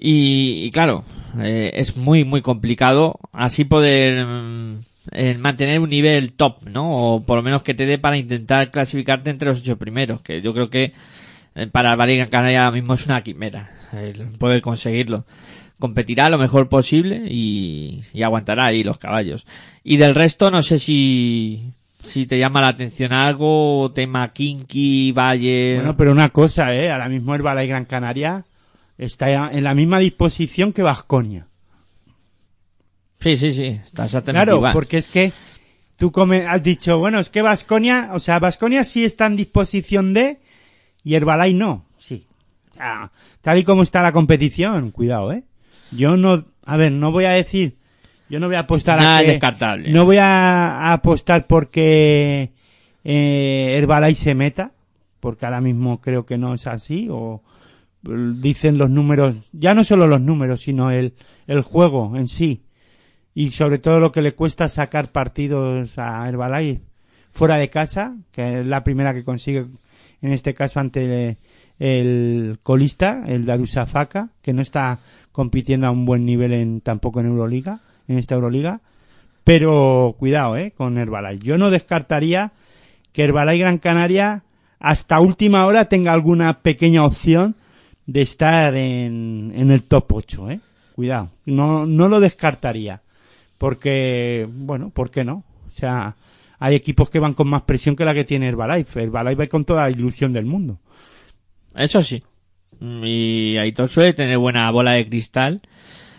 Y, 0.00 0.64
y 0.64 0.70
claro, 0.70 1.04
eh, 1.40 1.72
es 1.74 1.96
muy, 1.96 2.24
muy 2.24 2.40
complicado 2.40 3.18
así 3.32 3.64
poder 3.64 4.24
mm, 4.24 4.78
eh, 5.12 5.36
mantener 5.38 5.80
un 5.80 5.90
nivel 5.90 6.32
top, 6.34 6.68
¿no? 6.68 7.14
O 7.14 7.22
por 7.24 7.36
lo 7.38 7.42
menos 7.42 7.62
que 7.62 7.74
te 7.74 7.86
dé 7.86 7.98
para 7.98 8.16
intentar 8.16 8.70
clasificarte 8.70 9.30
entre 9.30 9.48
los 9.48 9.60
ocho 9.60 9.76
primeros, 9.76 10.22
que 10.22 10.40
yo 10.40 10.54
creo 10.54 10.70
que 10.70 10.92
eh, 11.54 11.66
para 11.66 11.92
el 11.92 11.98
Valle 11.98 12.28
Canaria 12.28 12.64
ahora 12.64 12.76
mismo 12.76 12.94
es 12.94 13.06
una 13.06 13.22
quimera 13.22 13.70
el 13.92 14.26
poder 14.38 14.60
conseguirlo. 14.60 15.24
Competirá 15.80 16.28
lo 16.28 16.38
mejor 16.38 16.68
posible 16.68 17.24
y, 17.28 18.02
y 18.12 18.22
aguantará 18.22 18.66
ahí 18.66 18.82
los 18.82 18.98
caballos. 18.98 19.46
Y 19.84 19.96
del 19.96 20.14
resto 20.14 20.50
no 20.50 20.62
sé 20.62 20.78
si, 20.78 21.70
si 22.04 22.26
te 22.26 22.38
llama 22.38 22.60
la 22.60 22.68
atención 22.68 23.12
algo, 23.12 23.92
tema 23.94 24.32
Kinky, 24.32 25.12
Valle. 25.12 25.76
Bueno, 25.76 25.96
pero 25.96 26.12
una 26.12 26.30
cosa, 26.30 26.74
¿eh? 26.74 26.90
Ahora 26.90 27.08
mismo 27.08 27.34
Herbalife 27.34 27.68
Gran 27.68 27.84
Canaria 27.84 28.44
está 28.98 29.50
en 29.52 29.64
la 29.64 29.74
misma 29.74 29.98
disposición 30.00 30.72
que 30.72 30.82
Vasconia. 30.82 31.46
Sí, 33.20 33.36
sí, 33.36 33.52
sí, 33.52 33.64
está 33.86 34.04
exactamente 34.04 34.52
Claro, 34.52 34.72
porque 34.72 34.98
es 34.98 35.08
que 35.08 35.32
tú 35.96 36.12
come- 36.12 36.46
has 36.46 36.62
dicho, 36.62 36.98
bueno, 36.98 37.18
es 37.18 37.30
que 37.30 37.42
Vasconia, 37.42 38.10
o 38.12 38.20
sea, 38.20 38.38
Vasconia 38.38 38.84
sí 38.84 39.04
está 39.04 39.26
en 39.26 39.36
disposición 39.36 40.12
de 40.14 40.38
y 41.02 41.14
Herbalife 41.14 41.58
no, 41.58 41.84
sí. 41.98 42.26
O 42.70 42.74
sea, 42.74 43.10
tal 43.42 43.58
y 43.58 43.64
como 43.64 43.82
está 43.82 44.02
la 44.02 44.12
competición, 44.12 44.90
cuidado, 44.92 45.32
¿eh? 45.32 45.42
Yo 45.90 46.16
no, 46.16 46.44
a 46.64 46.76
ver, 46.76 46.92
no 46.92 47.10
voy 47.10 47.24
a 47.24 47.30
decir, 47.30 47.76
yo 48.28 48.38
no 48.38 48.46
voy 48.46 48.54
a 48.56 48.60
apostar 48.60 49.00
Nada 49.00 49.18
a 49.18 49.22
que, 49.22 49.28
descartable. 49.32 49.90
no 49.90 50.04
voy 50.04 50.18
a, 50.18 50.76
a 50.78 50.92
apostar 50.92 51.46
porque 51.48 52.52
eh, 53.02 53.74
Herbalife 53.78 54.22
se 54.22 54.34
meta, 54.36 54.70
porque 55.18 55.44
ahora 55.46 55.60
mismo 55.60 56.00
creo 56.00 56.24
que 56.24 56.38
no 56.38 56.54
es 56.54 56.66
así, 56.68 57.08
o 57.10 57.42
dicen 58.02 58.78
los 58.78 58.90
números, 58.90 59.36
ya 59.52 59.74
no 59.74 59.84
solo 59.84 60.06
los 60.06 60.20
números, 60.20 60.62
sino 60.62 60.90
el, 60.90 61.14
el 61.46 61.62
juego 61.62 62.16
en 62.16 62.28
sí 62.28 62.62
y 63.34 63.50
sobre 63.50 63.78
todo 63.78 64.00
lo 64.00 64.12
que 64.12 64.22
le 64.22 64.34
cuesta 64.34 64.68
sacar 64.68 65.12
partidos 65.12 65.98
a 65.98 66.28
Herbalife 66.28 66.82
fuera 67.30 67.56
de 67.56 67.70
casa, 67.70 68.16
que 68.32 68.60
es 68.60 68.66
la 68.66 68.82
primera 68.82 69.14
que 69.14 69.22
consigue 69.22 69.66
en 70.22 70.32
este 70.32 70.54
caso 70.54 70.80
ante 70.80 71.38
el 71.78 72.58
colista, 72.62 73.22
el 73.26 73.46
Darusafaka, 73.46 74.30
que 74.42 74.52
no 74.52 74.62
está 74.62 74.98
compitiendo 75.30 75.86
a 75.86 75.92
un 75.92 76.04
buen 76.04 76.24
nivel 76.24 76.52
en 76.52 76.80
tampoco 76.80 77.20
en 77.20 77.26
Euroliga, 77.26 77.80
en 78.08 78.18
esta 78.18 78.34
Euroliga, 78.34 78.80
pero 79.44 80.16
cuidado, 80.18 80.56
eh, 80.56 80.72
con 80.76 80.98
Herbalife. 80.98 81.44
Yo 81.44 81.58
no 81.58 81.70
descartaría 81.70 82.52
que 83.12 83.22
Herbalife 83.22 83.58
Gran 83.58 83.78
Canaria 83.78 84.42
hasta 84.80 85.20
última 85.20 85.64
hora 85.66 85.84
tenga 85.84 86.12
alguna 86.12 86.60
pequeña 86.60 87.04
opción 87.04 87.54
de 88.08 88.22
estar 88.22 88.74
en, 88.74 89.52
en 89.54 89.70
el 89.70 89.82
top 89.82 90.12
8, 90.14 90.50
eh. 90.50 90.60
Cuidado, 90.96 91.30
no, 91.44 91.86
no 91.86 92.08
lo 92.08 92.18
descartaría 92.18 93.02
porque, 93.58 94.48
bueno, 94.50 94.90
¿por 94.90 95.10
qué 95.10 95.24
no? 95.24 95.44
O 95.68 95.74
sea, 95.74 96.16
hay 96.58 96.74
equipos 96.74 97.10
que 97.10 97.18
van 97.18 97.34
con 97.34 97.48
más 97.48 97.62
presión 97.62 97.96
que 97.96 98.04
la 98.04 98.14
que 98.14 98.24
tiene 98.24 98.48
Herbalife. 98.48 99.02
Herbalife 99.02 99.42
va 99.42 99.46
con 99.48 99.64
toda 99.64 99.82
la 99.82 99.90
ilusión 99.90 100.32
del 100.32 100.46
mundo. 100.46 100.78
Eso 101.74 102.02
sí. 102.02 102.22
Mm, 102.80 103.04
Y 103.04 103.58
Aitor 103.58 103.88
suele 103.88 104.14
tener 104.14 104.38
buena 104.38 104.70
bola 104.70 104.92
de 104.92 105.08
cristal. 105.08 105.60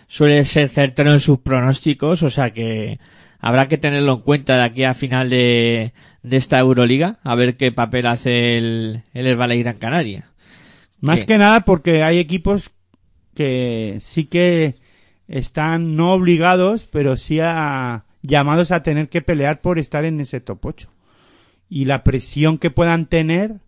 Suele 0.06 0.44
ser 0.44 0.68
certero 0.68 1.12
en 1.12 1.20
sus 1.20 1.38
pronósticos, 1.38 2.22
o 2.22 2.30
sea 2.30 2.50
que 2.52 2.98
habrá 3.38 3.68
que 3.68 3.78
tenerlo 3.78 4.14
en 4.14 4.20
cuenta 4.20 4.56
de 4.56 4.62
aquí 4.64 4.84
a 4.84 4.94
final 4.94 5.30
de, 5.30 5.92
de 6.22 6.36
esta 6.36 6.58
Euroliga, 6.58 7.18
a 7.22 7.34
ver 7.36 7.56
qué 7.56 7.70
papel 7.72 8.06
hace 8.06 8.56
el, 8.58 9.02
el 9.14 9.26
Herbalife 9.26 9.62
Gran 9.62 9.78
Canaria. 9.78 10.29
Más 11.00 11.16
Bien. 11.16 11.26
que 11.26 11.38
nada 11.38 11.60
porque 11.60 12.02
hay 12.02 12.18
equipos 12.18 12.70
que 13.34 13.98
sí 14.00 14.24
que 14.24 14.76
están 15.28 15.96
no 15.96 16.12
obligados, 16.12 16.86
pero 16.86 17.16
sí 17.16 17.40
a, 17.40 18.04
llamados 18.22 18.72
a 18.72 18.82
tener 18.82 19.08
que 19.08 19.22
pelear 19.22 19.60
por 19.60 19.78
estar 19.78 20.04
en 20.04 20.20
ese 20.20 20.40
top 20.40 20.66
8. 20.66 20.90
Y 21.68 21.84
la 21.84 22.02
presión 22.02 22.58
que 22.58 22.70
puedan 22.70 23.06
tener 23.06 23.60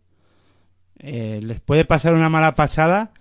eh, 0.99 1.41
les 1.43 1.61
puede 1.61 1.85
pasar 1.85 2.15
una 2.15 2.29
mala 2.29 2.55
pasada 2.55 3.13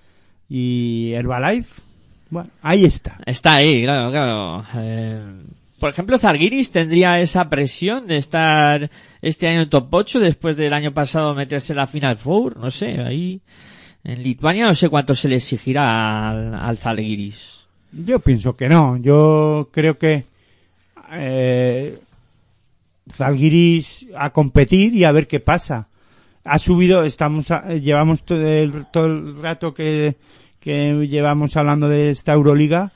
y 0.47 1.13
Herbalife, 1.13 1.81
bueno, 2.29 2.49
ahí 2.61 2.85
está. 2.85 3.17
Está 3.25 3.55
ahí, 3.55 3.83
claro, 3.83 4.11
claro. 4.11 4.65
Eh, 4.75 5.21
por 5.79 5.89
ejemplo, 5.89 6.19
Zargiris 6.19 6.71
tendría 6.71 7.19
esa 7.19 7.49
presión 7.49 8.05
de 8.05 8.17
estar 8.17 8.89
este 9.21 9.47
año 9.47 9.61
en 9.61 9.69
top 9.69 9.87
8 9.91 10.19
después 10.19 10.57
del 10.57 10.73
año 10.73 10.93
pasado 10.93 11.33
meterse 11.33 11.73
en 11.73 11.77
la 11.77 11.87
Final 11.87 12.17
Four, 12.17 12.57
no 12.57 12.69
sé, 12.69 13.01
ahí 13.01 13.41
en 14.03 14.23
Lituania 14.23 14.65
no 14.65 14.75
sé 14.75 14.89
cuánto 14.89 15.13
se 15.15 15.29
le 15.29 15.35
exigirá 15.35 16.29
al, 16.29 16.53
al 16.55 16.77
Zalgiris. 16.77 17.67
Yo 17.91 18.19
pienso 18.19 18.55
que 18.55 18.69
no. 18.69 18.97
Yo 18.97 19.69
creo 19.71 19.97
que 19.97 20.25
eh, 21.13 21.99
Zalgiris 23.13 24.07
a 24.17 24.31
competir 24.31 24.93
y 24.95 25.03
a 25.03 25.11
ver 25.11 25.27
qué 25.27 25.39
pasa. 25.39 25.87
Ha 26.43 26.57
subido, 26.59 27.03
estamos, 27.03 27.51
a- 27.51 27.73
llevamos 27.75 28.23
todo 28.23 28.47
el, 28.47 28.71
el 28.93 29.35
rato 29.41 29.73
que, 29.73 30.15
que 30.59 31.07
llevamos 31.07 31.55
hablando 31.57 31.87
de 31.89 32.11
esta 32.11 32.33
Euroliga, 32.33 32.93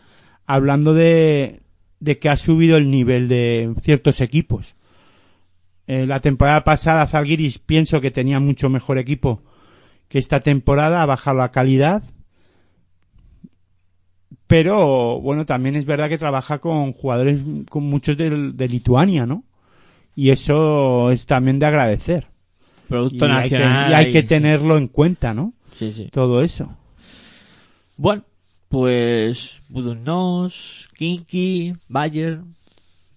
hablando 0.47 0.93
de, 0.93 1.61
de 1.99 2.17
que 2.19 2.29
ha 2.29 2.37
subido 2.37 2.77
el 2.77 2.89
nivel 2.89 3.27
de 3.27 3.73
ciertos 3.81 4.21
equipos. 4.21 4.75
Eh, 5.87 6.07
la 6.07 6.19
temporada 6.19 6.63
pasada 6.63 7.05
Zalgiris 7.05 7.59
pienso 7.59 8.01
que 8.01 8.09
tenía 8.09 8.39
mucho 8.39 8.69
mejor 8.69 8.97
equipo 8.97 9.43
que 10.07 10.19
esta 10.19 10.41
temporada, 10.41 11.01
ha 11.01 11.05
bajado 11.05 11.37
la 11.37 11.51
calidad 11.51 12.03
pero 14.47 15.19
bueno, 15.21 15.45
también 15.45 15.75
es 15.75 15.85
verdad 15.85 16.09
que 16.09 16.17
trabaja 16.17 16.59
con 16.59 16.93
jugadores, 16.93 17.41
con 17.69 17.83
muchos 17.83 18.15
de, 18.17 18.51
de 18.53 18.67
Lituania, 18.67 19.25
¿no? 19.25 19.43
Y 20.15 20.29
eso 20.29 21.11
es 21.11 21.25
también 21.25 21.59
de 21.59 21.65
agradecer. 21.65 22.27
Y 22.85 22.89
Producto 22.89 23.25
hay, 23.25 23.49
que, 23.49 23.57
nacional. 23.57 23.91
y 23.91 23.93
hay 23.95 24.11
que 24.11 24.23
tenerlo 24.23 24.77
en 24.77 24.87
cuenta, 24.87 25.33
¿no? 25.33 25.53
Sí, 25.77 25.91
sí. 25.91 26.09
Todo 26.11 26.41
eso. 26.41 26.77
Bueno, 27.97 28.23
pues 28.69 29.61
Budunos, 29.67 30.89
Kinky, 30.95 31.73
Bayer, 31.89 32.41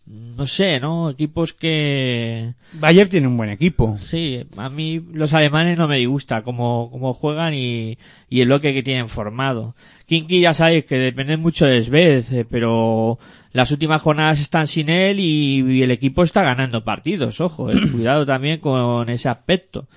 no 0.09 0.47
sé, 0.47 0.81
¿no? 0.81 1.11
Equipos 1.11 1.53
que 1.53 2.55
Bayer 2.75 3.09
tiene 3.09 3.27
un 3.27 3.37
buen 3.37 3.51
equipo. 3.51 3.99
Sí, 4.01 4.47
a 4.57 4.69
mí 4.69 5.03
los 5.13 5.35
alemanes 5.35 5.77
no 5.77 5.89
me 5.89 5.99
disgusta 5.99 6.43
cómo, 6.43 6.89
cómo 6.91 7.13
juegan 7.13 7.55
y, 7.55 7.99
y 8.31 8.41
el 8.41 8.49
bloque 8.49 8.73
que 8.73 8.83
tienen 8.83 9.09
formado. 9.09 9.75
Kinky 10.07 10.41
ya 10.41 10.55
sabéis 10.55 10.87
que 10.87 10.97
depende 10.97 11.37
mucho 11.37 11.67
de 11.67 11.83
Svez, 11.83 12.33
eh, 12.33 12.47
pero 12.49 13.19
las 13.53 13.71
últimas 13.71 14.01
jornadas 14.01 14.41
están 14.41 14.67
sin 14.67 14.89
él 14.89 15.21
y, 15.21 15.61
y 15.61 15.83
el 15.83 15.91
equipo 15.91 16.23
está 16.23 16.43
ganando 16.43 16.85
partidos, 16.85 17.41
ojo, 17.41 17.71
eh, 17.71 17.77
cuidado 17.93 18.25
también 18.25 18.61
con 18.61 19.11
ese 19.11 19.29
aspecto. 19.29 19.89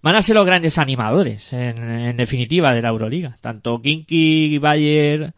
Van 0.00 0.14
a 0.14 0.22
ser 0.22 0.36
los 0.36 0.46
grandes 0.46 0.78
animadores, 0.78 1.52
en, 1.52 1.82
en 1.82 2.16
definitiva, 2.16 2.72
de 2.72 2.82
la 2.82 2.88
Euroliga. 2.88 3.36
Tanto 3.40 3.82
Kinky, 3.82 4.58
Bayer, 4.58 5.34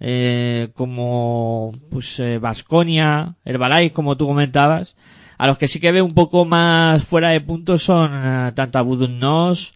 eh, 0.00 0.68
como 0.74 1.72
pues 1.90 2.22
Vasconia, 2.40 3.34
Herbalife, 3.44 3.92
como 3.92 4.16
tú 4.16 4.26
comentabas. 4.26 4.96
A 5.38 5.46
los 5.46 5.56
que 5.56 5.68
sí 5.68 5.78
que 5.78 5.92
veo 5.92 6.04
un 6.04 6.14
poco 6.14 6.44
más 6.44 7.04
fuera 7.04 7.30
de 7.30 7.40
punto 7.40 7.78
son 7.78 8.10
eh, 8.12 8.52
tanto 8.56 8.78
a 8.78 8.82
Budunnos 8.82 9.74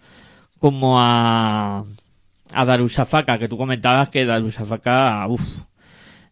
como 0.59 1.01
a, 1.01 1.85
a 2.53 2.65
Darusafaka, 2.65 3.39
que 3.39 3.49
tú 3.49 3.57
comentabas 3.57 4.09
que 4.09 4.25
Darusafaka, 4.25 5.25
uff, 5.29 5.43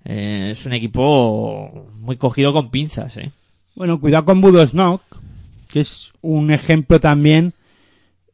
eh, 0.05 0.49
es 0.53 0.67
un 0.67 0.73
equipo 0.73 1.89
muy 1.95 2.17
cogido 2.17 2.53
con 2.53 2.71
pinzas, 2.71 3.17
¿eh? 3.19 3.31
Bueno, 3.77 4.01
cuidado 4.01 4.25
con 4.25 4.41
Budosnok, 4.41 5.03
que 5.69 5.81
es 5.81 6.13
un 6.23 6.51
ejemplo 6.51 6.99
también 6.99 7.55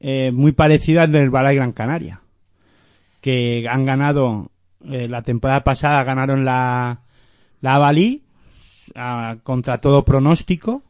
eh, 0.01 0.31
muy 0.33 0.53
parecido 0.53 1.03
al 1.03 1.13
del 1.13 1.29
Balay 1.29 1.57
Gran 1.57 1.73
Canaria, 1.73 2.23
que 3.21 3.67
han 3.71 3.85
ganado 3.85 4.51
eh, 4.91 5.09
la 5.09 5.23
temporada 5.23 5.65
pasada 5.65 6.05
ganaron 6.05 6.45
la 6.45 7.01
la 7.61 7.79
Bali 7.79 8.23
contra 9.43 9.81
todo 9.81 10.05
pronóstico 10.05 10.83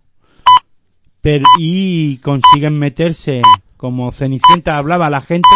per- 1.20 1.42
y 1.58 2.18
consiguen 2.18 2.78
meterse 2.78 3.40
como 3.76 4.12
Cenicienta 4.12 4.76
hablaba 4.76 5.10
la 5.10 5.20
gente 5.20 5.48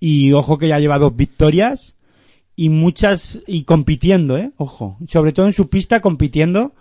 y 0.00 0.32
ojo 0.32 0.58
que 0.58 0.68
ya 0.68 0.78
lleva 0.78 0.98
dos 0.98 1.14
victorias 1.14 1.96
y 2.56 2.68
muchas 2.68 3.40
y 3.46 3.64
compitiendo, 3.64 4.36
eh, 4.36 4.52
ojo, 4.56 4.98
sobre 5.08 5.32
todo 5.32 5.46
en 5.46 5.52
su 5.52 5.68
pista 5.68 6.00
compitiendo 6.00 6.74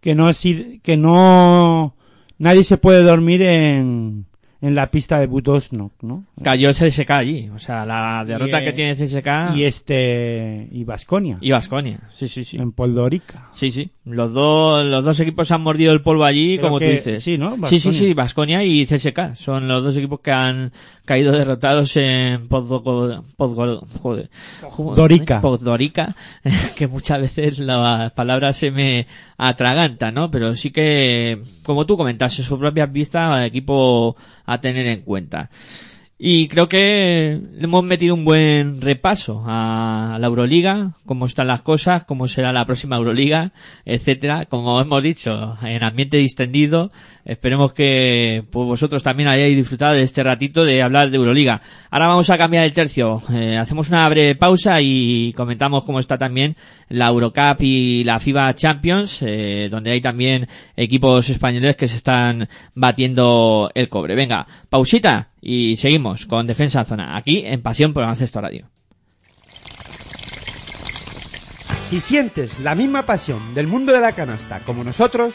que 0.00 0.14
no 0.14 0.28
es 0.30 0.42
que 0.82 0.96
no 0.96 1.94
nadie 2.38 2.64
se 2.64 2.78
puede 2.78 3.02
dormir 3.02 3.42
en 3.42 4.26
en 4.62 4.74
la 4.74 4.90
pista 4.90 5.18
de 5.18 5.26
Budosnok, 5.26 5.92
¿no? 6.02 6.24
Cayó 6.42 6.68
el 6.68 6.74
CSK 6.74 7.10
allí, 7.10 7.48
o 7.48 7.58
sea, 7.58 7.86
la 7.86 8.24
derrota 8.26 8.60
Y, 8.60 8.64
que 8.64 8.72
tiene 8.74 8.94
CSK 8.94 9.56
Y 9.56 9.64
este 9.64 10.68
y 10.70 10.84
Vasconia 10.84 11.38
y 11.40 11.50
Baskonia. 11.50 12.00
Sí, 12.14 12.28
sí, 12.28 12.44
sí. 12.44 12.58
en 12.58 12.72
Poldorica. 12.72 13.48
Sí, 13.54 13.70
sí. 13.72 13.90
Los 14.04 14.32
dos, 14.32 14.84
los 14.84 15.04
dos 15.04 15.18
equipos 15.20 15.50
han 15.50 15.62
mordido 15.62 15.92
el 15.92 16.02
polvo 16.02 16.24
allí, 16.24 16.58
como 16.58 16.78
que- 16.78 16.86
tú 16.88 16.92
dices. 16.96 17.22
sí, 17.22 17.38
¿no? 17.38 17.56
Sí, 17.68 17.80
sí, 17.80 17.92
sí, 17.92 18.12
Vasconia 18.14 18.62
y 18.64 18.84
CSK. 18.86 19.34
Son 19.36 19.66
los 19.68 19.82
dos 19.82 19.96
equipos 19.96 20.20
que 20.20 20.32
han 20.32 20.72
caído 21.04 21.32
derrotados 21.32 21.96
en 21.96 22.48
Podgo- 22.48 22.82
Podgo- 23.36 23.86
joder. 24.00 24.30
Podgorica. 24.76 25.40
Podgorica, 25.40 26.14
que 26.76 26.86
muchas 26.86 27.20
veces 27.20 27.58
las 27.60 28.12
palabras 28.12 28.56
se 28.56 28.70
me 28.70 29.06
atragantan, 29.38 30.14
¿no? 30.14 30.30
Pero 30.30 30.54
sí 30.54 30.70
que, 30.70 31.40
como 31.62 31.86
tú 31.86 31.96
comentas, 31.96 32.38
en 32.38 32.44
sus 32.44 32.58
propias 32.58 32.92
vistas, 32.92 33.44
equipo 33.46 34.16
a 34.52 34.60
tener 34.60 34.86
en 34.86 35.00
cuenta. 35.02 35.50
Y 36.22 36.48
creo 36.48 36.68
que 36.68 37.40
hemos 37.60 37.82
metido 37.82 38.14
un 38.14 38.26
buen 38.26 38.82
repaso 38.82 39.42
a 39.46 40.18
la 40.20 40.26
Euroliga, 40.26 40.92
cómo 41.06 41.24
están 41.24 41.46
las 41.46 41.62
cosas, 41.62 42.04
cómo 42.04 42.28
será 42.28 42.52
la 42.52 42.66
próxima 42.66 42.96
Euroliga, 42.96 43.52
etcétera. 43.86 44.44
Como 44.44 44.78
hemos 44.82 45.02
dicho, 45.02 45.56
en 45.62 45.82
ambiente 45.82 46.18
distendido, 46.18 46.92
esperemos 47.30 47.72
que 47.72 48.42
pues, 48.50 48.66
vosotros 48.66 49.04
también 49.04 49.28
hayáis 49.28 49.56
disfrutado 49.56 49.94
de 49.94 50.02
este 50.02 50.24
ratito 50.24 50.64
de 50.64 50.82
hablar 50.82 51.10
de 51.10 51.16
Euroliga. 51.16 51.62
Ahora 51.88 52.08
vamos 52.08 52.28
a 52.28 52.36
cambiar 52.36 52.64
el 52.64 52.72
tercio. 52.72 53.22
Eh, 53.32 53.56
hacemos 53.56 53.88
una 53.88 54.08
breve 54.08 54.34
pausa 54.34 54.80
y 54.80 55.32
comentamos 55.36 55.84
cómo 55.84 56.00
está 56.00 56.18
también 56.18 56.56
la 56.88 57.06
Eurocup 57.06 57.58
y 57.60 58.02
la 58.02 58.18
FIBA 58.18 58.52
Champions, 58.56 59.22
eh, 59.22 59.68
donde 59.70 59.92
hay 59.92 60.00
también 60.00 60.48
equipos 60.76 61.28
españoles 61.28 61.76
que 61.76 61.86
se 61.86 61.96
están 61.96 62.48
batiendo 62.74 63.70
el 63.74 63.88
cobre. 63.88 64.16
Venga, 64.16 64.46
pausita 64.68 65.28
y 65.40 65.76
seguimos 65.76 66.26
con 66.26 66.48
Defensa 66.48 66.80
en 66.80 66.86
Zona, 66.86 67.16
aquí 67.16 67.44
en 67.46 67.62
Pasión 67.62 67.92
por 67.92 68.02
Baloncesto 68.02 68.40
Radio. 68.40 68.68
Si 71.88 72.00
sientes 72.00 72.58
la 72.58 72.74
misma 72.74 73.06
pasión 73.06 73.54
del 73.54 73.68
mundo 73.68 73.92
de 73.92 74.00
la 74.00 74.12
canasta 74.12 74.60
como 74.60 74.82
nosotros, 74.84 75.34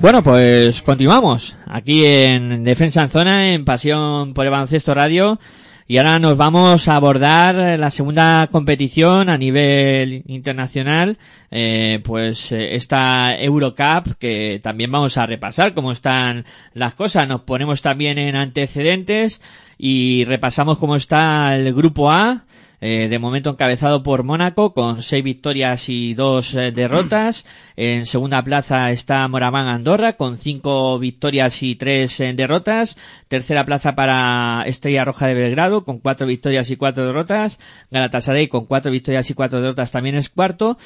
Bueno, 0.00 0.22
pues 0.22 0.80
continuamos 0.80 1.56
aquí 1.66 2.06
en 2.06 2.64
Defensa 2.64 3.02
en 3.02 3.10
Zona, 3.10 3.52
en 3.52 3.66
Pasión 3.66 4.32
por 4.32 4.46
el 4.46 4.50
Baloncesto 4.50 4.94
Radio. 4.94 5.38
Y 5.86 5.98
ahora 5.98 6.18
nos 6.18 6.38
vamos 6.38 6.88
a 6.88 6.96
abordar 6.96 7.78
la 7.78 7.90
segunda 7.90 8.48
competición 8.50 9.28
a 9.28 9.36
nivel 9.36 10.22
internacional, 10.26 11.18
eh, 11.50 12.00
pues 12.02 12.50
eh, 12.50 12.76
esta 12.76 13.38
Eurocup 13.38 14.14
que 14.18 14.58
también 14.62 14.90
vamos 14.90 15.18
a 15.18 15.26
repasar 15.26 15.74
cómo 15.74 15.92
están 15.92 16.46
las 16.72 16.94
cosas. 16.94 17.28
Nos 17.28 17.42
ponemos 17.42 17.82
también 17.82 18.16
en 18.16 18.36
antecedentes 18.36 19.42
y 19.76 20.24
repasamos 20.24 20.78
cómo 20.78 20.96
está 20.96 21.54
el 21.56 21.74
grupo 21.74 22.10
A. 22.10 22.44
eh, 22.82 23.08
de 23.08 23.18
momento 23.18 23.50
encabezado 23.50 24.02
por 24.02 24.22
Mónaco 24.22 24.72
con 24.72 25.02
seis 25.02 25.22
victorias 25.22 25.88
y 25.90 26.14
dos 26.14 26.54
eh, 26.54 26.72
derrotas. 26.72 27.44
En 27.76 28.04
segunda 28.04 28.42
plaza 28.44 28.90
está 28.90 29.26
Moraván 29.26 29.66
Andorra 29.66 30.12
con 30.12 30.36
cinco 30.36 30.98
victorias 30.98 31.62
y 31.62 31.76
tres 31.76 32.20
eh, 32.20 32.34
derrotas. 32.34 32.98
Tercera 33.28 33.64
plaza 33.64 33.94
para 33.94 34.64
Estrella 34.66 35.06
Roja 35.06 35.28
de 35.28 35.32
Belgrado 35.32 35.86
con 35.86 35.98
cuatro 35.98 36.26
victorias 36.26 36.70
y 36.70 36.76
cuatro 36.76 37.06
derrotas. 37.06 37.58
Galatasaray 37.90 38.48
con 38.48 38.66
cuatro 38.66 38.92
victorias 38.92 39.30
y 39.30 39.34
cuatro 39.34 39.62
derrotas 39.62 39.92
también 39.92 40.16
es 40.16 40.28
cuarto. 40.28 40.76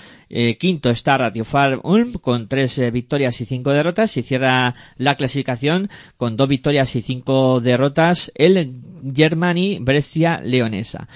Quinto 0.61 0.91
está 0.91 1.19
Ratiofar 1.19 1.81
Ulm 1.83 2.13
con 2.13 2.47
tres 2.47 2.81
victorias 2.93 3.41
y 3.41 3.45
cinco 3.45 3.71
derrotas. 3.71 4.17
Y 4.17 4.23
cierra 4.23 4.77
la 4.97 5.17
clasificación 5.17 5.91
con 6.17 6.37
dos 6.37 6.49
victorias 6.49 6.95
y 6.95 7.03
cinco 7.03 7.61
derrotas 7.61 8.31
el 8.37 8.73
Germany 9.13 9.79
Brescia 9.81 10.41
Leonesa. 10.45 11.09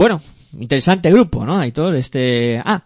Bueno, 0.00 0.22
interesante 0.58 1.10
grupo, 1.10 1.44
¿no? 1.44 1.58
Aitor, 1.58 1.94
este... 1.94 2.58
Ah, 2.64 2.84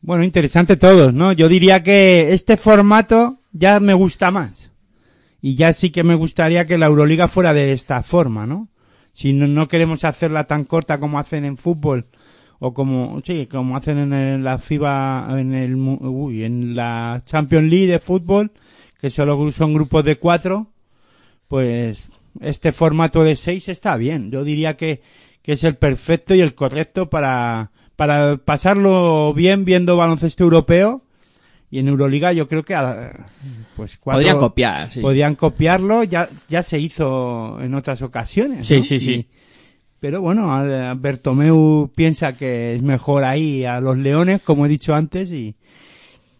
Bueno, 0.00 0.22
interesante 0.22 0.76
todos, 0.76 1.12
¿no? 1.12 1.32
Yo 1.32 1.48
diría 1.48 1.82
que 1.82 2.32
este 2.32 2.56
formato 2.56 3.40
ya 3.50 3.80
me 3.80 3.94
gusta 3.94 4.30
más. 4.30 4.70
Y 5.42 5.56
ya 5.56 5.72
sí 5.72 5.90
que 5.90 6.04
me 6.04 6.14
gustaría 6.14 6.66
que 6.66 6.78
la 6.78 6.86
Euroliga 6.86 7.26
fuera 7.26 7.52
de 7.52 7.72
esta 7.72 8.04
forma, 8.04 8.46
¿no? 8.46 8.68
Si 9.12 9.32
no, 9.32 9.48
no 9.48 9.66
queremos 9.66 10.04
hacerla 10.04 10.44
tan 10.44 10.62
corta 10.66 11.00
como 11.00 11.18
hacen 11.18 11.44
en 11.44 11.56
fútbol 11.56 12.06
o 12.60 12.74
como 12.74 13.20
sí, 13.24 13.48
como 13.50 13.76
hacen 13.76 14.12
en 14.12 14.44
la 14.44 14.60
FIBA 14.60 15.40
en 15.40 15.52
el 15.52 15.74
uy, 15.74 16.44
en 16.44 16.76
la 16.76 17.22
Champions 17.26 17.68
League 17.68 17.90
de 17.90 17.98
fútbol, 17.98 18.52
que 19.00 19.10
solo 19.10 19.50
son 19.50 19.74
grupos 19.74 20.04
de 20.04 20.16
cuatro, 20.16 20.68
pues 21.48 22.06
este 22.40 22.70
formato 22.70 23.24
de 23.24 23.34
seis 23.34 23.68
está 23.68 23.96
bien. 23.96 24.30
Yo 24.30 24.44
diría 24.44 24.76
que, 24.76 25.02
que 25.42 25.52
es 25.52 25.64
el 25.64 25.76
perfecto 25.76 26.34
y 26.34 26.40
el 26.40 26.54
correcto 26.54 27.08
para, 27.10 27.70
para 27.96 28.36
pasarlo 28.38 29.32
bien 29.34 29.64
viendo 29.64 29.96
baloncesto 29.96 30.44
europeo. 30.44 31.02
Y 31.72 31.78
en 31.78 31.86
Euroliga 31.88 32.32
yo 32.32 32.48
creo 32.48 32.64
que 32.64 32.74
ah, 32.74 33.28
pues 33.76 33.96
cuatro- 33.98 34.18
podrían 34.18 34.38
copiar, 34.38 34.90
sí. 34.90 35.00
podían 35.00 35.36
copiarlo, 35.36 36.02
ya, 36.02 36.28
ya 36.48 36.62
se 36.64 36.78
hizo 36.80 37.60
en 37.62 37.74
otras 37.74 38.02
ocasiones. 38.02 38.66
Sí, 38.66 38.78
¿no? 38.78 38.82
sí, 38.82 38.98
sí. 39.00 39.12
Y- 39.12 39.26
pero 40.00 40.22
bueno, 40.22 40.96
Bertomeu 40.96 41.90
piensa 41.94 42.32
que 42.32 42.74
es 42.74 42.80
mejor 42.82 43.22
ahí 43.22 43.66
a 43.66 43.80
los 43.80 43.98
Leones, 43.98 44.40
como 44.40 44.64
he 44.64 44.68
dicho 44.70 44.94
antes, 44.94 45.30
y, 45.30 45.54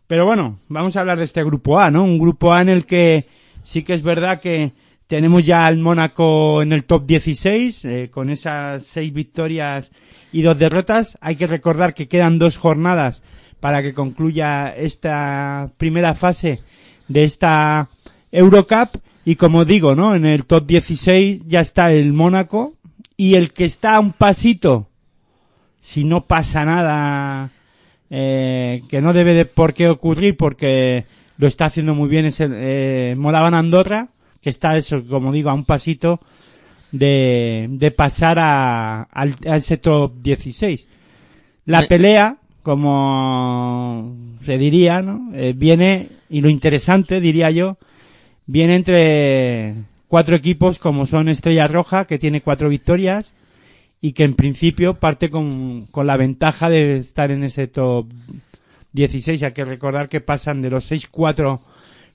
pero 0.06 0.24
bueno, 0.24 0.58
vamos 0.68 0.96
a 0.96 1.00
hablar 1.00 1.18
de 1.18 1.24
este 1.24 1.44
grupo 1.44 1.78
A, 1.78 1.90
¿no? 1.90 2.02
Un 2.02 2.18
grupo 2.18 2.52
A 2.54 2.62
en 2.62 2.70
el 2.70 2.86
que 2.86 3.26
sí 3.62 3.82
que 3.82 3.92
es 3.92 4.02
verdad 4.02 4.40
que 4.40 4.72
tenemos 5.10 5.44
ya 5.44 5.66
al 5.66 5.76
Mónaco 5.76 6.62
en 6.62 6.72
el 6.72 6.84
top 6.84 7.04
16, 7.04 7.84
eh, 7.84 8.10
con 8.12 8.30
esas 8.30 8.86
seis 8.86 9.12
victorias 9.12 9.90
y 10.30 10.42
dos 10.42 10.56
derrotas. 10.56 11.18
Hay 11.20 11.34
que 11.34 11.48
recordar 11.48 11.94
que 11.94 12.06
quedan 12.06 12.38
dos 12.38 12.56
jornadas 12.56 13.20
para 13.58 13.82
que 13.82 13.92
concluya 13.92 14.68
esta 14.68 15.72
primera 15.78 16.14
fase 16.14 16.60
de 17.08 17.24
esta 17.24 17.88
Eurocup. 18.30 18.98
Y 19.24 19.34
como 19.34 19.64
digo, 19.64 19.96
¿no? 19.96 20.14
En 20.14 20.24
el 20.26 20.44
top 20.44 20.64
16 20.66 21.42
ya 21.44 21.58
está 21.58 21.92
el 21.92 22.12
Mónaco. 22.12 22.74
Y 23.16 23.34
el 23.34 23.52
que 23.52 23.64
está 23.64 23.96
a 23.96 24.00
un 24.00 24.12
pasito, 24.12 24.90
si 25.80 26.04
no 26.04 26.26
pasa 26.26 26.64
nada, 26.64 27.50
eh, 28.10 28.84
que 28.88 29.02
no 29.02 29.12
debe 29.12 29.34
de 29.34 29.44
por 29.44 29.74
qué 29.74 29.88
ocurrir 29.88 30.36
porque 30.36 31.04
lo 31.36 31.48
está 31.48 31.64
haciendo 31.64 31.96
muy 31.96 32.08
bien 32.08 32.26
es 32.26 32.38
el 32.38 32.52
eh, 32.54 33.16
Andorra, 33.18 34.10
que 34.40 34.50
está 34.50 34.76
eso, 34.76 35.02
como 35.08 35.32
digo, 35.32 35.50
a 35.50 35.54
un 35.54 35.64
pasito 35.64 36.20
de, 36.92 37.66
de 37.70 37.90
pasar 37.90 38.38
a, 38.38 39.02
al- 39.02 39.36
a 39.46 39.56
ese 39.56 39.76
top 39.76 40.14
16. 40.20 40.88
La 41.66 41.82
Me- 41.82 41.86
pelea, 41.88 42.36
como 42.62 44.16
se 44.42 44.58
diría, 44.58 45.02
¿no? 45.02 45.30
Eh, 45.34 45.52
viene, 45.56 46.08
y 46.28 46.40
lo 46.40 46.48
interesante, 46.48 47.20
diría 47.20 47.50
yo, 47.50 47.76
viene 48.46 48.76
entre 48.76 49.74
cuatro 50.08 50.34
equipos 50.36 50.78
como 50.78 51.06
son 51.06 51.28
Estrella 51.28 51.68
Roja, 51.68 52.06
que 52.06 52.18
tiene 52.18 52.40
cuatro 52.40 52.68
victorias, 52.68 53.34
y 54.00 54.12
que 54.12 54.24
en 54.24 54.34
principio 54.34 54.94
parte 54.94 55.28
con, 55.30 55.86
con 55.90 56.06
la 56.06 56.16
ventaja 56.16 56.70
de 56.70 56.96
estar 56.98 57.30
en 57.30 57.44
ese 57.44 57.66
top 57.68 58.06
16. 58.92 59.42
Hay 59.42 59.52
que 59.52 59.64
recordar 59.64 60.08
que 60.08 60.20
pasan 60.22 60.62
de 60.62 60.70
los 60.70 60.84
6 60.86 61.08
cuatro, 61.10 61.60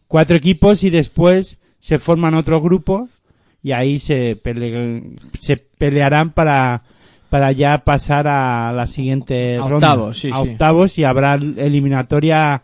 cuatro 0.07 0.35
equipos 0.35 0.83
y 0.83 0.89
después 0.89 1.59
se 1.85 1.99
forman 1.99 2.33
otros 2.33 2.63
grupos 2.63 3.11
y 3.61 3.71
ahí 3.73 3.99
se, 3.99 4.35
pele- 4.41 5.19
se 5.39 5.57
pelearán 5.57 6.31
para, 6.31 6.81
para 7.29 7.51
ya 7.51 7.83
pasar 7.83 8.27
a 8.27 8.73
la 8.73 8.87
siguiente 8.87 9.57
A 9.57 9.67
ronda. 9.67 9.93
octavos, 9.93 10.17
sí, 10.19 10.31
a 10.33 10.41
sí. 10.41 10.49
octavos 10.49 10.97
y 10.97 11.03
habrá 11.03 11.35
eliminatoria 11.35 12.63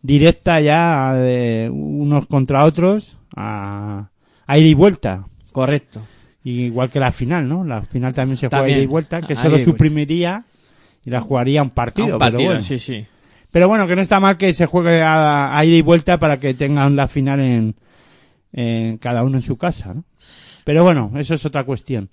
directa 0.00 0.62
ya 0.62 1.12
de 1.14 1.68
unos 1.70 2.24
contra 2.26 2.64
otros 2.64 3.18
a, 3.36 4.08
a 4.46 4.58
ida 4.58 4.68
y 4.68 4.74
vuelta. 4.74 5.24
Correcto. 5.52 6.00
Y 6.42 6.62
Igual 6.62 6.88
que 6.88 7.00
la 7.00 7.12
final, 7.12 7.46
¿no? 7.46 7.64
La 7.64 7.82
final 7.82 8.14
también 8.14 8.38
se 8.38 8.46
juega 8.48 8.60
También. 8.60 8.78
ida 8.78 8.84
y 8.84 8.86
vuelta, 8.86 9.20
que 9.20 9.34
solo 9.34 9.58
suprimiría 9.58 10.44
y 11.04 11.10
la 11.10 11.20
jugaría 11.20 11.62
un 11.62 11.68
partido. 11.70 12.14
A 12.14 12.16
un 12.16 12.18
pero 12.18 12.42
bueno. 12.42 12.62
sí, 12.62 12.78
sí. 12.78 13.04
Pero 13.52 13.68
bueno, 13.68 13.86
que 13.86 13.94
no 13.94 14.00
está 14.00 14.20
mal 14.20 14.38
que 14.38 14.54
se 14.54 14.64
juegue 14.64 15.02
a, 15.02 15.54
a 15.54 15.64
ida 15.66 15.76
y 15.76 15.82
vuelta 15.82 16.18
para 16.18 16.38
que 16.40 16.54
tengan 16.54 16.96
la 16.96 17.08
final 17.08 17.40
en, 17.40 17.74
cada 19.00 19.24
uno 19.24 19.38
en 19.38 19.42
su 19.42 19.56
casa, 19.56 19.94
¿no? 19.94 20.04
Pero 20.64 20.82
bueno, 20.82 21.12
eso 21.16 21.34
es 21.34 21.44
otra 21.44 21.64
cuestión. 21.64 22.08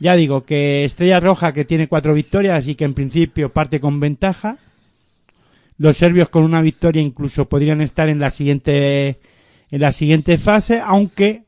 Ya 0.00 0.16
digo 0.16 0.44
que 0.44 0.84
Estrella 0.84 1.20
Roja 1.20 1.52
que 1.52 1.64
tiene 1.64 1.88
cuatro 1.88 2.14
victorias 2.14 2.66
y 2.66 2.74
que 2.74 2.84
en 2.84 2.94
principio 2.94 3.52
parte 3.52 3.80
con 3.80 4.00
ventaja. 4.00 4.58
Los 5.76 5.96
serbios 5.96 6.28
con 6.28 6.44
una 6.44 6.60
victoria 6.60 7.02
incluso 7.02 7.48
podrían 7.48 7.80
estar 7.80 8.08
en 8.08 8.20
la 8.20 8.30
siguiente 8.30 9.18
en 9.70 9.80
la 9.80 9.92
siguiente 9.92 10.38
fase, 10.38 10.80
aunque 10.80 11.42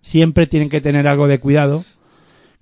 siempre 0.00 0.46
tienen 0.46 0.68
que 0.68 0.80
tener 0.80 1.06
algo 1.06 1.28
de 1.28 1.38
cuidado 1.38 1.84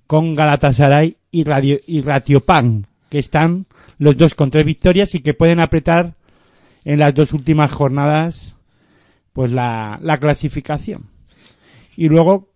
con 0.05 0.35
Galatasaray 0.35 1.17
y, 1.31 1.43
Radio, 1.43 1.79
y 1.87 2.01
Ratiopan, 2.01 2.85
que 3.09 3.19
están 3.19 3.65
los 3.97 4.17
dos 4.17 4.35
con 4.35 4.51
tres 4.51 4.65
victorias 4.65 5.15
y 5.15 5.19
que 5.21 5.33
pueden 5.33 5.59
apretar 5.59 6.13
en 6.85 6.99
las 6.99 7.15
dos 7.15 7.33
últimas 7.33 7.71
jornadas 7.71 8.57
pues 9.33 9.51
la, 9.51 9.99
la 10.01 10.17
clasificación. 10.17 11.03
Y 11.95 12.07
luego, 12.09 12.49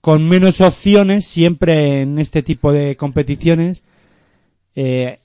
con 0.00 0.28
menos 0.28 0.60
opciones, 0.60 1.26
siempre 1.26 2.02
en 2.02 2.18
este 2.18 2.42
tipo 2.42 2.72
de 2.72 2.96
competiciones, 2.96 3.82
eh, 4.74 5.18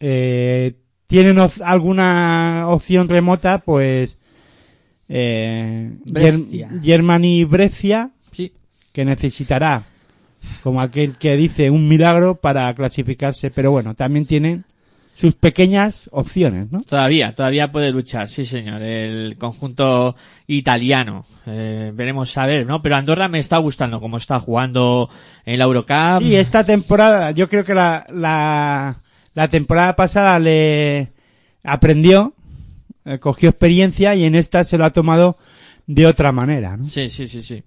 eh, 0.00 0.74
tienen 1.06 1.38
op- 1.38 1.62
alguna 1.64 2.66
opción 2.68 3.08
remota, 3.08 3.58
pues 3.58 4.18
eh, 5.08 5.90
Brescia. 6.04 6.68
Ger- 6.70 6.82
Germany 6.82 7.44
Brescia, 7.44 8.10
Sí. 8.32 8.52
que 8.92 9.04
necesitará, 9.04 9.84
como 10.62 10.80
aquel 10.80 11.16
que 11.16 11.36
dice, 11.36 11.70
un 11.70 11.88
milagro 11.88 12.36
para 12.36 12.72
clasificarse, 12.74 13.50
pero 13.50 13.70
bueno, 13.72 13.94
también 13.94 14.26
tienen 14.26 14.64
sus 15.20 15.34
pequeñas 15.34 16.08
opciones, 16.12 16.72
¿no? 16.72 16.80
Todavía, 16.80 17.34
todavía 17.34 17.70
puede 17.70 17.90
luchar, 17.90 18.30
sí 18.30 18.46
señor, 18.46 18.80
el 18.80 19.36
conjunto 19.36 20.16
italiano. 20.46 21.26
Eh, 21.46 21.92
veremos 21.94 22.38
a 22.38 22.46
ver, 22.46 22.66
¿no? 22.66 22.80
Pero 22.80 22.96
Andorra 22.96 23.28
me 23.28 23.38
está 23.38 23.58
gustando 23.58 24.00
cómo 24.00 24.16
está 24.16 24.40
jugando 24.40 25.10
en 25.44 25.58
la 25.58 25.64
Eurocup. 25.66 26.20
Sí, 26.20 26.34
esta 26.36 26.64
temporada, 26.64 27.32
yo 27.32 27.50
creo 27.50 27.66
que 27.66 27.74
la, 27.74 28.06
la, 28.10 29.02
la 29.34 29.48
temporada 29.48 29.94
pasada 29.94 30.38
le 30.38 31.12
aprendió, 31.64 32.32
eh, 33.04 33.18
cogió 33.18 33.50
experiencia 33.50 34.14
y 34.14 34.24
en 34.24 34.34
esta 34.34 34.64
se 34.64 34.78
lo 34.78 34.86
ha 34.86 34.90
tomado 34.90 35.36
de 35.86 36.06
otra 36.06 36.32
manera, 36.32 36.78
¿no? 36.78 36.86
Sí, 36.86 37.10
sí, 37.10 37.28
sí, 37.28 37.42
sí. 37.42 37.62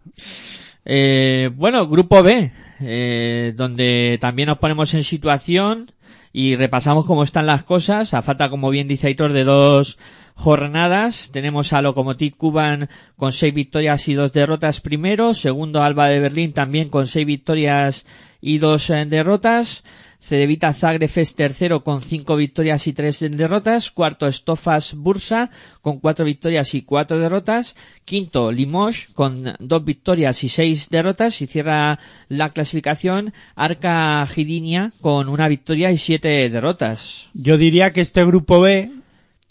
Eh, 0.85 1.51
bueno, 1.53 1.87
grupo 1.87 2.23
B, 2.23 2.51
eh, 2.81 3.53
donde 3.55 4.17
también 4.19 4.47
nos 4.47 4.57
ponemos 4.57 4.91
en 4.95 5.03
situación 5.03 5.91
y 6.33 6.55
repasamos 6.55 7.05
cómo 7.05 7.23
están 7.23 7.45
las 7.45 7.63
cosas. 7.63 8.15
A 8.15 8.23
falta, 8.23 8.49
como 8.49 8.71
bien 8.71 8.87
dice 8.87 9.07
Aitor, 9.07 9.31
de 9.31 9.43
dos 9.43 9.99
jornadas. 10.33 11.29
Tenemos 11.31 11.73
a 11.73 11.81
Lokomotiv 11.83 12.35
Kuban 12.35 12.89
con 13.15 13.31
seis 13.31 13.53
victorias 13.53 14.07
y 14.07 14.15
dos 14.15 14.33
derrotas 14.33 14.81
primero. 14.81 15.35
Segundo, 15.35 15.83
Alba 15.83 16.09
de 16.09 16.19
Berlín 16.19 16.51
también 16.51 16.89
con 16.89 17.07
seis 17.07 17.27
victorias 17.27 18.05
y 18.41 18.57
dos 18.57 18.89
eh, 18.89 19.05
derrotas. 19.05 19.83
Cedevita 20.23 20.71
Zagreb 20.71 21.11
es 21.17 21.35
tercero 21.35 21.83
con 21.83 22.01
cinco 22.01 22.37
victorias 22.37 22.87
y 22.87 22.93
tres 22.93 23.19
derrotas. 23.19 23.91
Cuarto, 23.91 24.31
Stofas 24.31 24.93
Bursa 24.93 25.51
con 25.81 25.99
cuatro 25.99 26.23
victorias 26.23 26.73
y 26.75 26.83
cuatro 26.83 27.19
derrotas. 27.19 27.75
Quinto, 28.05 28.49
Limoges 28.49 29.09
con 29.13 29.53
dos 29.59 29.83
victorias 29.83 30.41
y 30.45 30.49
seis 30.49 30.89
derrotas. 30.89 31.41
Y 31.41 31.47
cierra 31.47 31.99
la 32.29 32.51
clasificación 32.51 33.33
Arca 33.55 34.25
Gidinia 34.25 34.93
con 35.01 35.27
una 35.27 35.49
victoria 35.49 35.91
y 35.91 35.97
siete 35.97 36.49
derrotas. 36.49 37.29
Yo 37.33 37.57
diría 37.57 37.91
que 37.91 37.99
este 37.99 38.23
grupo 38.23 38.61
B 38.61 38.91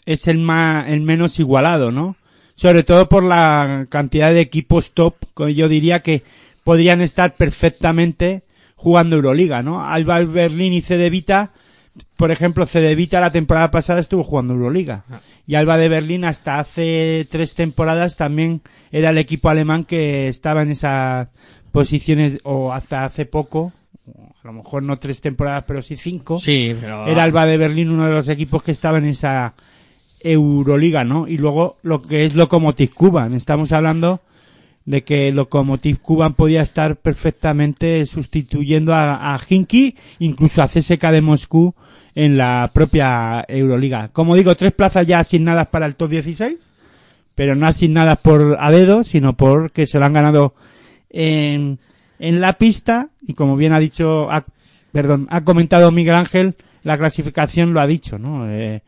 es 0.07 0.27
el 0.27 0.39
más, 0.39 0.89
el 0.89 1.01
menos 1.01 1.37
igualado, 1.37 1.91
¿no? 1.91 2.15
Sobre 2.55 2.81
todo 2.81 3.07
por 3.07 3.23
la 3.23 3.85
cantidad 3.89 4.33
de 4.33 4.41
equipos 4.41 4.93
top, 4.95 5.17
yo 5.53 5.69
diría 5.69 5.99
que 5.99 6.23
podrían 6.63 7.01
estar 7.01 7.35
perfectamente 7.35 8.41
jugando 8.83 9.15
Euroliga, 9.15 9.63
¿no? 9.63 9.85
Alba 9.85 10.19
Berlín 10.25 10.73
y 10.73 10.81
Cedevita, 10.81 11.51
por 12.17 12.31
ejemplo, 12.31 12.65
Cedevita 12.65 13.21
la 13.21 13.31
temporada 13.31 13.71
pasada 13.71 14.01
estuvo 14.01 14.23
jugando 14.23 14.53
Euroliga. 14.53 15.05
Y 15.47 15.55
Alba 15.55 15.77
de 15.77 15.87
Berlín 15.87 16.25
hasta 16.25 16.59
hace 16.59 17.25
tres 17.31 17.55
temporadas 17.55 18.17
también 18.17 18.61
era 18.91 19.11
el 19.11 19.17
equipo 19.17 19.49
alemán 19.49 19.85
que 19.85 20.27
estaba 20.27 20.63
en 20.63 20.71
esas 20.71 21.29
posiciones, 21.71 22.39
o 22.43 22.73
hasta 22.73 23.05
hace 23.05 23.25
poco, 23.25 23.71
a 24.43 24.47
lo 24.47 24.53
mejor 24.53 24.83
no 24.83 24.99
tres 24.99 25.21
temporadas, 25.21 25.63
pero 25.65 25.81
sí 25.81 25.95
cinco 25.95 26.39
Sí, 26.39 26.75
pero... 26.79 27.07
era 27.07 27.23
Alba 27.23 27.45
de 27.45 27.57
Berlín 27.57 27.89
uno 27.89 28.05
de 28.05 28.11
los 28.11 28.27
equipos 28.27 28.63
que 28.63 28.73
estaba 28.73 28.97
en 28.97 29.05
esa 29.05 29.53
Euroliga, 30.19 31.05
¿no? 31.05 31.25
Y 31.25 31.37
luego 31.37 31.77
lo 31.83 32.01
que 32.01 32.25
es 32.25 32.35
Lokomotiv 32.35 32.93
Kuban. 32.93 33.33
Estamos 33.33 33.71
hablando 33.71 34.19
de 34.85 35.03
que 35.03 35.31
Lokomotiv 35.31 35.99
Kuban 35.99 36.33
podía 36.33 36.61
estar 36.61 36.97
perfectamente 36.97 38.05
sustituyendo 38.05 38.93
a, 38.93 39.33
a 39.33 39.39
Hinky, 39.47 39.95
incluso 40.19 40.61
a 40.61 40.67
CSK 40.67 41.01
de 41.11 41.21
Moscú 41.21 41.73
en 42.15 42.37
la 42.37 42.69
propia 42.73 43.43
Euroliga. 43.47 44.09
Como 44.09 44.35
digo, 44.35 44.55
tres 44.55 44.73
plazas 44.73 45.07
ya 45.07 45.19
asignadas 45.19 45.67
para 45.67 45.85
el 45.85 45.95
top 45.95 46.09
16, 46.11 46.57
pero 47.35 47.55
no 47.55 47.65
asignadas 47.65 48.17
por 48.19 48.57
a 48.59 48.71
dedo, 48.71 49.03
sino 49.03 49.33
porque 49.35 49.87
se 49.87 49.99
lo 49.99 50.05
han 50.05 50.13
ganado 50.13 50.53
en, 51.09 51.79
en 52.19 52.41
la 52.41 52.53
pista 52.53 53.09
y 53.21 53.33
como 53.33 53.55
bien 53.55 53.73
ha 53.73 53.79
dicho, 53.79 54.29
ha, 54.29 54.45
perdón, 54.91 55.27
ha 55.29 55.43
comentado 55.43 55.91
Miguel 55.91 56.15
Ángel, 56.15 56.55
la 56.83 56.97
clasificación 56.97 57.73
lo 57.73 57.79
ha 57.79 57.87
dicho, 57.87 58.17
¿no? 58.19 58.49
Eh, 58.51 58.81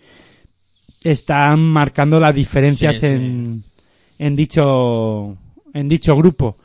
están 1.03 1.59
marcando 1.61 2.19
las 2.19 2.35
diferencias 2.35 2.95
Sí, 2.95 3.01
sí. 3.01 3.07
en, 3.07 3.63
en 4.19 4.35
dicho, 4.35 5.37
en 5.75 5.87
dicho 5.87 6.15
grupo. 6.15 6.57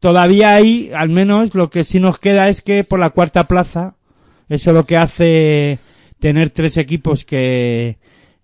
Todavía 0.00 0.54
hay, 0.54 0.90
al 0.94 1.10
menos 1.10 1.54
lo 1.54 1.70
que 1.70 1.84
sí 1.84 2.00
nos 2.00 2.18
queda 2.18 2.48
es 2.48 2.62
que 2.62 2.82
por 2.82 2.98
la 2.98 3.10
cuarta 3.10 3.46
plaza, 3.46 3.94
eso 4.48 4.72
lo 4.72 4.86
que 4.86 4.96
hace 4.96 5.78
tener 6.18 6.50
tres 6.50 6.76
equipos 6.78 7.24
que 7.24 7.98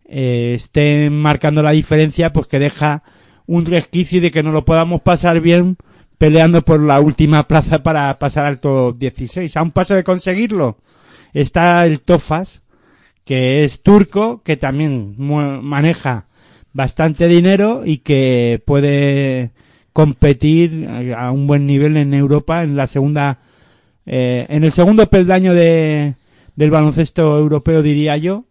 eh, 0.04 0.52
estén 0.54 1.14
marcando 1.14 1.62
la 1.62 1.72
diferencia, 1.72 2.32
pues 2.32 2.46
que 2.46 2.58
deja 2.58 3.02
un 3.46 3.64
resquicio 3.64 4.20
de 4.20 4.30
que 4.30 4.42
no 4.42 4.52
lo 4.52 4.64
podamos 4.64 5.00
pasar 5.00 5.40
bien 5.40 5.76
peleando 6.18 6.62
por 6.62 6.80
la 6.80 7.00
última 7.00 7.48
plaza 7.48 7.82
para 7.82 8.18
pasar 8.18 8.46
al 8.46 8.58
top 8.58 8.96
16. 8.98 9.56
A 9.56 9.62
un 9.62 9.72
paso 9.72 9.94
de 9.94 10.04
conseguirlo 10.04 10.78
está 11.32 11.86
el 11.86 12.00
Tofas, 12.00 12.62
que 13.24 13.64
es 13.64 13.82
turco, 13.82 14.42
que 14.42 14.56
también 14.56 15.14
maneja 15.16 16.26
bastante 16.72 17.28
dinero 17.28 17.82
y 17.84 17.98
que 17.98 18.62
puede 18.64 19.50
competir 19.92 20.88
a 21.16 21.30
un 21.30 21.46
buen 21.46 21.66
nivel 21.66 21.96
en 21.96 22.14
Europa 22.14 22.62
en 22.62 22.76
la 22.76 22.86
segunda 22.86 23.38
eh, 24.06 24.46
en 24.48 24.64
el 24.64 24.72
segundo 24.72 25.06
peldaño 25.08 25.52
de, 25.54 26.14
del 26.56 26.70
baloncesto 26.70 27.38
europeo 27.38 27.82
diría 27.82 28.16
yo 28.16 28.44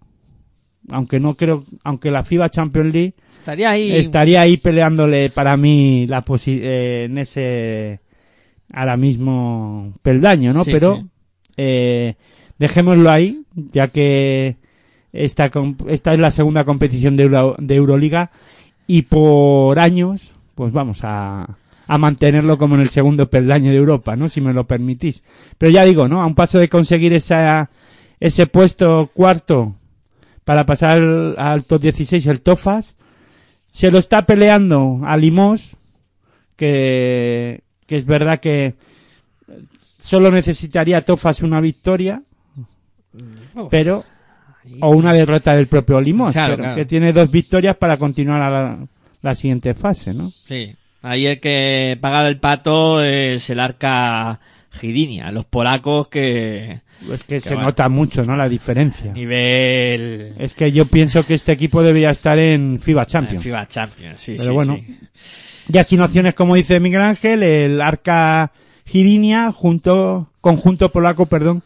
aunque 0.89 1.19
no 1.19 1.36
creo 1.36 1.63
aunque 1.84 2.11
la 2.11 2.24
FIBA 2.24 2.49
Champions 2.49 2.93
League 2.93 3.13
Estaría 3.39 3.72
ahí. 3.72 3.91
estaría 3.95 4.41
ahí 4.41 4.57
peleándole 4.57 5.32
para 5.32 5.57
mí 5.57 6.05
la 6.07 6.22
posi 6.22 6.59
eh, 6.61 7.05
en 7.05 7.17
ese 7.17 8.01
ahora 8.72 8.97
mismo 8.97 9.93
peldaño 10.03 10.53
no 10.53 10.63
Sí, 10.63 10.72
pero 10.72 10.97
sí. 10.97 11.05
eh, 11.57 12.13
dejémoslo 12.59 13.09
ahí 13.09 13.41
ya 13.74 13.88
que 13.88 14.57
esta 15.14 15.49
esta 15.88 16.14
es 16.14 16.20
la 16.20 16.32
segunda 16.32 16.64
competición 16.64 17.16
de, 17.16 17.24
Euro- 17.24 17.55
de 17.59 17.76
Euroliga 17.76 18.32
y 18.88 19.03
por 19.03 19.80
años 19.80 20.32
pues 20.55 20.72
vamos 20.74 20.99
a 21.03 21.57
a 21.88 21.97
mantenerlo 21.97 22.57
como 22.57 22.76
en 22.76 22.82
el 22.82 22.89
segundo 22.89 23.30
peldaño 23.30 23.70
de 23.72 23.76
Europa, 23.76 24.16
¿no? 24.16 24.30
Si 24.30 24.39
me 24.39 24.53
lo 24.53 24.66
permitís. 24.66 25.24
Pero 25.57 25.72
ya 25.74 25.84
digo, 25.84 26.07
¿no? 26.07 26.22
A 26.22 26.26
un 26.26 26.36
paso 26.36 26.57
de 26.57 26.70
conseguir 26.70 27.12
esa, 27.12 27.70
ese 28.22 28.47
puesto 28.47 29.09
cuarto 29.14 29.76
para 30.45 30.66
pasar 30.66 30.99
al, 30.99 31.36
al 31.38 31.66
top 31.66 31.82
16 31.82 32.26
el 32.28 32.39
Tofas, 32.39 32.95
se 33.72 33.91
lo 33.91 33.97
está 33.97 34.26
peleando 34.26 35.01
a 35.03 35.18
Limos, 35.18 35.72
que, 36.55 37.62
que 37.88 37.97
es 37.97 38.05
verdad 38.05 38.39
que 38.39 38.76
solo 39.99 40.32
necesitaría 40.32 41.03
Tofas 41.03 41.41
una 41.41 41.59
victoria, 41.59 42.24
pero, 43.70 44.05
o 44.80 44.89
una 44.91 45.14
derrota 45.14 45.55
del 45.55 45.68
propio 45.68 45.99
Limos, 46.01 46.34
Claro, 46.34 46.53
pero 46.53 46.64
claro. 46.64 46.76
que 46.76 46.86
tiene 46.86 47.14
dos 47.14 47.30
victorias 47.32 47.76
para 47.78 47.97
continuar 47.97 48.41
a 48.41 48.49
la, 48.49 48.78
la 49.22 49.36
siguiente 49.36 49.74
fase, 49.74 50.14
¿no? 50.14 50.32
Sí. 50.47 50.76
Ahí 51.01 51.26
el 51.26 51.39
que 51.39 51.97
paga 51.99 52.28
el 52.28 52.38
pato 52.38 53.01
es 53.03 53.49
el 53.49 53.59
arca 53.59 54.39
Gidinia. 54.72 55.32
Los 55.32 55.45
polacos 55.45 56.07
que... 56.07 56.80
Es 57.12 57.24
que 57.24 57.39
se 57.41 57.55
bueno. 57.55 57.70
nota 57.70 57.89
mucho, 57.89 58.22
¿no? 58.24 58.36
La 58.36 58.47
diferencia. 58.47 59.12
Nivel... 59.12 60.36
Es 60.38 60.53
que 60.53 60.72
yo 60.72 60.86
pienso 60.86 61.26
que 61.26 61.34
este 61.34 61.51
equipo 61.51 61.82
debería 61.82 62.12
estar 62.12 62.38
en 62.38 62.80
FIBA 62.80 63.05
Champions. 63.07 63.43
FIBA 63.43 63.68
Champions, 63.68 64.22
sí, 64.22 64.34
Pero 64.38 64.49
sí, 64.49 64.53
bueno. 64.53 64.76
sí. 64.76 64.97
Ya 65.68 65.84
sin 65.84 66.01
opciones, 66.01 66.36
como 66.36 66.53
dice 66.55 66.80
Miguel 66.80 67.01
Ángel, 67.01 67.41
el 67.43 67.82
Arca 67.82 68.51
Girinia, 68.86 69.51
junto, 69.51 70.30
conjunto 70.41 70.91
polaco, 70.91 71.26
perdón, 71.26 71.64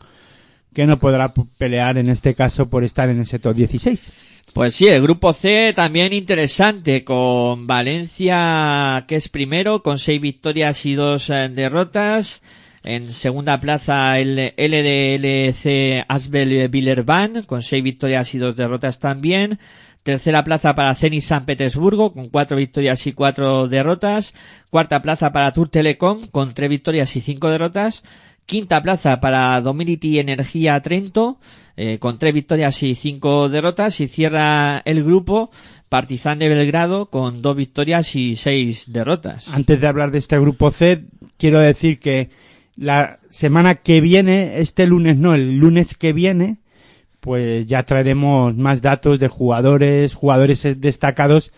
que 0.76 0.86
no 0.86 1.00
podrá 1.00 1.34
pelear 1.58 1.98
en 1.98 2.10
este 2.10 2.36
caso 2.36 2.70
por 2.70 2.84
estar 2.84 3.10
en 3.10 3.22
ese 3.22 3.40
top 3.40 3.56
16. 3.56 4.12
Pues 4.54 4.76
sí, 4.76 4.88
el 4.88 5.02
grupo 5.02 5.34
C 5.34 5.74
también 5.74 6.14
interesante, 6.14 7.04
con 7.04 7.66
Valencia, 7.66 9.06
que 9.08 9.16
es 9.16 9.30
primero, 9.30 9.82
con 9.82 10.00
seis 10.00 10.22
victorias 10.22 10.86
y 10.86 10.94
dos 10.96 11.30
eh, 11.30 11.50
derrotas. 11.50 12.42
En 12.84 13.10
segunda 13.10 13.60
plaza 13.60 14.20
el 14.20 14.54
LDLC 14.56 16.06
Asbel 16.08 16.68
Villerban, 16.70 17.44
con 17.44 17.64
seis 17.64 17.82
victorias 17.82 18.36
y 18.36 18.38
dos 18.38 18.56
derrotas 18.56 19.00
también. 19.00 19.60
Tercera 20.04 20.44
plaza 20.44 20.76
para 20.76 20.94
Zenit 20.94 21.24
San 21.24 21.46
Petersburgo, 21.46 22.14
con 22.14 22.30
cuatro 22.30 22.58
victorias 22.58 23.08
y 23.08 23.14
cuatro 23.14 23.68
derrotas. 23.68 24.36
Cuarta 24.70 25.02
plaza 25.02 25.32
para 25.32 25.52
Tour 25.52 25.70
Telecom, 25.70 26.28
con 26.28 26.54
tres 26.54 26.70
victorias 26.70 27.16
y 27.16 27.22
cinco 27.22 27.50
derrotas. 27.50 28.04
Quinta 28.46 28.82
plaza 28.82 29.20
para 29.20 29.60
Dominity 29.62 30.20
Energía 30.20 30.80
Trento, 30.82 31.40
eh, 31.78 31.98
con 32.00 32.20
tres 32.20 32.34
victorias 32.34 32.84
y 32.84 32.96
cinco 32.96 33.50
derrotas. 33.50 34.00
Y 34.00 34.08
cierra 34.08 34.82
el 34.86 35.04
grupo 35.04 35.50
Partizan 35.90 36.40
de 36.40 36.50
Belgrado, 36.50 37.08
con 37.08 37.42
dos 37.42 37.56
victorias 37.56 38.16
y 38.16 38.36
seis 38.36 38.86
derrotas. 38.88 39.48
Antes 39.50 39.82
de 39.82 39.88
hablar 39.88 40.12
de 40.12 40.20
este 40.20 40.38
grupo 40.40 40.72
C, 40.72 41.06
quiero 41.38 41.60
decir 41.60 42.00
que 42.00 42.30
la 42.78 43.20
semana 43.30 43.76
que 43.76 44.02
viene, 44.02 44.60
este 44.60 44.86
lunes 44.86 45.18
no, 45.18 45.34
el 45.34 45.58
lunes 45.58 45.96
que 45.96 46.14
viene, 46.14 46.58
pues 47.20 47.66
ya 47.66 47.84
traeremos 47.84 48.56
más 48.56 48.82
datos 48.82 49.20
de 49.20 49.28
jugadores, 49.28 50.14
jugadores 50.14 50.68
destacados 50.80 51.52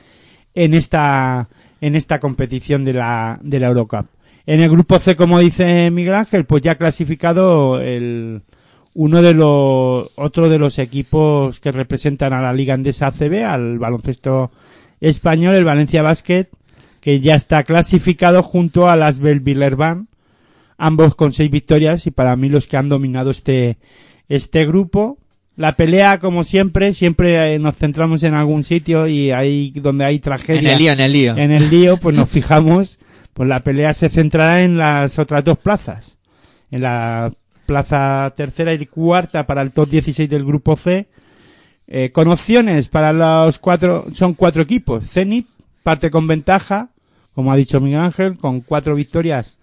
en 0.53 0.73
esta, 0.73 1.49
en 1.81 1.95
esta 1.95 2.19
competición 2.19 2.85
de 2.85 2.93
la, 2.93 3.39
de 3.41 3.59
la 3.59 3.67
Eurocup. 3.67 4.05
En 4.47 4.61
el 4.61 4.69
grupo 4.69 4.97
C, 4.97 5.15
como 5.15 5.39
dice 5.39 5.91
Miguel 5.91 6.15
Ángel, 6.15 6.45
pues 6.45 6.63
ya 6.63 6.71
ha 6.71 6.75
clasificado 6.75 7.81
el, 7.81 8.41
uno 8.93 9.21
de 9.21 9.35
los, 9.35 10.09
otro 10.15 10.49
de 10.49 10.57
los 10.57 10.79
equipos 10.79 11.59
que 11.59 11.71
representan 11.71 12.33
a 12.33 12.41
la 12.41 12.51
Liga 12.51 12.73
Andesa 12.73 13.07
ACB, 13.07 13.45
al 13.45 13.77
baloncesto 13.77 14.49
español, 15.01 15.53
el 15.53 15.65
Valencia 15.65 16.01
Basket, 16.01 16.47
que 16.99 17.19
ya 17.19 17.35
está 17.35 17.63
clasificado 17.63 18.41
junto 18.41 18.89
a 18.89 18.95
las 18.95 19.19
Belvillerban, 19.19 20.07
ambos 20.77 21.13
con 21.13 21.33
seis 21.33 21.51
victorias 21.51 22.07
y 22.07 22.11
para 22.11 22.35
mí 22.35 22.49
los 22.49 22.67
que 22.67 22.77
han 22.77 22.89
dominado 22.89 23.29
este, 23.29 23.77
este 24.29 24.65
grupo. 24.65 25.19
La 25.55 25.75
pelea, 25.75 26.19
como 26.19 26.43
siempre, 26.43 26.93
siempre 26.93 27.53
eh, 27.53 27.59
nos 27.59 27.75
centramos 27.75 28.23
en 28.23 28.33
algún 28.33 28.63
sitio 28.63 29.07
y 29.07 29.29
ahí 29.29 29.73
donde 29.75 30.05
hay 30.05 30.19
tragedia 30.19 30.59
En 30.59 30.67
el 30.67 30.77
lío, 30.79 30.91
en 30.93 30.99
el 31.01 31.13
lío. 31.13 31.37
en 31.37 31.51
el 31.51 31.69
lío, 31.69 31.97
pues 31.97 32.15
nos 32.15 32.29
fijamos, 32.31 32.97
pues 33.37 33.47
la 33.47 33.59
pelea 33.59 33.93
se 33.93 34.09
centrará 34.09 34.63
en 34.63 34.79
las 34.79 35.19
otras 35.19 35.43
dos 35.43 35.59
plazas. 35.59 36.17
En 36.71 36.81
la 36.81 37.31
plaza 37.67 38.33
tercera 38.35 38.73
y 38.73 38.83
cuarta 38.87 39.45
para 39.45 39.61
el 39.61 39.73
top 39.73 39.91
16 39.91 40.27
del 40.27 40.43
grupo 40.43 40.75
C. 40.75 41.07
Eh, 41.85 42.11
con 42.11 42.29
opciones 42.29 42.87
para 42.87 43.13
los 43.13 43.59
cuatro, 43.59 44.07
son 44.15 44.33
cuatro 44.33 44.63
equipos. 44.63 45.07
Zenit 45.07 45.47
parte 45.83 46.09
con 46.09 46.25
ventaja, 46.25 46.89
como 47.35 47.51
ha 47.51 47.55
dicho 47.55 47.79
Miguel 47.79 47.99
Ángel, 47.99 48.37
con 48.39 48.61
cuatro 48.61 48.95
victorias. 48.95 49.55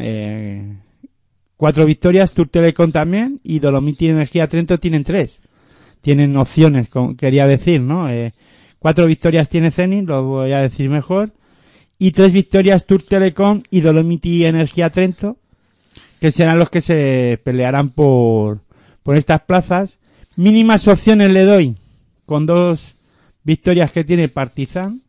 Eh, 0.00 0.76
cuatro 1.56 1.86
victorias, 1.86 2.32
Tour 2.32 2.48
Telecom 2.48 2.90
también, 2.90 3.38
y 3.44 3.60
Dolomiti 3.60 4.08
Energía 4.08 4.48
Trento 4.48 4.76
tienen 4.78 5.04
tres. 5.04 5.40
Tienen 6.00 6.36
opciones, 6.36 6.88
como 6.88 7.16
quería 7.16 7.46
decir, 7.46 7.80
¿no? 7.80 8.10
Eh, 8.10 8.34
cuatro 8.80 9.06
victorias 9.06 9.48
tiene 9.48 9.70
Zenit, 9.70 10.08
lo 10.08 10.24
voy 10.24 10.50
a 10.50 10.58
decir 10.58 10.90
mejor. 10.90 11.30
Y 11.98 12.12
tres 12.12 12.32
victorias 12.32 12.86
Tour 12.86 13.02
Telecom 13.02 13.62
y 13.70 13.80
Dolomiti 13.80 14.44
Energía 14.44 14.90
Trento, 14.90 15.36
que 16.20 16.32
serán 16.32 16.58
los 16.58 16.70
que 16.70 16.80
se 16.80 17.40
pelearán 17.42 17.90
por, 17.90 18.60
por 19.02 19.16
estas 19.16 19.42
plazas. 19.42 19.98
Mínimas 20.36 20.86
opciones 20.86 21.30
le 21.30 21.44
doy, 21.44 21.76
con 22.24 22.46
dos 22.46 22.94
victorias 23.42 23.90
que 23.90 24.04
tiene 24.04 24.28
Partizan, 24.28 25.02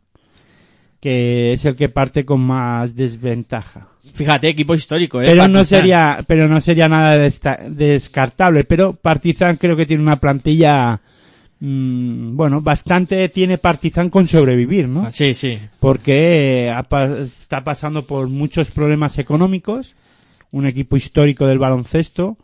que 1.00 1.54
es 1.54 1.66
el 1.66 1.76
que 1.76 1.90
parte 1.90 2.26
con 2.26 2.42
más 2.42 2.96
desventaja 2.96 3.90
Fíjate, 4.14 4.50
equipo 4.50 4.76
histórico, 4.76 5.22
¿eh? 5.22 5.28
pero 5.28 5.48
no 5.48 5.64
sería 5.64 6.24
pero 6.28 6.48
no 6.48 6.60
sería 6.62 6.90
nada 6.90 7.18
descartable 7.18 8.64
pero 8.64 8.94
Partizan 8.94 9.58
creo 9.58 9.76
que 9.76 9.86
tiene 9.86 10.04
una 10.04 10.20
plantilla 10.20 11.00
mm, 11.60 12.36
bueno 12.36 12.62
bastante 12.62 13.28
tiene 13.30 13.58
Partizan 13.58 14.10
con 14.10 14.28
sobrevivir 14.28 14.88
no 14.88 15.12
Sí, 15.12 15.34
sí. 15.34 15.58
porque 15.80 16.68
eh, 16.68 16.70
ha 16.72 16.80
está 17.42 17.64
pasando 17.64 18.06
por 18.06 18.28
muchos 18.28 18.72
problemas 18.72 19.18
económicos 19.18 19.96
un 20.52 20.66
equipo 20.66 20.98
histórico 20.98 21.46
del 21.48 21.60
baloncesto 21.60 22.38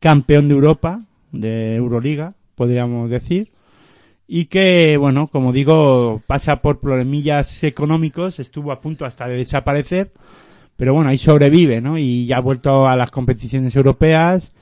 campeón 0.00 0.48
de 0.48 0.54
Europa 0.54 1.02
de 1.32 1.76
Euroliga 1.76 2.34
podríamos 2.54 3.10
decir 3.10 3.50
y 4.28 4.46
que, 4.46 4.96
bueno, 4.96 5.28
como 5.28 5.52
digo, 5.52 6.20
pasa 6.26 6.60
por 6.60 6.80
problemillas 6.80 7.62
económicos, 7.62 8.40
estuvo 8.40 8.72
a 8.72 8.80
punto 8.80 9.04
hasta 9.04 9.28
de 9.28 9.36
desaparecer, 9.36 10.10
pero 10.76 10.94
bueno, 10.94 11.10
ahí 11.10 11.18
sobrevive, 11.18 11.80
¿no? 11.80 11.96
Y 11.96 12.26
ya 12.26 12.38
ha 12.38 12.40
vuelto 12.40 12.88
a 12.88 12.96
las 12.96 13.10
competiciones 13.12 13.76
europeas 13.76 14.52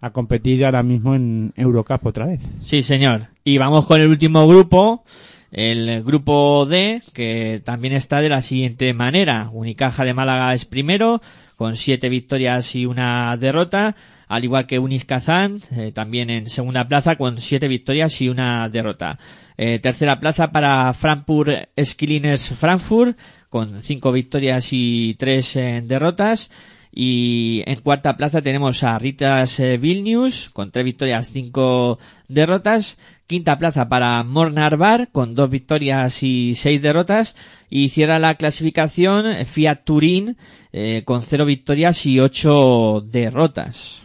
a 0.00 0.10
competir 0.10 0.64
ahora 0.64 0.82
mismo 0.82 1.14
en 1.14 1.52
Eurocup 1.56 2.06
otra 2.06 2.26
vez. 2.26 2.40
Sí, 2.60 2.82
señor. 2.82 3.28
Y 3.44 3.58
vamos 3.58 3.86
con 3.86 4.00
el 4.00 4.08
último 4.08 4.46
grupo, 4.46 5.04
el 5.50 6.02
grupo 6.04 6.66
D, 6.66 7.02
que 7.12 7.60
también 7.64 7.94
está 7.94 8.20
de 8.20 8.28
la 8.28 8.42
siguiente 8.42 8.92
manera. 8.94 9.50
Unicaja 9.52 10.04
de 10.04 10.14
Málaga 10.14 10.54
es 10.54 10.64
primero, 10.64 11.20
con 11.56 11.76
siete 11.76 12.08
victorias 12.08 12.74
y 12.74 12.86
una 12.86 13.36
derrota, 13.36 13.96
al 14.28 14.44
igual 14.44 14.66
que 14.66 14.78
Unis 14.78 15.04
Kazán, 15.04 15.60
eh, 15.72 15.90
también 15.92 16.30
en 16.30 16.48
segunda 16.48 16.86
plaza, 16.86 17.16
con 17.16 17.38
siete 17.38 17.66
victorias 17.66 18.20
y 18.20 18.28
una 18.28 18.68
derrota. 18.68 19.18
Eh, 19.56 19.80
tercera 19.80 20.20
plaza 20.20 20.52
para 20.52 20.94
Frankfurt 20.94 21.70
Skillines 21.82 22.50
Frankfurt, 22.50 23.18
con 23.48 23.82
cinco 23.82 24.12
victorias 24.12 24.68
y 24.70 25.16
tres 25.18 25.56
eh, 25.56 25.82
derrotas. 25.84 26.50
Y 26.92 27.62
en 27.66 27.80
cuarta 27.80 28.16
plaza 28.16 28.42
tenemos 28.42 28.82
a 28.82 28.98
Ritas 28.98 29.60
Vilnius 29.80 30.50
con 30.50 30.70
tres 30.70 30.84
victorias, 30.84 31.30
cinco 31.32 31.98
derrotas. 32.28 32.98
Quinta 33.26 33.58
plaza 33.58 33.88
para 33.90 34.24
Mornar 34.24 34.78
Bar 34.78 35.10
con 35.12 35.34
dos 35.34 35.50
victorias 35.50 36.22
y 36.22 36.54
seis 36.54 36.80
derrotas. 36.80 37.36
Y 37.68 37.90
cierra 37.90 38.18
la 38.18 38.36
clasificación 38.36 39.44
Fiat 39.44 39.84
Turín 39.84 40.36
eh, 40.72 41.02
con 41.04 41.22
cero 41.22 41.44
victorias 41.44 42.06
y 42.06 42.20
ocho 42.20 43.04
derrotas. 43.06 44.02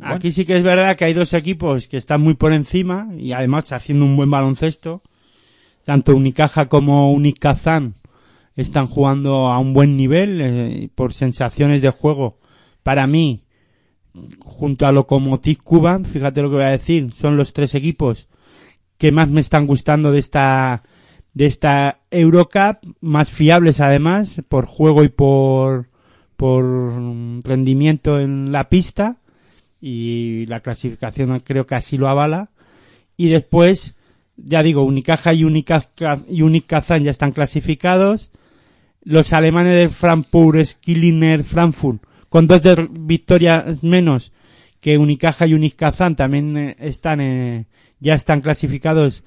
Aquí 0.00 0.30
sí 0.30 0.44
que 0.44 0.56
es 0.56 0.62
verdad 0.62 0.96
que 0.96 1.06
hay 1.06 1.14
dos 1.14 1.32
equipos 1.32 1.88
que 1.88 1.96
están 1.96 2.20
muy 2.20 2.34
por 2.34 2.52
encima 2.52 3.08
y 3.18 3.32
además 3.32 3.72
haciendo 3.72 4.04
un 4.04 4.16
buen 4.16 4.30
baloncesto. 4.30 5.02
Tanto 5.84 6.14
Unicaja 6.14 6.68
como 6.68 7.12
Unicazán 7.12 7.94
están 8.62 8.88
jugando 8.88 9.48
a 9.48 9.58
un 9.58 9.72
buen 9.72 9.96
nivel 9.96 10.40
eh, 10.40 10.90
por 10.94 11.14
sensaciones 11.14 11.80
de 11.80 11.90
juego. 11.90 12.38
Para 12.82 13.06
mí, 13.06 13.44
junto 14.40 14.86
a 14.86 14.92
Lokomotiv 14.92 15.62
Cuban, 15.62 16.04
fíjate 16.04 16.42
lo 16.42 16.50
que 16.50 16.56
voy 16.56 16.64
a 16.64 16.70
decir, 16.70 17.12
son 17.12 17.36
los 17.36 17.52
tres 17.52 17.74
equipos 17.74 18.28
que 18.98 19.12
más 19.12 19.28
me 19.28 19.40
están 19.40 19.66
gustando 19.66 20.10
de 20.12 20.18
esta 20.18 20.82
de 21.32 21.46
esta 21.46 22.00
Eurocup, 22.10 22.78
más 23.00 23.30
fiables 23.30 23.80
además 23.80 24.42
por 24.48 24.66
juego 24.66 25.04
y 25.04 25.08
por 25.08 25.88
por 26.36 26.64
rendimiento 27.44 28.18
en 28.18 28.50
la 28.50 28.68
pista 28.68 29.18
y 29.80 30.46
la 30.46 30.60
clasificación 30.60 31.38
creo 31.40 31.64
que 31.66 31.76
así 31.76 31.96
lo 31.96 32.08
avala 32.08 32.50
y 33.16 33.28
después 33.28 33.94
ya 34.36 34.64
digo 34.64 34.82
Unicaja 34.82 35.32
y 35.32 35.44
Unicaja 35.44 36.20
y 36.28 36.42
Unicazán 36.42 37.04
ya 37.04 37.12
están 37.12 37.30
clasificados 37.30 38.32
los 39.04 39.32
alemanes 39.32 39.74
de 39.76 39.88
Frankfurt 39.88 40.64
Skilliner 40.64 41.44
Frankfurt 41.44 42.02
con 42.28 42.46
dos 42.46 42.62
victorias 42.90 43.82
menos 43.82 44.32
que 44.80 44.98
Unicaja 44.98 45.46
y 45.46 45.54
Unicazán 45.54 46.14
también 46.16 46.56
eh, 46.56 46.76
están 46.78 47.20
eh, 47.20 47.66
ya 48.00 48.14
están 48.14 48.40
clasificados 48.40 49.24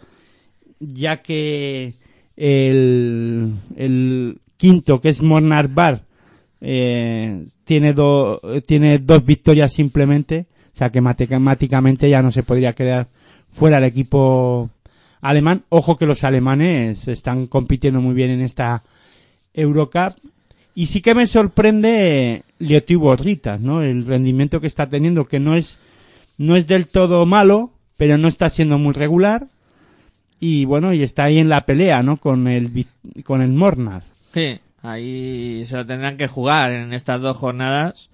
ya 0.79 1.21
que 1.21 1.95
el, 2.37 3.53
el 3.75 4.39
quinto 4.57 5.01
que 5.01 5.09
es 5.09 5.21
Mornar 5.21 5.67
Bar 5.67 6.03
eh, 6.61 7.45
tiene 7.63 7.93
do- 7.93 8.39
tiene 8.65 8.99
dos 8.99 9.25
victorias 9.25 9.73
simplemente 9.73 10.45
o 10.73 10.77
sea 10.77 10.89
que 10.91 11.01
matemáticamente 11.01 12.09
ya 12.09 12.21
no 12.21 12.31
se 12.31 12.43
podría 12.43 12.73
quedar 12.73 13.07
fuera 13.51 13.77
el 13.79 13.83
equipo 13.83 14.69
alemán. 15.19 15.63
Ojo 15.69 15.97
que 15.97 16.05
los 16.05 16.23
alemanes 16.23 17.07
están 17.09 17.47
compitiendo 17.47 17.99
muy 18.01 18.15
bien 18.15 18.31
en 18.31 18.41
esta 18.41 18.81
Eurocup 19.53 20.15
y 20.73 20.85
sí 20.85 21.01
que 21.01 21.15
me 21.15 21.27
sorprende 21.27 22.43
Liotibo 22.59 23.15
Ritas, 23.15 23.59
¿no? 23.59 23.81
El 23.81 24.05
rendimiento 24.05 24.61
que 24.61 24.67
está 24.67 24.87
teniendo, 24.87 25.25
que 25.25 25.39
no 25.39 25.55
es, 25.55 25.77
no 26.37 26.55
es 26.55 26.67
del 26.67 26.87
todo 26.87 27.25
malo, 27.25 27.71
pero 27.97 28.17
no 28.17 28.27
está 28.27 28.49
siendo 28.49 28.77
muy 28.77 28.93
regular. 28.93 29.47
Y 30.39 30.65
bueno, 30.65 30.93
y 30.93 31.03
está 31.03 31.25
ahí 31.25 31.37
en 31.37 31.49
la 31.49 31.65
pelea, 31.65 32.01
¿no? 32.03 32.17
Con 32.17 32.47
el, 32.47 32.87
con 33.25 33.41
el 33.41 33.49
Mornar. 33.49 34.03
Sí, 34.33 34.59
ahí 34.81 35.63
se 35.65 35.75
lo 35.75 35.85
tendrán 35.85 36.17
que 36.17 36.27
jugar 36.27 36.71
en 36.71 36.93
estas 36.93 37.21
dos 37.21 37.37
jornadas. 37.37 38.09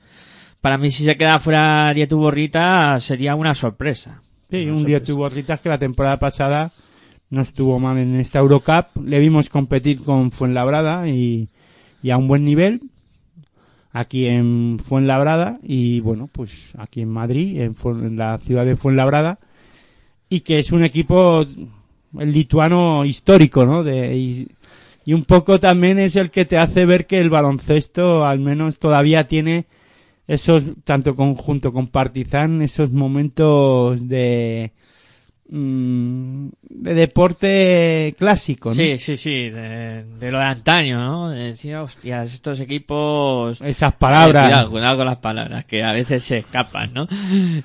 Para 0.59 0.77
mí, 0.77 0.89
si 0.89 1.05
se 1.05 1.15
queda 1.15 1.39
fuera 1.39 1.93
Rietu 1.93 2.18
Borrita, 2.18 2.99
sería 2.99 3.35
una 3.35 3.53
sorpresa. 3.53 4.22
Sí, 4.49 4.64
Una 4.64 4.72
un 4.72 4.77
sorpresa. 4.80 4.88
Liotibo 4.88 5.30
Ritas 5.30 5.61
que 5.61 5.69
la 5.69 5.77
temporada 5.77 6.18
pasada 6.18 6.72
no 7.30 7.41
estuvo 7.41 7.80
mal 7.80 7.98
en 7.98 8.16
esta 8.16 8.40
Eurocup. 8.40 8.98
Le 9.04 9.20
vimos 9.20 9.49
competir 9.49 9.99
con 9.99 10.32
Fuenlabrada 10.32 11.08
y, 11.08 11.49
y 12.02 12.12
a 12.12 12.18
un 12.18 12.28
buen 12.28 12.45
nivel. 12.45 12.82
Aquí 13.91 14.28
en 14.28 14.80
Fuenlabrada 14.84 15.60
y 15.64 16.02
bueno, 16.02 16.30
pues 16.32 16.74
aquí 16.78 17.02
en 17.02 17.10
Madrid, 17.10 17.62
en, 17.62 17.76
en 17.84 18.18
la 18.18 18.38
ciudad 18.38 18.66
de 18.66 18.76
Fuenlabrada. 18.76 19.40
Y 20.30 20.41
que 20.41 20.60
es 20.60 20.72
un 20.72 20.84
equipo, 20.84 21.45
el 22.20 22.32
lituano 22.32 23.06
histórico, 23.06 23.66
¿no? 23.66 23.84
De, 23.84 24.16
y, 24.16 24.48
y 25.06 25.14
un 25.14 25.24
poco 25.24 25.60
también 25.60 25.99
es 25.99 26.16
el 26.18 26.32
que 26.32 26.45
te 26.45 26.58
hace 26.58 26.86
ver 26.86 27.08
que 27.08 27.20
el 27.20 27.30
baloncesto 27.30 28.26
al 28.26 28.40
menos 28.40 28.78
todavía 28.78 29.28
tiene 29.28 29.66
esos, 30.28 30.66
tanto 30.84 31.16
conjunto 31.16 31.72
con 31.72 31.88
Partizan, 31.88 32.62
esos 32.62 32.91
momentos 32.91 34.08
de, 34.10 34.74
mm, 35.49 36.48
de 36.61 36.94
deporte 36.94 38.15
clásico, 38.18 38.69
¿no? 38.69 38.76
Sí, 38.76 38.98
sí, 38.98 39.18
sí, 39.18 39.49
de, 39.49 40.03
de 40.19 40.32
lo 40.32 40.40
de 40.40 40.45
antaño, 40.45 40.99
¿no? 41.03 41.30
De 41.30 41.45
decir, 41.48 41.76
hostias, 41.76 42.34
estos 42.34 42.60
equipos... 42.60 43.60
Esas 43.61 43.94
palabras. 43.94 44.45
Eh, 44.45 44.48
cuidado, 44.48 44.69
cuidado 44.72 44.98
con 44.98 45.06
las 45.07 45.18
palabras, 45.18 45.65
que 45.65 45.84
a 45.84 45.91
veces 45.91 46.24
se 46.24 46.38
escapan, 46.38 46.94
¿no? 46.94 47.07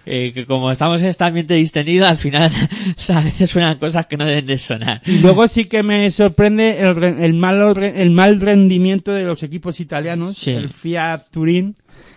Eh, 0.06 0.32
que 0.34 0.46
como 0.46 0.70
estamos 0.70 1.00
en 1.00 1.08
este 1.08 1.24
ambiente 1.24 1.54
distendido, 1.54 2.06
al 2.06 2.16
final 2.18 2.50
a 3.08 3.20
veces 3.20 3.50
suenan 3.50 3.78
cosas 3.78 4.06
que 4.06 4.16
no 4.16 4.26
deben 4.26 4.46
de 4.46 4.58
sonar. 4.58 5.02
Y 5.06 5.18
luego 5.18 5.46
sí 5.48 5.66
que 5.66 5.82
me 5.82 6.10
sorprende 6.10 6.80
el, 6.80 7.02
el, 7.02 7.34
malo 7.34 7.72
el 7.72 8.10
mal 8.10 8.40
rendimiento 8.40 9.12
de 9.12 9.24
los 9.24 9.42
equipos 9.42 9.80
italianos, 9.80 10.38
Sí. 10.38 10.50
el 10.52 10.68
Fiat 10.68 11.28
Turín, 11.30 11.76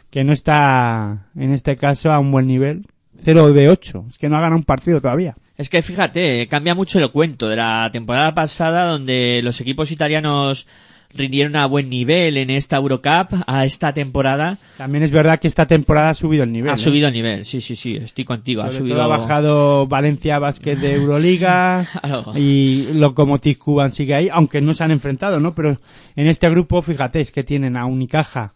que 0.09 0.23
no 0.23 0.33
está 0.33 1.27
en 1.35 1.51
este 1.53 1.75
caso 1.77 2.11
a 2.11 2.19
un 2.19 2.31
buen 2.31 2.47
nivel. 2.47 2.85
0 3.23 3.53
de 3.53 3.69
8, 3.69 4.05
es 4.09 4.17
que 4.19 4.29
no 4.29 4.35
ha 4.37 4.41
ganado 4.41 4.57
un 4.57 4.63
partido 4.63 5.01
todavía. 5.01 5.35
Es 5.57 5.69
que 5.69 5.81
fíjate, 5.81 6.47
cambia 6.47 6.75
mucho 6.75 6.99
el 6.99 7.11
cuento 7.11 7.47
de 7.47 7.55
la 7.55 7.89
temporada 7.91 8.33
pasada 8.33 8.85
donde 8.85 9.41
los 9.43 9.61
equipos 9.61 9.91
italianos 9.91 10.67
rindieron 11.15 11.55
a 11.55 11.65
buen 11.65 11.89
nivel 11.89 12.37
en 12.37 12.49
esta 12.49 12.77
Eurocup 12.77 13.41
a 13.47 13.65
esta 13.65 13.93
temporada 13.93 14.57
También 14.77 15.03
es 15.03 15.11
verdad 15.11 15.39
que 15.39 15.47
esta 15.47 15.65
temporada 15.65 16.09
ha 16.09 16.13
subido 16.13 16.43
el 16.43 16.51
nivel. 16.51 16.71
ha 16.71 16.75
¿eh? 16.75 16.77
subido 16.77 17.07
el 17.07 17.13
nivel. 17.13 17.45
Sí, 17.45 17.61
sí, 17.61 17.75
sí, 17.75 17.95
estoy 17.95 18.25
contigo. 18.25 18.61
ha 18.61 18.71
subido. 18.71 18.95
todo 18.95 19.03
ha 19.05 19.07
bajado 19.07 19.87
Valencia 19.87 20.39
Basket 20.39 20.75
de 20.75 20.95
Euroliga 20.95 21.87
y 22.35 22.87
Lokomotiv 22.93 23.57
Cuban 23.57 23.93
sigue 23.93 24.13
ahí, 24.13 24.29
aunque 24.31 24.61
no 24.61 24.73
se 24.73 24.83
han 24.83 24.91
enfrentado, 24.91 25.39
¿no? 25.39 25.55
Pero 25.55 25.79
en 26.15 26.27
este 26.27 26.49
grupo, 26.49 26.81
fíjate, 26.81 27.21
es 27.21 27.31
que 27.31 27.43
tienen 27.43 27.77
a 27.77 27.85
Unicaja 27.85 28.53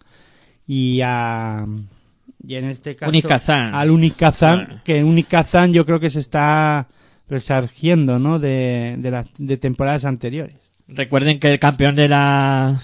y 0.67 1.01
a... 1.01 1.65
Y 2.45 2.55
en 2.55 2.65
este 2.65 2.95
caso... 2.95 3.09
Unicazán. 3.09 3.75
Al 3.75 3.91
Unicazán, 3.91 4.65
Bueno. 4.65 4.81
que 4.83 5.03
Unicazán 5.03 5.73
yo 5.73 5.85
creo 5.85 5.99
que 5.99 6.09
se 6.09 6.19
está 6.19 6.87
resargiendo, 7.27 8.17
¿no? 8.19 8.39
De, 8.39 8.95
de, 8.97 9.23
de 9.37 9.57
temporadas 9.57 10.05
anteriores. 10.05 10.55
Recuerden 10.87 11.39
que 11.39 11.51
el 11.51 11.59
campeón 11.59 11.95
de 11.95 12.07
la 12.07 12.81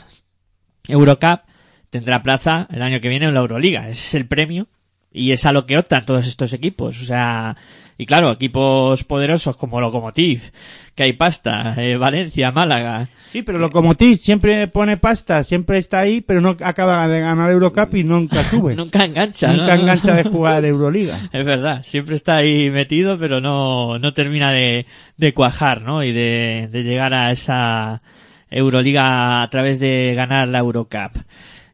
Eurocup 0.87 1.41
tendrá 1.89 2.21
plaza 2.21 2.67
el 2.71 2.81
año 2.81 2.99
que 3.01 3.09
viene 3.09 3.25
en 3.25 3.33
la 3.33 3.39
Euroliga. 3.39 3.89
Ese 3.89 4.07
es 4.07 4.13
el 4.15 4.27
premio 4.27 4.67
y 5.11 5.31
es 5.31 5.45
a 5.45 5.51
lo 5.51 5.65
que 5.65 5.77
optan 5.77 6.05
todos 6.05 6.27
estos 6.27 6.53
equipos. 6.53 7.01
O 7.01 7.05
sea, 7.05 7.55
y 7.97 8.05
claro, 8.05 8.31
equipos 8.31 9.03
poderosos 9.03 9.55
como 9.55 9.79
Lokomotiv, 9.79 10.51
que 10.95 11.03
hay 11.03 11.13
pasta, 11.13 11.75
eh, 11.77 11.95
Valencia, 11.97 12.51
Málaga. 12.51 13.07
Sí, 13.31 13.41
pero 13.41 13.57
Lokomotiv 13.57 14.17
siempre 14.17 14.67
pone 14.67 14.97
pasta, 14.97 15.43
siempre 15.43 15.77
está 15.77 15.99
ahí, 15.99 16.21
pero 16.21 16.41
no 16.41 16.57
acaba 16.61 17.07
de 17.07 17.21
ganar 17.21 17.51
Eurocup 17.51 17.95
y 17.95 18.03
nunca 18.03 18.43
sube. 18.49 18.75
Nunca 18.75 19.05
engancha, 19.05 19.47
¿no? 19.47 19.57
Nunca 19.59 19.75
engancha 19.75 20.13
de 20.13 20.23
jugar 20.29 20.65
Euroliga. 20.65 21.17
Es 21.31 21.45
verdad, 21.45 21.83
siempre 21.83 22.15
está 22.15 22.37
ahí 22.37 22.69
metido, 22.69 23.17
pero 23.17 23.39
no, 23.39 23.97
no 23.99 24.13
termina 24.13 24.51
de, 24.51 24.85
de 25.17 25.33
cuajar, 25.33 25.81
¿no? 25.81 26.03
Y 26.03 26.11
de, 26.11 26.69
de 26.71 26.83
llegar 26.83 27.13
a 27.13 27.31
esa 27.31 28.01
Euroliga 28.49 29.41
a 29.41 29.49
través 29.49 29.79
de 29.79 30.13
ganar 30.15 30.47
la 30.47 30.59
Eurocup. 30.59 31.17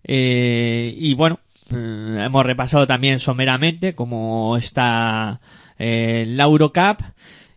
Eh, 0.04 0.96
y 0.98 1.14
bueno, 1.14 1.40
eh, 1.72 2.24
hemos 2.26 2.46
repasado 2.46 2.88
también 2.88 3.20
someramente 3.20 3.94
cómo 3.96 4.58
está 4.58 5.40
eh, 5.82 6.26
la 6.28 6.44
Eurocup. 6.44 7.02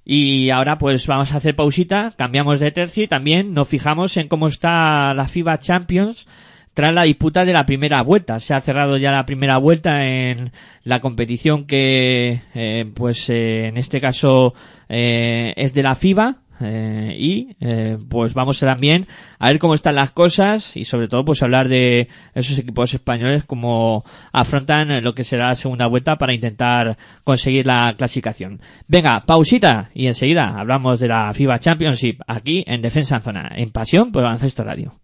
Y 0.07 0.51
ahora 0.51 0.77
pues 0.77 1.07
vamos 1.07 1.33
a 1.33 1.39
hacer 1.39 1.57
pausita, 1.57 2.13
cambiamos 2.17 2.61
de 2.61 2.71
tercio 2.71 3.05
y 3.05 3.09
también 3.09 3.55
nos 3.55 3.69
fijamos 3.69 4.17
en 4.19 4.29
cómo 4.29 4.49
está 4.49 5.15
la 5.15 5.29
FIBA 5.29 5.59
Champions 5.61 6.27
tras 6.75 6.93
la 6.93 7.05
disputa 7.05 7.45
de 7.45 7.53
la 7.53 7.65
primera 7.65 8.03
vuelta. 8.03 8.41
Se 8.41 8.53
ha 8.53 8.61
cerrado 8.61 8.97
ya 8.97 9.13
la 9.13 9.25
primera 9.25 9.59
vuelta 9.59 10.05
en 10.05 10.53
la 10.83 11.01
competición 11.01 11.67
que, 11.67 12.43
eh, 12.55 12.91
pues 12.95 13.31
eh, 13.31 13.69
en 13.69 13.79
este 13.79 14.01
caso 14.01 14.55
eh, 14.89 15.55
es 15.57 15.73
de 15.73 15.83
la 15.85 15.95
FIBA, 15.95 16.39
eh, 16.61 17.17
y 17.19 17.57
eh, 17.61 17.99
pues 18.09 18.35
vamos 18.35 18.61
también 18.61 19.07
a 19.39 19.49
ver 19.49 19.59
cómo 19.59 19.75
están 19.75 19.97
las 19.97 20.13
cosas 20.13 20.77
y 20.77 20.85
sobre 20.85 21.09
todo 21.09 21.25
pues 21.25 21.43
hablar 21.43 21.69
de 21.69 22.09
esos 22.35 22.59
equipos 22.59 22.95
españoles 22.95 23.45
como 23.45 24.05
afrontan 24.33 25.03
lo 25.03 25.15
que 25.15 25.25
será 25.25 25.49
la 25.49 25.55
segunda 25.57 25.87
vuelta 25.87 26.17
para 26.17 26.33
intentar 26.33 26.97
conseguir 27.25 27.67
la 27.67 27.95
clasificación. 27.97 28.61
Venga, 28.87 29.21
pausita 29.27 29.91
y 29.95 30.07
enseguida 30.07 30.59
hablamos 30.59 31.01
de 31.01 31.09
la 31.09 31.33
FIBA 31.35 31.59
Championship 31.59 32.21
aquí 32.27 32.65
en 32.67 32.83
Defensa 32.83 33.17
en 33.17 33.23
Zona, 33.23 33.53
en 33.55 33.71
Pasión 33.71 34.13
por 34.13 34.23
Baloncesto 34.23 34.65
Radio. 34.65 34.95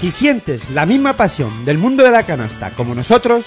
Si 0.00 0.10
sientes 0.10 0.70
la 0.70 0.84
misma 0.84 1.16
pasión 1.16 1.64
del 1.64 1.78
mundo 1.78 2.04
de 2.04 2.10
la 2.10 2.24
canasta 2.24 2.70
como 2.72 2.94
nosotros, 2.94 3.46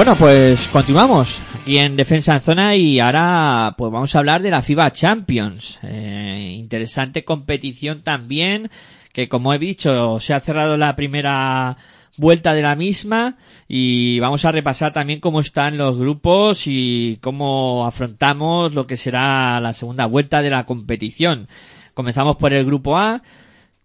Bueno, 0.00 0.16
pues 0.16 0.66
continuamos 0.68 1.42
aquí 1.60 1.76
en 1.76 1.94
Defensa 1.94 2.32
en 2.32 2.40
Zona 2.40 2.74
y 2.74 3.00
ahora 3.00 3.74
pues 3.76 3.92
vamos 3.92 4.14
a 4.14 4.20
hablar 4.20 4.40
de 4.40 4.50
la 4.50 4.62
FIBA 4.62 4.92
Champions. 4.92 5.78
Eh, 5.82 6.54
interesante 6.56 7.22
competición 7.22 8.00
también, 8.00 8.70
que 9.12 9.28
como 9.28 9.52
he 9.52 9.58
dicho, 9.58 10.18
se 10.18 10.32
ha 10.32 10.40
cerrado 10.40 10.78
la 10.78 10.96
primera 10.96 11.76
vuelta 12.16 12.54
de 12.54 12.62
la 12.62 12.76
misma 12.76 13.36
y 13.68 14.18
vamos 14.20 14.46
a 14.46 14.52
repasar 14.52 14.94
también 14.94 15.20
cómo 15.20 15.40
están 15.40 15.76
los 15.76 15.98
grupos 15.98 16.62
y 16.64 17.18
cómo 17.20 17.86
afrontamos 17.86 18.72
lo 18.72 18.86
que 18.86 18.96
será 18.96 19.60
la 19.60 19.74
segunda 19.74 20.06
vuelta 20.06 20.40
de 20.40 20.48
la 20.48 20.64
competición. 20.64 21.46
Comenzamos 21.92 22.38
por 22.38 22.54
el 22.54 22.64
grupo 22.64 22.96
A, 22.96 23.22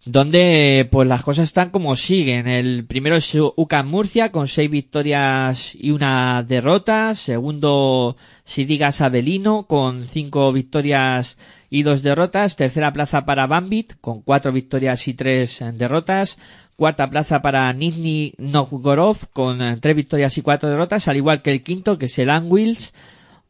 donde 0.05 0.87
pues 0.91 1.07
las 1.07 1.23
cosas 1.23 1.45
están 1.45 1.71
como 1.71 1.95
siguen. 1.95 2.47
El 2.47 2.85
primero 2.85 3.15
es 3.15 3.35
UCAM 3.35 3.89
Murcia 3.89 4.31
con 4.31 4.47
seis 4.47 4.69
victorias 4.69 5.75
y 5.75 5.91
una 5.91 6.43
derrota. 6.43 7.15
Segundo 7.15 8.15
Sidigas 8.43 9.01
Avelino 9.01 9.65
con 9.65 10.05
cinco 10.05 10.53
victorias 10.53 11.37
y 11.71 11.81
dos 11.81 12.03
derrotas. 12.03 12.55
Tercera 12.55 12.93
plaza 12.93 13.25
para 13.25 13.47
Bambit 13.47 13.93
con 13.99 14.21
cuatro 14.21 14.51
victorias 14.51 15.07
y 15.07 15.15
tres 15.15 15.61
eh, 15.61 15.71
derrotas. 15.73 16.37
Cuarta 16.75 17.09
plaza 17.09 17.41
para 17.41 17.71
Nizhny 17.73 18.35
Novgorod 18.37 19.17
con 19.33 19.61
eh, 19.61 19.77
tres 19.81 19.95
victorias 19.95 20.37
y 20.37 20.41
cuatro 20.41 20.69
derrotas, 20.69 21.07
al 21.07 21.17
igual 21.17 21.41
que 21.41 21.51
el 21.51 21.63
quinto 21.63 21.97
que 21.97 22.05
es 22.05 22.19
el 22.19 22.29
Anwils 22.29 22.93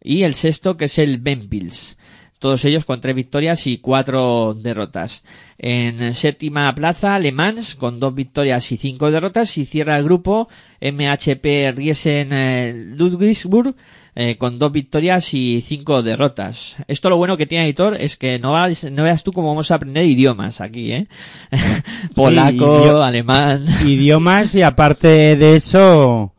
y 0.02 0.23
el 0.23 0.36
sexto 0.36 0.77
que 0.77 0.86
es 0.86 0.99
el 0.99 1.18
Benpils 1.18 1.98
todos 2.45 2.63
ellos 2.65 2.85
con 2.85 3.01
tres 3.01 3.15
victorias 3.15 3.65
y 3.65 3.80
cuatro 3.80 4.53
derrotas. 4.53 5.23
En 5.57 6.13
séptima 6.13 6.76
plaza, 6.76 7.17
Le 7.17 7.31
Mans 7.31 7.73
con 7.73 7.99
dos 7.99 8.13
victorias 8.13 8.72
y 8.72 8.77
cinco 8.77 9.09
derrotas 9.09 9.57
y 9.57 9.65
cierra 9.65 9.97
el 9.97 10.03
grupo 10.03 10.47
MHP 10.80 11.73
Riesen 11.76 12.30
eh, 12.31 12.72
Ludwigsburg 12.95 13.73
eh, 14.13 14.38
con 14.38 14.59
dos 14.59 14.72
victorias 14.72 15.34
y 15.34 15.61
cinco 15.61 16.03
derrotas. 16.03 16.76
Esto 16.88 17.09
lo 17.09 17.17
bueno 17.17 17.35
que 17.35 17.47
tiene 17.47 17.65
Editor 17.65 17.97
es 17.99 18.15
que 18.15 18.38
no, 18.38 18.51
vas- 18.51 18.84
no 18.91 19.01
veas 19.03 19.23
tú 19.23 19.31
cómo 19.31 19.47
vamos 19.47 19.72
a 19.72 19.76
aprender 19.76 20.05
idiomas 20.05 20.61
aquí, 20.61 20.91
¿eh? 20.91 21.07
Polaco, 22.13 23.01
alemán. 23.01 23.65
idiomas 23.85 24.53
y 24.53 24.61
aparte 24.61 25.35
de 25.35 25.55
eso 25.55 26.31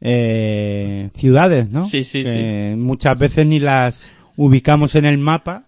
eh, 0.00 1.10
ciudades, 1.14 1.68
¿no? 1.68 1.86
Sí, 1.86 2.04
sí, 2.04 2.24
Que 2.24 2.74
Muchas 2.78 3.18
veces 3.18 3.46
ni 3.46 3.58
las 3.60 4.02
ubicamos 4.36 4.94
en 4.94 5.04
el 5.04 5.18
mapa. 5.18 5.64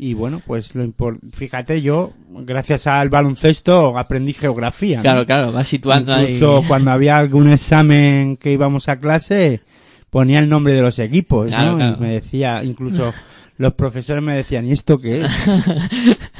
Y 0.00 0.14
bueno, 0.14 0.40
pues 0.46 0.76
lo 0.76 0.88
fíjate, 1.32 1.82
yo, 1.82 2.12
gracias 2.30 2.86
al 2.86 3.08
baloncesto, 3.08 3.98
aprendí 3.98 4.32
geografía. 4.32 4.98
¿no? 4.98 5.02
Claro, 5.02 5.26
claro, 5.26 5.52
va 5.52 5.64
situando 5.64 6.20
Incluso 6.22 6.58
ahí. 6.58 6.64
cuando 6.68 6.92
había 6.92 7.16
algún 7.16 7.50
examen 7.50 8.36
que 8.36 8.52
íbamos 8.52 8.88
a 8.88 9.00
clase, 9.00 9.60
ponía 10.08 10.38
el 10.38 10.48
nombre 10.48 10.74
de 10.74 10.82
los 10.82 11.00
equipos, 11.00 11.48
Claro, 11.48 11.72
¿no? 11.72 11.76
claro. 11.78 11.96
Y 11.98 12.00
me 12.00 12.12
decía, 12.12 12.62
incluso 12.62 13.12
los 13.56 13.74
profesores 13.74 14.22
me 14.22 14.36
decían, 14.36 14.68
¿y 14.68 14.72
esto 14.72 14.98
qué 14.98 15.22
es? 15.22 15.26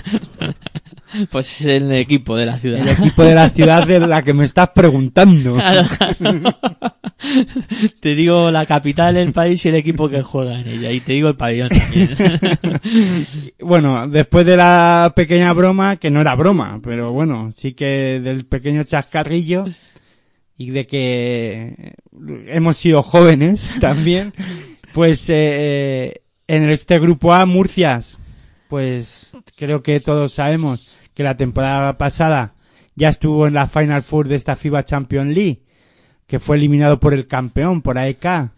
Pues 1.31 1.61
es 1.61 1.67
el 1.67 1.93
equipo 1.93 2.37
de 2.37 2.47
la 2.47 2.59
ciudad. 2.59 2.81
El 2.81 2.89
equipo 2.89 3.23
de 3.23 3.35
la 3.35 3.51
ciudad 3.55 3.87
de 3.87 4.01
la 4.01 4.23
que 4.23 4.35
me 4.35 4.45
estás 4.45 4.71
preguntando. 4.71 5.55
Claro, 5.55 5.89
claro. 5.97 6.57
Te 8.01 8.15
digo 8.15 8.51
la 8.51 8.67
capital 8.67 9.15
del 9.15 9.33
país 9.33 9.65
y 9.65 9.69
el 9.69 9.75
equipo 9.77 10.09
que 10.09 10.23
juega 10.23 10.61
en 10.61 10.69
ella. 10.69 10.93
Y 10.93 11.01
te 11.01 11.15
digo 11.15 11.29
el 11.29 11.37
pabellón 11.37 11.69
también. 11.69 12.11
Bueno, 13.61 14.07
después 14.07 14.47
de 14.47 14.57
la 14.57 15.13
pequeña 15.17 15.53
broma, 15.53 15.97
que 15.97 16.11
no 16.11 16.21
era 16.21 16.37
broma, 16.37 16.81
pero 16.83 17.13
bueno, 17.13 17.51
sí 17.55 17.73
que 17.73 18.21
del 18.23 18.47
pequeño 18.47 18.85
chascarrillo 18.85 19.65
y 20.57 20.71
de 20.71 20.87
que 20.87 21.95
hemos 22.47 22.77
sido 22.77 23.03
jóvenes 23.03 23.73
también, 23.81 24.33
pues 24.93 25.25
eh, 25.29 26.23
en 26.47 26.71
este 26.71 26.99
grupo 26.99 27.35
A, 27.35 27.47
Murcias, 27.47 28.19
pues 28.69 29.33
creo 29.57 29.83
que 29.83 30.01
todos 30.01 30.35
sabemos 30.35 30.89
que 31.19 31.25
la 31.25 31.37
temporada 31.37 31.99
pasada 31.99 32.55
ya 32.95 33.09
estuvo 33.09 33.49
en 33.49 33.55
la 33.55 33.67
Final 33.67 34.05
Four 34.05 34.29
de 34.29 34.37
esta 34.37 34.55
FIBA 34.55 34.85
Champions 34.85 35.35
League, 35.35 35.63
que 36.29 36.39
fue 36.39 36.57
eliminado 36.57 37.01
por 37.01 37.13
el 37.13 37.27
campeón, 37.27 37.83
por 37.83 37.99
AEK. 37.99 38.53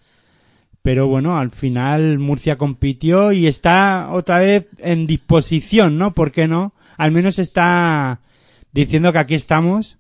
Pero 0.83 1.07
bueno, 1.07 1.39
al 1.39 1.53
final 1.53 2.19
Murcia 2.19 2.59
compitió 2.59 3.33
y 3.33 3.47
está 3.47 4.11
otra 4.13 4.41
vez 4.41 4.69
en 4.77 5.07
disposición, 5.07 5.97
¿no? 5.97 6.13
¿Por 6.13 6.33
qué 6.33 6.49
no? 6.49 6.75
Al 6.99 7.13
menos 7.13 7.39
está 7.39 8.21
diciendo 8.73 9.11
que 9.15 9.21
aquí 9.21 9.37
estamos 9.37 9.97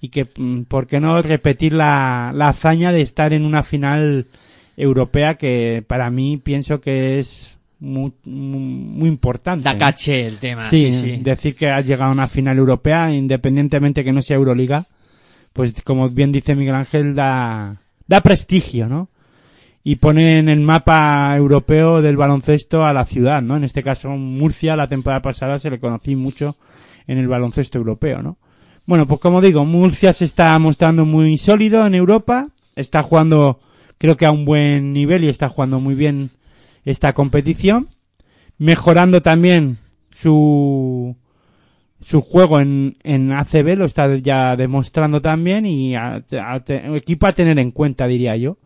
y 0.00 0.10
que, 0.10 0.28
mm, 0.32 0.62
¿por 0.68 0.86
qué 0.86 1.00
no 1.00 1.20
repetir 1.22 1.72
la, 1.72 2.30
la 2.32 2.50
hazaña 2.50 2.92
de 2.92 3.02
estar 3.02 3.32
en 3.32 3.44
una 3.44 3.64
final 3.64 4.28
europea 4.76 5.38
que 5.38 5.82
para 5.84 6.08
mí 6.10 6.36
pienso 6.36 6.80
que 6.80 7.18
es 7.18 7.55
muy, 7.78 8.12
muy, 8.24 8.60
muy 8.60 9.08
importante. 9.08 9.64
Da 9.64 9.76
caché 9.76 10.26
el 10.26 10.38
tema. 10.38 10.62
Sí, 10.62 10.92
Sí, 10.92 11.00
sí. 11.00 11.16
decir 11.22 11.54
que 11.54 11.70
has 11.70 11.86
llegado 11.86 12.10
a 12.10 12.14
una 12.14 12.28
final 12.28 12.58
europea, 12.58 13.12
independientemente 13.12 14.04
que 14.04 14.12
no 14.12 14.22
sea 14.22 14.36
Euroliga, 14.36 14.86
pues 15.52 15.82
como 15.82 16.08
bien 16.08 16.32
dice 16.32 16.54
Miguel 16.54 16.74
Ángel, 16.74 17.14
da, 17.14 17.80
da 18.06 18.20
prestigio, 18.20 18.88
¿no? 18.88 19.08
Y 19.84 19.96
pone 19.96 20.38
en 20.38 20.48
el 20.48 20.60
mapa 20.60 21.32
europeo 21.36 22.02
del 22.02 22.16
baloncesto 22.16 22.84
a 22.84 22.92
la 22.92 23.04
ciudad, 23.04 23.40
¿no? 23.40 23.56
En 23.56 23.64
este 23.64 23.82
caso, 23.82 24.10
Murcia, 24.10 24.74
la 24.74 24.88
temporada 24.88 25.22
pasada 25.22 25.58
se 25.60 25.70
le 25.70 25.78
conocí 25.78 26.16
mucho 26.16 26.56
en 27.06 27.18
el 27.18 27.28
baloncesto 27.28 27.78
europeo, 27.78 28.20
¿no? 28.22 28.38
Bueno, 28.84 29.06
pues 29.06 29.20
como 29.20 29.40
digo, 29.40 29.64
Murcia 29.64 30.12
se 30.12 30.24
está 30.24 30.58
mostrando 30.58 31.04
muy 31.04 31.38
sólido 31.38 31.86
en 31.86 31.94
Europa, 31.94 32.48
está 32.74 33.02
jugando, 33.02 33.60
creo 33.98 34.16
que 34.16 34.26
a 34.26 34.30
un 34.32 34.44
buen 34.44 34.92
nivel 34.92 35.24
y 35.24 35.28
está 35.28 35.48
jugando 35.48 35.78
muy 35.80 35.94
bien 35.94 36.30
esta 36.86 37.12
competición, 37.12 37.88
mejorando 38.56 39.20
también 39.20 39.78
su, 40.14 41.16
su 42.02 42.22
juego 42.22 42.60
en, 42.60 42.96
en 43.02 43.32
ACB, 43.32 43.76
lo 43.76 43.84
está 43.84 44.16
ya 44.16 44.56
demostrando 44.56 45.20
también 45.20 45.66
y 45.66 45.96
a, 45.96 46.22
a 46.32 46.62
equipo 46.94 47.26
a 47.26 47.32
tener 47.32 47.58
en 47.58 47.72
cuenta, 47.72 48.06
diría 48.06 48.36
yo, 48.36 48.56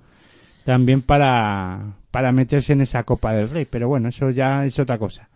también 0.65 1.01
para, 1.03 1.97
para 2.11 2.31
meterse 2.31 2.75
en 2.75 2.83
esa 2.83 3.05
Copa 3.05 3.33
del 3.33 3.49
Rey, 3.49 3.65
pero 3.65 3.89
bueno, 3.89 4.11
eso 4.11 4.31
ya 4.31 4.67
es 4.67 4.79
otra 4.79 4.99
cosa. 4.99 5.31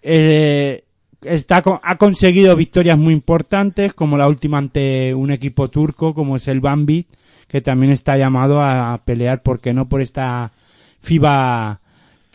Eh, 0.00 0.84
está, 1.22 1.64
ha 1.82 1.96
conseguido 1.98 2.54
victorias 2.54 2.96
muy 2.96 3.12
importantes, 3.12 3.94
como 3.94 4.16
la 4.16 4.28
última 4.28 4.58
ante 4.58 5.12
un 5.12 5.32
equipo 5.32 5.70
turco, 5.70 6.14
como 6.14 6.36
es 6.36 6.46
el 6.46 6.60
Bambit, 6.60 7.08
que 7.48 7.60
también 7.60 7.92
está 7.92 8.16
llamado 8.16 8.62
a 8.62 9.02
pelear, 9.04 9.42
¿por 9.42 9.60
qué 9.60 9.72
no?, 9.72 9.88
por 9.88 10.00
esta 10.00 10.52
FIBA 11.00 11.80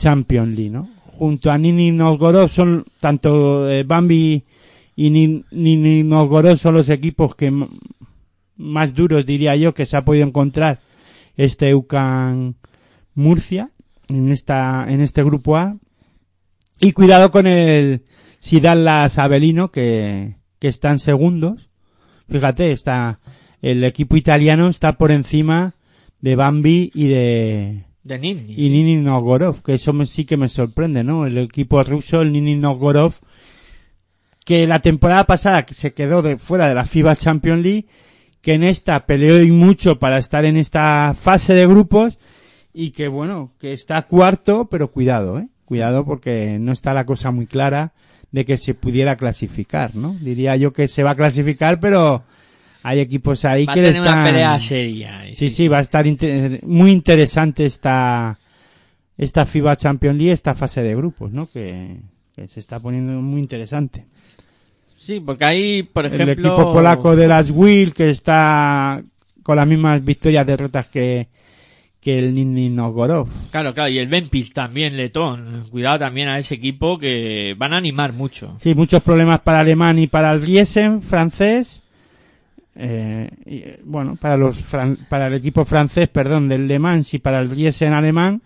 Champions 0.02 0.57
League, 0.57 0.72
¿no? 0.72 0.90
Junto 1.18 1.52
a 1.52 1.57
Nini 1.57 1.91
Novgorod 1.91 2.48
son 2.49 2.86
tanto 2.99 3.69
eh, 3.69 3.84
Bambi 3.84 4.44
y 4.95 5.10
Ni- 5.11 5.44
Nini 5.52 6.03
son 6.57 6.73
los 6.73 6.90
equipos 6.90 7.36
que 7.36 7.53
más 8.57 8.94
duros 8.95 9.26
diría 9.26 9.56
yo 9.56 9.73
que 9.73 9.86
se 9.86 9.98
ha 9.98 10.03
podido 10.03 10.26
encontrar 10.26 10.80
este 11.38 11.76
UCAN 11.76 12.56
Murcia 13.14 13.69
en 14.10 14.30
esta 14.30 14.86
en 14.88 15.02
este 15.02 15.23
grupo 15.23 15.57
A 15.57 15.78
y 16.80 16.91
cuidado 16.94 17.30
con 17.30 17.45
el 17.45 18.02
Sidallas 18.40 19.19
Avelino 19.19 19.72
que 19.72 20.38
que 20.60 20.68
están 20.68 20.98
segundos 20.99 21.69
fíjate 22.30 22.72
está 22.72 23.19
el 23.61 23.84
equipo 23.84 24.18
italiano 24.18 24.69
está 24.69 24.98
por 24.98 25.11
encima 25.11 25.76
de 26.19 26.36
Bambi 26.36 26.91
y 26.94 27.07
de 27.07 27.86
De 28.03 28.18
Nini. 28.18 28.56
y 28.57 28.69
Nini 28.69 28.98
Novgorod, 28.98 29.57
que 29.57 29.76
eso 29.76 29.94
me, 29.94 30.07
sí 30.07 30.26
que 30.26 30.38
me 30.38 30.49
sorprende, 30.49 31.03
¿no? 31.03 31.28
El 31.28 31.38
equipo 31.38 31.84
ruso, 31.84 32.22
el 32.22 32.32
Nini 32.32 32.56
Novgorod, 32.56 33.14
que 34.44 34.65
la 34.65 34.80
temporada 34.80 35.26
pasada 35.26 35.65
que 35.65 35.76
se 35.76 35.94
quedó 35.94 36.22
de 36.22 36.38
fuera 36.38 36.68
de 36.68 36.76
la 36.76 36.86
FIBA 36.86 37.15
Champions 37.15 37.64
League, 37.64 37.86
que 38.41 38.53
en 38.53 38.64
esta 38.64 39.06
peleó 39.06 39.41
y 39.41 39.52
mucho 39.52 39.99
para 39.99 40.18
estar 40.18 40.45
en 40.45 40.57
esta 40.57 41.14
fase 41.18 41.53
de 41.53 41.68
grupos 41.68 42.18
y 42.73 42.91
que 42.91 43.07
bueno, 43.07 43.53
que 43.60 43.73
está 43.73 44.02
cuarto, 44.03 44.65
pero 44.65 44.91
cuidado, 44.91 45.40
¿eh? 45.40 45.48
Cuidado 45.65 46.03
porque 46.03 46.57
no 46.60 46.72
está 46.72 46.94
la 46.94 47.06
cosa 47.06 47.32
muy 47.32 47.45
clara 47.45 47.94
de 48.32 48.45
que 48.45 48.57
se 48.57 48.73
pudiera 48.73 49.15
clasificar, 49.15 49.95
¿no? 49.95 50.15
Diría 50.19 50.56
yo 50.56 50.73
que 50.73 50.88
se 50.88 51.03
va 51.03 51.11
a 51.11 51.15
clasificar, 51.15 51.80
pero 51.80 52.23
hay 52.84 52.99
equipos 52.99 53.45
ahí 53.45 53.66
Va 53.66 53.74
a 53.74 53.76
que 53.76 53.82
tener 53.82 53.95
están... 53.95 54.20
una 54.20 54.26
pelea 54.26 54.60
seria. 54.60 55.22
Sí, 55.34 55.49
sí, 55.49 55.68
va 55.68 55.80
a 55.80 55.82
estar 55.82 56.06
muy 56.64 56.91
interesante 56.91 57.66
esta, 57.66 58.38
esta 59.18 59.45
FIBA 59.45 59.76
Champions 59.76 60.18
League, 60.18 60.34
esta 60.34 60.56
fase 60.56 60.82
de 60.82 60.95
grupos, 60.95 61.32
¿no? 61.32 61.49
Que, 61.49 61.98
que 62.36 62.48
se 62.48 62.60
está 62.60 62.80
poniendo 62.80 63.14
muy 63.14 63.41
interesante. 63.41 64.06
Sí, 64.98 65.20
porque 65.20 65.45
ahí, 65.45 65.84
por 65.84 66.06
ejemplo... 66.06 66.26
El 66.26 66.40
equipo 66.40 66.74
polaco 66.74 67.16
de 67.16 67.28
las 67.28 67.49
Will, 67.49 67.94
que 67.94 68.10
está 68.10 69.02
con 69.44 69.56
las 69.56 69.68
mismas 69.68 70.03
victorias 70.06 70.45
derrotas 70.45 70.88
que, 70.88 71.28
que 71.99 72.20
el 72.20 72.36
Nizhny 72.36 72.70
Novgorod. 72.70 73.28
Claro, 73.49 73.74
claro, 73.74 73.90
y 73.90 73.98
el 73.98 74.08
Benpis 74.08 74.53
también, 74.53 74.98
letón. 74.98 75.64
Cuidado 75.72 75.99
también 75.99 76.28
a 76.30 76.38
ese 76.38 76.56
equipo 76.56 76.99
que 76.99 77.56
van 77.58 77.74
a 77.74 77.78
animar 77.78 78.14
mucho. 78.14 78.56
Sí, 78.60 78.76
muchos 78.76 79.02
problemas 79.02 79.40
para 79.40 79.62
Alemán 79.62 79.98
y 79.98 80.06
para 80.06 80.32
el 80.34 80.41
Riesen 80.41 81.02
francés. 81.02 81.82
Eh, 82.76 83.80
bueno, 83.84 84.15
para 84.15 84.38
los 84.38 84.57
fran- 84.57 84.98
para 85.10 85.27
el 85.27 85.34
equipo 85.34 85.65
francés, 85.65 86.07
perdón, 86.07 86.48
del 86.49 86.68
Le 86.68 86.80
Mans 86.80 87.14
y 87.14 87.19
para 87.19 87.39
el 87.39 87.49
Riesen 87.49 87.93
alemán. 87.93 88.41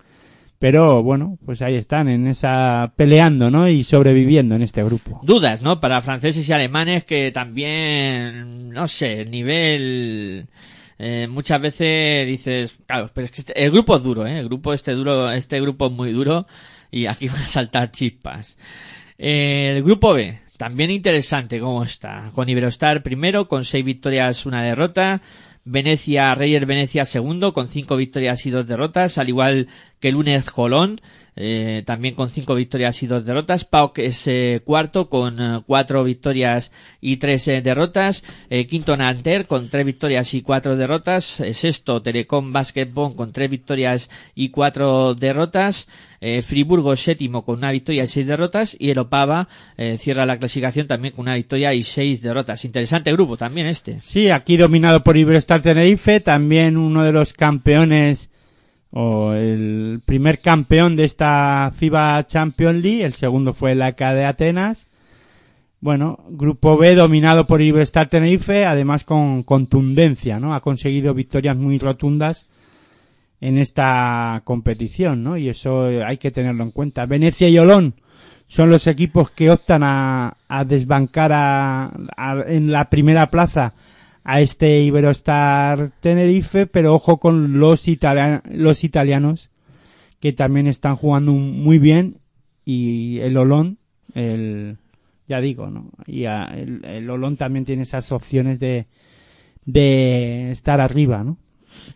Pero 0.57 1.03
bueno, 1.03 1.37
pues 1.45 1.61
ahí 1.61 1.75
están, 1.75 2.07
en 2.07 2.27
esa, 2.27 2.93
peleando, 2.95 3.51
¿no? 3.51 3.67
Y 3.67 3.83
sobreviviendo 3.83 4.55
en 4.55 4.61
este 4.61 4.83
grupo. 4.83 5.19
Dudas, 5.21 5.61
¿no? 5.61 5.79
Para 5.81 6.01
franceses 6.01 6.47
y 6.47 6.53
alemanes 6.53 7.03
que 7.03 7.31
también, 7.31 8.69
no 8.69 8.87
sé, 8.87 9.21
el 9.21 9.31
nivel... 9.31 10.47
eh, 10.97 11.27
muchas 11.29 11.59
veces 11.61 12.25
dices, 12.25 12.77
claro, 12.87 13.09
pero 13.13 13.25
es 13.25 13.31
que 13.31 13.41
este- 13.41 13.63
el 13.63 13.69
grupo 13.69 13.97
es 13.97 14.03
duro, 14.03 14.25
¿eh? 14.25 14.39
El 14.39 14.45
grupo 14.45 14.73
este 14.73 14.93
duro, 14.93 15.29
este 15.31 15.59
grupo 15.59 15.87
es 15.87 15.91
muy 15.91 16.13
duro 16.13 16.47
y 16.89 17.05
aquí 17.07 17.27
van 17.27 17.43
a 17.43 17.47
saltar 17.47 17.91
chispas. 17.91 18.55
Eh, 19.17 19.73
el 19.75 19.83
grupo 19.83 20.13
B, 20.13 20.39
también 20.57 20.91
interesante 20.91 21.59
cómo 21.59 21.83
está. 21.83 22.31
Con 22.33 22.49
Iberostar 22.49 23.03
primero, 23.03 23.47
con 23.47 23.65
seis 23.65 23.83
victorias, 23.83 24.45
una 24.45 24.63
derrota. 24.63 25.21
Venecia, 25.67 26.35
Reyes 26.35 26.65
Venecia 26.67 27.05
segundo, 27.05 27.51
con 27.51 27.67
cinco 27.67 27.97
victorias 27.97 28.45
y 28.45 28.51
dos 28.51 28.67
derrotas, 28.67 29.17
al 29.17 29.29
igual 29.29 29.67
que 29.99 30.11
Lunes 30.11 30.47
Jolón, 30.47 31.01
eh, 31.35 31.81
también 31.85 32.13
con 32.13 32.29
cinco 32.29 32.53
victorias 32.53 33.01
y 33.01 33.07
dos 33.07 33.25
derrotas. 33.25 33.65
PAOK 33.65 33.97
es 33.97 34.27
eh, 34.27 34.61
cuarto 34.63 35.09
con 35.09 35.41
eh, 35.41 35.61
cuatro 35.65 36.03
victorias 36.03 36.71
y 37.01 37.17
tres 37.17 37.47
eh, 37.47 37.61
derrotas. 37.61 38.23
Quinto 38.69 38.95
Nanter 38.95 39.47
con 39.47 39.69
tres 39.69 39.85
victorias 39.85 40.33
y 40.35 40.43
cuatro 40.43 40.77
derrotas. 40.77 41.25
Sexto 41.53 42.01
Telecom 42.01 42.53
Basketball 42.53 43.15
con 43.15 43.33
tres 43.33 43.49
victorias 43.49 44.09
y 44.35 44.49
cuatro 44.49 45.15
derrotas. 45.15 45.87
Eh, 46.27 46.41
Friburgo 46.41 46.95
séptimo 46.95 47.45
con 47.45 47.59
una 47.59 47.71
victoria 47.71 48.03
y 48.03 48.07
seis 48.07 48.25
derrotas. 48.25 48.75
Y 48.79 48.89
el 48.89 48.97
Opava 48.97 49.47
eh, 49.77 49.99
cierra 49.99 50.25
la 50.25 50.39
clasificación 50.39 50.87
también 50.87 51.13
con 51.13 51.21
una 51.21 51.35
victoria 51.35 51.71
y 51.75 51.83
seis 51.83 52.23
derrotas. 52.23 52.65
Interesante 52.65 53.11
grupo 53.11 53.37
también 53.37 53.67
este. 53.67 53.99
Sí, 54.03 54.31
aquí 54.31 54.57
dominado 54.57 55.03
por 55.03 55.17
Iberostar 55.17 55.61
Tenerife, 55.61 56.21
también 56.21 56.77
uno 56.77 57.03
de 57.03 57.11
los 57.11 57.33
campeones 57.33 58.31
o 58.89 59.33
el 59.33 60.01
primer 60.03 60.39
campeón 60.39 60.95
de 60.95 61.03
esta 61.03 61.71
FIBA 61.75 62.25
Champions 62.25 62.83
League, 62.83 63.03
el 63.03 63.13
segundo 63.13 63.53
fue 63.53 63.73
el 63.73 63.83
AK 63.83 63.99
de 63.99 64.25
Atenas. 64.25 64.87
Bueno, 65.79 66.25
grupo 66.29 66.75
B 66.75 66.95
dominado 66.95 67.45
por 67.45 67.61
Iberostar 67.61 68.07
Tenerife, 68.07 68.65
además 68.65 69.03
con 69.03 69.43
contundencia, 69.43 70.39
¿no? 70.39 70.55
Ha 70.55 70.61
conseguido 70.61 71.13
victorias 71.13 71.55
muy 71.55 71.77
rotundas 71.77 72.47
en 73.41 73.57
esta 73.57 74.41
competición, 74.45 75.23
¿no? 75.23 75.37
Y 75.37 75.49
eso 75.49 75.89
eh, 75.89 76.03
hay 76.03 76.17
que 76.17 76.31
tenerlo 76.31 76.63
en 76.63 76.71
cuenta. 76.71 77.05
Venecia 77.05 77.49
y 77.49 77.57
Olón 77.57 77.95
son 78.47 78.69
los 78.69 78.87
equipos 78.87 79.31
que 79.31 79.49
optan 79.51 79.81
a, 79.83 80.37
a 80.47 80.63
desbancar 80.65 81.31
a- 81.33 81.85
a- 82.15 82.43
en 82.47 82.71
la 82.71 82.89
primera 82.89 83.29
plaza 83.29 83.73
a 84.23 84.41
este 84.41 84.81
Iberostar 84.81 85.91
Tenerife, 85.99 86.65
pero 86.65 86.93
ojo 86.95 87.17
con 87.19 87.59
los, 87.59 87.87
italia- 87.87 88.41
los 88.49 88.83
italianos 88.83 89.49
que 90.19 90.33
también 90.33 90.67
están 90.67 90.95
jugando 90.95 91.31
muy 91.33 91.77
bien 91.77 92.17
y 92.63 93.19
el 93.19 93.37
Olón, 93.37 93.77
el, 94.15 94.77
ya 95.27 95.39
digo, 95.41 95.69
¿no? 95.69 95.91
Y 96.07 96.25
a- 96.25 96.45
el, 96.45 96.83
el 96.85 97.09
Olón 97.09 97.37
también 97.37 97.65
tiene 97.65 97.83
esas 97.83 98.11
opciones 98.11 98.59
de, 98.59 98.87
de 99.65 100.51
estar 100.51 100.79
arriba, 100.81 101.23
¿no? 101.23 101.37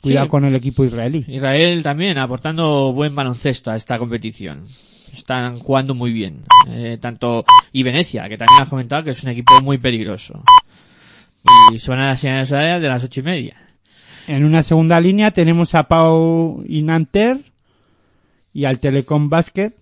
Cuidado 0.02 0.26
Sí. 0.26 0.30
con 0.30 0.46
el 0.46 0.56
equipo 0.56 0.86
israelí. 0.86 1.26
Israel 1.28 1.84
también 1.84 2.18
aportando 2.18 2.94
buen 2.94 3.14
baloncesto 3.16 3.72
a 3.72 3.76
esta 3.76 3.98
competición. 4.00 4.66
Están 5.12 5.60
jugando 5.60 5.96
muy 5.96 6.12
bien. 6.14 6.44
Eh, 6.70 6.98
tanto 7.02 7.44
y 7.74 7.84
Venecia, 7.84 8.30
que 8.30 8.38
también 8.38 8.62
has 8.62 8.70
comentado 8.70 9.04
que 9.04 9.12
es 9.12 9.24
un 9.24 9.30
equipo 9.30 9.60
muy 9.62 9.78
peligroso. 9.78 10.44
Y 11.74 11.80
suena 11.80 12.08
las 12.08 12.20
señales 12.20 12.50
de 12.50 12.88
las 12.88 13.04
ocho 13.04 13.20
y 13.22 13.24
media. 13.24 13.56
En 14.28 14.46
una 14.46 14.62
segunda 14.62 15.00
línea 15.02 15.32
tenemos 15.32 15.74
a 15.76 15.88
Pau 15.88 16.64
Inanter 16.68 17.40
y 18.54 18.66
al 18.66 18.80
Telecom 18.80 19.30
Basket. 19.30 19.74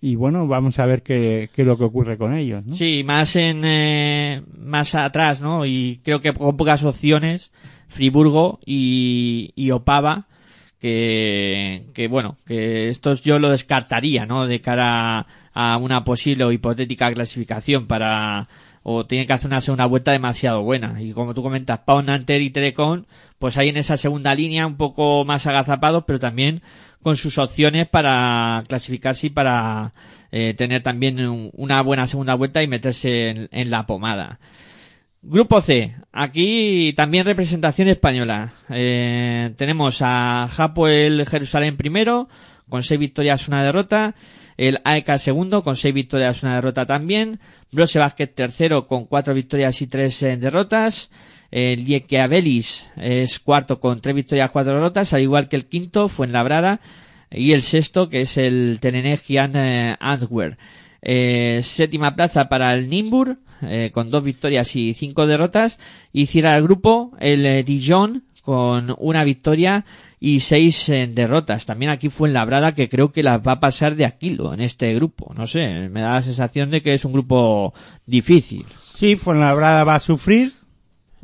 Y 0.00 0.14
bueno, 0.14 0.46
vamos 0.46 0.78
a 0.78 0.86
ver 0.86 1.02
qué, 1.02 1.48
qué 1.54 1.62
es 1.62 1.68
lo 1.68 1.78
que 1.78 1.84
ocurre 1.84 2.18
con 2.18 2.36
ellos, 2.36 2.64
¿no? 2.66 2.76
Sí, 2.76 3.02
más 3.04 3.34
en 3.36 3.60
eh, 3.64 4.42
más 4.58 4.94
atrás, 4.94 5.40
¿no? 5.40 5.64
Y 5.64 6.00
creo 6.04 6.20
que 6.20 6.32
con 6.34 6.56
pocas 6.56 6.84
opciones, 6.84 7.50
Friburgo 7.88 8.60
y, 8.66 9.70
Opava, 9.72 10.26
que, 10.80 11.86
que 11.94 12.08
bueno, 12.08 12.36
que 12.46 12.90
estos 12.90 13.22
yo 13.22 13.38
lo 13.38 13.50
descartaría, 13.50 14.26
¿no? 14.26 14.46
De 14.46 14.60
cara 14.60 15.26
a 15.52 15.76
una 15.78 16.04
posible 16.04 16.44
o 16.44 16.52
hipotética 16.52 17.10
clasificación 17.12 17.86
para 17.86 18.48
o 18.88 19.04
tiene 19.06 19.26
que 19.26 19.32
hacer 19.32 19.48
una 19.48 19.60
segunda 19.60 19.86
vuelta 19.86 20.12
demasiado 20.12 20.62
buena. 20.62 21.02
Y 21.02 21.12
como 21.12 21.34
tú 21.34 21.42
comentas, 21.42 21.80
Pau 21.80 22.02
Nanter 22.02 22.40
y 22.40 22.50
Telecom, 22.50 23.04
pues 23.38 23.56
hay 23.56 23.70
en 23.70 23.78
esa 23.78 23.96
segunda 23.96 24.32
línea 24.34 24.66
un 24.66 24.76
poco 24.76 25.24
más 25.24 25.46
agazapados, 25.46 26.04
pero 26.06 26.20
también 26.20 26.62
con 27.02 27.16
sus 27.16 27.38
opciones 27.38 27.88
para 27.88 28.62
clasificarse 28.68 29.26
y 29.28 29.30
para 29.30 29.92
eh, 30.30 30.54
tener 30.56 30.82
también 30.84 31.18
un- 31.26 31.50
una 31.54 31.80
buena 31.82 32.06
segunda 32.06 32.34
vuelta 32.34 32.62
y 32.62 32.68
meterse 32.68 33.48
en 33.50 33.70
la 33.70 33.86
pomada. 33.86 34.38
Grupo 35.28 35.60
C, 35.60 35.92
aquí 36.12 36.92
también 36.96 37.24
representación 37.24 37.88
española. 37.88 38.52
Eh, 38.68 39.52
tenemos 39.56 40.00
a 40.00 40.44
Hapoel 40.44 41.26
Jerusalén 41.26 41.76
primero, 41.76 42.28
con 42.68 42.84
seis 42.84 43.00
victorias, 43.00 43.48
una 43.48 43.64
derrota. 43.64 44.14
El 44.56 44.78
AEK 44.84 45.18
segundo, 45.18 45.64
con 45.64 45.74
seis 45.74 45.92
victorias, 45.92 46.44
una 46.44 46.54
derrota 46.54 46.86
también. 46.86 47.40
Brose 47.72 47.98
Basket 47.98 48.28
tercero, 48.28 48.86
con 48.86 49.06
cuatro 49.06 49.34
victorias 49.34 49.82
y 49.82 49.88
tres 49.88 50.22
eh, 50.22 50.36
derrotas. 50.36 51.10
El 51.50 51.84
Liekeabelis 51.84 52.86
es 52.94 53.40
cuarto 53.40 53.80
con 53.80 54.00
tres 54.00 54.14
victorias, 54.14 54.52
cuatro 54.52 54.74
derrotas, 54.74 55.12
al 55.12 55.22
igual 55.22 55.48
que 55.48 55.56
el 55.56 55.66
quinto, 55.66 56.08
Fuenlabrada. 56.08 56.78
Y 57.32 57.50
el 57.50 57.62
sexto, 57.62 58.08
que 58.08 58.20
es 58.20 58.36
el 58.36 58.78
Tenenegian 58.80 59.56
eh, 59.56 59.96
Antwerp. 59.98 60.56
Eh, 61.02 61.62
séptima 61.64 62.14
plaza 62.14 62.48
para 62.48 62.74
el 62.74 62.88
Nimbur, 62.88 63.38
eh, 63.62 63.90
con 63.92 64.10
dos 64.10 64.22
victorias 64.22 64.74
y 64.76 64.94
cinco 64.94 65.26
derrotas. 65.26 65.78
Y 66.12 66.26
cierra 66.26 66.56
el 66.56 66.62
grupo 66.62 67.12
el 67.20 67.44
eh, 67.46 67.62
Dijon, 67.62 68.24
con 68.42 68.94
una 68.98 69.24
victoria 69.24 69.84
y 70.20 70.40
seis 70.40 70.88
eh, 70.88 71.06
derrotas. 71.06 71.66
También 71.66 71.90
aquí 71.90 72.08
fue 72.08 72.28
en 72.28 72.34
Labrada 72.34 72.74
que 72.74 72.88
creo 72.88 73.12
que 73.12 73.22
las 73.22 73.40
va 73.46 73.52
a 73.52 73.60
pasar 73.60 73.96
de 73.96 74.04
Aquilo 74.04 74.54
en 74.54 74.60
este 74.60 74.94
grupo. 74.94 75.34
No 75.34 75.46
sé, 75.46 75.88
me 75.88 76.00
da 76.00 76.12
la 76.12 76.22
sensación 76.22 76.70
de 76.70 76.82
que 76.82 76.94
es 76.94 77.04
un 77.04 77.12
grupo 77.12 77.74
difícil. 78.06 78.64
Sí, 78.94 79.16
Fuenlabrada 79.16 79.84
va 79.84 79.96
a 79.96 80.00
sufrir 80.00 80.52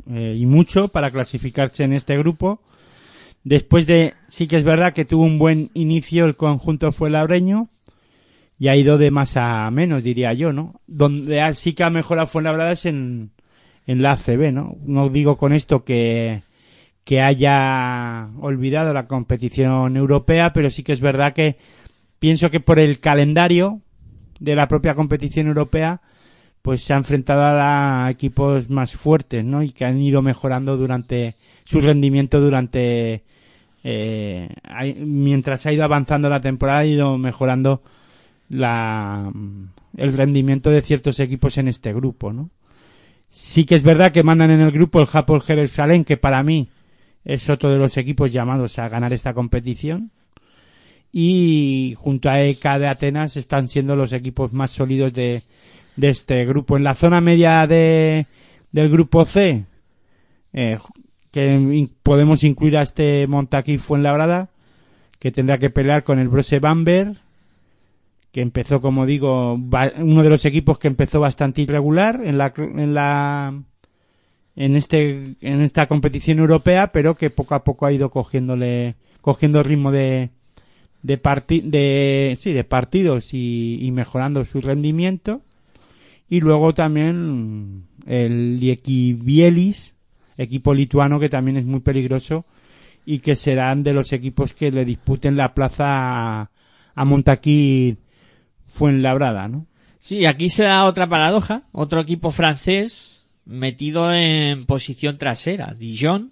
eh, 0.09 0.35
y 0.37 0.45
mucho 0.45 0.89
para 0.89 1.11
clasificarse 1.11 1.83
en 1.83 1.93
este 1.93 2.17
grupo. 2.17 2.61
Después 3.43 3.87
de, 3.87 4.13
sí 4.29 4.47
que 4.47 4.57
es 4.57 4.63
verdad 4.63 4.93
que 4.93 5.05
tuvo 5.05 5.23
un 5.23 5.39
buen 5.39 5.69
inicio 5.73 6.25
el 6.25 6.35
conjunto 6.35 6.91
fuenlabreño 6.91 7.69
y 8.63 8.69
ha 8.69 8.77
ido 8.77 8.97
de 8.97 9.11
más 9.11 9.35
a 9.35 9.69
menos, 9.71 10.03
diría 10.03 10.31
yo, 10.31 10.53
¿no? 10.53 10.79
Donde 10.87 11.53
sí 11.53 11.73
que 11.73 11.83
ha 11.83 11.89
mejorado 11.89 12.29
Fuenlabrada 12.29 12.71
es 12.71 12.85
en, 12.85 13.31
en 13.85 14.01
la 14.01 14.13
ACB, 14.13 14.53
¿no? 14.53 14.77
No 14.85 15.09
digo 15.09 15.37
con 15.37 15.51
esto 15.51 15.83
que, 15.83 16.43
que 17.03 17.21
haya 17.21 18.29
olvidado 18.39 18.93
la 18.93 19.05
competición 19.05 19.97
europea, 19.97 20.53
pero 20.53 20.69
sí 20.69 20.81
que 20.81 20.93
es 20.93 21.01
verdad 21.01 21.33
que 21.33 21.57
pienso 22.19 22.49
que 22.49 22.61
por 22.61 22.79
el 22.79 23.01
calendario 23.01 23.81
de 24.39 24.55
la 24.55 24.69
propia 24.69 24.95
competición 24.95 25.47
europea, 25.47 25.99
pues 26.61 26.85
se 26.85 26.93
ha 26.93 26.97
enfrentado 26.97 27.41
a 27.43 28.09
equipos 28.09 28.69
más 28.69 28.93
fuertes, 28.93 29.43
¿no? 29.43 29.61
Y 29.61 29.71
que 29.71 29.83
han 29.83 30.01
ido 30.01 30.21
mejorando 30.21 30.77
durante 30.77 31.35
su 31.65 31.81
rendimiento 31.81 32.39
durante 32.39 33.25
eh, 33.83 34.47
mientras 35.05 35.65
ha 35.65 35.73
ido 35.73 35.83
avanzando 35.83 36.29
la 36.29 36.39
temporada 36.39 36.79
ha 36.79 36.85
ido 36.85 37.17
mejorando 37.17 37.81
la 38.53 39.31
el 39.97 40.17
rendimiento 40.17 40.69
de 40.69 40.81
ciertos 40.81 41.19
equipos 41.19 41.57
en 41.57 41.67
este 41.67 41.93
grupo, 41.93 42.33
¿no? 42.33 42.49
Sí 43.29 43.65
que 43.65 43.75
es 43.75 43.83
verdad 43.83 44.11
que 44.11 44.23
mandan 44.23 44.51
en 44.51 44.61
el 44.61 44.71
grupo 44.71 44.99
el 44.99 45.07
Japón 45.07 45.41
Jerusalén, 45.41 46.03
que 46.03 46.17
para 46.17 46.43
mí 46.43 46.69
es 47.25 47.49
otro 47.49 47.69
de 47.69 47.79
los 47.79 47.97
equipos 47.97 48.31
llamados 48.31 48.77
a 48.79 48.89
ganar 48.89 49.13
esta 49.13 49.33
competición. 49.33 50.11
Y 51.11 51.95
junto 51.97 52.29
a 52.29 52.41
EK 52.41 52.63
de 52.79 52.87
Atenas 52.87 53.37
están 53.37 53.67
siendo 53.67 53.95
los 53.95 54.13
equipos 54.13 54.51
más 54.51 54.71
sólidos 54.71 55.13
de, 55.13 55.43
de 55.95 56.09
este 56.09 56.45
grupo. 56.45 56.75
En 56.75 56.83
la 56.83 56.95
zona 56.95 57.21
media 57.21 57.65
de, 57.67 58.25
del 58.71 58.89
grupo 58.89 59.25
C, 59.25 59.65
eh, 60.53 60.77
que 61.31 61.89
podemos 62.03 62.43
incluir 62.43 62.77
a 62.77 62.83
este 62.83 63.25
Montaquí 63.27 63.77
Fuenlabrada, 63.77 64.49
que 65.19 65.31
tendrá 65.31 65.57
que 65.57 65.69
pelear 65.69 66.03
con 66.03 66.19
el 66.19 66.29
Brose 66.29 66.59
Bamber, 66.59 67.17
que 68.33 68.41
empezó, 68.41 68.81
como 68.81 69.05
digo, 69.05 69.53
uno 69.53 70.23
de 70.23 70.29
los 70.29 70.43
equipos 70.43 70.79
que 70.79 70.87
empezó 70.87 71.19
bastante 71.19 71.61
irregular 71.61 72.19
en 72.25 72.39
la, 72.39 72.51
en 72.57 72.93
la, 72.95 73.61
en 74.55 74.75
este, 74.75 75.35
en 75.39 75.61
esta 75.61 75.87
competición 75.87 76.39
europea, 76.39 76.91
pero 76.91 77.15
que 77.15 77.29
poco 77.29 77.53
a 77.53 77.63
poco 77.63 77.85
ha 77.85 77.93
ido 77.93 78.09
cogiéndole, 78.09 78.95
cogiendo 79.21 79.61
ritmo 79.61 79.91
de, 79.91 80.31
de 81.03 81.17
parti 81.19 81.61
de, 81.61 82.35
sí, 82.41 82.53
de 82.53 82.63
partidos 82.63 83.35
y, 83.35 83.87
mejorando 83.93 84.43
su 84.45 84.61
rendimiento. 84.61 85.43
Y 86.27 86.39
luego 86.39 86.73
también 86.73 87.85
el 88.07 88.57
Lieki 88.59 89.15
equipo 90.37 90.73
lituano 90.73 91.19
que 91.19 91.29
también 91.29 91.57
es 91.57 91.65
muy 91.65 91.81
peligroso 91.81 92.45
y 93.05 93.19
que 93.19 93.35
serán 93.35 93.83
de 93.83 93.93
los 93.93 94.11
equipos 94.11 94.55
que 94.55 94.71
le 94.71 94.85
disputen 94.85 95.37
la 95.37 95.53
plaza 95.53 95.85
a, 95.85 96.51
a 96.95 97.05
Montaquí 97.05 97.99
Fuenlabrada, 98.73 99.47
¿no? 99.47 99.67
Sí, 99.99 100.25
aquí 100.25 100.49
se 100.49 100.63
da 100.63 100.85
otra 100.85 101.07
paradoja, 101.07 101.63
otro 101.71 102.01
equipo 102.01 102.31
francés 102.31 103.25
metido 103.45 104.13
en 104.13 104.65
posición 104.65 105.17
trasera, 105.17 105.75
Dijon, 105.77 106.31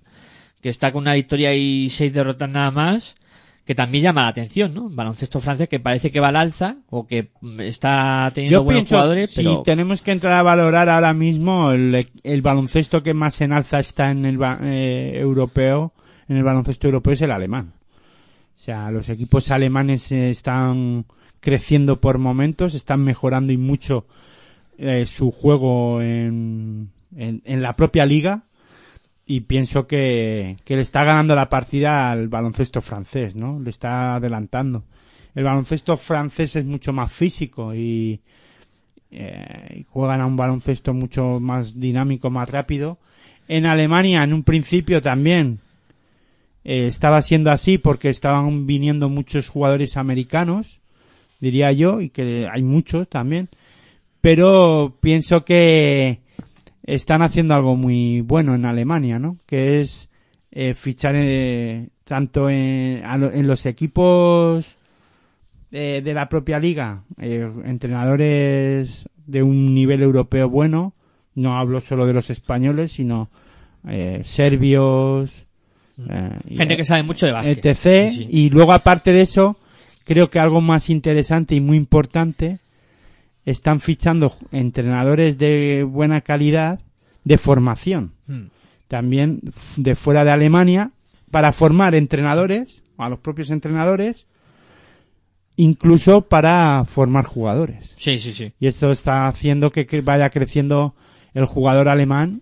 que 0.61 0.69
está 0.69 0.91
con 0.91 1.03
una 1.03 1.13
victoria 1.13 1.53
y 1.53 1.89
seis 1.89 2.11
derrotas 2.11 2.49
nada 2.49 2.71
más, 2.71 3.15
que 3.63 3.75
también 3.75 4.03
llama 4.03 4.23
la 4.23 4.29
atención, 4.29 4.73
¿no? 4.73 4.89
Baloncesto 4.89 5.39
francés 5.39 5.69
que 5.69 5.79
parece 5.79 6.11
que 6.11 6.19
va 6.19 6.29
al 6.29 6.35
alza 6.35 6.77
o 6.89 7.05
que 7.05 7.29
mm, 7.41 7.61
está 7.61 8.31
teniendo 8.33 8.59
Yo 8.59 8.63
buenos 8.63 8.81
pienso, 8.81 8.95
jugadores, 8.95 9.29
si 9.29 9.35
pero 9.37 9.61
tenemos 9.61 10.01
que 10.01 10.11
entrar 10.11 10.33
a 10.33 10.43
valorar 10.43 10.89
ahora 10.89 11.13
mismo 11.13 11.71
el, 11.71 12.09
el 12.23 12.41
baloncesto 12.41 13.03
que 13.03 13.13
más 13.13 13.39
en 13.41 13.53
alza 13.53 13.79
está 13.79 14.09
en 14.09 14.25
el 14.25 14.39
eh, 14.63 15.13
europeo, 15.15 15.93
en 16.27 16.37
el 16.37 16.43
baloncesto 16.43 16.87
europeo 16.87 17.13
es 17.13 17.21
el 17.21 17.31
alemán. 17.31 17.73
O 18.55 18.63
sea, 18.63 18.91
los 18.91 19.09
equipos 19.09 19.49
alemanes 19.51 20.11
eh, 20.11 20.31
están 20.31 21.05
creciendo 21.41 21.99
por 21.99 22.17
momentos, 22.17 22.73
están 22.73 23.03
mejorando 23.03 23.51
y 23.51 23.57
mucho 23.57 24.05
eh, 24.77 25.05
su 25.05 25.31
juego 25.31 26.01
en, 26.01 26.89
en, 27.15 27.41
en 27.43 27.61
la 27.61 27.75
propia 27.75 28.05
liga 28.05 28.43
y 29.25 29.41
pienso 29.41 29.87
que, 29.87 30.55
que 30.63 30.75
le 30.75 30.81
está 30.81 31.03
ganando 31.03 31.35
la 31.35 31.49
partida 31.49 32.09
al 32.11 32.29
baloncesto 32.29 32.81
francés, 32.81 33.35
¿no? 33.35 33.59
Le 33.59 33.69
está 33.69 34.15
adelantando. 34.15 34.85
El 35.35 35.43
baloncesto 35.43 35.97
francés 35.97 36.55
es 36.55 36.65
mucho 36.65 36.93
más 36.93 37.11
físico 37.11 37.73
y, 37.73 38.21
eh, 39.11 39.83
juegan 39.89 40.21
a 40.21 40.25
un 40.25 40.37
baloncesto 40.37 40.93
mucho 40.93 41.39
más 41.39 41.79
dinámico, 41.79 42.29
más 42.29 42.49
rápido. 42.49 42.97
En 43.47 43.65
Alemania, 43.65 44.23
en 44.23 44.33
un 44.33 44.43
principio 44.43 45.01
también, 45.01 45.59
eh, 46.63 46.87
estaba 46.87 47.21
siendo 47.21 47.51
así 47.51 47.77
porque 47.77 48.09
estaban 48.09 48.65
viniendo 48.65 49.09
muchos 49.09 49.49
jugadores 49.49 49.97
americanos, 49.97 50.79
diría 51.41 51.71
yo, 51.73 51.99
y 51.99 52.09
que 52.09 52.47
hay 52.49 52.63
muchos 52.63 53.09
también. 53.09 53.49
pero 54.21 54.95
pienso 55.01 55.43
que 55.43 56.19
están 56.83 57.21
haciendo 57.23 57.55
algo 57.55 57.75
muy 57.75 58.21
bueno 58.21 58.53
en 58.55 58.65
Alemania, 58.65 59.17
¿no? 59.19 59.37
Que 59.47 59.81
es 59.81 60.09
eh, 60.51 60.73
fichar 60.75 61.15
eh, 61.17 61.87
tanto 62.03 62.49
en, 62.49 63.01
lo- 63.19 63.31
en 63.33 63.47
los 63.47 63.65
equipos 63.65 64.77
eh, 65.71 66.01
de 66.03 66.13
la 66.13 66.27
propia 66.29 66.59
liga, 66.59 67.03
eh, 67.19 67.49
entrenadores 67.65 69.07
de 69.25 69.41
un 69.41 69.73
nivel 69.73 70.01
europeo 70.03 70.49
bueno, 70.49 70.93
no 71.33 71.57
hablo 71.57 71.81
solo 71.81 72.05
de 72.05 72.13
los 72.13 72.29
españoles, 72.29 72.91
sino 72.91 73.29
eh, 73.87 74.21
serbios, 74.23 75.47
y- 76.47 76.57
Gente 76.57 76.77
que 76.77 76.85
sabe 76.85 77.03
mucho 77.03 77.25
de 77.25 77.31
básquet. 77.31 77.65
etc. 77.65 78.11
Sí, 78.11 78.17
sí. 78.17 78.27
Y 78.29 78.49
luego, 78.49 78.73
aparte 78.73 79.13
de 79.13 79.21
eso, 79.21 79.55
creo 80.05 80.29
que 80.29 80.39
algo 80.39 80.61
más 80.61 80.89
interesante 80.89 81.55
y 81.55 81.61
muy 81.61 81.77
importante, 81.77 82.59
están 83.45 83.79
fichando 83.81 84.33
entrenadores 84.51 85.37
de 85.37 85.83
buena 85.87 86.21
calidad 86.21 86.79
de 87.23 87.37
formación, 87.37 88.13
Mm. 88.27 88.45
también 88.87 89.39
de 89.77 89.95
fuera 89.95 90.23
de 90.23 90.31
Alemania, 90.31 90.91
para 91.31 91.51
formar 91.51 91.95
entrenadores, 91.95 92.83
a 92.97 93.09
los 93.09 93.19
propios 93.19 93.49
entrenadores, 93.49 94.27
incluso 95.55 96.21
para 96.21 96.83
formar 96.85 97.25
jugadores. 97.25 97.95
Sí, 97.97 98.19
sí, 98.19 98.33
sí. 98.33 98.53
Y 98.59 98.67
esto 98.67 98.91
está 98.91 99.27
haciendo 99.27 99.71
que, 99.71 100.01
vaya 100.01 100.29
creciendo 100.29 100.93
el 101.33 101.45
jugador 101.45 101.87
alemán 101.89 102.41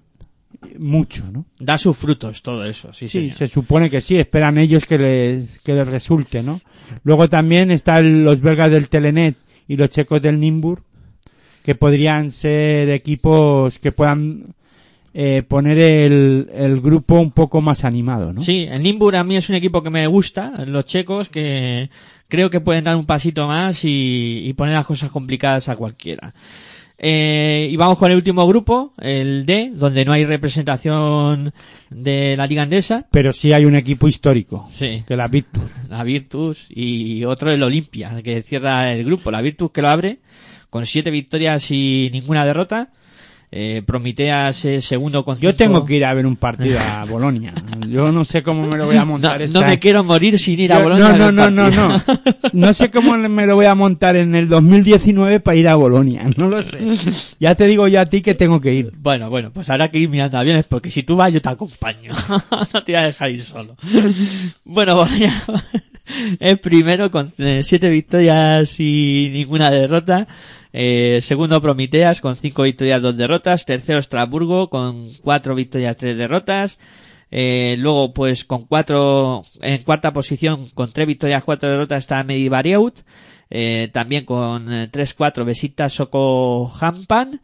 mucho, 0.77 1.23
¿no? 1.31 1.45
Da 1.59 1.77
sus 1.77 1.95
frutos 1.97 2.41
todo 2.41 2.63
eso, 2.65 2.91
sí, 2.93 3.07
Sí, 3.07 3.29
sí. 3.29 3.35
se 3.37 3.47
supone 3.47 3.89
que 3.89 4.01
sí, 4.01 4.17
esperan 4.17 4.57
ellos 4.57 4.85
que 4.85 4.97
les, 4.97 5.59
que 5.59 5.73
les 5.73 5.87
resulte, 5.87 6.43
¿no? 6.43 6.59
Luego 7.03 7.29
también 7.29 7.71
están 7.71 8.23
los 8.23 8.41
belgas 8.41 8.71
del 8.71 8.89
Telenet 8.89 9.35
y 9.67 9.77
los 9.77 9.89
checos 9.89 10.21
del 10.21 10.39
Nimbur, 10.39 10.83
que 11.63 11.75
podrían 11.75 12.31
ser 12.31 12.89
equipos 12.89 13.79
que 13.79 13.91
puedan 13.91 14.55
eh, 15.13 15.43
poner 15.47 15.77
el, 15.79 16.49
el 16.53 16.79
grupo 16.81 17.15
un 17.19 17.31
poco 17.31 17.61
más 17.61 17.83
animado, 17.85 18.33
¿no? 18.33 18.43
Sí, 18.43 18.67
el 18.69 18.81
Nimbur 18.83 19.15
a 19.15 19.23
mí 19.23 19.37
es 19.37 19.49
un 19.49 19.55
equipo 19.55 19.81
que 19.83 19.89
me 19.89 20.05
gusta, 20.07 20.65
los 20.65 20.85
checos, 20.85 21.29
que 21.29 21.89
creo 22.27 22.49
que 22.49 22.59
pueden 22.61 22.83
dar 22.83 22.95
un 22.95 23.05
pasito 23.05 23.47
más 23.47 23.83
y, 23.85 24.41
y 24.45 24.53
poner 24.53 24.75
las 24.75 24.85
cosas 24.85 25.11
complicadas 25.11 25.67
a 25.69 25.75
cualquiera. 25.75 26.33
Eh, 27.01 27.69
y 27.71 27.77
vamos 27.77 27.97
con 27.97 28.11
el 28.11 28.17
último 28.17 28.45
grupo, 28.45 28.93
el 28.99 29.45
D, 29.45 29.71
donde 29.73 30.03
no 30.03 30.11
hay 30.11 30.25
representación 30.25 31.53
de 31.89 32.35
la 32.35 32.45
Liga 32.45 32.63
Andesa. 32.63 33.07
Pero 33.09 33.31
sí 33.31 33.53
hay 33.53 33.63
un 33.63 33.75
equipo 33.75 34.09
histórico, 34.09 34.69
Sí, 34.73 35.03
que 35.07 35.15
la 35.15 35.29
Virtus. 35.29 35.71
la 35.89 36.03
Virtus 36.03 36.67
y 36.69 37.23
otro 37.23 37.51
el 37.51 37.63
Olimpia, 37.63 38.21
que 38.21 38.41
cierra 38.43 38.91
el 38.91 39.05
grupo. 39.05 39.31
La 39.31 39.41
Virtus 39.41 39.71
que 39.71 39.81
lo 39.81 39.89
abre 39.89 40.19
con 40.69 40.85
siete 40.85 41.09
victorias 41.09 41.71
y 41.71 42.09
ninguna 42.11 42.45
derrota. 42.45 42.91
Eh, 43.51 43.81
Promiteas 43.83 44.63
es 44.65 44.85
segundo 44.85 45.25
con 45.25 45.35
Yo 45.39 45.55
tengo 45.55 45.83
que 45.83 45.95
ir 45.95 46.05
a 46.05 46.13
ver 46.13 46.27
un 46.27 46.35
partido 46.35 46.77
a 46.79 47.03
Bolonia. 47.09 47.51
Yo 47.87 48.11
no 48.11 48.23
sé 48.23 48.43
cómo 48.43 48.67
me 48.67 48.77
lo 48.77 48.85
voy 48.85 48.95
a 48.95 48.99
No, 49.05 49.05
montar. 49.07 49.39
no 49.39 49.45
esta- 49.45 49.65
me 49.67 49.79
quiero 49.79 50.03
morir 50.03 50.37
sin 50.37 50.59
ir 50.59 50.71
a 50.71 50.77
Bolonia. 50.83 51.09
no, 51.17 51.31
no, 51.31 51.49
no, 51.49 51.71
no, 51.71 51.89
no. 51.89 52.03
No 52.53 52.73
sé 52.73 52.91
cómo 52.91 53.17
me 53.17 53.47
lo 53.47 53.55
voy 53.55 53.65
a 53.65 53.73
montar 53.73 54.15
en 54.17 54.35
el 54.35 54.47
2019 54.47 55.39
para 55.39 55.57
ir 55.57 55.67
a 55.67 55.73
Bolonia. 55.75 56.29
No 56.37 56.47
lo 56.47 56.61
sé. 56.61 56.77
Ya 57.39 57.55
te 57.55 57.65
digo 57.65 57.87
yo 57.87 57.99
a 58.01 58.05
ti 58.05 58.21
que 58.21 58.35
tengo 58.35 58.61
que 58.61 58.73
ir. 58.75 58.91
Bueno, 58.97 59.31
bueno, 59.31 59.49
pues 59.51 59.67
habrá 59.71 59.89
que 59.89 59.97
ir 59.97 60.09
mirando 60.09 60.37
aviones 60.37 60.65
porque 60.67 60.91
si 60.91 61.01
tú 61.01 61.15
vas 61.15 61.33
yo 61.33 61.41
te 61.41 61.49
acompaño. 61.49 62.13
no 62.73 62.83
te 62.83 62.91
voy 62.91 63.01
a 63.01 63.05
dejar 63.07 63.31
ir 63.31 63.41
solo. 63.41 63.75
bueno, 64.63 64.95
Bolonia 64.95 65.43
es 66.39 66.59
primero 66.59 67.11
con 67.11 67.33
eh, 67.37 67.61
siete 67.63 67.89
victorias 67.89 68.79
y 68.79 69.29
ninguna 69.33 69.71
derrota. 69.71 70.27
Eh, 70.71 71.19
segundo 71.21 71.61
Promiteas 71.61 72.21
con 72.21 72.35
cinco 72.35 72.63
victorias, 72.63 73.01
dos 73.01 73.17
derrotas. 73.17 73.65
Tercero 73.65 73.99
Estrasburgo 73.99 74.69
con 74.69 75.11
cuatro 75.21 75.55
victorias, 75.55 75.97
tres 75.97 76.17
derrotas. 76.17 76.79
Eh, 77.31 77.75
luego, 77.77 78.13
pues 78.13 78.43
con 78.43 78.65
cuatro, 78.65 79.43
en 79.61 79.83
cuarta 79.83 80.13
posición, 80.13 80.69
con 80.73 80.91
tres 80.91 81.07
victorias, 81.07 81.43
cuatro 81.43 81.69
derrotas 81.69 81.99
está 81.99 82.23
Medivariaut. 82.23 82.99
Eh, 83.51 83.89
también 83.91 84.25
con 84.25 84.71
eh, 84.71 84.89
3-4 84.91 85.43
Besiktas 85.43 85.93
Soko 85.93 86.71
Hampan. 86.79 87.41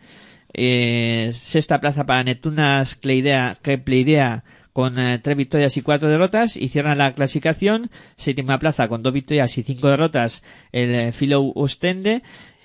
Sexta 0.54 1.82
plaza 1.82 2.06
para 2.06 2.24
Neptunas 2.24 2.96
Cleidea, 2.96 3.58
Pleidea 3.84 4.44
con 4.76 5.00
eh, 5.00 5.20
tres 5.20 5.38
victorias 5.38 5.78
y 5.78 5.82
cuatro 5.82 6.10
derrotas 6.10 6.58
y 6.58 6.68
cierran 6.68 6.98
la 6.98 7.14
clasificación. 7.14 7.90
Séptima 8.18 8.60
plaza 8.60 8.90
con 8.90 9.04
dos 9.04 9.14
victorias 9.14 9.58
y 9.58 9.64
cinco 9.64 9.88
derrotas 9.88 10.44
el 10.74 10.94
eh, 10.94 11.12
Philo 11.14 11.54
Ostende 11.56 12.24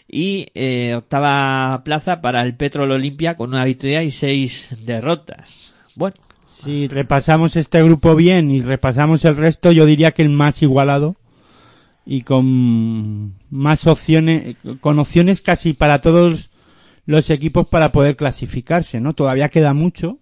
y 0.08 0.48
eh, 0.56 0.96
octava 0.96 1.82
plaza 1.84 2.20
para 2.20 2.42
el 2.42 2.56
Petrol 2.56 2.90
Olimpia 2.90 3.36
con 3.36 3.50
una 3.50 3.64
victoria 3.64 4.02
y 4.02 4.10
seis 4.10 4.76
derrotas. 4.84 5.72
Bueno, 5.94 6.16
Si 6.48 6.88
repasamos 6.88 7.54
este 7.54 7.80
grupo 7.80 8.16
bien 8.16 8.50
y 8.50 8.60
repasamos 8.60 9.24
el 9.24 9.36
resto, 9.36 9.70
yo 9.70 9.86
diría 9.86 10.10
que 10.10 10.22
el 10.22 10.30
más 10.30 10.62
igualado 10.62 11.14
y 12.04 12.22
con 12.22 13.36
más 13.50 13.86
opciones, 13.86 14.56
con 14.80 14.98
opciones 14.98 15.42
casi 15.42 15.74
para 15.74 16.00
todos 16.00 16.50
los 17.06 17.30
equipos 17.30 17.68
para 17.68 17.92
poder 17.92 18.16
clasificarse, 18.16 19.00
¿no? 19.00 19.14
Todavía 19.14 19.48
queda 19.48 19.74
mucho, 19.74 20.18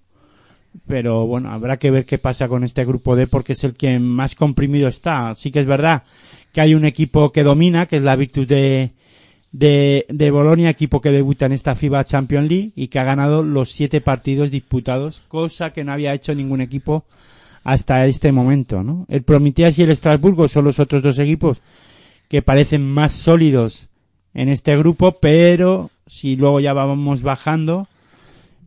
pero 0.86 1.26
bueno, 1.26 1.50
habrá 1.50 1.78
que 1.78 1.90
ver 1.90 2.06
qué 2.06 2.18
pasa 2.18 2.48
con 2.48 2.64
este 2.64 2.84
grupo 2.84 3.16
D 3.16 3.26
porque 3.26 3.52
es 3.52 3.64
el 3.64 3.74
que 3.74 3.98
más 3.98 4.34
comprimido 4.34 4.88
está. 4.88 5.34
Sí 5.34 5.50
que 5.50 5.60
es 5.60 5.66
verdad 5.66 6.04
que 6.52 6.60
hay 6.60 6.74
un 6.74 6.84
equipo 6.84 7.32
que 7.32 7.42
domina, 7.42 7.86
que 7.86 7.98
es 7.98 8.02
la 8.02 8.16
Virtus 8.16 8.48
de, 8.48 8.92
de, 9.52 10.06
de 10.08 10.30
Bolonia, 10.30 10.70
equipo 10.70 11.00
que 11.00 11.10
debuta 11.10 11.46
en 11.46 11.52
esta 11.52 11.74
FIBA 11.74 12.04
Champions 12.04 12.48
League 12.48 12.72
y 12.76 12.88
que 12.88 12.98
ha 12.98 13.04
ganado 13.04 13.42
los 13.42 13.70
siete 13.70 14.00
partidos 14.00 14.50
disputados, 14.50 15.22
cosa 15.28 15.72
que 15.72 15.84
no 15.84 15.92
había 15.92 16.14
hecho 16.14 16.34
ningún 16.34 16.60
equipo 16.60 17.04
hasta 17.64 18.06
este 18.06 18.32
momento, 18.32 18.82
¿no? 18.82 19.04
El 19.08 19.22
Prometheas 19.22 19.78
y 19.78 19.82
el 19.82 19.90
Estrasburgo 19.90 20.48
son 20.48 20.64
los 20.64 20.78
otros 20.78 21.02
dos 21.02 21.18
equipos 21.18 21.60
que 22.28 22.42
parecen 22.42 22.88
más 22.88 23.12
sólidos 23.12 23.88
en 24.34 24.48
este 24.48 24.76
grupo, 24.76 25.12
pero 25.20 25.90
si 26.06 26.36
luego 26.36 26.60
ya 26.60 26.72
vamos 26.72 27.22
bajando, 27.22 27.88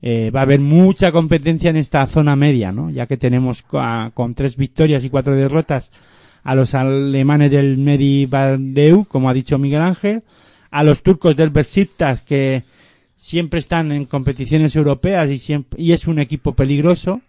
eh, 0.01 0.31
va 0.31 0.41
a 0.41 0.43
haber 0.43 0.59
mucha 0.59 1.11
competencia 1.11 1.69
en 1.69 1.77
esta 1.77 2.05
zona 2.07 2.35
media, 2.35 2.71
¿no? 2.71 2.89
Ya 2.89 3.05
que 3.07 3.17
tenemos 3.17 3.63
con 3.63 4.33
tres 4.35 4.57
victorias 4.57 5.03
y 5.03 5.09
cuatro 5.09 5.35
derrotas 5.35 5.91
a 6.43 6.55
los 6.55 6.73
alemanes 6.73 7.51
del 7.51 7.77
Medibardeu, 7.77 9.05
como 9.05 9.29
ha 9.29 9.33
dicho 9.33 9.57
Miguel 9.57 9.81
Ángel, 9.81 10.23
a 10.71 10.83
los 10.83 11.03
turcos 11.03 11.35
del 11.35 11.51
Besiktas, 11.51 12.23
que 12.23 12.63
siempre 13.15 13.59
están 13.59 13.91
en 13.91 14.05
competiciones 14.05 14.75
europeas 14.75 15.29
y 15.29 15.37
siempre, 15.37 15.81
y 15.81 15.91
es 15.91 16.07
un 16.07 16.17
equipo 16.17 16.53
peligroso, 16.53 17.21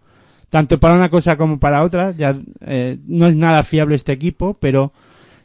tanto 0.48 0.80
para 0.80 0.94
una 0.94 1.10
cosa 1.10 1.36
como 1.36 1.58
para 1.58 1.82
otra, 1.82 2.12
ya, 2.12 2.38
eh, 2.60 2.98
no 3.06 3.26
es 3.26 3.36
nada 3.36 3.62
fiable 3.62 3.96
este 3.96 4.12
equipo, 4.12 4.56
pero 4.58 4.92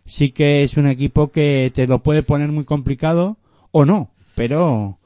sí 0.05 0.31
que 0.31 0.63
es 0.63 0.77
un 0.77 0.87
equipo 0.87 1.31
que 1.31 1.71
te 1.73 1.87
lo 1.87 2.01
puede 2.01 2.23
poner 2.23 2.49
muy 2.49 2.63
complicado, 2.63 3.37
o 3.71 3.83
no, 3.83 4.11
pero, 4.35 4.99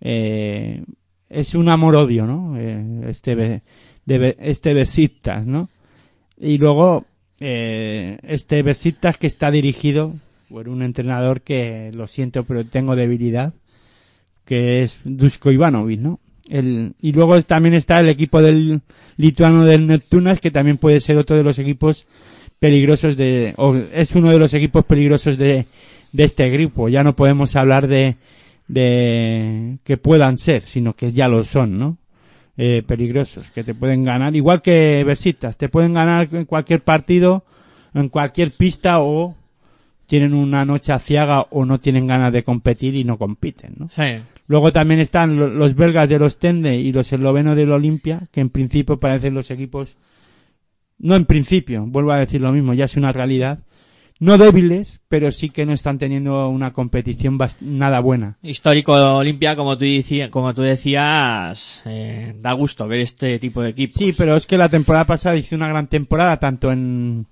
eh, 0.00 0.82
es 1.30 1.54
un 1.54 1.68
amor-odio, 1.68 2.26
¿no? 2.26 2.56
Eh, 2.58 3.08
este, 3.08 3.36
de, 3.36 4.36
este 4.40 4.74
Besiktas, 4.74 5.46
¿no? 5.46 5.68
Y 6.38 6.58
luego, 6.58 7.04
eh, 7.40 8.18
este 8.22 8.62
Besiktas 8.62 9.18
que 9.18 9.26
está 9.26 9.50
dirigido 9.50 10.14
por 10.48 10.68
un 10.68 10.82
entrenador 10.82 11.42
que, 11.42 11.90
lo 11.94 12.06
siento, 12.06 12.44
pero 12.44 12.64
tengo 12.64 12.96
debilidad, 12.96 13.52
que 14.44 14.82
es 14.82 14.96
Dusko 15.04 15.50
Ivanovic, 15.50 16.00
¿no? 16.00 16.20
El, 16.48 16.94
y 17.02 17.12
luego 17.12 17.40
también 17.42 17.74
está 17.74 18.00
el 18.00 18.08
equipo 18.08 18.40
del 18.40 18.80
lituano 19.18 19.66
del 19.66 19.86
Neptunas, 19.86 20.40
que 20.40 20.50
también 20.50 20.78
puede 20.78 21.00
ser 21.02 21.18
otro 21.18 21.36
de 21.36 21.42
los 21.42 21.58
equipos 21.58 22.06
peligrosos 22.58 23.18
de, 23.18 23.52
o 23.58 23.76
es 23.76 24.12
uno 24.12 24.30
de 24.30 24.38
los 24.38 24.54
equipos 24.54 24.86
peligrosos 24.86 25.36
de, 25.36 25.66
de 26.12 26.24
este 26.24 26.48
grupo. 26.48 26.88
Ya 26.88 27.04
no 27.04 27.14
podemos 27.14 27.54
hablar 27.54 27.86
de, 27.86 28.16
de 28.68 29.78
que 29.84 29.96
puedan 29.96 30.38
ser, 30.38 30.62
sino 30.62 30.94
que 30.94 31.12
ya 31.12 31.28
lo 31.28 31.42
son, 31.44 31.78
¿no? 31.78 31.98
Eh, 32.56 32.82
peligrosos, 32.86 33.50
que 33.52 33.62
te 33.64 33.74
pueden 33.74 34.02
ganar, 34.04 34.34
igual 34.34 34.60
que 34.62 35.02
Versitas, 35.06 35.56
te 35.56 35.68
pueden 35.68 35.94
ganar 35.94 36.28
en 36.32 36.44
cualquier 36.44 36.82
partido, 36.82 37.44
en 37.94 38.08
cualquier 38.08 38.50
pista 38.50 39.00
o 39.00 39.36
tienen 40.06 40.34
una 40.34 40.64
noche 40.64 40.92
aciaga 40.92 41.42
o 41.50 41.64
no 41.64 41.78
tienen 41.78 42.06
ganas 42.06 42.32
de 42.32 42.42
competir 42.42 42.94
y 42.96 43.04
no 43.04 43.16
compiten, 43.18 43.74
¿no? 43.78 43.88
sí. 43.94 44.22
Luego 44.48 44.72
también 44.72 44.98
están 44.98 45.36
lo- 45.38 45.48
los 45.48 45.74
belgas 45.74 46.08
de 46.08 46.18
los 46.18 46.38
Tende 46.38 46.74
y 46.76 46.90
los 46.90 47.12
eslovenos 47.12 47.54
del 47.54 47.70
Olimpia, 47.70 48.22
que 48.32 48.40
en 48.40 48.48
principio 48.48 48.98
parecen 48.98 49.34
los 49.34 49.50
equipos, 49.50 49.96
no 50.98 51.16
en 51.16 51.26
principio, 51.26 51.84
vuelvo 51.86 52.12
a 52.12 52.18
decir 52.18 52.40
lo 52.40 52.50
mismo, 52.50 52.72
ya 52.72 52.86
es 52.86 52.96
una 52.96 53.12
realidad, 53.12 53.58
no 54.20 54.36
débiles, 54.36 55.00
pero 55.08 55.30
sí 55.30 55.48
que 55.48 55.64
no 55.64 55.72
están 55.72 55.98
teniendo 55.98 56.48
una 56.48 56.72
competición 56.72 57.38
nada 57.60 58.00
buena. 58.00 58.38
Histórico 58.42 58.92
Olimpia, 58.92 59.54
como 59.54 59.78
tú, 59.78 59.84
decías, 59.84 60.30
como 60.30 60.52
tú 60.54 60.62
decías, 60.62 61.82
eh, 61.84 62.34
da 62.40 62.52
gusto 62.52 62.88
ver 62.88 63.00
este 63.00 63.38
tipo 63.38 63.62
de 63.62 63.70
equipos. 63.70 63.96
Sí, 63.96 64.12
pero 64.16 64.36
es 64.36 64.46
que 64.46 64.58
la 64.58 64.68
temporada 64.68 65.04
pasada 65.04 65.36
hizo 65.36 65.54
una 65.54 65.68
gran 65.68 65.86
temporada, 65.86 66.38
tanto 66.38 66.72
en, 66.72 67.26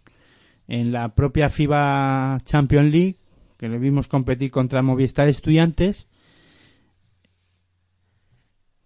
en 0.69 0.93
la 0.93 1.15
propia 1.15 1.51
FIBA 1.51 2.39
Champions 2.45 2.93
League, 2.93 3.17
que 3.57 3.69
le 3.69 3.79
vimos 3.79 4.07
competir 4.07 4.51
contra 4.51 4.83
Movistar 4.83 5.29
Estudiantes, 5.29 6.09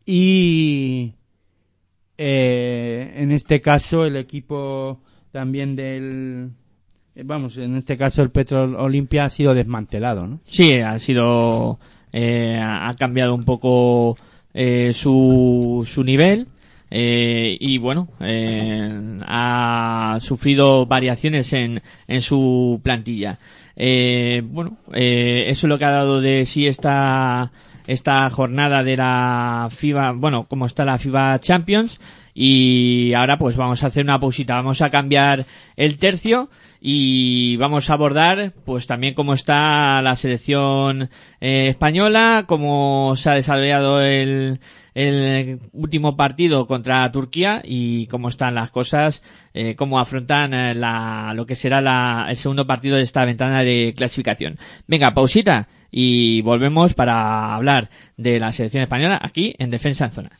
y 0.07 1.15
eh, 2.17 3.13
en 3.17 3.31
este 3.31 3.61
caso 3.61 4.05
el 4.05 4.17
equipo 4.17 5.01
también 5.31 5.77
del 5.77 6.51
vamos 7.17 7.57
en 7.59 7.77
este 7.77 7.97
caso 7.97 8.23
el 8.23 8.31
Petrol 8.31 8.75
Olimpia 8.77 9.25
ha 9.27 9.31
sido 9.31 9.55
desmantelado 9.55 10.27
¿no? 10.27 10.41
Sí, 10.47 10.75
ha 10.79 10.99
sido. 10.99 11.79
eh, 12.13 12.59
ha 12.63 12.95
cambiado 12.99 13.35
un 13.35 13.45
poco 13.45 14.17
eh, 14.55 14.93
su, 14.95 15.87
su 15.87 16.03
nivel. 16.05 16.49
eh, 16.91 17.57
y 17.61 17.79
bueno, 17.79 18.09
eh, 18.21 19.19
ha 19.27 20.19
sufrido 20.21 20.87
variaciones 20.87 21.53
en, 21.53 21.81
en 22.09 22.21
su 22.21 22.81
plantilla. 22.83 23.39
Eh, 23.77 24.43
bueno, 24.45 24.79
eh, 24.93 25.45
eso 25.49 25.67
es 25.67 25.69
lo 25.69 25.79
que 25.79 25.85
ha 25.85 25.91
dado 25.91 26.21
de 26.21 26.45
sí 26.47 26.67
esta, 26.67 27.53
esta 27.87 28.29
jornada 28.31 28.83
de 28.83 28.97
la 28.97 29.69
FIBA, 29.71 30.13
bueno, 30.13 30.47
como 30.49 30.67
está 30.67 30.85
la 30.85 30.99
FIBA 30.99 31.39
Champions. 31.41 32.01
Y 32.43 33.13
ahora 33.13 33.37
pues 33.37 33.59
vamos 33.59 33.85
a 33.85 33.89
hacer 33.89 34.03
una 34.03 34.19
pausita, 34.19 34.55
vamos 34.55 34.81
a 34.81 34.89
cambiar 34.89 35.45
el 35.77 35.99
tercio 35.99 36.49
y 36.81 37.57
vamos 37.57 37.91
a 37.91 37.93
abordar 37.93 38.55
pues 38.65 38.87
también 38.87 39.13
cómo 39.13 39.35
está 39.35 40.01
la 40.01 40.17
selección 40.17 41.11
eh, 41.43 41.69
española, 41.69 42.45
cómo 42.47 43.13
se 43.17 43.29
ha 43.29 43.35
desarrollado 43.35 44.01
el, 44.01 44.59
último 45.75 46.17
partido 46.17 46.67
contra 46.67 47.13
Turquía 47.13 47.61
y 47.63 48.07
cómo 48.07 48.31
están 48.31 48.55
las 48.55 48.71
cosas, 48.71 49.23
eh, 49.53 49.75
cómo 49.77 50.01
afrontan 50.01 50.55
eh, 50.55 50.75
la, 50.75 51.35
lo 51.35 51.45
que 51.45 51.57
será 51.57 51.83
la, 51.83 52.25
el 52.31 52.39
segundo 52.39 52.67
partido 52.67 52.97
de 52.97 53.03
esta 53.03 53.27
ventana 53.27 53.63
de 53.63 53.93
clasificación. 53.95 54.59
Venga, 54.87 55.13
pausita 55.13 55.69
y 55.91 56.41
volvemos 56.41 56.95
para 56.95 57.55
hablar 57.55 57.91
de 58.17 58.41
la 58.41 58.51
selección 58.51 58.83
española 58.83 59.21
aquí 59.23 59.55
en 59.59 59.69
Defensa 59.69 60.07
en 60.07 60.13
Zona. 60.13 60.40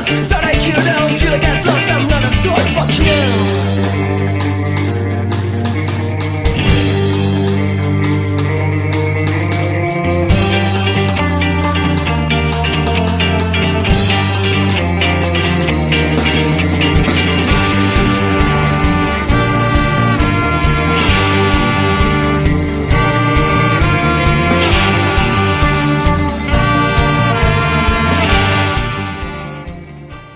Thought 0.00 0.44
I 0.44 0.54
killed, 0.54 0.86
I 0.86 0.98
don't 0.98 1.18
feel 1.20 1.32
like 1.32 1.44
I 1.44 1.54
lost 1.60 1.99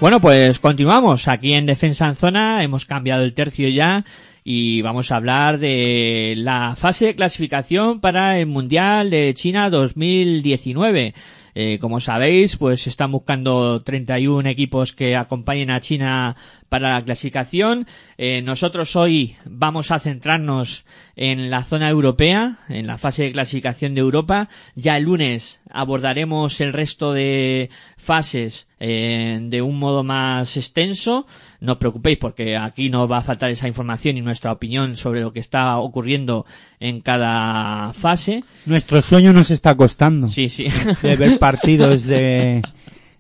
Bueno, 0.05 0.21
pues 0.21 0.59
continuamos 0.59 1.29
aquí 1.29 1.55
en 1.55 1.65
Defensa 1.65 2.07
en 2.07 2.15
Zona, 2.15 2.63
hemos 2.63 2.85
cambiado 2.85 3.25
el 3.25 3.33
tercio 3.33 3.71
ya 3.71 4.05
y 4.45 4.83
vamos 4.83 5.11
a 5.11 5.17
hablar 5.17 5.59
de 5.59 6.35
la 6.37 6.77
fase 6.77 7.07
de 7.07 7.15
clasificación 7.15 8.03
para 8.03 8.39
el 8.39 8.45
Mundial 8.45 9.09
de 9.09 9.33
China 9.33 9.71
2019. 9.71 11.15
Eh, 11.55 11.79
como 11.81 12.01
sabéis, 12.01 12.57
pues 12.57 12.87
están 12.87 13.13
buscando 13.13 13.83
31 13.83 14.47
equipos 14.51 14.93
que 14.93 15.17
acompañen 15.17 15.71
a 15.71 15.81
China 15.81 16.37
para 16.69 16.93
la 16.93 17.01
clasificación. 17.01 17.87
Eh, 18.19 18.43
nosotros 18.43 18.97
hoy 18.97 19.37
vamos 19.47 19.91
a 19.91 20.01
centrarnos 20.01 20.85
en 21.17 21.49
la 21.49 21.65
zona 21.65 21.89
europea, 21.89 22.59
en 22.69 22.87
la 22.87 22.99
fase 22.99 23.23
de 23.23 23.33
clasificación 23.33 23.95
de 23.95 24.03
Europa. 24.03 24.51
Ya 24.75 24.99
el 24.99 25.05
lunes 25.05 25.63
abordaremos 25.75 26.61
el 26.61 26.73
resto 26.73 27.13
de 27.13 27.69
fases 27.97 28.69
eh, 28.81 29.39
de 29.43 29.61
un 29.61 29.79
modo 29.79 30.05
más 30.05 30.57
extenso. 30.57 31.27
No 31.61 31.73
os 31.73 31.79
preocupéis 31.79 32.19
porque 32.19 32.57
aquí 32.57 32.91
no 32.91 33.09
va 33.09 33.19
a 33.19 33.23
faltar 33.23 33.51
esa 33.51 33.69
información 33.69 34.17
y 34.17 34.23
nuestra 34.23 34.53
opinión 34.53 34.97
sobre 34.97 35.21
lo 35.21 35.33
que 35.33 35.41
está 35.41 35.79
ocurriendo 35.79 36.47
en 36.79 37.01
cada 37.01 37.93
fase. 37.93 38.45
Nuestro 38.67 39.03
sueño 39.03 39.33
nos 39.33 39.51
está 39.51 39.75
costando. 39.75 40.31
Sí, 40.31 40.49
sí. 40.49 40.67
De 41.03 41.17
ver 41.17 41.39
partidos 41.39 42.05
de, 42.05 42.63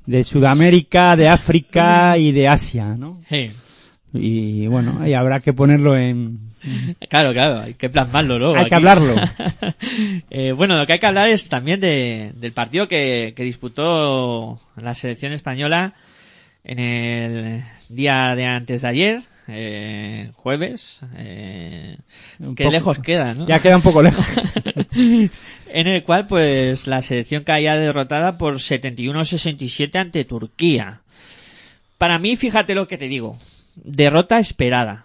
de 0.06 0.24
Sudamérica, 0.24 1.16
de 1.16 1.28
África 1.28 2.16
y 2.18 2.32
de 2.32 2.48
Asia, 2.48 2.94
¿no? 2.97 3.20
Sí. 3.28 3.51
Y 4.12 4.68
bueno, 4.68 4.98
ahí 5.01 5.12
habrá 5.14 5.40
que 5.40 5.52
ponerlo 5.52 5.97
en... 5.97 6.53
Claro, 7.09 7.32
claro, 7.32 7.61
hay 7.61 7.74
que 7.74 7.91
plasmarlo, 7.91 8.39
¿no? 8.39 8.55
Hay 8.55 8.62
Aquí. 8.62 8.69
que 8.70 8.74
hablarlo. 8.74 9.15
Eh, 10.31 10.53
bueno, 10.53 10.77
lo 10.78 10.86
que 10.86 10.95
hay 10.95 10.99
que 10.99 11.07
hablar 11.07 11.28
es 11.28 11.49
también 11.49 11.78
de, 11.81 12.32
del 12.35 12.53
partido 12.53 12.89
que, 12.89 13.32
que 13.36 13.43
disputó 13.45 14.59
la 14.77 14.95
selección 14.95 15.32
española 15.32 15.95
en 16.65 16.78
el 16.81 17.62
día 17.89 18.35
de 18.35 18.47
antes 18.47 18.82
de 18.82 18.89
ayer, 18.89 19.23
eh, 19.49 20.31
jueves. 20.35 21.01
Eh, 21.16 21.97
poco- 22.43 22.70
lejos 22.70 22.99
queda, 22.99 23.35
¿no? 23.35 23.47
Ya 23.47 23.61
queda 23.61 23.77
un 23.77 23.82
poco 23.82 24.03
lejos. 24.03 24.24
en 24.97 25.86
el 25.86 26.03
cual 26.03 26.27
pues 26.27 26.86
la 26.86 27.03
selección 27.03 27.45
caía 27.45 27.77
derrotada 27.77 28.39
por 28.39 28.57
71-67 28.57 29.97
ante 29.97 30.24
Turquía. 30.24 31.01
Para 31.99 32.19
mí, 32.19 32.36
fíjate 32.36 32.74
lo 32.74 32.86
que 32.86 32.99
te 32.99 33.09
digo, 33.09 33.39
derrota 33.77 34.39
esperada. 34.39 35.03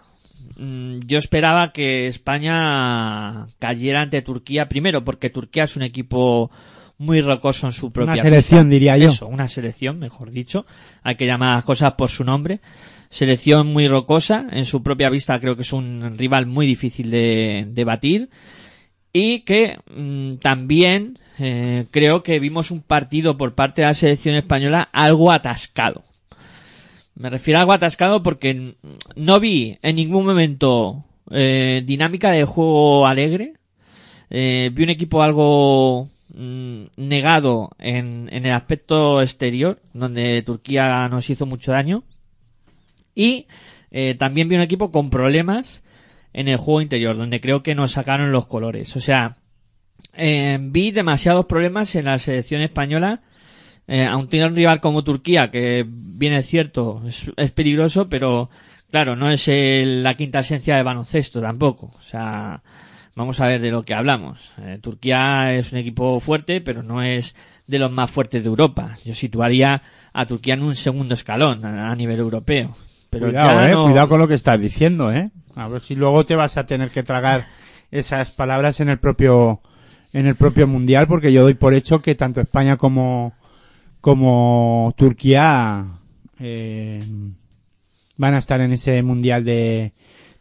Mm, 0.60 1.00
Yo 1.06 1.18
esperaba 1.18 1.72
que 1.72 2.06
España 2.06 3.46
cayera 3.58 4.02
ante 4.02 4.20
Turquía 4.22 4.68
primero, 4.68 5.02
porque 5.04 5.30
Turquía 5.30 5.64
es 5.64 5.76
un 5.76 5.82
equipo 5.82 6.50
muy 6.98 7.22
rocoso 7.22 7.66
en 7.66 7.72
su 7.72 7.90
propia 7.90 8.12
Una 8.12 8.22
selección, 8.22 8.60
pista. 8.64 8.70
diría 8.70 8.98
yo. 8.98 9.08
Eso, 9.08 9.26
una 9.26 9.48
selección, 9.48 9.98
mejor 9.98 10.30
dicho. 10.30 10.66
Hay 11.02 11.14
que 11.14 11.24
llamar 11.26 11.56
las 11.56 11.64
cosas 11.64 11.92
por 11.92 12.10
su 12.10 12.24
nombre. 12.24 12.60
Selección 13.08 13.72
muy 13.72 13.88
rocosa, 13.88 14.46
en 14.52 14.66
su 14.66 14.82
propia 14.82 15.08
vista 15.08 15.40
creo 15.40 15.56
que 15.56 15.62
es 15.62 15.72
un 15.72 16.16
rival 16.18 16.46
muy 16.46 16.66
difícil 16.66 17.10
de, 17.10 17.66
de 17.68 17.84
batir 17.84 18.28
y 19.12 19.40
que 19.40 19.78
mm, 19.92 20.34
también 20.36 21.18
eh, 21.38 21.86
creo 21.90 22.22
que 22.22 22.38
vimos 22.38 22.70
un 22.70 22.82
partido 22.82 23.36
por 23.36 23.54
parte 23.54 23.80
de 23.82 23.88
la 23.88 23.94
selección 23.94 24.34
española 24.36 24.88
algo 24.92 25.32
atascado. 25.32 26.04
Me 27.14 27.30
refiero 27.30 27.58
a 27.58 27.60
algo 27.62 27.72
atascado 27.72 28.22
porque 28.22 28.76
no 29.16 29.40
vi 29.40 29.78
en 29.82 29.96
ningún 29.96 30.24
momento 30.24 31.04
eh, 31.30 31.82
dinámica 31.84 32.30
de 32.30 32.44
juego 32.44 33.06
alegre. 33.06 33.54
Eh, 34.30 34.70
vi 34.72 34.84
un 34.84 34.90
equipo 34.90 35.22
algo 35.22 36.08
mm, 36.34 36.84
negado 36.96 37.70
en, 37.78 38.28
en 38.32 38.46
el 38.46 38.52
aspecto 38.52 39.20
exterior, 39.22 39.80
donde 39.92 40.42
Turquía 40.42 41.08
nos 41.08 41.28
hizo 41.28 41.46
mucho 41.46 41.72
daño. 41.72 42.04
Y 43.14 43.46
eh, 43.90 44.14
también 44.14 44.48
vi 44.48 44.56
un 44.56 44.62
equipo 44.62 44.90
con 44.90 45.10
problemas 45.10 45.82
en 46.32 46.48
el 46.48 46.56
juego 46.56 46.80
interior, 46.80 47.16
donde 47.16 47.40
creo 47.40 47.62
que 47.62 47.74
nos 47.74 47.92
sacaron 47.92 48.32
los 48.32 48.46
colores. 48.46 48.94
O 48.96 49.00
sea, 49.00 49.36
eh, 50.14 50.58
vi 50.60 50.90
demasiados 50.90 51.46
problemas 51.46 51.94
en 51.94 52.04
la 52.06 52.18
selección 52.18 52.60
española. 52.60 53.22
Eh, 53.92 54.04
aun 54.06 54.28
tiene 54.28 54.46
un 54.46 54.54
rival 54.54 54.80
como 54.80 55.02
Turquía, 55.02 55.50
que 55.50 55.84
bien 55.88 56.32
es 56.32 56.46
cierto, 56.46 57.02
es, 57.08 57.28
es 57.36 57.50
peligroso, 57.50 58.08
pero 58.08 58.48
claro, 58.90 59.16
no 59.16 59.28
es 59.30 59.48
el- 59.48 60.04
la 60.04 60.14
quinta 60.14 60.38
esencia 60.38 60.76
de 60.76 60.84
baloncesto 60.84 61.40
tampoco. 61.40 61.90
O 61.98 62.02
sea, 62.02 62.62
vamos 63.16 63.40
a 63.40 63.48
ver 63.48 63.60
de 63.60 63.72
lo 63.72 63.82
que 63.82 63.94
hablamos. 63.94 64.52
Eh, 64.62 64.78
Turquía 64.80 65.54
es 65.54 65.72
un 65.72 65.78
equipo 65.78 66.20
fuerte, 66.20 66.60
pero 66.60 66.84
no 66.84 67.02
es 67.02 67.34
de 67.66 67.78
los 67.80 67.90
más 67.90 68.10
fuertes 68.12 68.44
de 68.44 68.48
Europa. 68.48 68.94
Yo 69.04 69.12
situaría 69.14 69.82
a 70.12 70.24
Turquía 70.26 70.54
en 70.54 70.62
un 70.62 70.76
segundo 70.76 71.14
escalón 71.14 71.64
a, 71.64 71.90
a 71.90 71.96
nivel 71.96 72.20
europeo. 72.20 72.76
Pero 73.10 73.26
cuidado, 73.26 73.60
ya 73.60 73.68
eh, 73.68 73.72
no- 73.72 73.84
cuidado 73.86 74.08
con 74.08 74.20
lo 74.20 74.28
que 74.28 74.34
estás 74.34 74.60
diciendo, 74.60 75.12
eh. 75.12 75.30
A 75.56 75.66
ver 75.66 75.82
si 75.82 75.96
luego 75.96 76.24
te 76.24 76.36
vas 76.36 76.56
a 76.56 76.64
tener 76.66 76.90
que 76.90 77.02
tragar 77.02 77.48
esas 77.90 78.30
palabras 78.30 78.78
en 78.78 78.88
el 78.88 78.98
propio 79.00 79.60
en 80.12 80.26
el 80.28 80.36
propio 80.36 80.66
mundial, 80.68 81.08
porque 81.08 81.32
yo 81.32 81.42
doy 81.42 81.54
por 81.54 81.74
hecho 81.74 82.00
que 82.02 82.14
tanto 82.14 82.40
España 82.40 82.76
como 82.76 83.32
como 84.00 84.94
Turquía 84.96 85.86
eh, 86.38 87.00
van 88.16 88.34
a 88.34 88.38
estar 88.38 88.60
en 88.60 88.72
ese 88.72 89.02
mundial 89.02 89.44
de 89.44 89.92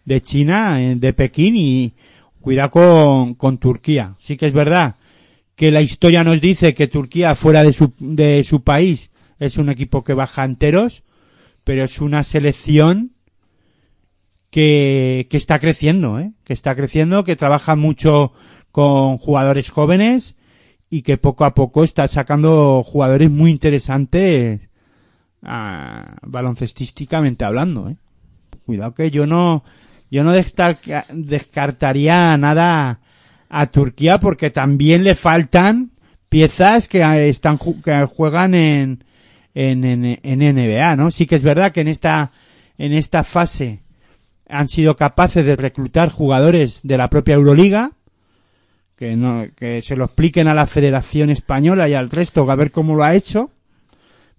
de 0.06 0.22
China, 0.22 0.82
eh, 0.82 0.96
de 0.96 1.14
Pekín 1.14 1.56
y 1.56 1.94
cuidado 2.42 2.72
con, 2.72 3.36
con 3.36 3.58
Turquía. 3.60 4.16
Sí 4.20 4.38
que 4.38 4.48
es 4.48 4.54
verdad 4.54 4.96
que 5.56 5.72
la 5.72 5.82
historia 5.82 6.24
nos 6.24 6.42
dice 6.42 6.74
que 6.74 6.88
Turquía 6.88 7.36
fuera 7.36 7.64
de 7.64 7.74
su 7.74 7.94
de 8.00 8.44
su 8.44 8.64
país 8.64 9.12
es 9.40 9.58
un 9.58 9.70
equipo 9.70 10.04
que 10.04 10.14
baja 10.14 10.44
enteros 10.44 11.04
pero 11.64 11.84
es 11.84 12.02
una 12.02 12.24
selección 12.24 13.12
que, 14.50 15.28
que 15.30 15.38
está 15.38 15.60
creciendo, 15.60 16.20
¿eh? 16.20 16.32
que 16.44 16.54
está 16.54 16.76
creciendo, 16.76 17.24
que 17.24 17.36
trabaja 17.36 17.76
mucho 17.76 18.32
con 18.72 19.20
jugadores 19.20 19.70
jóvenes 19.70 20.36
y 20.90 21.04
que 21.04 21.18
poco 21.18 21.46
a 21.46 21.54
poco 21.54 21.84
está 21.84 22.08
sacando 22.08 22.84
jugadores 22.84 23.30
muy 23.30 23.52
interesantes 23.52 24.62
ah, 25.44 26.16
baloncestísticamente 26.24 27.46
hablando. 27.46 27.90
¿eh? 27.90 27.98
Cuidado 28.66 28.96
que 28.96 29.12
yo 29.12 29.28
no, 29.28 29.64
yo 30.10 30.24
no 30.24 30.34
descartaría 30.34 32.38
nada 32.38 33.02
a 33.50 33.66
Turquía 33.68 34.20
porque 34.20 34.50
también 34.50 35.04
le 35.04 35.16
faltan 35.16 35.92
piezas 36.30 36.88
que 36.88 37.02
eh, 37.02 37.30
están 37.30 37.58
que 37.58 38.06
juegan 38.06 38.54
en, 38.54 39.04
en, 39.54 39.84
en, 39.84 40.20
en 40.22 40.56
NBA, 40.56 40.96
¿no? 40.96 41.12
Sí 41.12 41.26
que 41.26 41.36
es 41.36 41.44
verdad 41.44 41.72
que 41.72 41.82
en 41.82 41.88
esta, 41.88 42.32
en 42.78 42.94
esta 42.94 43.24
fase 43.24 43.82
han 44.48 44.68
sido 44.68 44.96
capaces 44.96 45.46
de 45.46 45.56
reclutar 45.56 46.10
jugadores 46.10 46.82
de 46.84 46.98
la 46.98 47.10
propia 47.10 47.36
Euroliga, 47.36 47.92
que 49.00 49.16
no, 49.16 49.46
que 49.56 49.82
se 49.82 49.96
lo 49.96 50.04
expliquen 50.04 50.50
a 50.50 50.54
la 50.54 50.68
Federación 50.68 51.30
Española 51.30 51.88
y 51.88 51.94
al 51.94 52.10
resto 52.10 52.52
a 52.52 52.56
ver 52.56 52.70
cómo 52.70 52.96
lo 52.96 53.06
ha 53.06 53.16
hecho, 53.16 53.50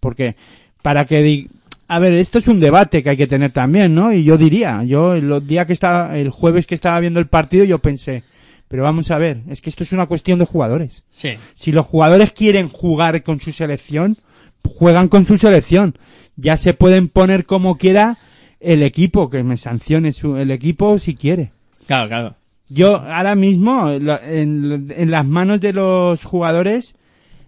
porque 0.00 0.36
para 0.82 1.06
que 1.06 1.22
di- 1.22 1.48
a 1.88 1.98
ver, 1.98 2.12
esto 2.12 2.38
es 2.38 2.46
un 2.46 2.60
debate 2.60 3.02
que 3.02 3.08
hay 3.08 3.16
que 3.16 3.26
tener 3.26 3.52
también, 3.52 3.94
¿no? 3.94 4.12
Y 4.12 4.22
yo 4.22 4.36
diría, 4.36 4.82
yo 4.84 5.14
el 5.14 5.46
día 5.46 5.66
que 5.66 5.72
estaba, 5.72 6.18
el 6.18 6.28
jueves 6.28 6.66
que 6.66 6.74
estaba 6.74 7.00
viendo 7.00 7.20
el 7.20 7.26
partido, 7.26 7.64
yo 7.64 7.78
pensé, 7.78 8.22
pero 8.68 8.82
vamos 8.82 9.10
a 9.10 9.16
ver, 9.16 9.38
es 9.48 9.62
que 9.62 9.70
esto 9.70 9.82
es 9.82 9.92
una 9.92 10.04
cuestión 10.06 10.38
de 10.38 10.44
jugadores. 10.44 11.04
Sí. 11.10 11.30
Si 11.56 11.72
los 11.72 11.86
jugadores 11.86 12.32
quieren 12.32 12.68
jugar 12.68 13.22
con 13.22 13.40
su 13.40 13.52
selección, 13.52 14.18
juegan 14.62 15.08
con 15.08 15.24
su 15.24 15.38
selección. 15.38 15.96
Ya 16.36 16.58
se 16.58 16.74
pueden 16.74 17.08
poner 17.08 17.46
como 17.46 17.78
quiera 17.78 18.18
el 18.60 18.82
equipo, 18.82 19.30
que 19.30 19.42
me 19.42 19.56
sancione 19.56 20.12
su, 20.12 20.36
el 20.36 20.50
equipo 20.50 20.98
si 20.98 21.14
quiere. 21.16 21.50
Claro, 21.86 22.08
claro. 22.08 22.34
Yo 22.72 22.96
ahora 22.98 23.34
mismo, 23.34 23.90
en, 23.90 24.92
en 24.96 25.10
las 25.10 25.26
manos 25.26 25.60
de 25.60 25.72
los 25.72 26.22
jugadores, 26.24 26.94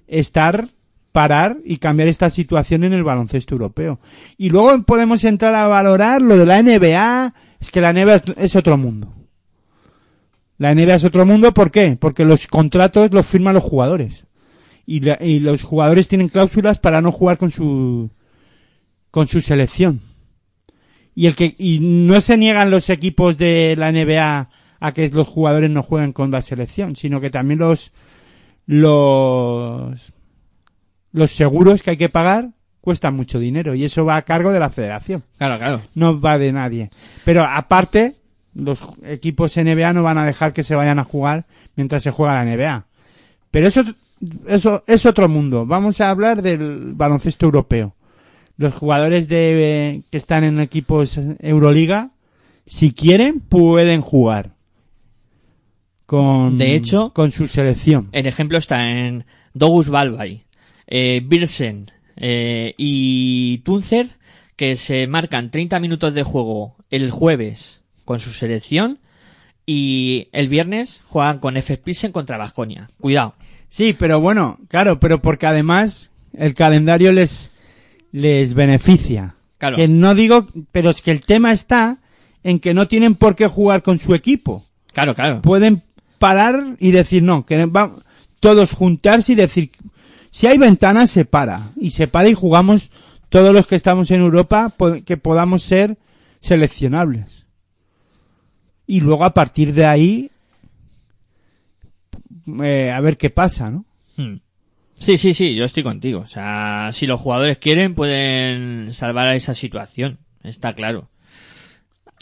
estar, 0.09 0.69
parar 1.13 1.59
y 1.65 1.77
cambiar 1.77 2.09
esta 2.09 2.29
situación 2.29 2.83
en 2.83 2.93
el 2.93 3.05
baloncesto 3.05 3.55
europeo. 3.55 4.01
Y 4.37 4.51
luego 4.51 4.83
podemos 4.83 5.23
entrar 5.25 5.55
a 5.55 5.69
valorar 5.69 6.21
lo 6.21 6.37
de 6.37 6.45
la 6.45 6.61
NBA, 6.61 7.35
es 7.61 7.71
que 7.71 7.81
la 7.81 7.93
NBA 7.93 8.21
es 8.37 8.57
otro 8.57 8.77
mundo. 8.77 9.15
La 10.59 10.75
NBA 10.75 10.97
es 10.97 11.05
otro 11.05 11.25
mundo, 11.25 11.55
¿por 11.55 11.71
qué? 11.71 11.97
Porque 11.99 12.25
los 12.25 12.49
contratos 12.49 13.13
los 13.13 13.27
firman 13.27 13.55
los 13.55 13.63
jugadores. 13.63 14.27
Y, 14.87 15.01
la- 15.01 15.19
y 15.21 15.39
los 15.39 15.63
jugadores 15.63 16.09
tienen 16.09 16.29
cláusulas 16.31 16.81
para 16.81 17.01
no 17.01 17.13
jugar 17.13 17.39
con 17.39 17.53
su, 17.53 18.11
con 19.13 19.29
su 19.29 19.41
selección. 19.41 20.01
Y 21.15 21.27
el 21.27 21.37
que, 21.37 21.55
y 21.59 21.79
no 21.81 22.21
se 22.21 22.37
niegan 22.37 22.73
los 22.73 22.91
equipos 22.91 23.39
de 23.39 23.77
la 23.79 23.93
NBA 23.93 24.51
a 24.83 24.93
que 24.93 25.09
los 25.11 25.29
jugadores 25.29 25.71
no 25.71 25.85
jueguen 25.85 26.13
con 26.13 26.33
la 26.33 26.43
selección, 26.43 26.97
sino 26.97 27.21
que 27.21 27.31
también 27.31 27.61
los, 27.61 27.93
los, 28.67 30.13
los 31.13 31.31
seguros 31.31 31.85
que 31.85 31.91
hay 31.91 31.97
que 31.97 32.09
pagar 32.09 32.51
cuestan 32.81 33.15
mucho 33.15 33.39
dinero 33.39 33.77
y 33.77 33.85
eso 33.85 34.05
va 34.05 34.17
a 34.17 34.23
cargo 34.23 34.53
de 34.53 34.59
la 34.59 34.71
federación 34.71 35.23
Claro, 35.39 35.57
claro. 35.57 35.83
no 35.95 36.21
va 36.21 36.37
de 36.37 36.51
nadie. 36.51 36.91
Pero 37.25 37.45
aparte, 37.45 38.17
los 38.55 38.81
equipos 39.05 39.57
NBA 39.57 39.93
no 39.93 40.03
van 40.03 40.19
a 40.19 40.27
dejar 40.27 40.53
que 40.53 40.65
se 40.65 40.75
vayan 40.75 40.99
a 40.99 41.05
jugar 41.05 41.47
mientras 41.77 42.03
se 42.03 42.11
juega 42.11 42.35
la 42.35 42.45
NBA. 42.45 42.87
Pero 43.53 43.69
eso, 43.69 43.85
eso 44.49 44.83
es 44.89 45.07
otro 45.07 45.29
mundo. 45.29 45.65
Vamos 45.65 46.01
a 46.01 46.11
hablar 46.11 46.43
del 46.43 46.95
baloncesto 46.95 47.47
europeo. 47.47 47.95
Los 48.57 48.75
jugadores 48.75 49.29
de, 49.29 50.03
que 50.11 50.19
están 50.19 50.43
en 50.43 50.59
equipos 50.59 51.21
Euroliga, 51.39 52.11
si 52.67 52.93
quieren, 52.93 53.39
pueden 53.39 54.01
jugar. 54.01 54.57
Con, 56.13 56.57
De 56.57 56.75
hecho- 56.75 57.11
con 57.15 57.33
su 57.33 57.47
selección. 57.47 58.11
El 58.13 58.27
ejemplo 58.27 58.59
está 58.59 58.87
en 58.91 59.25
Dogus 59.55 59.89
Balbay, 59.89 60.43
eh, 60.87 61.23
Birsen 61.25 61.91
eh, 62.17 62.75
y 62.77 63.63
Tuncer, 63.65 64.11
que 64.57 64.77
se 64.77 65.07
marcan 65.07 65.51
30 65.51 65.81
minutos 65.81 66.13
de 66.13 66.23
juego 66.23 66.77
el 66.91 67.11
jueves 67.11 67.83
con 68.05 68.21
su 68.21 68.31
selección 68.33 68.99
y 69.65 70.29
el 70.33 70.49
viernes 70.49 71.01
juegan 71.09 71.39
con 71.39 71.57
F. 71.57 71.79
Pilsen 71.79 72.13
contra 72.13 72.37
Vasconia. 72.37 72.89
Cuidado. 73.01 73.35
Sí, 73.71 73.97
pero 73.99 74.21
bueno, 74.21 74.59
claro, 74.69 75.01
pero 75.01 75.23
porque 75.23 75.47
además 75.47 76.11
el 76.35 76.53
calendario 76.53 77.13
les, 77.15 77.53
les 78.11 78.53
beneficia. 78.53 79.37
Claro. 79.57 79.77
Que 79.77 79.89
no 79.89 80.15
digo, 80.15 80.47
pero 80.73 80.91
es 80.91 81.01
que 81.01 81.11
el 81.11 81.23
tema 81.25 81.53
está 81.53 82.01
en 82.43 82.59
que 82.59 82.75
no 82.75 82.87
tienen 82.87 83.15
por 83.15 83.35
qué 83.35 83.47
jugar 83.47 83.83
con 83.83 83.99
su 83.99 84.15
equipo. 84.15 84.67
Claro, 84.93 85.15
claro. 85.15 85.41
Pueden 85.41 85.83
parar 86.23 86.77
y 86.79 86.93
decir 86.93 87.25
no, 87.25 87.45
que 87.45 87.67
va, 87.67 87.97
todos 88.39 88.71
juntarse 88.75 89.33
y 89.33 89.35
decir, 89.35 89.73
si 90.31 90.47
hay 90.47 90.57
ventanas 90.57 91.11
se 91.11 91.25
para. 91.25 91.73
Y 91.75 91.91
se 91.91 92.07
para 92.07 92.29
y 92.29 92.35
jugamos 92.35 92.93
todos 93.29 93.53
los 93.53 93.67
que 93.67 93.75
estamos 93.75 94.09
en 94.13 94.21
Europa 94.21 94.73
que 95.05 95.17
podamos 95.17 95.65
ser 95.65 95.99
seleccionables. 96.39 97.45
Y 98.87 99.01
luego 99.01 99.25
a 99.25 99.35
partir 99.35 99.75
de 99.75 99.85
ahí, 99.85 100.31
eh, 102.63 102.93
a 102.95 103.01
ver 103.01 103.17
qué 103.17 103.31
pasa, 103.31 103.69
¿no? 103.69 103.85
Hmm. 104.17 104.37
Sí, 105.01 105.19
sí, 105.19 105.35
sí, 105.35 105.57
yo 105.57 105.65
estoy 105.65 105.83
contigo. 105.83 106.21
O 106.21 106.29
sea, 106.29 106.91
si 106.93 107.09
los 107.09 107.21
jugadores 107.21 107.59
quieren, 107.59 107.97
pueden 107.97 108.93
salvar 108.93 109.27
a 109.27 109.35
esa 109.35 109.57
situación. 109.57 110.21
Está 110.45 110.73
claro. 110.75 111.09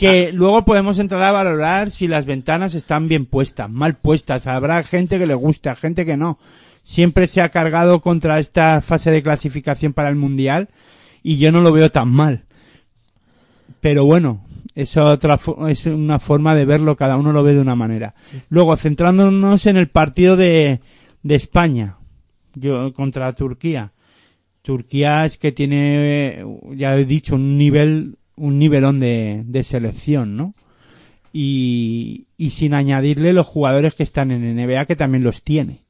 Que 0.00 0.32
luego 0.32 0.64
podemos 0.64 0.98
entrar 0.98 1.22
a 1.22 1.32
valorar 1.32 1.90
si 1.90 2.08
las 2.08 2.24
ventanas 2.24 2.74
están 2.74 3.06
bien 3.06 3.26
puestas, 3.26 3.70
mal 3.70 3.96
puestas. 3.96 4.46
Habrá 4.46 4.82
gente 4.82 5.18
que 5.18 5.26
le 5.26 5.34
gusta, 5.34 5.76
gente 5.76 6.06
que 6.06 6.16
no. 6.16 6.38
Siempre 6.82 7.26
se 7.26 7.42
ha 7.42 7.50
cargado 7.50 8.00
contra 8.00 8.38
esta 8.38 8.80
fase 8.80 9.10
de 9.10 9.22
clasificación 9.22 9.92
para 9.92 10.08
el 10.08 10.16
Mundial 10.16 10.68
y 11.22 11.36
yo 11.36 11.52
no 11.52 11.60
lo 11.60 11.72
veo 11.72 11.90
tan 11.90 12.08
mal. 12.08 12.44
Pero 13.80 14.04
bueno, 14.04 14.42
es 14.74 14.96
otra 14.96 15.38
es 15.68 15.86
una 15.86 16.18
forma 16.18 16.54
de 16.54 16.64
verlo, 16.64 16.96
cada 16.96 17.16
uno 17.16 17.32
lo 17.32 17.42
ve 17.42 17.54
de 17.54 17.60
una 17.60 17.74
manera. 17.74 18.14
Luego, 18.48 18.76
centrándonos 18.76 19.66
en 19.66 19.76
el 19.76 19.88
partido 19.88 20.36
de, 20.36 20.80
de 21.22 21.34
España, 21.34 21.96
yo 22.54 22.92
contra 22.92 23.34
Turquía. 23.34 23.92
Turquía 24.62 25.24
es 25.24 25.38
que 25.38 25.52
tiene, 25.52 26.44
ya 26.74 26.96
he 26.96 27.04
dicho, 27.04 27.34
un 27.34 27.56
nivel, 27.56 28.18
un 28.40 28.58
nivelón 28.58 29.00
de, 29.00 29.42
de 29.46 29.62
selección, 29.64 30.36
¿no? 30.36 30.54
Y, 31.32 32.26
y 32.36 32.50
sin 32.50 32.74
añadirle 32.74 33.32
los 33.32 33.46
jugadores 33.46 33.94
que 33.94 34.02
están 34.02 34.30
en 34.30 34.56
NBA 34.56 34.86
que 34.86 34.96
también 34.96 35.22
los 35.24 35.42
tiene. 35.42 35.84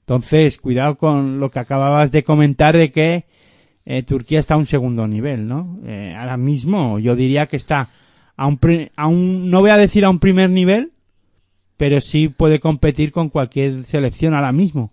Entonces, 0.00 0.58
cuidado 0.58 0.96
con 0.96 1.38
lo 1.40 1.50
que 1.50 1.60
acababas 1.60 2.10
de 2.10 2.24
comentar 2.24 2.76
de 2.76 2.90
que 2.90 3.24
eh, 3.86 4.02
Turquía 4.02 4.40
está 4.40 4.54
a 4.54 4.58
un 4.58 4.66
segundo 4.66 5.06
nivel, 5.06 5.46
¿no? 5.46 5.78
Eh, 5.84 6.14
ahora 6.18 6.36
mismo 6.36 6.98
yo 6.98 7.14
diría 7.16 7.46
que 7.46 7.56
está 7.56 7.90
a 8.36 8.46
un, 8.46 8.58
a 8.96 9.06
un, 9.08 9.50
no 9.50 9.60
voy 9.60 9.70
a 9.70 9.76
decir 9.76 10.04
a 10.04 10.10
un 10.10 10.18
primer 10.18 10.50
nivel, 10.50 10.92
pero 11.76 12.00
sí 12.00 12.28
puede 12.28 12.60
competir 12.60 13.12
con 13.12 13.28
cualquier 13.28 13.84
selección 13.84 14.34
ahora 14.34 14.52
mismo 14.52 14.92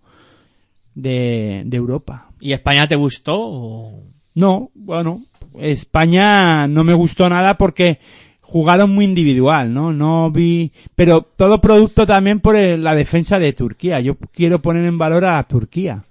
de, 0.93 1.63
de 1.65 1.77
Europa. 1.77 2.29
¿Y 2.39 2.53
España 2.53 2.87
te 2.87 2.95
gustó? 2.95 3.37
o- 3.39 4.03
No, 4.35 4.71
bueno, 4.75 5.23
España 5.59 6.67
no 6.67 6.83
me 6.83 6.93
gustó 6.93 7.29
nada 7.29 7.57
porque 7.57 7.99
jugaron 8.41 8.93
muy 8.93 9.05
individual, 9.05 9.73
¿no? 9.73 9.93
No 9.93 10.29
vi, 10.31 10.71
pero 10.95 11.21
todo 11.21 11.61
producto 11.61 12.05
también 12.05 12.39
por 12.39 12.55
el- 12.55 12.83
la 12.83 12.95
defensa 12.95 13.39
de 13.39 13.53
Turquía. 13.53 13.99
Yo 14.01 14.17
quiero 14.33 14.61
poner 14.61 14.85
en 14.85 14.97
valor 14.97 15.25
a 15.25 15.41
Turquía. 15.43 16.03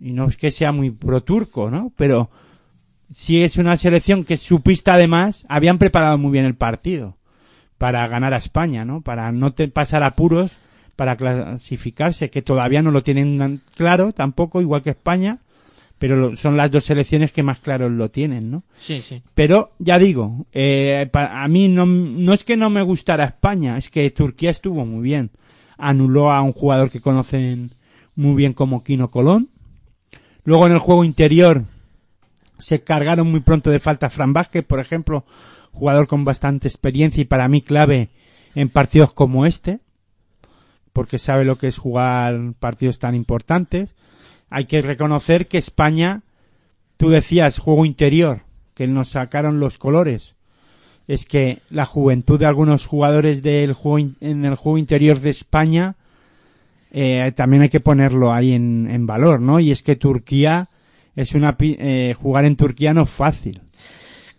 Y 0.00 0.12
no 0.12 0.28
es 0.28 0.36
que 0.36 0.50
sea 0.50 0.72
muy 0.72 0.90
pro 0.90 1.22
turco, 1.22 1.70
¿no? 1.70 1.92
Pero 1.96 2.30
sí 3.14 3.42
es 3.42 3.56
una 3.56 3.76
selección 3.76 4.24
que 4.24 4.36
su 4.36 4.60
pista 4.62 4.94
además 4.94 5.44
habían 5.48 5.78
preparado 5.78 6.18
muy 6.18 6.32
bien 6.32 6.44
el 6.44 6.54
partido 6.54 7.16
para 7.78 8.06
ganar 8.08 8.32
a 8.34 8.38
España, 8.38 8.84
¿no? 8.84 9.00
Para 9.02 9.32
no 9.32 9.52
te 9.52 9.68
pasar 9.68 10.02
apuros 10.02 10.56
para 10.96 11.16
clasificarse, 11.16 12.30
que 12.30 12.40
todavía 12.40 12.80
no 12.80 12.90
lo 12.90 13.02
tienen 13.02 13.60
claro 13.74 14.12
tampoco, 14.12 14.62
igual 14.62 14.82
que 14.82 14.90
España, 14.90 15.38
pero 15.98 16.36
son 16.36 16.56
las 16.56 16.70
dos 16.70 16.84
selecciones 16.84 17.32
que 17.32 17.42
más 17.42 17.58
claro 17.58 17.88
lo 17.88 18.10
tienen, 18.10 18.50
¿no? 18.50 18.64
Sí, 18.78 19.02
sí. 19.06 19.22
Pero 19.34 19.72
ya 19.78 19.98
digo, 19.98 20.46
eh, 20.52 21.08
pa- 21.10 21.42
a 21.42 21.48
mí 21.48 21.68
no, 21.68 21.86
no 21.86 22.32
es 22.34 22.44
que 22.44 22.56
no 22.56 22.68
me 22.70 22.82
gustara 22.82 23.24
España, 23.24 23.78
es 23.78 23.88
que 23.90 24.10
Turquía 24.10 24.50
estuvo 24.50 24.84
muy 24.84 25.02
bien. 25.02 25.30
Anuló 25.78 26.30
a 26.32 26.42
un 26.42 26.52
jugador 26.52 26.90
que 26.90 27.00
conocen 27.00 27.72
muy 28.14 28.34
bien 28.34 28.52
como 28.52 28.82
Kino 28.84 29.10
Colón. 29.10 29.48
Luego 30.44 30.66
en 30.66 30.72
el 30.72 30.78
juego 30.78 31.04
interior 31.04 31.64
se 32.58 32.82
cargaron 32.82 33.30
muy 33.30 33.40
pronto 33.40 33.70
de 33.70 33.80
falta 33.80 34.08
Fran 34.10 34.32
Vázquez, 34.32 34.64
por 34.64 34.80
ejemplo, 34.80 35.24
jugador 35.72 36.06
con 36.06 36.24
bastante 36.24 36.68
experiencia 36.68 37.20
y 37.20 37.24
para 37.26 37.48
mí 37.48 37.60
clave 37.62 38.10
en 38.54 38.68
partidos 38.70 39.12
como 39.12 39.44
este, 39.44 39.80
porque 40.92 41.18
sabe 41.18 41.44
lo 41.44 41.56
que 41.58 41.68
es 41.68 41.76
jugar 41.78 42.54
partidos 42.58 42.98
tan 42.98 43.14
importantes. 43.14 43.94
Hay 44.50 44.66
que 44.66 44.82
reconocer 44.82 45.48
que 45.48 45.58
España, 45.58 46.22
tú 46.96 47.10
decías 47.10 47.58
juego 47.58 47.84
interior, 47.84 48.42
que 48.74 48.86
nos 48.86 49.10
sacaron 49.10 49.60
los 49.60 49.78
colores. 49.78 50.34
Es 51.08 51.24
que 51.24 51.60
la 51.70 51.86
juventud 51.86 52.38
de 52.38 52.46
algunos 52.46 52.86
jugadores 52.86 53.42
del 53.42 53.72
juego 53.72 54.12
en 54.20 54.44
el 54.44 54.56
juego 54.56 54.78
interior 54.78 55.20
de 55.20 55.30
España 55.30 55.96
eh, 56.98 57.32
también 57.36 57.62
hay 57.62 57.68
que 57.68 57.80
ponerlo 57.80 58.32
ahí 58.32 58.52
en, 58.52 59.06
valor, 59.06 59.40
¿no? 59.40 59.60
Y 59.60 59.70
es 59.70 59.82
que 59.82 59.96
Turquía 59.96 60.68
es 61.14 61.34
una 61.34 61.56
eh, 61.60 62.14
jugar 62.18 62.44
en 62.44 62.56
Turquía 62.56 62.94
no 62.94 63.04
es 63.04 63.10
fácil. 63.10 63.60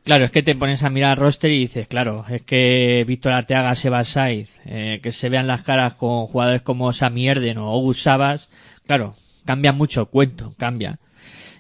Claro, 0.03 0.25
es 0.25 0.31
que 0.31 0.41
te 0.41 0.55
pones 0.55 0.84
a 0.84 0.89
mirar 0.89 1.17
el 1.17 1.23
roster 1.23 1.51
y 1.51 1.59
dices, 1.59 1.88
claro, 1.88 2.25
es 2.29 2.41
que 2.41 3.03
Víctor 3.05 3.34
Arteaga, 3.34 3.75
Sebas 3.75 4.07
Saiz, 4.07 4.59
eh, 4.65 5.01
que 5.03 5.11
se 5.11 5.27
vean 5.27 5.47
las 5.47 5.63
caras 5.63 5.95
con 5.95 6.25
jugadores 6.27 6.61
como 6.61 6.93
Sami 6.93 7.27
Erden 7.27 7.57
o 7.57 7.71
Ogus 7.73 8.01
Sabas, 8.01 8.49
claro, 8.85 9.15
cambia 9.47 9.73
mucho 9.73 10.01
el 10.01 10.07
cuento, 10.07 10.53
cambia. 10.57 10.99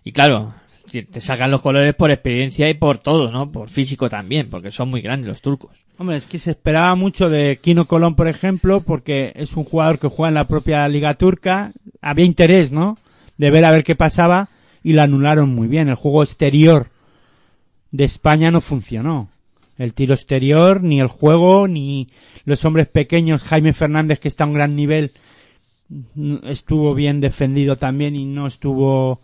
Y 0.03 0.11
claro, 0.11 0.53
te 0.89 1.21
sacan 1.21 1.51
los 1.51 1.61
colores 1.61 1.95
por 1.95 2.11
experiencia 2.11 2.69
y 2.69 2.73
por 2.73 2.97
todo, 2.99 3.31
¿no? 3.31 3.51
Por 3.51 3.69
físico 3.69 4.09
también, 4.09 4.49
porque 4.49 4.71
son 4.71 4.89
muy 4.89 5.01
grandes 5.01 5.27
los 5.27 5.41
turcos. 5.41 5.85
Hombre, 5.97 6.17
es 6.17 6.25
que 6.25 6.37
se 6.37 6.51
esperaba 6.51 6.93
mucho 6.95 7.29
de 7.29 7.59
Kino 7.61 7.85
Colón, 7.85 8.15
por 8.15 8.27
ejemplo, 8.27 8.81
porque 8.81 9.31
es 9.35 9.55
un 9.55 9.63
jugador 9.63 9.99
que 9.99 10.07
juega 10.07 10.29
en 10.29 10.35
la 10.35 10.47
propia 10.47 10.87
liga 10.87 11.15
turca. 11.15 11.71
Había 12.01 12.25
interés, 12.25 12.71
¿no? 12.71 12.97
De 13.37 13.49
ver 13.49 13.65
a 13.65 13.71
ver 13.71 13.83
qué 13.83 13.95
pasaba 13.95 14.49
y 14.83 14.93
lo 14.93 15.01
anularon 15.01 15.49
muy 15.49 15.67
bien. 15.67 15.89
El 15.89 15.95
juego 15.95 16.23
exterior 16.23 16.87
de 17.91 18.03
España 18.03 18.51
no 18.51 18.61
funcionó. 18.61 19.29
El 19.77 19.93
tiro 19.93 20.13
exterior, 20.13 20.83
ni 20.83 20.99
el 20.99 21.07
juego, 21.07 21.67
ni 21.67 22.09
los 22.45 22.65
hombres 22.65 22.87
pequeños. 22.87 23.43
Jaime 23.43 23.73
Fernández, 23.73 24.19
que 24.19 24.27
está 24.27 24.43
a 24.43 24.47
un 24.47 24.53
gran 24.53 24.75
nivel, 24.75 25.11
estuvo 26.43 26.93
bien 26.93 27.19
defendido 27.21 27.77
también 27.77 28.15
y 28.15 28.25
no 28.25 28.47
estuvo 28.47 29.21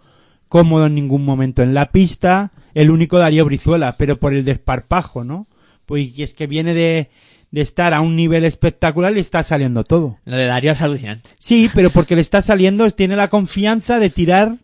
cómodo 0.48 0.86
en 0.88 0.96
ningún 0.96 1.26
momento 1.26 1.64
en 1.64 1.74
la 1.74 1.92
pista. 1.92 2.52
El 2.74 2.92
único 2.92 3.18
Darío 3.18 3.46
Brizuela, 3.46 3.98
pero 3.98 4.20
por 4.20 4.34
el 4.34 4.46
desparpajo, 4.46 5.24
¿no? 5.24 5.48
Pues 5.86 6.18
es 6.20 6.34
que 6.34 6.48
viene 6.48 6.74
de, 6.74 7.10
de 7.52 7.62
estar 7.62 7.94
a 7.94 8.02
un 8.02 8.16
nivel 8.16 8.46
espectacular 8.46 9.16
y 9.18 9.20
está 9.20 9.44
saliendo 9.44 9.84
todo. 9.84 10.20
Lo 10.26 10.38
de 10.38 10.46
Darío 10.46 10.72
es 10.72 10.82
alucinante. 10.82 11.32
Sí, 11.40 11.70
pero 11.74 11.90
porque 11.90 12.16
le 12.16 12.22
está 12.22 12.42
saliendo, 12.42 12.90
tiene 12.92 13.16
la 13.16 13.30
confianza 13.30 14.00
de 14.00 14.10
tirar 14.10 14.58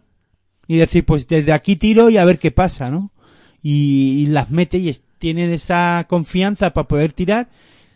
y 0.68 0.78
decir, 0.78 1.04
pues 1.06 1.28
desde 1.28 1.52
aquí 1.52 1.76
tiro 1.76 2.10
y 2.10 2.18
a 2.18 2.26
ver 2.26 2.40
qué 2.40 2.52
pasa, 2.52 2.90
¿no? 2.90 3.12
Y, 3.62 4.22
y 4.22 4.26
las 4.28 4.52
mete 4.52 4.78
y 4.78 4.90
es- 4.90 5.02
tiene 5.18 5.54
esa 5.54 6.06
confianza 6.08 6.72
para 6.72 6.88
poder 6.88 7.12
tirar 7.12 7.50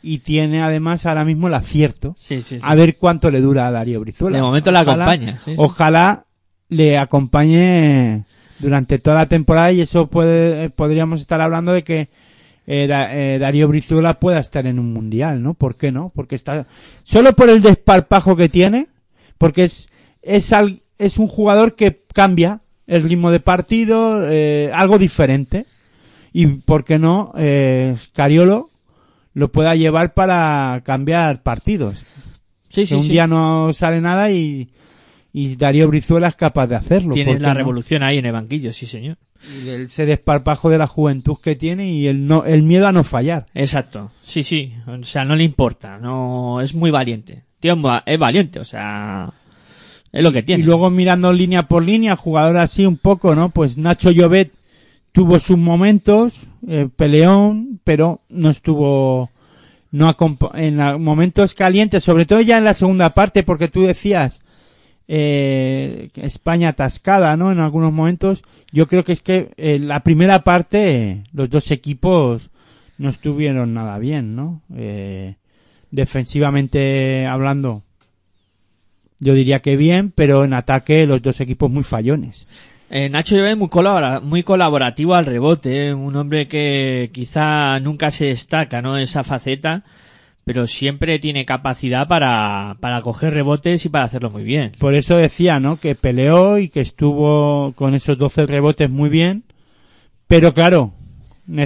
y 0.03 0.19
tiene 0.19 0.61
además 0.61 1.05
ahora 1.05 1.23
mismo 1.25 1.47
el 1.47 1.53
acierto. 1.55 2.15
Sí, 2.19 2.41
sí, 2.41 2.57
sí. 2.57 2.59
A 2.61 2.75
ver 2.75 2.97
cuánto 2.97 3.31
le 3.31 3.41
dura 3.41 3.65
a 3.67 3.71
Darío 3.71 3.99
Brizuela. 4.01 4.37
De 4.37 4.43
momento 4.43 4.69
Ojalá- 4.69 4.91
acompaña, 4.91 5.33
sí, 5.37 5.39
sí. 5.45 5.53
Ojalá 5.57 6.25
le 6.69 6.97
acompañe 6.97 8.25
durante 8.59 8.99
toda 8.99 9.17
la 9.17 9.25
temporada 9.27 9.71
y 9.71 9.81
eso 9.81 10.07
puede, 10.07 10.65
eh, 10.65 10.69
podríamos 10.69 11.21
estar 11.21 11.41
hablando 11.41 11.71
de 11.73 11.83
que 11.83 12.09
eh, 12.65 12.87
Da- 12.87 13.13
eh, 13.13 13.39
Darío 13.39 13.67
Brizuela 13.67 14.19
pueda 14.19 14.39
estar 14.39 14.65
en 14.67 14.79
un 14.79 14.93
mundial, 14.93 15.41
¿no? 15.43 15.53
¿Por 15.53 15.75
qué 15.75 15.91
no? 15.91 16.11
Porque 16.15 16.35
está 16.35 16.65
solo 17.03 17.33
por 17.33 17.49
el 17.49 17.61
desparpajo 17.61 18.35
que 18.37 18.47
tiene, 18.49 18.87
porque 19.37 19.65
es 19.65 19.89
es 20.21 20.53
al- 20.53 20.81
es 20.97 21.17
un 21.17 21.27
jugador 21.27 21.75
que 21.75 22.03
cambia 22.13 22.61
el 22.87 23.03
ritmo 23.03 23.31
de 23.31 23.41
partido, 23.41 24.21
eh, 24.29 24.71
algo 24.73 24.97
diferente 24.97 25.65
y 26.31 26.45
por 26.47 26.85
qué 26.85 26.99
no 26.99 27.33
eh, 27.37 27.95
Cariolo 28.13 28.69
lo 29.33 29.51
pueda 29.51 29.75
llevar 29.75 30.13
para 30.13 30.81
cambiar 30.83 31.43
partidos. 31.43 32.05
Sí, 32.69 32.85
sí, 32.85 32.95
un 32.95 33.03
sí. 33.03 33.09
día 33.09 33.27
no 33.27 33.73
sale 33.73 34.01
nada 34.01 34.31
y, 34.31 34.69
y 35.31 35.55
Darío 35.55 35.87
Brizuela 35.87 36.27
es 36.27 36.35
capaz 36.35 36.67
de 36.67 36.75
hacerlo. 36.75 37.13
Tienes 37.13 37.33
¿por 37.33 37.37
qué 37.39 37.43
la 37.43 37.53
no? 37.53 37.59
revolución 37.59 38.03
ahí 38.03 38.17
en 38.17 38.25
el 38.25 38.31
banquillo, 38.31 38.73
sí, 38.73 38.87
señor. 38.87 39.17
Y 39.63 39.69
ese 39.69 40.05
desparpajo 40.05 40.69
de 40.69 40.77
la 40.77 40.87
juventud 40.87 41.37
que 41.41 41.55
tiene 41.55 41.91
y 41.91 42.07
el 42.07 42.25
no 42.25 42.45
el 42.45 42.63
miedo 42.63 42.87
a 42.87 42.91
no 42.91 43.03
fallar. 43.03 43.47
Exacto. 43.53 44.11
Sí, 44.23 44.41
sí. 44.41 44.73
O 44.87 45.03
sea, 45.03 45.25
no 45.25 45.35
le 45.35 45.43
importa. 45.43 45.97
No, 45.97 46.61
es 46.61 46.73
muy 46.73 46.91
valiente. 46.91 47.43
Tío, 47.59 47.77
es 48.05 48.19
valiente, 48.19 48.59
o 48.59 48.63
sea, 48.63 49.31
es 50.11 50.23
lo 50.23 50.31
que 50.31 50.43
tiene. 50.43 50.63
Y 50.63 50.65
luego 50.65 50.89
mirando 50.89 51.31
línea 51.33 51.63
por 51.63 51.83
línea, 51.83 52.15
jugador 52.15 52.57
así 52.57 52.85
un 52.85 52.97
poco, 52.97 53.35
¿no? 53.35 53.49
Pues 53.49 53.77
Nacho 53.77 54.11
Llobet 54.11 54.51
tuvo 55.13 55.39
sus 55.39 55.57
momentos, 55.57 56.47
eh, 56.67 56.89
peleón, 56.93 57.79
pero 57.85 58.19
no 58.27 58.49
estuvo 58.49 59.29
no 59.91 60.15
en 60.55 61.01
momentos 61.01 61.53
calientes, 61.53 62.03
sobre 62.03 62.25
todo 62.25 62.41
ya 62.41 62.57
en 62.57 62.63
la 62.63 62.73
segunda 62.73 63.11
parte, 63.11 63.43
porque 63.43 63.67
tú 63.67 63.83
decías 63.83 64.41
eh, 65.07 66.09
España 66.15 66.69
atascada, 66.69 67.37
¿no? 67.37 67.51
En 67.51 67.59
algunos 67.59 67.93
momentos, 67.93 68.43
yo 68.71 68.87
creo 68.87 69.03
que 69.03 69.13
es 69.13 69.21
que 69.21 69.51
en 69.57 69.87
la 69.87 69.99
primera 69.99 70.39
parte 70.39 70.95
eh, 70.95 71.23
los 71.31 71.47
dos 71.49 71.69
equipos 71.69 72.49
no 72.97 73.09
estuvieron 73.09 73.75
nada 73.75 73.99
bien, 73.99 74.35
¿no? 74.35 74.61
Eh, 74.75 75.35
defensivamente 75.91 77.27
hablando, 77.27 77.83
yo 79.19 79.35
diría 79.35 79.61
que 79.61 79.77
bien, 79.77 80.09
pero 80.09 80.43
en 80.43 80.53
ataque 80.53 81.05
los 81.05 81.21
dos 81.21 81.39
equipos 81.39 81.69
muy 81.69 81.83
fallones. 81.83 82.47
Eh, 82.89 83.09
Nacho 83.09 83.35
Llobet 83.35 83.57
muy, 83.57 83.69
colabora- 83.69 84.19
muy 84.19 84.43
colaborativo 84.43 85.15
al 85.15 85.25
rebote, 85.25 85.87
¿eh? 85.87 85.93
un 85.93 86.15
hombre 86.15 86.47
que 86.47 87.09
quizá 87.13 87.79
nunca 87.79 88.11
se 88.11 88.25
destaca, 88.25 88.81
¿no? 88.83 88.97
Esa 88.97 89.23
faceta, 89.23 89.83
pero 90.45 90.67
siempre 90.67 91.17
tiene 91.17 91.45
capacidad 91.45 92.07
para, 92.07 92.75
para 92.81 93.01
coger 93.01 93.33
rebotes 93.33 93.85
y 93.85 93.89
para 93.89 94.03
hacerlo 94.03 94.29
muy 94.29 94.43
bien. 94.43 94.73
Por 94.77 94.93
eso 94.93 95.15
decía, 95.17 95.59
¿no? 95.59 95.77
Que 95.79 95.95
peleó 95.95 96.59
y 96.59 96.69
que 96.69 96.81
estuvo 96.81 97.71
con 97.75 97.95
esos 97.95 98.17
12 98.17 98.45
rebotes 98.45 98.89
muy 98.89 99.09
bien. 99.09 99.43
Pero 100.27 100.53
claro, 100.53 100.93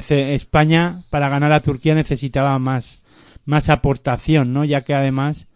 España 0.10 1.03
para 1.10 1.30
ganar 1.30 1.52
a 1.52 1.61
Turquía 1.61 1.95
necesitaba 1.95 2.57
más, 2.60 3.02
más 3.45 3.69
aportación, 3.69 4.53
¿no? 4.53 4.64
Ya 4.64 4.81
que 4.84 4.94
además, 4.94 5.48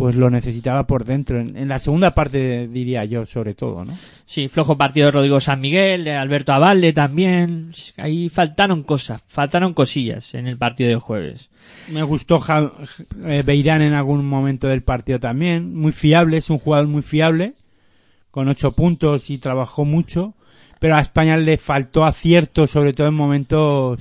pues 0.00 0.16
lo 0.16 0.30
necesitaba 0.30 0.86
por 0.86 1.04
dentro. 1.04 1.38
En, 1.38 1.58
en 1.58 1.68
la 1.68 1.78
segunda 1.78 2.14
parte 2.14 2.66
diría 2.68 3.04
yo, 3.04 3.26
sobre 3.26 3.52
todo, 3.52 3.84
¿no? 3.84 3.98
Sí, 4.24 4.48
flojo 4.48 4.78
partido 4.78 5.04
de 5.04 5.10
Rodrigo 5.12 5.40
San 5.40 5.60
Miguel, 5.60 6.04
de 6.04 6.14
Alberto 6.14 6.54
Avalde 6.54 6.94
también. 6.94 7.72
Ahí 7.98 8.30
faltaron 8.30 8.82
cosas, 8.82 9.20
faltaron 9.28 9.74
cosillas 9.74 10.32
en 10.32 10.46
el 10.46 10.56
partido 10.56 10.88
de 10.88 10.96
jueves. 10.96 11.50
Me 11.92 12.02
gustó 12.02 12.40
Ja- 12.40 12.72
eh, 13.26 13.42
Beirán 13.44 13.82
en 13.82 13.92
algún 13.92 14.24
momento 14.24 14.68
del 14.68 14.82
partido 14.82 15.20
también. 15.20 15.74
Muy 15.74 15.92
fiable, 15.92 16.38
es 16.38 16.48
un 16.48 16.58
jugador 16.58 16.86
muy 16.88 17.02
fiable. 17.02 17.52
Con 18.30 18.48
ocho 18.48 18.72
puntos 18.72 19.28
y 19.28 19.36
trabajó 19.36 19.84
mucho. 19.84 20.32
Pero 20.78 20.96
a 20.96 21.00
España 21.02 21.36
le 21.36 21.58
faltó 21.58 22.06
acierto, 22.06 22.66
sobre 22.66 22.94
todo 22.94 23.08
en 23.08 23.14
momentos 23.14 24.00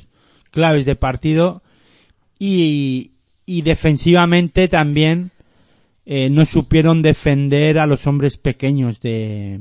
claves 0.49 0.85
de 0.85 0.95
partido. 0.95 1.61
Y, 2.39 3.11
y 3.45 3.63
defensivamente 3.63 4.69
también 4.69 5.31
eh, 6.11 6.27
no 6.31 6.43
supieron 6.45 7.03
defender 7.03 7.77
a 7.77 7.85
los 7.85 8.07
hombres 8.07 8.37
pequeños 8.37 8.99
de, 8.99 9.59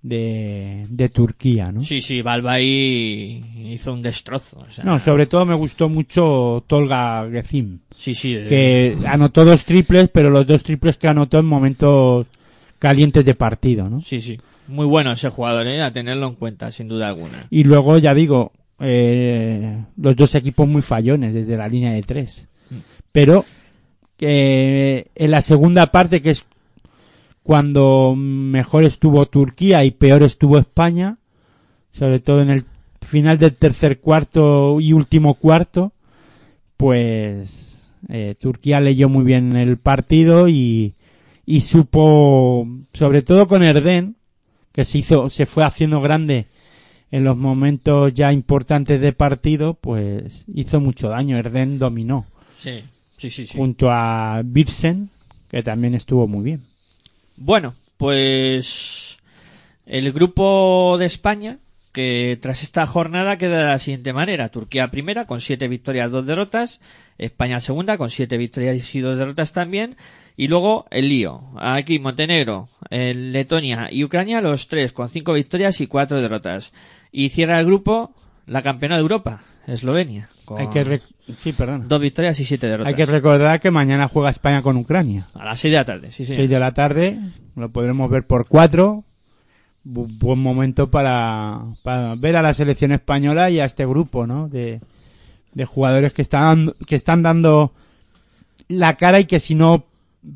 de, 0.00 0.86
de 0.88 1.08
Turquía, 1.10 1.70
¿no? 1.70 1.84
Sí, 1.84 2.00
sí, 2.00 2.22
Balba 2.22 2.52
ahí 2.52 3.44
hizo 3.72 3.92
un 3.92 4.00
destrozo. 4.00 4.56
o 4.66 4.70
sea, 4.70 4.82
No, 4.84 4.98
sobre 4.98 5.26
todo 5.26 5.44
me 5.44 5.54
gustó 5.54 5.88
mucho 5.88 6.64
Tolga 6.66 7.28
Gezim. 7.30 7.80
Sí, 7.96 8.14
sí. 8.14 8.34
de- 8.34 8.46
que 8.46 8.96
anotó 9.06 9.44
dos 9.44 9.64
triples, 9.64 10.08
pero 10.08 10.30
los 10.30 10.46
dos 10.46 10.62
triples 10.62 10.96
que 10.96 11.08
anotó 11.08 11.38
en 11.38 11.46
momentos 11.46 12.26
calientes 12.78 13.24
de 13.24 13.34
partido, 13.34 13.88
¿no? 13.88 14.00
Sí, 14.00 14.20
sí. 14.20 14.38
Muy 14.68 14.86
bueno 14.86 15.12
ese 15.12 15.28
jugador, 15.28 15.66
¿eh? 15.66 15.82
A 15.82 15.92
tenerlo 15.92 16.28
en 16.28 16.34
cuenta, 16.34 16.70
sin 16.70 16.88
duda 16.88 17.08
alguna. 17.08 17.46
Y 17.50 17.64
luego, 17.64 17.98
ya 17.98 18.14
digo, 18.14 18.52
eh, 18.80 19.84
los 19.96 20.16
dos 20.16 20.34
equipos 20.34 20.66
muy 20.66 20.82
fallones 20.82 21.34
desde 21.34 21.56
la 21.56 21.68
línea 21.68 21.92
de 21.92 22.00
tres. 22.02 22.48
Pero 23.12 23.44
en 24.28 25.30
la 25.30 25.42
segunda 25.42 25.86
parte, 25.86 26.22
que 26.22 26.30
es 26.30 26.46
cuando 27.42 28.14
mejor 28.16 28.84
estuvo 28.84 29.26
Turquía 29.26 29.84
y 29.84 29.90
peor 29.90 30.22
estuvo 30.22 30.58
España, 30.58 31.18
sobre 31.92 32.20
todo 32.20 32.40
en 32.40 32.50
el 32.50 32.64
final 33.00 33.38
del 33.38 33.54
tercer 33.54 34.00
cuarto 34.00 34.80
y 34.80 34.92
último 34.92 35.34
cuarto, 35.34 35.92
pues 36.76 37.84
eh, 38.08 38.34
Turquía 38.38 38.80
leyó 38.80 39.08
muy 39.08 39.24
bien 39.24 39.56
el 39.56 39.76
partido 39.76 40.48
y, 40.48 40.94
y 41.44 41.60
supo, 41.60 42.66
sobre 42.92 43.22
todo 43.22 43.48
con 43.48 43.62
Erden, 43.62 44.16
que 44.72 44.84
se 44.84 44.98
hizo, 44.98 45.30
se 45.30 45.46
fue 45.46 45.64
haciendo 45.64 46.00
grande 46.00 46.46
en 47.10 47.24
los 47.24 47.36
momentos 47.36 48.14
ya 48.14 48.32
importantes 48.32 49.00
de 49.00 49.12
partido, 49.12 49.74
pues 49.74 50.44
hizo 50.54 50.80
mucho 50.80 51.08
daño. 51.08 51.36
Erden 51.36 51.78
dominó 51.78 52.26
Sí, 52.62 52.84
sí, 53.30 53.30
sí. 53.30 53.46
sí. 53.46 53.58
junto 53.58 53.90
a 53.90 54.42
Birsen, 54.44 55.10
que 55.50 55.62
también 55.62 55.94
estuvo 55.94 56.26
muy 56.26 56.42
bien. 56.42 56.62
Bueno, 57.36 57.74
pues 57.96 59.18
el 59.86 60.12
grupo 60.12 60.96
de 60.98 61.06
España, 61.06 61.58
que 61.92 62.38
tras 62.40 62.62
esta 62.62 62.86
jornada 62.86 63.36
queda 63.38 63.58
de 63.58 63.66
la 63.66 63.78
siguiente 63.78 64.12
manera. 64.12 64.48
Turquía 64.48 64.88
primera 64.88 65.26
con 65.26 65.40
siete 65.40 65.68
victorias, 65.68 66.10
dos 66.10 66.26
derrotas. 66.26 66.80
España 67.18 67.60
segunda 67.60 67.98
con 67.98 68.10
siete 68.10 68.38
victorias 68.38 68.94
y 68.94 69.00
dos 69.00 69.18
derrotas 69.18 69.52
también. 69.52 69.96
Y 70.36 70.48
luego 70.48 70.86
el 70.90 71.08
lío. 71.08 71.42
Aquí 71.58 71.98
Montenegro, 71.98 72.68
Letonia 72.90 73.88
y 73.90 74.04
Ucrania 74.04 74.40
los 74.40 74.68
tres 74.68 74.92
con 74.92 75.10
cinco 75.10 75.34
victorias 75.34 75.80
y 75.80 75.86
cuatro 75.86 76.20
derrotas. 76.20 76.72
Y 77.12 77.28
cierra 77.28 77.60
el 77.60 77.66
grupo 77.66 78.14
la 78.46 78.62
campeona 78.62 78.96
de 78.96 79.02
Europa, 79.02 79.42
Eslovenia. 79.66 80.28
Con 80.44 80.60
Hay 80.60 80.68
que, 80.68 81.00
sí, 81.42 81.52
perdón. 81.52 81.88
dos 81.88 82.00
victorias 82.00 82.38
y 82.40 82.44
siete 82.44 82.66
derrotas. 82.66 82.92
Hay 82.92 82.96
que 82.96 83.06
recordar 83.06 83.60
que 83.60 83.70
mañana 83.70 84.08
juega 84.08 84.30
España 84.30 84.62
con 84.62 84.76
Ucrania. 84.76 85.26
A 85.34 85.44
las 85.44 85.60
seis 85.60 85.72
de 85.72 85.78
la 85.78 85.84
tarde, 85.84 86.10
sí, 86.10 86.24
sí. 86.24 86.34
6 86.34 86.48
de 86.48 86.58
la 86.58 86.72
tarde, 86.72 87.18
lo 87.56 87.70
podremos 87.70 88.10
ver 88.10 88.26
por 88.26 88.46
4. 88.46 89.04
buen 89.84 90.38
momento 90.38 90.90
para, 90.90 91.62
para 91.82 92.14
ver 92.14 92.36
a 92.36 92.42
la 92.42 92.54
selección 92.54 92.92
española 92.92 93.50
y 93.50 93.60
a 93.60 93.64
este 93.64 93.86
grupo, 93.86 94.26
¿no? 94.26 94.48
De, 94.48 94.80
de 95.54 95.64
jugadores 95.64 96.12
que 96.12 96.22
están, 96.22 96.72
que 96.86 96.96
están 96.96 97.22
dando 97.22 97.72
la 98.68 98.96
cara 98.96 99.20
y 99.20 99.26
que 99.26 99.40
si 99.40 99.54
no 99.54 99.84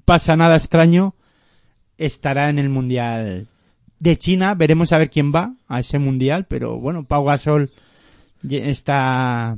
pasa 0.04 0.36
nada 0.36 0.56
extraño, 0.56 1.14
estará 1.98 2.48
en 2.50 2.58
el 2.58 2.68
Mundial 2.68 3.46
de 3.98 4.16
China. 4.18 4.54
Veremos 4.54 4.92
a 4.92 4.98
ver 4.98 5.10
quién 5.10 5.32
va 5.32 5.54
a 5.68 5.80
ese 5.80 5.98
Mundial, 5.98 6.46
pero 6.46 6.78
bueno, 6.78 7.04
Pau 7.04 7.24
Gasol 7.24 7.70
está 8.48 9.56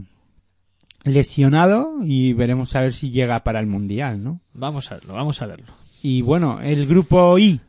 lesionado 1.04 1.96
y 2.04 2.32
veremos 2.32 2.74
a 2.74 2.82
ver 2.82 2.92
si 2.92 3.10
llega 3.10 3.44
para 3.44 3.60
el 3.60 3.66
Mundial, 3.66 4.22
¿no? 4.22 4.40
Vamos 4.54 4.90
a 4.90 4.96
verlo, 4.96 5.14
vamos 5.14 5.40
a 5.42 5.46
verlo. 5.46 5.72
Y 6.02 6.22
bueno, 6.22 6.60
el 6.60 6.86
grupo 6.86 7.38
I, 7.38 7.60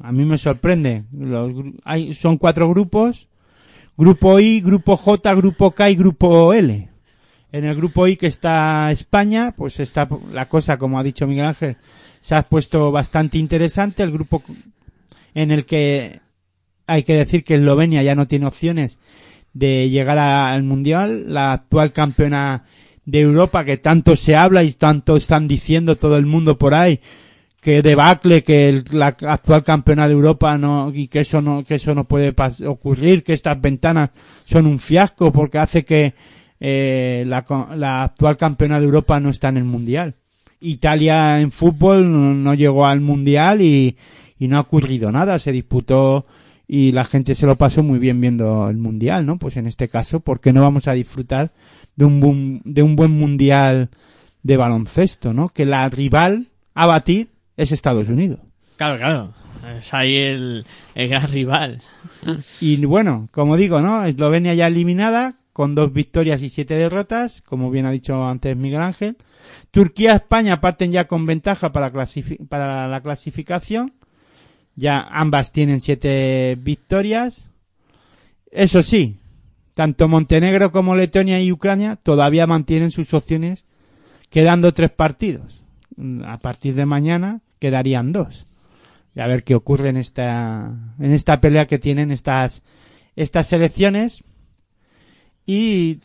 a 0.00 0.12
mí 0.12 0.24
me 0.24 0.38
sorprende. 0.38 1.04
Los, 1.12 1.52
hay, 1.84 2.14
son 2.14 2.38
cuatro 2.38 2.68
grupos. 2.68 3.28
Grupo 3.96 4.38
I, 4.38 4.60
grupo 4.60 4.96
J, 4.96 5.34
grupo 5.34 5.72
K 5.72 5.90
y 5.90 5.96
grupo 5.96 6.54
L. 6.54 6.88
En 7.50 7.64
el 7.64 7.74
grupo 7.74 8.06
I 8.06 8.16
que 8.16 8.26
está 8.26 8.90
España, 8.92 9.54
pues 9.56 9.80
está 9.80 10.08
la 10.32 10.48
cosa, 10.48 10.78
como 10.78 10.98
ha 10.98 11.02
dicho 11.02 11.26
Miguel 11.26 11.46
Ángel, 11.46 11.76
se 12.20 12.34
ha 12.34 12.42
puesto 12.42 12.92
bastante 12.92 13.38
interesante. 13.38 14.02
El 14.02 14.12
grupo 14.12 14.42
en 15.34 15.50
el 15.50 15.64
que 15.66 16.20
hay 16.86 17.02
que 17.02 17.14
decir 17.14 17.44
que 17.44 17.56
Eslovenia 17.56 18.02
ya 18.02 18.14
no 18.14 18.28
tiene 18.28 18.46
opciones 18.46 18.98
de 19.58 19.88
llegar 19.90 20.18
a- 20.18 20.52
al 20.52 20.62
Mundial. 20.62 21.24
La 21.32 21.52
actual 21.52 21.92
campeona 21.92 22.64
de 23.04 23.20
Europa 23.20 23.64
que 23.64 23.76
tanto 23.78 24.16
se 24.16 24.36
habla 24.36 24.62
y 24.62 24.72
tanto 24.72 25.16
están 25.16 25.48
diciendo 25.48 25.96
todo 25.96 26.16
el 26.18 26.26
mundo 26.26 26.58
por 26.58 26.74
ahí 26.74 27.00
que 27.60 27.82
debacle 27.82 28.42
que 28.44 28.84
la 28.92 29.08
actual 29.08 29.64
campeona 29.64 30.06
de 30.06 30.12
Europa 30.14 30.56
no 30.58 30.92
y 30.94 31.08
que 31.08 31.20
eso 31.20 31.40
no 31.40 31.64
que 31.64 31.76
eso 31.76 31.94
no 31.94 32.04
puede 32.04 32.34
ocurrir 32.66 33.24
que 33.24 33.32
estas 33.32 33.60
ventanas 33.60 34.10
son 34.44 34.66
un 34.66 34.78
fiasco 34.78 35.32
porque 35.32 35.58
hace 35.58 35.84
que 35.84 36.14
eh, 36.60 37.24
la, 37.26 37.44
la 37.76 38.04
actual 38.04 38.36
campeona 38.36 38.78
de 38.78 38.84
Europa 38.84 39.18
no 39.20 39.30
está 39.30 39.48
en 39.48 39.56
el 39.56 39.64
mundial 39.64 40.14
Italia 40.60 41.40
en 41.40 41.50
fútbol 41.50 42.12
no, 42.12 42.34
no 42.34 42.54
llegó 42.54 42.86
al 42.86 43.00
mundial 43.00 43.60
y, 43.62 43.96
y 44.38 44.48
no 44.48 44.58
ha 44.58 44.60
ocurrido 44.60 45.10
nada 45.10 45.38
se 45.38 45.50
disputó 45.50 46.26
y 46.68 46.92
la 46.92 47.04
gente 47.04 47.34
se 47.34 47.46
lo 47.46 47.56
pasó 47.56 47.82
muy 47.82 47.98
bien 47.98 48.20
viendo 48.20 48.68
el 48.68 48.76
mundial 48.76 49.26
no 49.26 49.38
pues 49.38 49.56
en 49.56 49.66
este 49.66 49.88
caso 49.88 50.20
¿por 50.20 50.40
qué 50.40 50.52
no 50.52 50.62
vamos 50.62 50.86
a 50.86 50.92
disfrutar 50.92 51.50
de 51.96 52.04
un 52.04 52.20
buen, 52.20 52.62
de 52.64 52.82
un 52.82 52.94
buen 52.94 53.10
mundial 53.10 53.88
de 54.42 54.56
baloncesto 54.56 55.32
no 55.32 55.48
que 55.48 55.66
la 55.66 55.88
rival 55.88 56.48
a 56.78 56.86
batir 56.86 57.28
es 57.58 57.72
Estados 57.72 58.08
Unidos. 58.08 58.38
Claro, 58.76 58.96
claro. 58.98 59.34
Es 59.76 59.92
ahí 59.92 60.16
el, 60.16 60.64
el 60.94 61.08
gran 61.08 61.30
rival. 61.30 61.82
Y 62.60 62.84
bueno, 62.86 63.28
como 63.32 63.56
digo, 63.56 63.80
¿no? 63.80 64.04
Eslovenia 64.04 64.54
ya 64.54 64.68
eliminada, 64.68 65.34
con 65.52 65.74
dos 65.74 65.92
victorias 65.92 66.40
y 66.40 66.48
siete 66.48 66.74
derrotas, 66.74 67.42
como 67.42 67.70
bien 67.70 67.84
ha 67.84 67.90
dicho 67.90 68.24
antes 68.24 68.56
Miguel 68.56 68.82
Ángel. 68.82 69.16
Turquía, 69.72 70.14
España 70.14 70.60
parten 70.60 70.92
ya 70.92 71.08
con 71.08 71.26
ventaja 71.26 71.72
para, 71.72 71.92
para 72.48 72.86
la 72.86 73.00
clasificación. 73.00 73.92
Ya 74.78 75.00
ambas 75.00 75.50
tienen 75.50 75.80
siete 75.80 76.56
victorias. 76.56 77.50
Eso 78.52 78.84
sí, 78.84 79.16
tanto 79.74 80.06
Montenegro 80.06 80.70
como 80.70 80.94
Letonia 80.94 81.40
y 81.40 81.50
Ucrania 81.50 81.96
todavía 81.96 82.46
mantienen 82.46 82.92
sus 82.92 83.12
opciones, 83.12 83.64
quedando 84.30 84.72
tres 84.72 84.90
partidos. 84.92 85.60
A 86.24 86.38
partir 86.38 86.76
de 86.76 86.86
mañana 86.86 87.40
quedarían 87.58 88.12
dos. 88.12 88.46
Y 89.16 89.20
a 89.20 89.26
ver 89.26 89.42
qué 89.42 89.56
ocurre 89.56 89.88
en 89.88 89.96
esta, 89.96 90.72
en 91.00 91.12
esta 91.12 91.40
pelea 91.40 91.66
que 91.66 91.80
tienen 91.80 92.12
estas, 92.12 92.62
estas 93.16 93.48
selecciones. 93.48 94.22
Y 95.44 95.98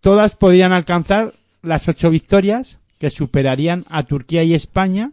todas 0.00 0.34
podrían 0.34 0.72
alcanzar 0.72 1.34
las 1.62 1.86
ocho 1.86 2.10
victorias 2.10 2.80
que 2.98 3.10
superarían 3.10 3.84
a 3.88 4.02
Turquía 4.02 4.42
y 4.42 4.54
España. 4.54 5.12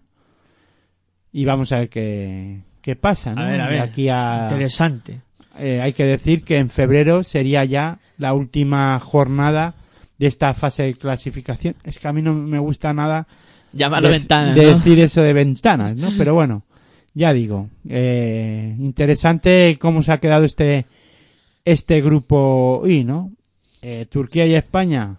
Y 1.32 1.46
vamos 1.46 1.72
a 1.72 1.78
ver 1.82 1.90
qué, 1.90 2.64
qué 2.88 2.96
pasa, 2.96 3.36
¿no? 3.36 3.42
A 3.42 3.48
ver, 3.48 3.60
a 3.60 3.68
ver. 3.68 3.82
aquí 3.82 4.08
a, 4.08 4.44
Interesante. 4.50 5.20
eh, 5.60 5.82
hay 5.82 5.92
que 5.92 6.06
decir 6.06 6.46
que 6.46 6.58
en 6.58 6.70
febrero 6.70 7.22
sería 7.26 7.66
ya 7.66 8.00
la 8.18 8.34
última 8.34 8.98
jornada 9.02 9.74
de 10.18 10.28
esta 10.28 10.54
fase 10.54 10.84
de 10.84 10.94
clasificación. 10.94 11.76
Es 11.84 12.00
que 12.00 12.08
a 12.08 12.14
mí 12.14 12.22
no 12.22 12.34
me 12.34 12.60
gusta 12.60 12.94
nada 12.94 13.28
Llamarlo 13.74 14.08
de, 14.08 14.20
ventana, 14.20 14.54
de 14.54 14.64
¿no? 14.64 14.74
decir 14.76 15.00
eso 15.02 15.22
de 15.22 15.34
ventanas, 15.44 15.98
¿no? 15.98 16.12
Pero 16.18 16.34
bueno, 16.34 16.64
ya 17.14 17.34
digo, 17.34 17.68
eh, 17.90 18.74
interesante 18.80 19.78
cómo 19.82 20.02
se 20.02 20.14
ha 20.14 20.22
quedado 20.22 20.46
este 20.46 20.86
este 21.66 22.00
grupo 22.00 22.84
I, 22.88 23.04
¿no? 23.04 23.34
Eh, 23.82 24.06
Turquía 24.06 24.48
y 24.48 24.56
España, 24.56 25.18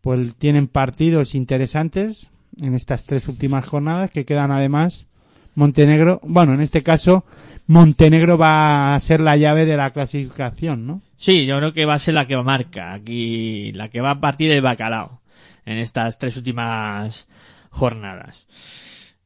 pues 0.00 0.36
tienen 0.36 0.68
partidos 0.68 1.34
interesantes 1.34 2.30
en 2.60 2.74
estas 2.74 3.02
tres 3.02 3.26
últimas 3.26 3.66
jornadas 3.66 4.12
que 4.12 4.24
quedan 4.24 4.52
además 4.52 5.08
Montenegro, 5.54 6.20
bueno, 6.24 6.54
en 6.54 6.60
este 6.60 6.82
caso 6.82 7.24
Montenegro 7.66 8.38
va 8.38 8.94
a 8.94 9.00
ser 9.00 9.20
la 9.20 9.36
llave 9.36 9.64
de 9.64 9.76
la 9.76 9.90
clasificación, 9.90 10.86
¿no? 10.86 11.02
Sí, 11.16 11.46
yo 11.46 11.58
creo 11.58 11.72
que 11.72 11.86
va 11.86 11.94
a 11.94 11.98
ser 11.98 12.14
la 12.14 12.26
que 12.26 12.36
marca 12.36 12.92
aquí, 12.92 13.72
la 13.72 13.88
que 13.88 14.00
va 14.00 14.10
a 14.12 14.20
partir 14.20 14.50
del 14.50 14.62
bacalao 14.62 15.20
en 15.64 15.78
estas 15.78 16.18
tres 16.18 16.36
últimas 16.36 17.28
jornadas. 17.70 18.46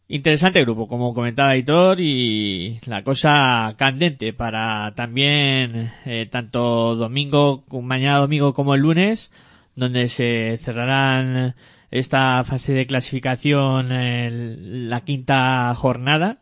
Interesante 0.08 0.62
grupo, 0.62 0.86
como 0.86 1.12
comentaba 1.12 1.50
Aitor, 1.50 1.98
y 2.00 2.78
la 2.86 3.02
cosa 3.02 3.74
candente 3.76 4.32
para 4.32 4.92
también 4.94 5.90
eh, 6.04 6.28
tanto 6.30 6.94
domingo, 6.94 7.64
mañana 7.82 8.18
domingo 8.18 8.54
como 8.54 8.76
el 8.76 8.82
lunes, 8.82 9.32
donde 9.74 10.06
se 10.08 10.58
cerrarán 10.58 11.56
esta 11.90 12.42
fase 12.44 12.74
de 12.74 12.86
clasificación 12.86 13.92
en 13.92 14.90
la 14.90 15.02
quinta 15.02 15.74
jornada. 15.74 16.38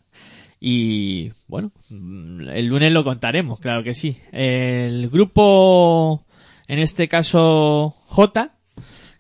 Y 0.61 1.33
bueno, 1.47 1.73
el 1.91 2.66
lunes 2.66 2.91
lo 2.93 3.05
contaremos, 3.05 3.61
claro 3.61 3.83
que 3.83 3.95
sí. 3.95 4.16
El 4.33 5.11
grupo, 5.11 6.25
en 6.69 6.79
este 6.79 7.07
caso 7.09 7.95
J, 8.07 8.55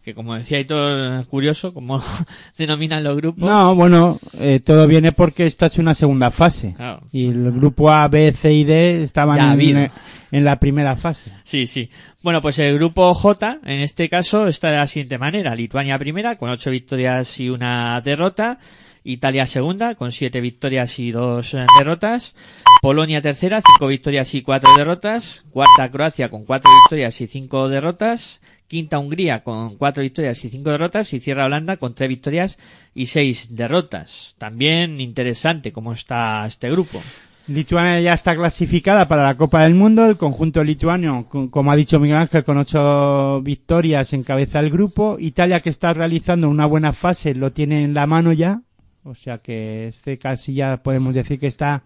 que 0.04 0.14
como 0.14 0.34
decía 0.34 0.58
Aitor, 0.58 1.24
curioso, 1.26 1.72
como 1.72 2.00
denominan 2.58 3.02
los 3.02 3.16
grupos. 3.16 3.42
No, 3.42 3.74
bueno, 3.74 4.20
eh, 4.34 4.60
todo 4.62 4.86
viene 4.86 5.12
porque 5.12 5.46
esta 5.46 5.66
es 5.66 5.78
una 5.78 5.94
segunda 5.94 6.30
fase. 6.30 6.74
Claro. 6.76 7.00
Y 7.10 7.28
el 7.28 7.52
grupo 7.52 7.90
A, 7.90 8.06
B, 8.08 8.32
C 8.32 8.52
y 8.52 8.64
D 8.64 9.02
estaban 9.02 9.58
en, 9.60 9.90
en 10.30 10.44
la 10.44 10.60
primera 10.60 10.94
fase. 10.96 11.32
Sí, 11.44 11.66
sí. 11.66 11.88
Bueno, 12.22 12.42
pues 12.42 12.58
el 12.58 12.74
grupo 12.74 13.14
J, 13.14 13.60
en 13.64 13.80
este 13.80 14.08
caso, 14.10 14.46
está 14.46 14.70
de 14.70 14.76
la 14.76 14.86
siguiente 14.86 15.16
manera. 15.16 15.54
Lituania 15.54 15.98
primera, 15.98 16.36
con 16.36 16.50
ocho 16.50 16.70
victorias 16.70 17.40
y 17.40 17.48
una 17.48 18.00
derrota. 18.02 18.58
Italia 19.04 19.46
segunda, 19.46 19.94
con 19.94 20.12
siete 20.12 20.40
victorias 20.40 20.98
y 20.98 21.12
dos 21.12 21.54
eh, 21.54 21.66
derrotas. 21.78 22.34
Polonia 22.80 23.20
tercera, 23.22 23.60
cinco 23.60 23.86
victorias 23.86 24.34
y 24.34 24.42
cuatro 24.42 24.70
derrotas. 24.76 25.44
Cuarta 25.50 25.90
Croacia, 25.90 26.30
con 26.30 26.44
cuatro 26.44 26.70
victorias 26.82 27.20
y 27.20 27.26
cinco 27.26 27.68
derrotas. 27.68 28.40
Quinta 28.66 28.98
Hungría, 28.98 29.42
con 29.44 29.76
cuatro 29.76 30.02
victorias 30.02 30.44
y 30.44 30.48
cinco 30.48 30.70
derrotas. 30.70 31.12
Y 31.12 31.20
cierra 31.20 31.46
Holanda, 31.46 31.76
con 31.76 31.94
tres 31.94 32.08
victorias 32.08 32.58
y 32.94 33.06
seis 33.06 33.54
derrotas. 33.54 34.34
También 34.38 35.00
interesante 35.00 35.72
cómo 35.72 35.92
está 35.92 36.46
este 36.46 36.70
grupo. 36.70 37.02
Lituania 37.46 38.00
ya 38.00 38.14
está 38.14 38.34
clasificada 38.34 39.06
para 39.06 39.22
la 39.24 39.34
Copa 39.34 39.64
del 39.64 39.74
Mundo. 39.74 40.06
El 40.06 40.16
conjunto 40.16 40.64
lituano, 40.64 41.28
como 41.28 41.70
ha 41.70 41.76
dicho 41.76 42.00
Miguel 42.00 42.16
Ángel, 42.16 42.42
con 42.42 42.56
ocho 42.56 43.42
victorias 43.42 44.14
encabeza 44.14 44.60
el 44.60 44.70
grupo. 44.70 45.18
Italia, 45.20 45.60
que 45.60 45.68
está 45.68 45.92
realizando 45.92 46.48
una 46.48 46.64
buena 46.64 46.94
fase, 46.94 47.34
lo 47.34 47.52
tiene 47.52 47.84
en 47.84 47.92
la 47.92 48.06
mano 48.06 48.32
ya. 48.32 48.62
O 49.02 49.14
sea 49.14 49.38
que 49.38 49.88
este 49.88 50.16
casi 50.18 50.54
ya 50.54 50.78
podemos 50.82 51.12
decir 51.12 51.38
que 51.38 51.46
está 51.46 51.82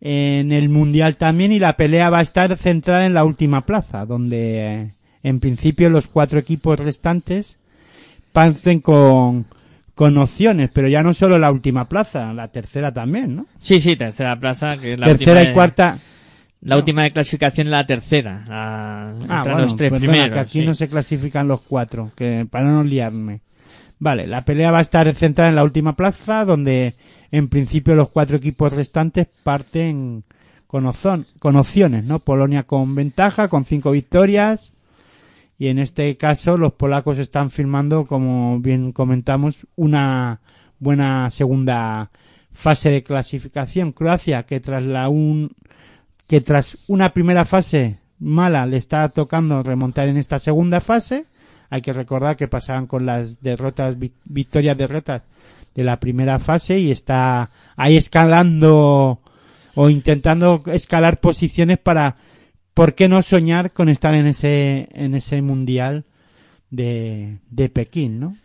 en 0.00 0.52
el 0.52 0.68
Mundial 0.68 1.16
también. 1.16 1.50
Y 1.50 1.58
la 1.58 1.76
pelea 1.76 2.08
va 2.08 2.20
a 2.20 2.22
estar 2.22 2.56
centrada 2.56 3.06
en 3.06 3.14
la 3.14 3.24
última 3.24 3.66
plaza, 3.66 4.06
donde 4.06 4.92
en 5.28 5.40
principio 5.40 5.90
los 5.90 6.06
cuatro 6.06 6.38
equipos 6.38 6.78
restantes 6.78 7.58
parten 8.32 8.80
con, 8.80 9.46
con 9.94 10.16
opciones. 10.18 10.70
Pero 10.72 10.88
ya 10.88 11.02
no 11.02 11.14
solo 11.14 11.38
la 11.38 11.50
última 11.50 11.88
plaza, 11.88 12.32
la 12.32 12.48
tercera 12.48 12.92
también, 12.92 13.36
¿no? 13.36 13.46
Sí, 13.58 13.80
sí, 13.80 13.96
tercera 13.96 14.38
plaza, 14.38 14.76
que 14.78 14.92
es 14.94 15.00
la 15.00 15.06
tercera 15.06 15.32
última 15.32 15.42
y 15.42 15.46
de- 15.48 15.52
cuarta. 15.54 15.98
La 16.62 16.74
No. 16.74 16.78
última 16.80 17.02
de 17.02 17.10
clasificación 17.10 17.66
es 17.66 17.70
la 17.70 17.86
tercera. 17.86 18.44
La, 18.48 19.08
Ah, 19.28 19.38
entre 19.38 19.52
bueno, 19.52 19.66
los 19.66 19.76
tres 19.76 19.90
perdona, 19.90 20.10
primeros. 20.12 20.34
que 20.34 20.40
aquí 20.40 20.60
sí. 20.60 20.66
no 20.66 20.74
se 20.74 20.88
clasifican 20.88 21.46
los 21.48 21.60
cuatro, 21.60 22.10
que 22.16 22.46
para 22.50 22.64
no 22.70 22.82
liarme. 22.82 23.40
Vale, 23.98 24.26
la 24.26 24.44
pelea 24.44 24.70
va 24.70 24.78
a 24.78 24.82
estar 24.82 25.12
centrada 25.14 25.50
en 25.50 25.56
la 25.56 25.64
última 25.64 25.94
plaza, 25.96 26.44
donde 26.44 26.94
en 27.30 27.48
principio 27.48 27.94
los 27.94 28.08
cuatro 28.10 28.36
equipos 28.38 28.72
restantes 28.72 29.26
parten 29.42 30.24
con, 30.66 30.86
opción- 30.86 31.26
con 31.38 31.56
opciones, 31.56 32.04
¿no? 32.04 32.18
Polonia 32.20 32.62
con 32.64 32.94
ventaja, 32.94 33.48
con 33.48 33.64
cinco 33.64 33.90
victorias, 33.92 34.72
y 35.58 35.68
en 35.68 35.78
este 35.78 36.16
caso 36.16 36.56
los 36.56 36.74
polacos 36.74 37.18
están 37.18 37.50
firmando, 37.50 38.06
como 38.06 38.60
bien 38.60 38.92
comentamos, 38.92 39.66
una 39.76 40.40
buena 40.78 41.30
segunda 41.30 42.10
fase 42.52 42.90
de 42.90 43.02
clasificación. 43.02 43.92
Croacia, 43.92 44.44
que 44.44 44.60
tras 44.60 44.82
la 44.82 45.08
un, 45.08 45.52
que 46.26 46.40
tras 46.40 46.78
una 46.88 47.12
primera 47.12 47.44
fase 47.44 47.98
mala 48.18 48.66
le 48.66 48.76
está 48.78 49.08
tocando 49.10 49.62
remontar 49.62 50.08
en 50.08 50.16
esta 50.16 50.38
segunda 50.38 50.80
fase. 50.80 51.26
Hay 51.68 51.82
que 51.82 51.92
recordar 51.92 52.36
que 52.36 52.48
pasaban 52.48 52.86
con 52.86 53.06
las 53.06 53.42
derrotas, 53.42 53.98
vi- 53.98 54.12
victorias, 54.24 54.76
derrotas 54.76 55.22
de 55.74 55.84
la 55.84 55.98
primera 55.98 56.38
fase 56.38 56.78
y 56.78 56.90
está 56.90 57.50
ahí 57.76 57.96
escalando 57.96 59.20
o 59.74 59.90
intentando 59.90 60.62
escalar 60.66 61.20
posiciones 61.20 61.78
para, 61.78 62.16
¿por 62.76 62.94
qué 62.94 63.08
no 63.08 63.22
soñar 63.22 63.72
con 63.72 63.88
estar 63.88 64.14
en 64.14 64.26
ese, 64.26 64.90
en 64.92 65.14
ese 65.14 65.40
mundial 65.40 66.04
de, 66.68 67.38
de 67.48 67.70
Pekín, 67.70 68.20
¿no? 68.20 68.36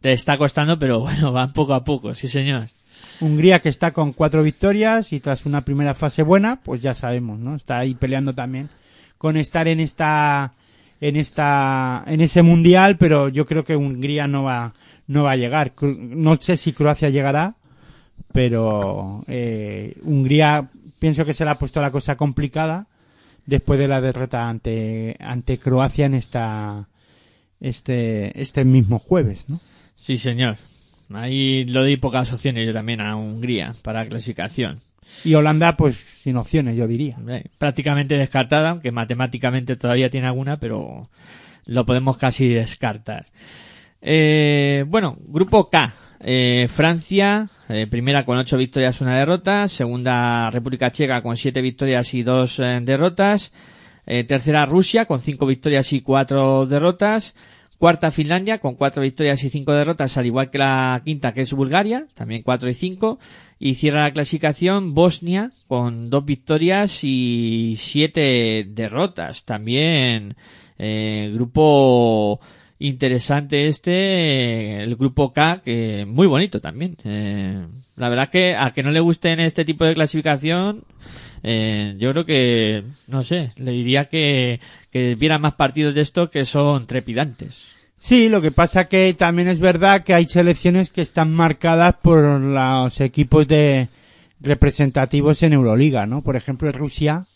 Te 0.00 0.12
está 0.12 0.38
costando, 0.38 0.78
pero 0.78 1.00
bueno, 1.00 1.32
van 1.32 1.52
poco 1.52 1.74
a 1.74 1.82
poco, 1.82 2.14
sí 2.14 2.28
señor. 2.28 2.68
Hungría 3.20 3.58
que 3.58 3.68
está 3.68 3.90
con 3.90 4.12
cuatro 4.12 4.44
victorias 4.44 5.12
y 5.12 5.18
tras 5.18 5.44
una 5.44 5.64
primera 5.64 5.94
fase 5.94 6.22
buena, 6.22 6.60
pues 6.62 6.82
ya 6.82 6.94
sabemos, 6.94 7.40
¿no? 7.40 7.56
Está 7.56 7.78
ahí 7.78 7.96
peleando 7.96 8.32
también 8.32 8.68
con 9.18 9.36
estar 9.36 9.66
en 9.66 9.80
esta, 9.80 10.52
en 11.00 11.16
esta, 11.16 12.04
en 12.06 12.20
ese 12.20 12.42
mundial, 12.42 12.96
pero 12.96 13.28
yo 13.28 13.44
creo 13.44 13.64
que 13.64 13.74
Hungría 13.74 14.28
no 14.28 14.44
va, 14.44 14.74
no 15.08 15.24
va 15.24 15.32
a 15.32 15.36
llegar. 15.36 15.72
No 15.80 16.36
sé 16.40 16.56
si 16.56 16.72
Croacia 16.74 17.10
llegará, 17.10 17.56
pero 18.32 19.24
eh, 19.26 19.96
Hungría 20.04 20.70
pienso 21.00 21.24
que 21.24 21.34
se 21.34 21.44
le 21.44 21.50
ha 21.50 21.58
puesto 21.58 21.80
la 21.80 21.90
cosa 21.90 22.16
complicada 22.16 22.86
después 23.46 23.78
de 23.78 23.88
la 23.88 24.00
derrota 24.00 24.48
ante, 24.48 25.16
ante 25.20 25.58
Croacia 25.58 26.06
en 26.06 26.14
esta, 26.14 26.88
este, 27.60 28.40
este 28.40 28.64
mismo 28.64 28.98
jueves, 28.98 29.48
¿no? 29.48 29.60
Sí 29.96 30.18
señor. 30.18 30.56
Ahí 31.12 31.64
lo 31.64 31.82
doy 31.82 31.96
pocas 31.96 32.32
opciones 32.32 32.66
yo 32.66 32.72
también 32.72 33.00
a 33.00 33.16
Hungría 33.16 33.74
para 33.82 34.06
clasificación. 34.06 34.80
Y 35.24 35.34
Holanda, 35.34 35.76
pues 35.76 35.96
sin 35.96 36.36
opciones, 36.36 36.76
yo 36.76 36.88
diría. 36.88 37.18
Prácticamente 37.58 38.16
descartada, 38.16 38.70
aunque 38.70 38.90
matemáticamente 38.90 39.76
todavía 39.76 40.10
tiene 40.10 40.26
alguna, 40.26 40.58
pero 40.58 41.10
lo 41.66 41.86
podemos 41.86 42.16
casi 42.16 42.48
descartar. 42.48 43.26
Eh, 44.00 44.84
bueno, 44.88 45.16
grupo 45.26 45.70
K. 45.70 45.92
Eh, 46.26 46.68
Francia, 46.70 47.50
eh, 47.68 47.86
primera 47.86 48.24
con 48.24 48.38
ocho 48.38 48.56
victorias, 48.56 49.02
una 49.02 49.18
derrota. 49.18 49.68
Segunda, 49.68 50.50
República 50.50 50.90
Checa 50.90 51.22
con 51.22 51.36
siete 51.36 51.60
victorias 51.60 52.14
y 52.14 52.22
dos 52.22 52.58
eh, 52.60 52.80
derrotas. 52.82 53.52
Tercera, 54.06 54.66
Rusia 54.66 55.06
con 55.06 55.20
cinco 55.20 55.46
victorias 55.46 55.92
y 55.94 56.02
cuatro 56.02 56.66
derrotas. 56.66 57.34
Cuarta, 57.78 58.10
Finlandia 58.10 58.58
con 58.58 58.74
cuatro 58.74 59.02
victorias 59.02 59.42
y 59.44 59.50
cinco 59.50 59.72
derrotas, 59.72 60.18
al 60.18 60.26
igual 60.26 60.50
que 60.50 60.58
la 60.58 61.00
quinta, 61.04 61.32
que 61.32 61.40
es 61.40 61.52
Bulgaria, 61.54 62.06
también 62.12 62.42
cuatro 62.42 62.68
y 62.68 62.74
cinco. 62.74 63.18
Y 63.58 63.76
cierra 63.76 64.02
la 64.02 64.12
clasificación 64.12 64.92
Bosnia 64.92 65.52
con 65.68 66.10
dos 66.10 66.26
victorias 66.26 67.00
y 67.02 67.76
siete 67.78 68.66
derrotas. 68.68 69.44
También 69.44 70.36
grupo 71.32 72.40
interesante 72.78 73.68
este, 73.68 73.92
eh, 73.92 74.82
el 74.82 74.96
grupo 74.96 75.32
K, 75.32 75.62
que 75.64 76.04
muy 76.06 76.26
bonito 76.26 76.60
también. 76.60 76.96
Eh, 77.04 77.64
la 77.96 78.08
verdad 78.08 78.30
que 78.30 78.54
a 78.56 78.72
que 78.72 78.82
no 78.82 78.90
le 78.90 79.00
gusten 79.00 79.40
este 79.40 79.64
tipo 79.64 79.84
de 79.84 79.94
clasificación, 79.94 80.84
eh, 81.42 81.94
yo 81.98 82.10
creo 82.12 82.24
que, 82.26 82.84
no 83.06 83.22
sé, 83.22 83.52
le 83.56 83.72
diría 83.72 84.06
que, 84.06 84.60
que 84.90 85.14
viera 85.14 85.38
más 85.38 85.54
partidos 85.54 85.94
de 85.94 86.00
esto 86.00 86.30
que 86.30 86.44
son 86.44 86.86
trepidantes. 86.86 87.74
Sí, 87.96 88.28
lo 88.28 88.42
que 88.42 88.50
pasa 88.50 88.88
que 88.88 89.14
también 89.14 89.48
es 89.48 89.60
verdad 89.60 90.04
que 90.04 90.12
hay 90.12 90.26
selecciones 90.26 90.90
que 90.90 91.00
están 91.00 91.32
marcadas 91.32 91.94
por 92.02 92.22
los 92.40 93.00
equipos 93.00 93.46
de 93.48 93.88
representativos 94.40 95.42
en 95.42 95.54
Euroliga, 95.54 96.04
¿no? 96.04 96.22
Por 96.22 96.36
ejemplo, 96.36 96.70
Rusia, 96.70 97.26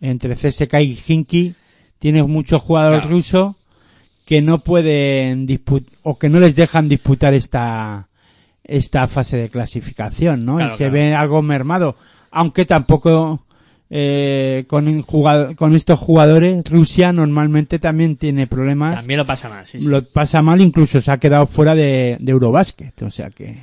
entre 0.00 0.34
CSK 0.34 0.74
y 0.80 0.98
Hinky, 1.06 1.54
tiene 1.98 2.22
muchos 2.24 2.60
jugadores 2.60 3.00
Claro. 3.00 3.16
rusos 3.16 3.56
que 4.32 4.40
no 4.40 4.60
pueden 4.60 5.44
disputar 5.44 5.92
o 6.04 6.18
que 6.18 6.30
no 6.30 6.40
les 6.40 6.56
dejan 6.56 6.88
disputar 6.88 7.34
esta 7.34 8.08
esta 8.64 9.06
fase 9.06 9.36
de 9.36 9.50
clasificación, 9.50 10.46
¿no? 10.46 10.56
Claro, 10.56 10.70
y 10.72 10.78
se 10.78 10.84
claro. 10.88 10.92
ve 10.94 11.14
algo 11.14 11.42
mermado, 11.42 11.96
aunque 12.30 12.64
tampoco 12.64 13.44
eh, 13.90 14.64
con, 14.68 15.02
jugado- 15.02 15.54
con 15.54 15.74
estos 15.76 15.98
jugadores 15.98 16.64
Rusia 16.64 17.12
normalmente 17.12 17.78
también 17.78 18.16
tiene 18.16 18.46
problemas 18.46 18.94
También 18.94 19.18
lo 19.18 19.26
pasa 19.26 19.64
sí, 19.66 19.80
sí. 19.80 19.84
lo 19.86 20.02
pasa 20.02 20.40
mal, 20.40 20.62
incluso 20.62 20.98
se 21.02 21.10
ha 21.10 21.18
quedado 21.18 21.46
fuera 21.46 21.74
de, 21.74 22.16
de 22.18 22.32
Eurobásquet, 22.32 23.02
o 23.02 23.10
sea 23.10 23.28
que 23.28 23.54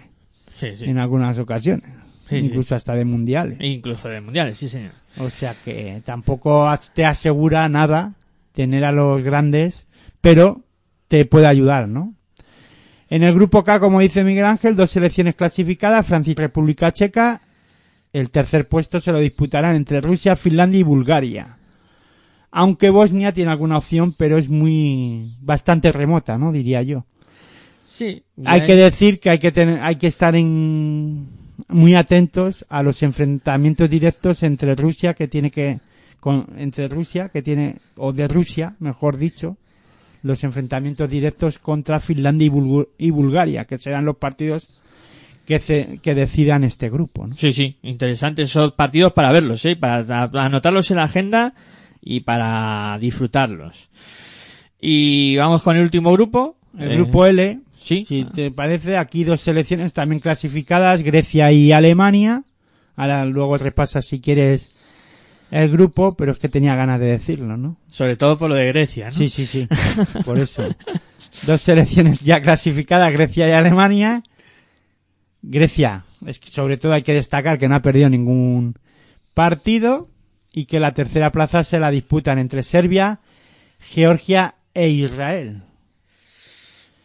Sí, 0.59 0.67
en 0.81 0.99
algunas 0.99 1.39
ocasiones, 1.39 1.89
incluso 2.29 2.75
hasta 2.75 2.93
de 2.93 3.05
mundiales. 3.05 3.57
Incluso 3.59 4.07
de 4.07 4.21
mundiales, 4.21 4.55
sí 4.59 4.69
señor. 4.69 4.91
O 5.17 5.31
sea 5.31 5.55
que 5.65 6.03
tampoco 6.05 6.69
te 6.93 7.05
asegura 7.07 7.67
nada 7.69 8.13
tener 8.53 8.83
a 8.85 8.91
los 8.91 9.23
grandes, 9.23 9.87
pero 10.21 10.63
te 11.07 11.25
puede 11.25 11.47
ayudar, 11.47 11.87
¿no? 11.87 12.13
En 13.09 13.23
el 13.23 13.33
grupo 13.33 13.63
K, 13.63 13.79
como 13.79 13.99
dice 13.99 14.23
Miguel 14.23 14.45
Ángel, 14.45 14.75
dos 14.75 14.91
selecciones 14.91 15.35
clasificadas, 15.35 16.05
Francia 16.05 16.31
y 16.31 16.35
República 16.35 16.91
Checa. 16.91 17.41
El 18.13 18.29
tercer 18.29 18.67
puesto 18.67 19.01
se 19.01 19.11
lo 19.11 19.19
disputarán 19.19 19.75
entre 19.75 20.01
Rusia, 20.01 20.35
Finlandia 20.35 20.79
y 20.79 20.83
Bulgaria. 20.83 21.57
Aunque 22.51 22.89
Bosnia 22.89 23.31
tiene 23.31 23.51
alguna 23.51 23.77
opción, 23.77 24.13
pero 24.13 24.37
es 24.37 24.49
muy, 24.49 25.35
bastante 25.41 25.91
remota, 25.91 26.37
¿no? 26.37 26.51
Diría 26.51 26.81
yo. 26.81 27.05
Sí. 27.85 28.23
Hay 28.45 28.61
que 28.61 28.75
decir 28.75 29.19
que 29.19 29.31
hay 29.31 29.39
que 29.39 29.51
tener, 29.51 29.79
hay 29.81 29.95
que 29.95 30.07
estar 30.07 30.35
en, 30.35 31.27
muy 31.67 31.95
atentos 31.95 32.65
a 32.69 32.83
los 32.83 33.01
enfrentamientos 33.03 33.89
directos 33.89 34.43
entre 34.43 34.75
Rusia 34.75 35.13
que 35.13 35.27
tiene 35.27 35.51
que, 35.51 35.79
con, 36.19 36.47
entre 36.57 36.87
Rusia 36.87 37.29
que 37.29 37.41
tiene, 37.41 37.77
o 37.95 38.13
de 38.13 38.27
Rusia, 38.27 38.75
mejor 38.79 39.17
dicho, 39.17 39.57
los 40.21 40.43
enfrentamientos 40.43 41.09
directos 41.09 41.59
contra 41.59 41.99
Finlandia 41.99 42.51
y, 42.97 43.09
Bulgaria, 43.11 43.65
que 43.65 43.77
serán 43.77 44.05
los 44.05 44.17
partidos 44.17 44.69
que, 45.45 45.59
ce- 45.59 45.99
que 46.01 46.13
decidan 46.15 46.63
este 46.63 46.89
grupo, 46.89 47.25
¿no? 47.27 47.35
Sí, 47.35 47.53
sí, 47.53 47.77
interesantes 47.83 48.49
esos 48.49 48.73
partidos 48.73 49.13
para 49.13 49.31
verlos, 49.31 49.63
¿eh? 49.65 49.75
para 49.75 50.25
anotarlos 50.45 50.91
en 50.91 50.97
la 50.97 51.03
agenda 51.03 51.53
y 52.01 52.19
para 52.21 52.97
disfrutarlos. 52.99 53.89
Y 54.79 55.35
vamos 55.37 55.61
con 55.61 55.75
el 55.77 55.83
último 55.83 56.11
grupo. 56.11 56.55
El 56.77 56.91
Eh, 56.91 56.95
grupo 56.95 57.25
L, 57.25 57.59
Sí. 57.77 58.05
si 58.07 58.25
te 58.25 58.51
parece, 58.51 58.97
aquí 58.97 59.23
dos 59.23 59.41
selecciones 59.41 59.93
también 59.93 60.19
clasificadas, 60.19 61.01
Grecia 61.01 61.51
y 61.51 61.71
Alemania. 61.71 62.43
Ahora 62.95 63.25
luego 63.25 63.57
repasas 63.57 64.05
si 64.05 64.19
quieres 64.19 64.71
el 65.51 65.69
grupo, 65.69 66.15
pero 66.15 66.31
es 66.31 66.37
que 66.39 66.49
tenía 66.49 66.75
ganas 66.75 66.99
de 66.99 67.07
decirlo, 67.07 67.57
¿no? 67.57 67.77
Sobre 67.89 68.15
todo 68.15 68.37
por 68.37 68.49
lo 68.49 68.55
de 68.55 68.67
Grecia, 68.67 69.07
¿no? 69.07 69.11
Sí, 69.15 69.29
sí, 69.29 69.45
sí. 69.45 69.67
Por 70.25 70.37
eso. 70.39 70.67
Dos 71.45 71.61
selecciones 71.61 72.19
ya 72.21 72.41
clasificadas, 72.41 73.11
Grecia 73.11 73.47
y 73.47 73.51
Alemania. 73.51 74.23
Grecia, 75.41 76.03
es 76.25 76.39
que 76.39 76.49
sobre 76.49 76.77
todo 76.77 76.93
hay 76.93 77.01
que 77.01 77.13
destacar 77.13 77.57
que 77.59 77.67
no 77.69 77.75
ha 77.75 77.81
perdido 77.81 78.09
ningún 78.09 78.75
partido 79.33 80.09
y 80.51 80.65
que 80.65 80.79
la 80.79 80.93
tercera 80.93 81.31
plaza 81.31 81.63
se 81.63 81.79
la 81.79 81.91
disputan 81.91 82.39
entre 82.39 82.61
Serbia, 82.63 83.19
Georgia 83.79 84.55
e 84.73 84.89
Israel. 84.89 85.61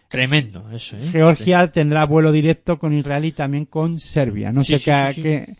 Tremendo, 0.08 0.68
eso, 0.72 0.96
¿eh? 0.96 1.08
Georgia 1.10 1.66
tendrá 1.72 2.04
vuelo 2.06 2.30
directo 2.30 2.78
con 2.78 2.92
Israel 2.92 3.24
y 3.24 3.32
también 3.32 3.64
con 3.66 3.98
Serbia. 3.98 4.52
No 4.52 4.62
Sí, 4.62 4.74
sé 4.76 4.78
sí, 4.78 4.84
qué, 4.84 5.12
sí, 5.14 5.22
qué- 5.22 5.56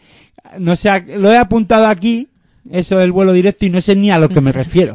no 0.61 0.77
sé, 0.77 1.19
lo 1.19 1.33
he 1.33 1.37
apuntado 1.39 1.87
aquí, 1.87 2.29
eso 2.71 2.99
del 2.99 3.13
vuelo 3.13 3.33
directo 3.33 3.67
y 3.67 3.71
no 3.71 3.81
sé 3.81 3.95
ni 3.95 4.11
a 4.11 4.19
lo 4.19 4.29
que 4.29 4.41
me 4.41 4.53
refiero. 4.53 4.95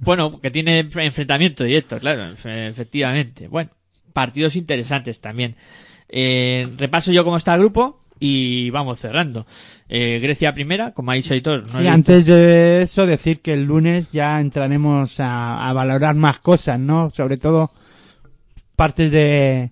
Bueno, 0.00 0.40
que 0.40 0.50
tiene 0.50 0.80
enfrentamiento 0.80 1.64
directo, 1.64 1.98
claro, 1.98 2.34
efe- 2.34 2.68
efectivamente. 2.68 3.48
Bueno, 3.48 3.70
partidos 4.12 4.56
interesantes 4.56 5.20
también. 5.20 5.56
Eh, 6.08 6.66
repaso 6.76 7.12
yo 7.12 7.24
cómo 7.24 7.36
está 7.36 7.54
el 7.54 7.60
grupo 7.60 8.00
y 8.20 8.70
vamos 8.70 8.98
cerrando. 8.98 9.46
Eh, 9.88 10.18
Grecia 10.22 10.52
primera, 10.54 10.92
como 10.92 11.10
ha 11.10 11.14
dicho 11.14 11.34
Editor. 11.34 11.64
no 11.72 11.82
Y 11.82 11.86
he 11.86 11.88
antes 11.88 12.24
de 12.26 12.82
eso 12.82 13.06
decir 13.06 13.40
que 13.40 13.52
el 13.52 13.64
lunes 13.64 14.10
ya 14.10 14.40
entraremos 14.40 15.20
a, 15.20 15.68
a 15.68 15.72
valorar 15.72 16.14
más 16.14 16.38
cosas, 16.38 16.78
¿no? 16.80 17.10
Sobre 17.10 17.36
todo 17.36 17.70
partes 18.76 19.10
de, 19.10 19.70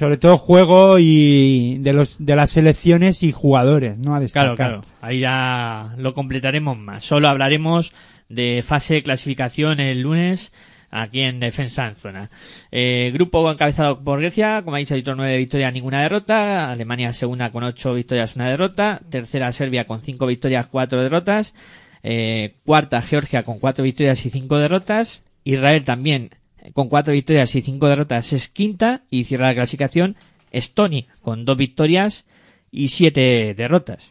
sobre 0.00 0.16
todo 0.16 0.38
juego 0.38 0.98
y 0.98 1.76
de 1.80 1.92
los, 1.92 2.24
de 2.24 2.34
las 2.34 2.52
selecciones 2.52 3.22
y 3.22 3.32
jugadores, 3.32 3.98
¿no? 3.98 4.14
A 4.14 4.18
Claro, 4.20 4.22
destacar. 4.22 4.56
claro. 4.56 4.84
Ahí 5.02 5.20
ya 5.20 5.92
lo 5.98 6.14
completaremos 6.14 6.78
más. 6.78 7.04
Solo 7.04 7.28
hablaremos 7.28 7.92
de 8.30 8.64
fase 8.66 8.94
de 8.94 9.02
clasificación 9.02 9.78
el 9.78 10.00
lunes 10.00 10.54
aquí 10.90 11.20
en 11.20 11.38
Defensa 11.38 11.86
en 11.86 11.96
Zona. 11.96 12.30
Eh, 12.72 13.10
grupo 13.12 13.52
encabezado 13.52 14.02
por 14.02 14.20
Grecia, 14.20 14.62
como 14.64 14.76
ha 14.76 14.78
dicho 14.78 14.94
Editor, 14.94 15.18
nueve 15.18 15.36
victorias, 15.36 15.70
ninguna 15.74 16.00
derrota. 16.00 16.70
Alemania 16.70 17.12
segunda 17.12 17.52
con 17.52 17.62
ocho 17.62 17.92
victorias, 17.92 18.36
una 18.36 18.48
derrota. 18.48 19.02
Tercera 19.10 19.52
Serbia 19.52 19.86
con 19.86 20.00
cinco 20.00 20.24
victorias, 20.24 20.66
cuatro 20.68 21.02
derrotas. 21.02 21.54
Eh, 22.02 22.54
cuarta 22.64 23.02
Georgia 23.02 23.42
con 23.42 23.58
cuatro 23.58 23.84
victorias 23.84 24.24
y 24.24 24.30
cinco 24.30 24.56
derrotas. 24.56 25.24
Israel 25.44 25.84
también 25.84 26.30
con 26.72 26.88
cuatro 26.88 27.12
victorias 27.12 27.54
y 27.54 27.62
cinco 27.62 27.88
derrotas 27.88 28.32
es 28.32 28.48
quinta 28.48 29.02
y 29.10 29.24
cierra 29.24 29.48
la 29.48 29.54
clasificación 29.54 30.16
Estonia 30.50 31.06
con 31.22 31.44
dos 31.44 31.56
victorias 31.56 32.26
y 32.70 32.88
siete 32.88 33.54
derrotas. 33.54 34.10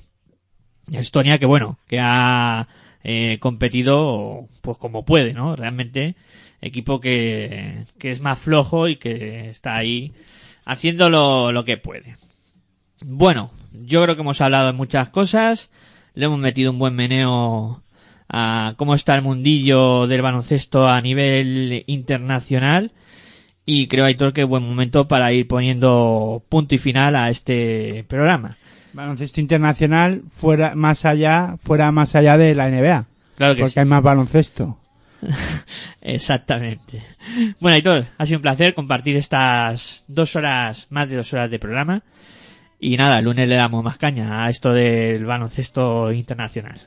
Estonia 0.91 1.37
que 1.37 1.45
bueno, 1.45 1.77
que 1.87 1.99
ha 1.99 2.67
eh, 3.03 3.37
competido 3.39 4.47
pues 4.61 4.77
como 4.77 5.05
puede, 5.05 5.33
¿no? 5.33 5.55
Realmente 5.55 6.15
equipo 6.61 6.99
que, 6.99 7.85
que 7.97 8.11
es 8.11 8.19
más 8.19 8.39
flojo 8.39 8.87
y 8.87 8.97
que 8.97 9.49
está 9.49 9.77
ahí 9.77 10.13
haciendo 10.65 11.09
lo, 11.09 11.51
lo 11.51 11.65
que 11.65 11.77
puede. 11.77 12.15
Bueno, 13.01 13.51
yo 13.71 14.03
creo 14.03 14.15
que 14.15 14.21
hemos 14.21 14.41
hablado 14.41 14.67
de 14.67 14.73
muchas 14.73 15.09
cosas, 15.09 15.69
le 16.15 16.25
hemos 16.25 16.39
metido 16.39 16.71
un 16.71 16.79
buen 16.79 16.95
meneo 16.95 17.81
a 18.29 18.73
cómo 18.77 18.95
está 18.95 19.15
el 19.15 19.21
mundillo 19.21 20.07
del 20.07 20.21
baloncesto 20.21 20.87
a 20.87 21.01
nivel 21.01 21.83
internacional 21.87 22.91
y 23.71 23.85
creo, 23.85 24.05
Aitor, 24.05 24.33
que 24.33 24.41
es 24.41 24.47
buen 24.47 24.67
momento 24.67 25.07
para 25.07 25.31
ir 25.31 25.47
poniendo 25.47 26.43
punto 26.49 26.73
y 26.73 26.79
final 26.79 27.15
a 27.15 27.29
este 27.29 28.03
programa. 28.07 28.57
Baloncesto 28.93 29.41
internacional 29.41 30.23
fuera, 30.31 30.73
más 30.73 31.05
allá, 31.05 31.55
fuera 31.61 31.91
más 31.91 32.15
allá 32.15 32.39
de 32.39 32.55
la 32.55 32.67
NBA. 32.71 33.05
Claro 33.37 33.53
que 33.53 33.61
porque 33.61 33.73
sí. 33.73 33.79
hay 33.79 33.85
más 33.85 34.01
baloncesto. 34.01 34.79
Exactamente. 36.01 37.03
Bueno, 37.59 37.75
Aitor, 37.75 38.07
ha 38.17 38.25
sido 38.25 38.39
un 38.39 38.41
placer 38.41 38.73
compartir 38.73 39.17
estas 39.17 40.03
dos 40.07 40.35
horas, 40.35 40.87
más 40.89 41.07
de 41.07 41.17
dos 41.17 41.31
horas 41.33 41.51
de 41.51 41.59
programa. 41.59 42.01
Y 42.79 42.97
nada, 42.97 43.19
el 43.19 43.25
lunes 43.25 43.47
le 43.47 43.53
damos 43.53 43.83
más 43.83 43.99
caña 43.99 44.45
a 44.45 44.49
esto 44.49 44.73
del 44.73 45.25
baloncesto 45.25 46.11
internacional. 46.11 46.79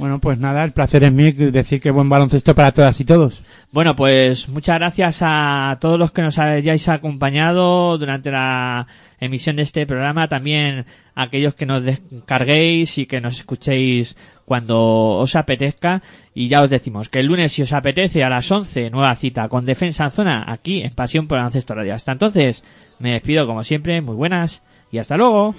Bueno, 0.00 0.18
pues 0.18 0.38
nada, 0.38 0.64
el 0.64 0.72
placer 0.72 1.04
es 1.04 1.12
mío 1.12 1.30
decir 1.52 1.78
que 1.78 1.90
buen 1.90 2.08
baloncesto 2.08 2.54
para 2.54 2.72
todas 2.72 2.98
y 3.00 3.04
todos. 3.04 3.44
Bueno, 3.70 3.94
pues 3.94 4.48
muchas 4.48 4.78
gracias 4.78 5.18
a 5.20 5.76
todos 5.78 5.98
los 5.98 6.10
que 6.10 6.22
nos 6.22 6.38
hayáis 6.38 6.88
acompañado 6.88 7.98
durante 7.98 8.30
la 8.30 8.86
emisión 9.20 9.56
de 9.56 9.62
este 9.62 9.84
programa, 9.84 10.26
también 10.26 10.86
a 11.14 11.24
aquellos 11.24 11.54
que 11.54 11.66
nos 11.66 11.84
descarguéis 11.84 12.96
y 12.96 13.04
que 13.04 13.20
nos 13.20 13.40
escuchéis 13.40 14.16
cuando 14.46 15.18
os 15.18 15.36
apetezca. 15.36 16.00
Y 16.32 16.48
ya 16.48 16.62
os 16.62 16.70
decimos 16.70 17.10
que 17.10 17.20
el 17.20 17.26
lunes, 17.26 17.52
si 17.52 17.60
os 17.60 17.74
apetece, 17.74 18.24
a 18.24 18.30
las 18.30 18.50
11, 18.50 18.88
nueva 18.88 19.14
cita 19.16 19.50
con 19.50 19.66
Defensa 19.66 20.06
en 20.06 20.12
Zona, 20.12 20.44
aquí 20.48 20.80
en 20.80 20.94
Pasión 20.94 21.26
por 21.26 21.36
el 21.36 21.40
Baloncesto 21.40 21.74
Radio. 21.74 21.94
Hasta 21.94 22.12
entonces, 22.12 22.64
me 23.00 23.12
despido 23.12 23.46
como 23.46 23.62
siempre, 23.64 24.00
muy 24.00 24.16
buenas 24.16 24.62
y 24.90 24.96
hasta 24.96 25.18
luego. 25.18 25.54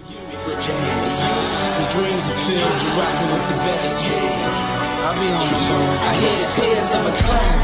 I 5.21 6.13
hear 6.17 6.33
the 6.33 6.49
tears 6.57 6.89
of 6.97 7.05
a 7.05 7.13
clown. 7.13 7.57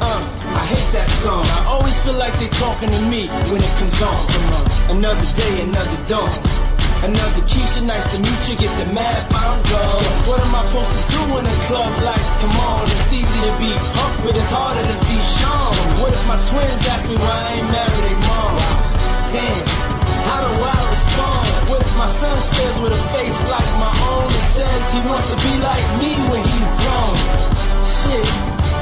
Uh, 0.00 0.22
I 0.56 0.64
hate 0.64 0.90
that 0.96 1.08
song. 1.20 1.44
I 1.44 1.68
always 1.68 1.92
feel 2.00 2.16
like 2.16 2.32
they're 2.40 2.56
talking 2.56 2.88
to 2.88 3.00
me 3.04 3.28
when 3.52 3.60
it 3.60 3.72
comes 3.76 4.00
on. 4.00 4.16
Come 4.16 4.48
on. 4.56 4.64
Another 4.96 5.28
day, 5.36 5.60
another 5.60 6.00
dawn. 6.08 6.32
Another 7.04 7.44
Keisha, 7.44 7.84
nice 7.84 8.08
to 8.12 8.18
meet 8.18 8.40
you. 8.48 8.56
Get 8.56 8.72
the 8.80 8.88
math, 8.96 9.28
I'm 9.28 9.60
gone. 9.68 10.00
What 10.24 10.40
am 10.40 10.56
I 10.56 10.64
supposed 10.72 10.92
to 10.96 11.02
do 11.12 11.20
when 11.36 11.44
the 11.44 11.56
club 11.68 11.92
lights 12.00 12.32
come 12.40 12.56
on? 12.64 12.88
It's 12.88 13.12
easy 13.12 13.40
to 13.44 13.52
be 13.60 13.68
Puff, 13.92 14.12
but 14.24 14.32
it's 14.32 14.48
harder 14.48 14.80
to 14.80 14.96
be 15.04 15.16
Sean. 15.36 15.76
What 16.00 16.16
if 16.16 16.24
my 16.24 16.40
twins 16.48 16.80
ask 16.88 17.04
me 17.12 17.20
why 17.20 17.28
I 17.28 17.60
ain't 17.60 17.68
married 17.76 18.04
their 18.08 18.20
mom? 18.24 18.56
Damn, 19.28 19.60
how 20.32 20.40
do 20.40 20.50
I 20.64 20.76
respond? 20.88 21.44
What 21.68 21.80
if 21.84 21.92
my 22.00 22.08
son 22.08 22.40
stares 22.40 22.78
with 22.80 22.96
a 22.96 23.02
face 23.12 23.38
like 23.52 23.70
my 23.76 23.92
own 24.16 24.32
and 24.32 24.46
says 24.56 24.82
he 24.96 25.00
wants 25.04 25.28
to 25.28 25.36
be 25.36 25.52
like 25.60 25.86
me 26.00 26.16
when 26.32 26.42
he's 26.48 26.65
Shit, 28.06 28.26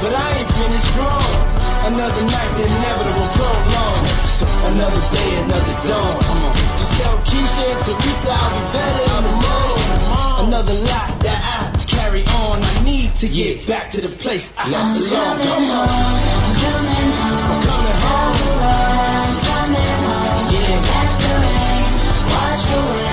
but 0.01 0.13
I 0.13 0.37
ain't 0.37 0.51
finished 0.53 0.91
grown. 0.93 1.33
Another 1.89 2.23
night, 2.29 2.51
the 2.57 2.63
inevitable 2.65 3.29
prolong. 3.37 4.05
Another 4.69 5.01
day, 5.15 5.31
another 5.41 5.75
dawn. 5.87 6.13
Come 6.21 6.43
on. 6.45 6.53
Just 6.77 6.93
tell 7.01 7.17
Keisha 7.25 7.63
and 7.73 7.81
Teresa 7.85 8.31
I'll 8.31 8.51
be 8.53 8.61
better 8.77 9.05
in 9.17 9.23
the 9.25 9.35
morning. 9.45 9.89
Another 10.45 10.73
lot 10.73 11.09
that 11.25 11.41
I 11.41 11.85
carry 11.85 12.23
on. 12.25 12.61
I 12.61 12.83
need 12.83 13.15
to 13.15 13.27
get 13.27 13.65
back 13.67 13.89
to 13.91 14.01
the 14.01 14.09
place 14.09 14.53
I 14.57 14.65
belong. 14.69 15.37
Come 15.41 15.69
on. 15.71 15.89
I'm 15.89 16.53
coming 16.61 17.05
home. 18.05 18.45
I'm 18.65 19.41
coming 19.49 19.89
home. 20.05 20.53
Yeah. 20.53 21.05
Hey 22.55 22.71
yo, 22.71 23.04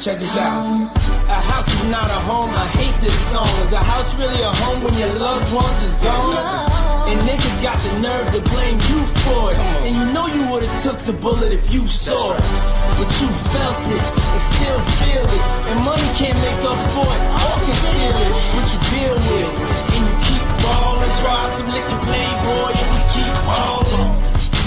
check 0.00 0.18
this 0.18 0.34
out. 0.38 0.64
A 1.28 1.40
house 1.52 1.68
is 1.68 1.84
not 1.92 2.08
a 2.08 2.20
home. 2.24 2.48
I 2.48 2.66
hate 2.80 2.96
this 3.04 3.12
song. 3.28 3.48
Is 3.68 3.72
a 3.72 3.84
house 3.84 4.16
really 4.16 4.40
a 4.40 4.52
home 4.64 4.82
when 4.82 4.94
your 4.96 5.12
loved 5.20 5.52
ones 5.52 5.82
is 5.84 5.96
gone? 5.96 6.40
And 7.04 7.20
niggas 7.28 7.56
got 7.60 7.76
the 7.84 7.98
nerve 8.00 8.32
to 8.32 8.40
blame 8.48 8.80
you 8.88 9.00
for 9.28 9.52
it. 9.52 9.58
And 9.84 9.92
you 9.92 10.04
know 10.16 10.24
you 10.26 10.48
would've 10.48 10.72
took 10.80 10.96
the 11.04 11.12
bullet 11.12 11.52
if 11.52 11.68
you 11.74 11.86
saw 11.86 12.32
it. 12.32 12.44
But 12.96 13.12
you 13.20 13.28
felt 13.52 13.80
it 13.92 14.06
and 14.24 14.40
still 14.40 14.80
feel 15.04 15.26
it. 15.36 15.44
And 15.68 15.76
money 15.84 16.08
can't 16.16 16.38
make 16.40 16.62
up 16.64 16.80
for 16.96 17.04
it 17.04 17.22
or 17.44 17.56
conceal 17.60 18.16
it. 18.24 18.32
What 18.56 18.66
you 18.72 18.80
deal 18.88 19.16
with. 19.20 19.52
And 19.92 20.02
you 20.08 20.14
keep 20.24 20.44
ballin'. 20.64 21.12
bourgeois, 21.12 21.44
some 21.60 21.68
liquor 21.76 22.00
playboy, 22.08 22.72
and 22.72 22.88
we 22.88 23.00
keep 23.12 23.36
on. 23.52 23.89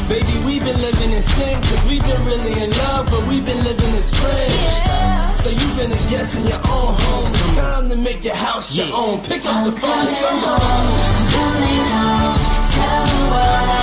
Baby, 0.09 0.37
we've 0.45 0.63
been 0.63 0.79
living 0.81 1.11
in 1.11 1.21
sin, 1.21 1.61
cause 1.61 1.85
we've 1.85 2.03
been 2.03 2.25
really 2.25 2.63
in 2.63 2.71
love, 2.71 3.07
but 3.09 3.25
we've 3.27 3.45
been 3.45 3.63
living 3.63 3.93
as 3.95 4.13
friends. 4.13 5.41
So 5.41 5.49
you've 5.49 5.77
been 5.77 5.91
a 5.91 6.09
guest 6.09 6.35
in 6.37 6.47
your 6.47 6.57
own 6.57 6.93
home. 7.03 7.31
It's 7.33 7.55
time 7.55 7.89
to 7.89 7.95
make 7.95 8.23
your 8.23 8.35
house 8.35 8.75
your 8.75 8.87
own. 8.93 9.21
Pick 9.21 9.45
up 9.45 9.65
the 9.65 9.71
phone, 9.71 10.15
come 10.21 10.43
on. 10.43 10.59
Yeah. 12.75 13.82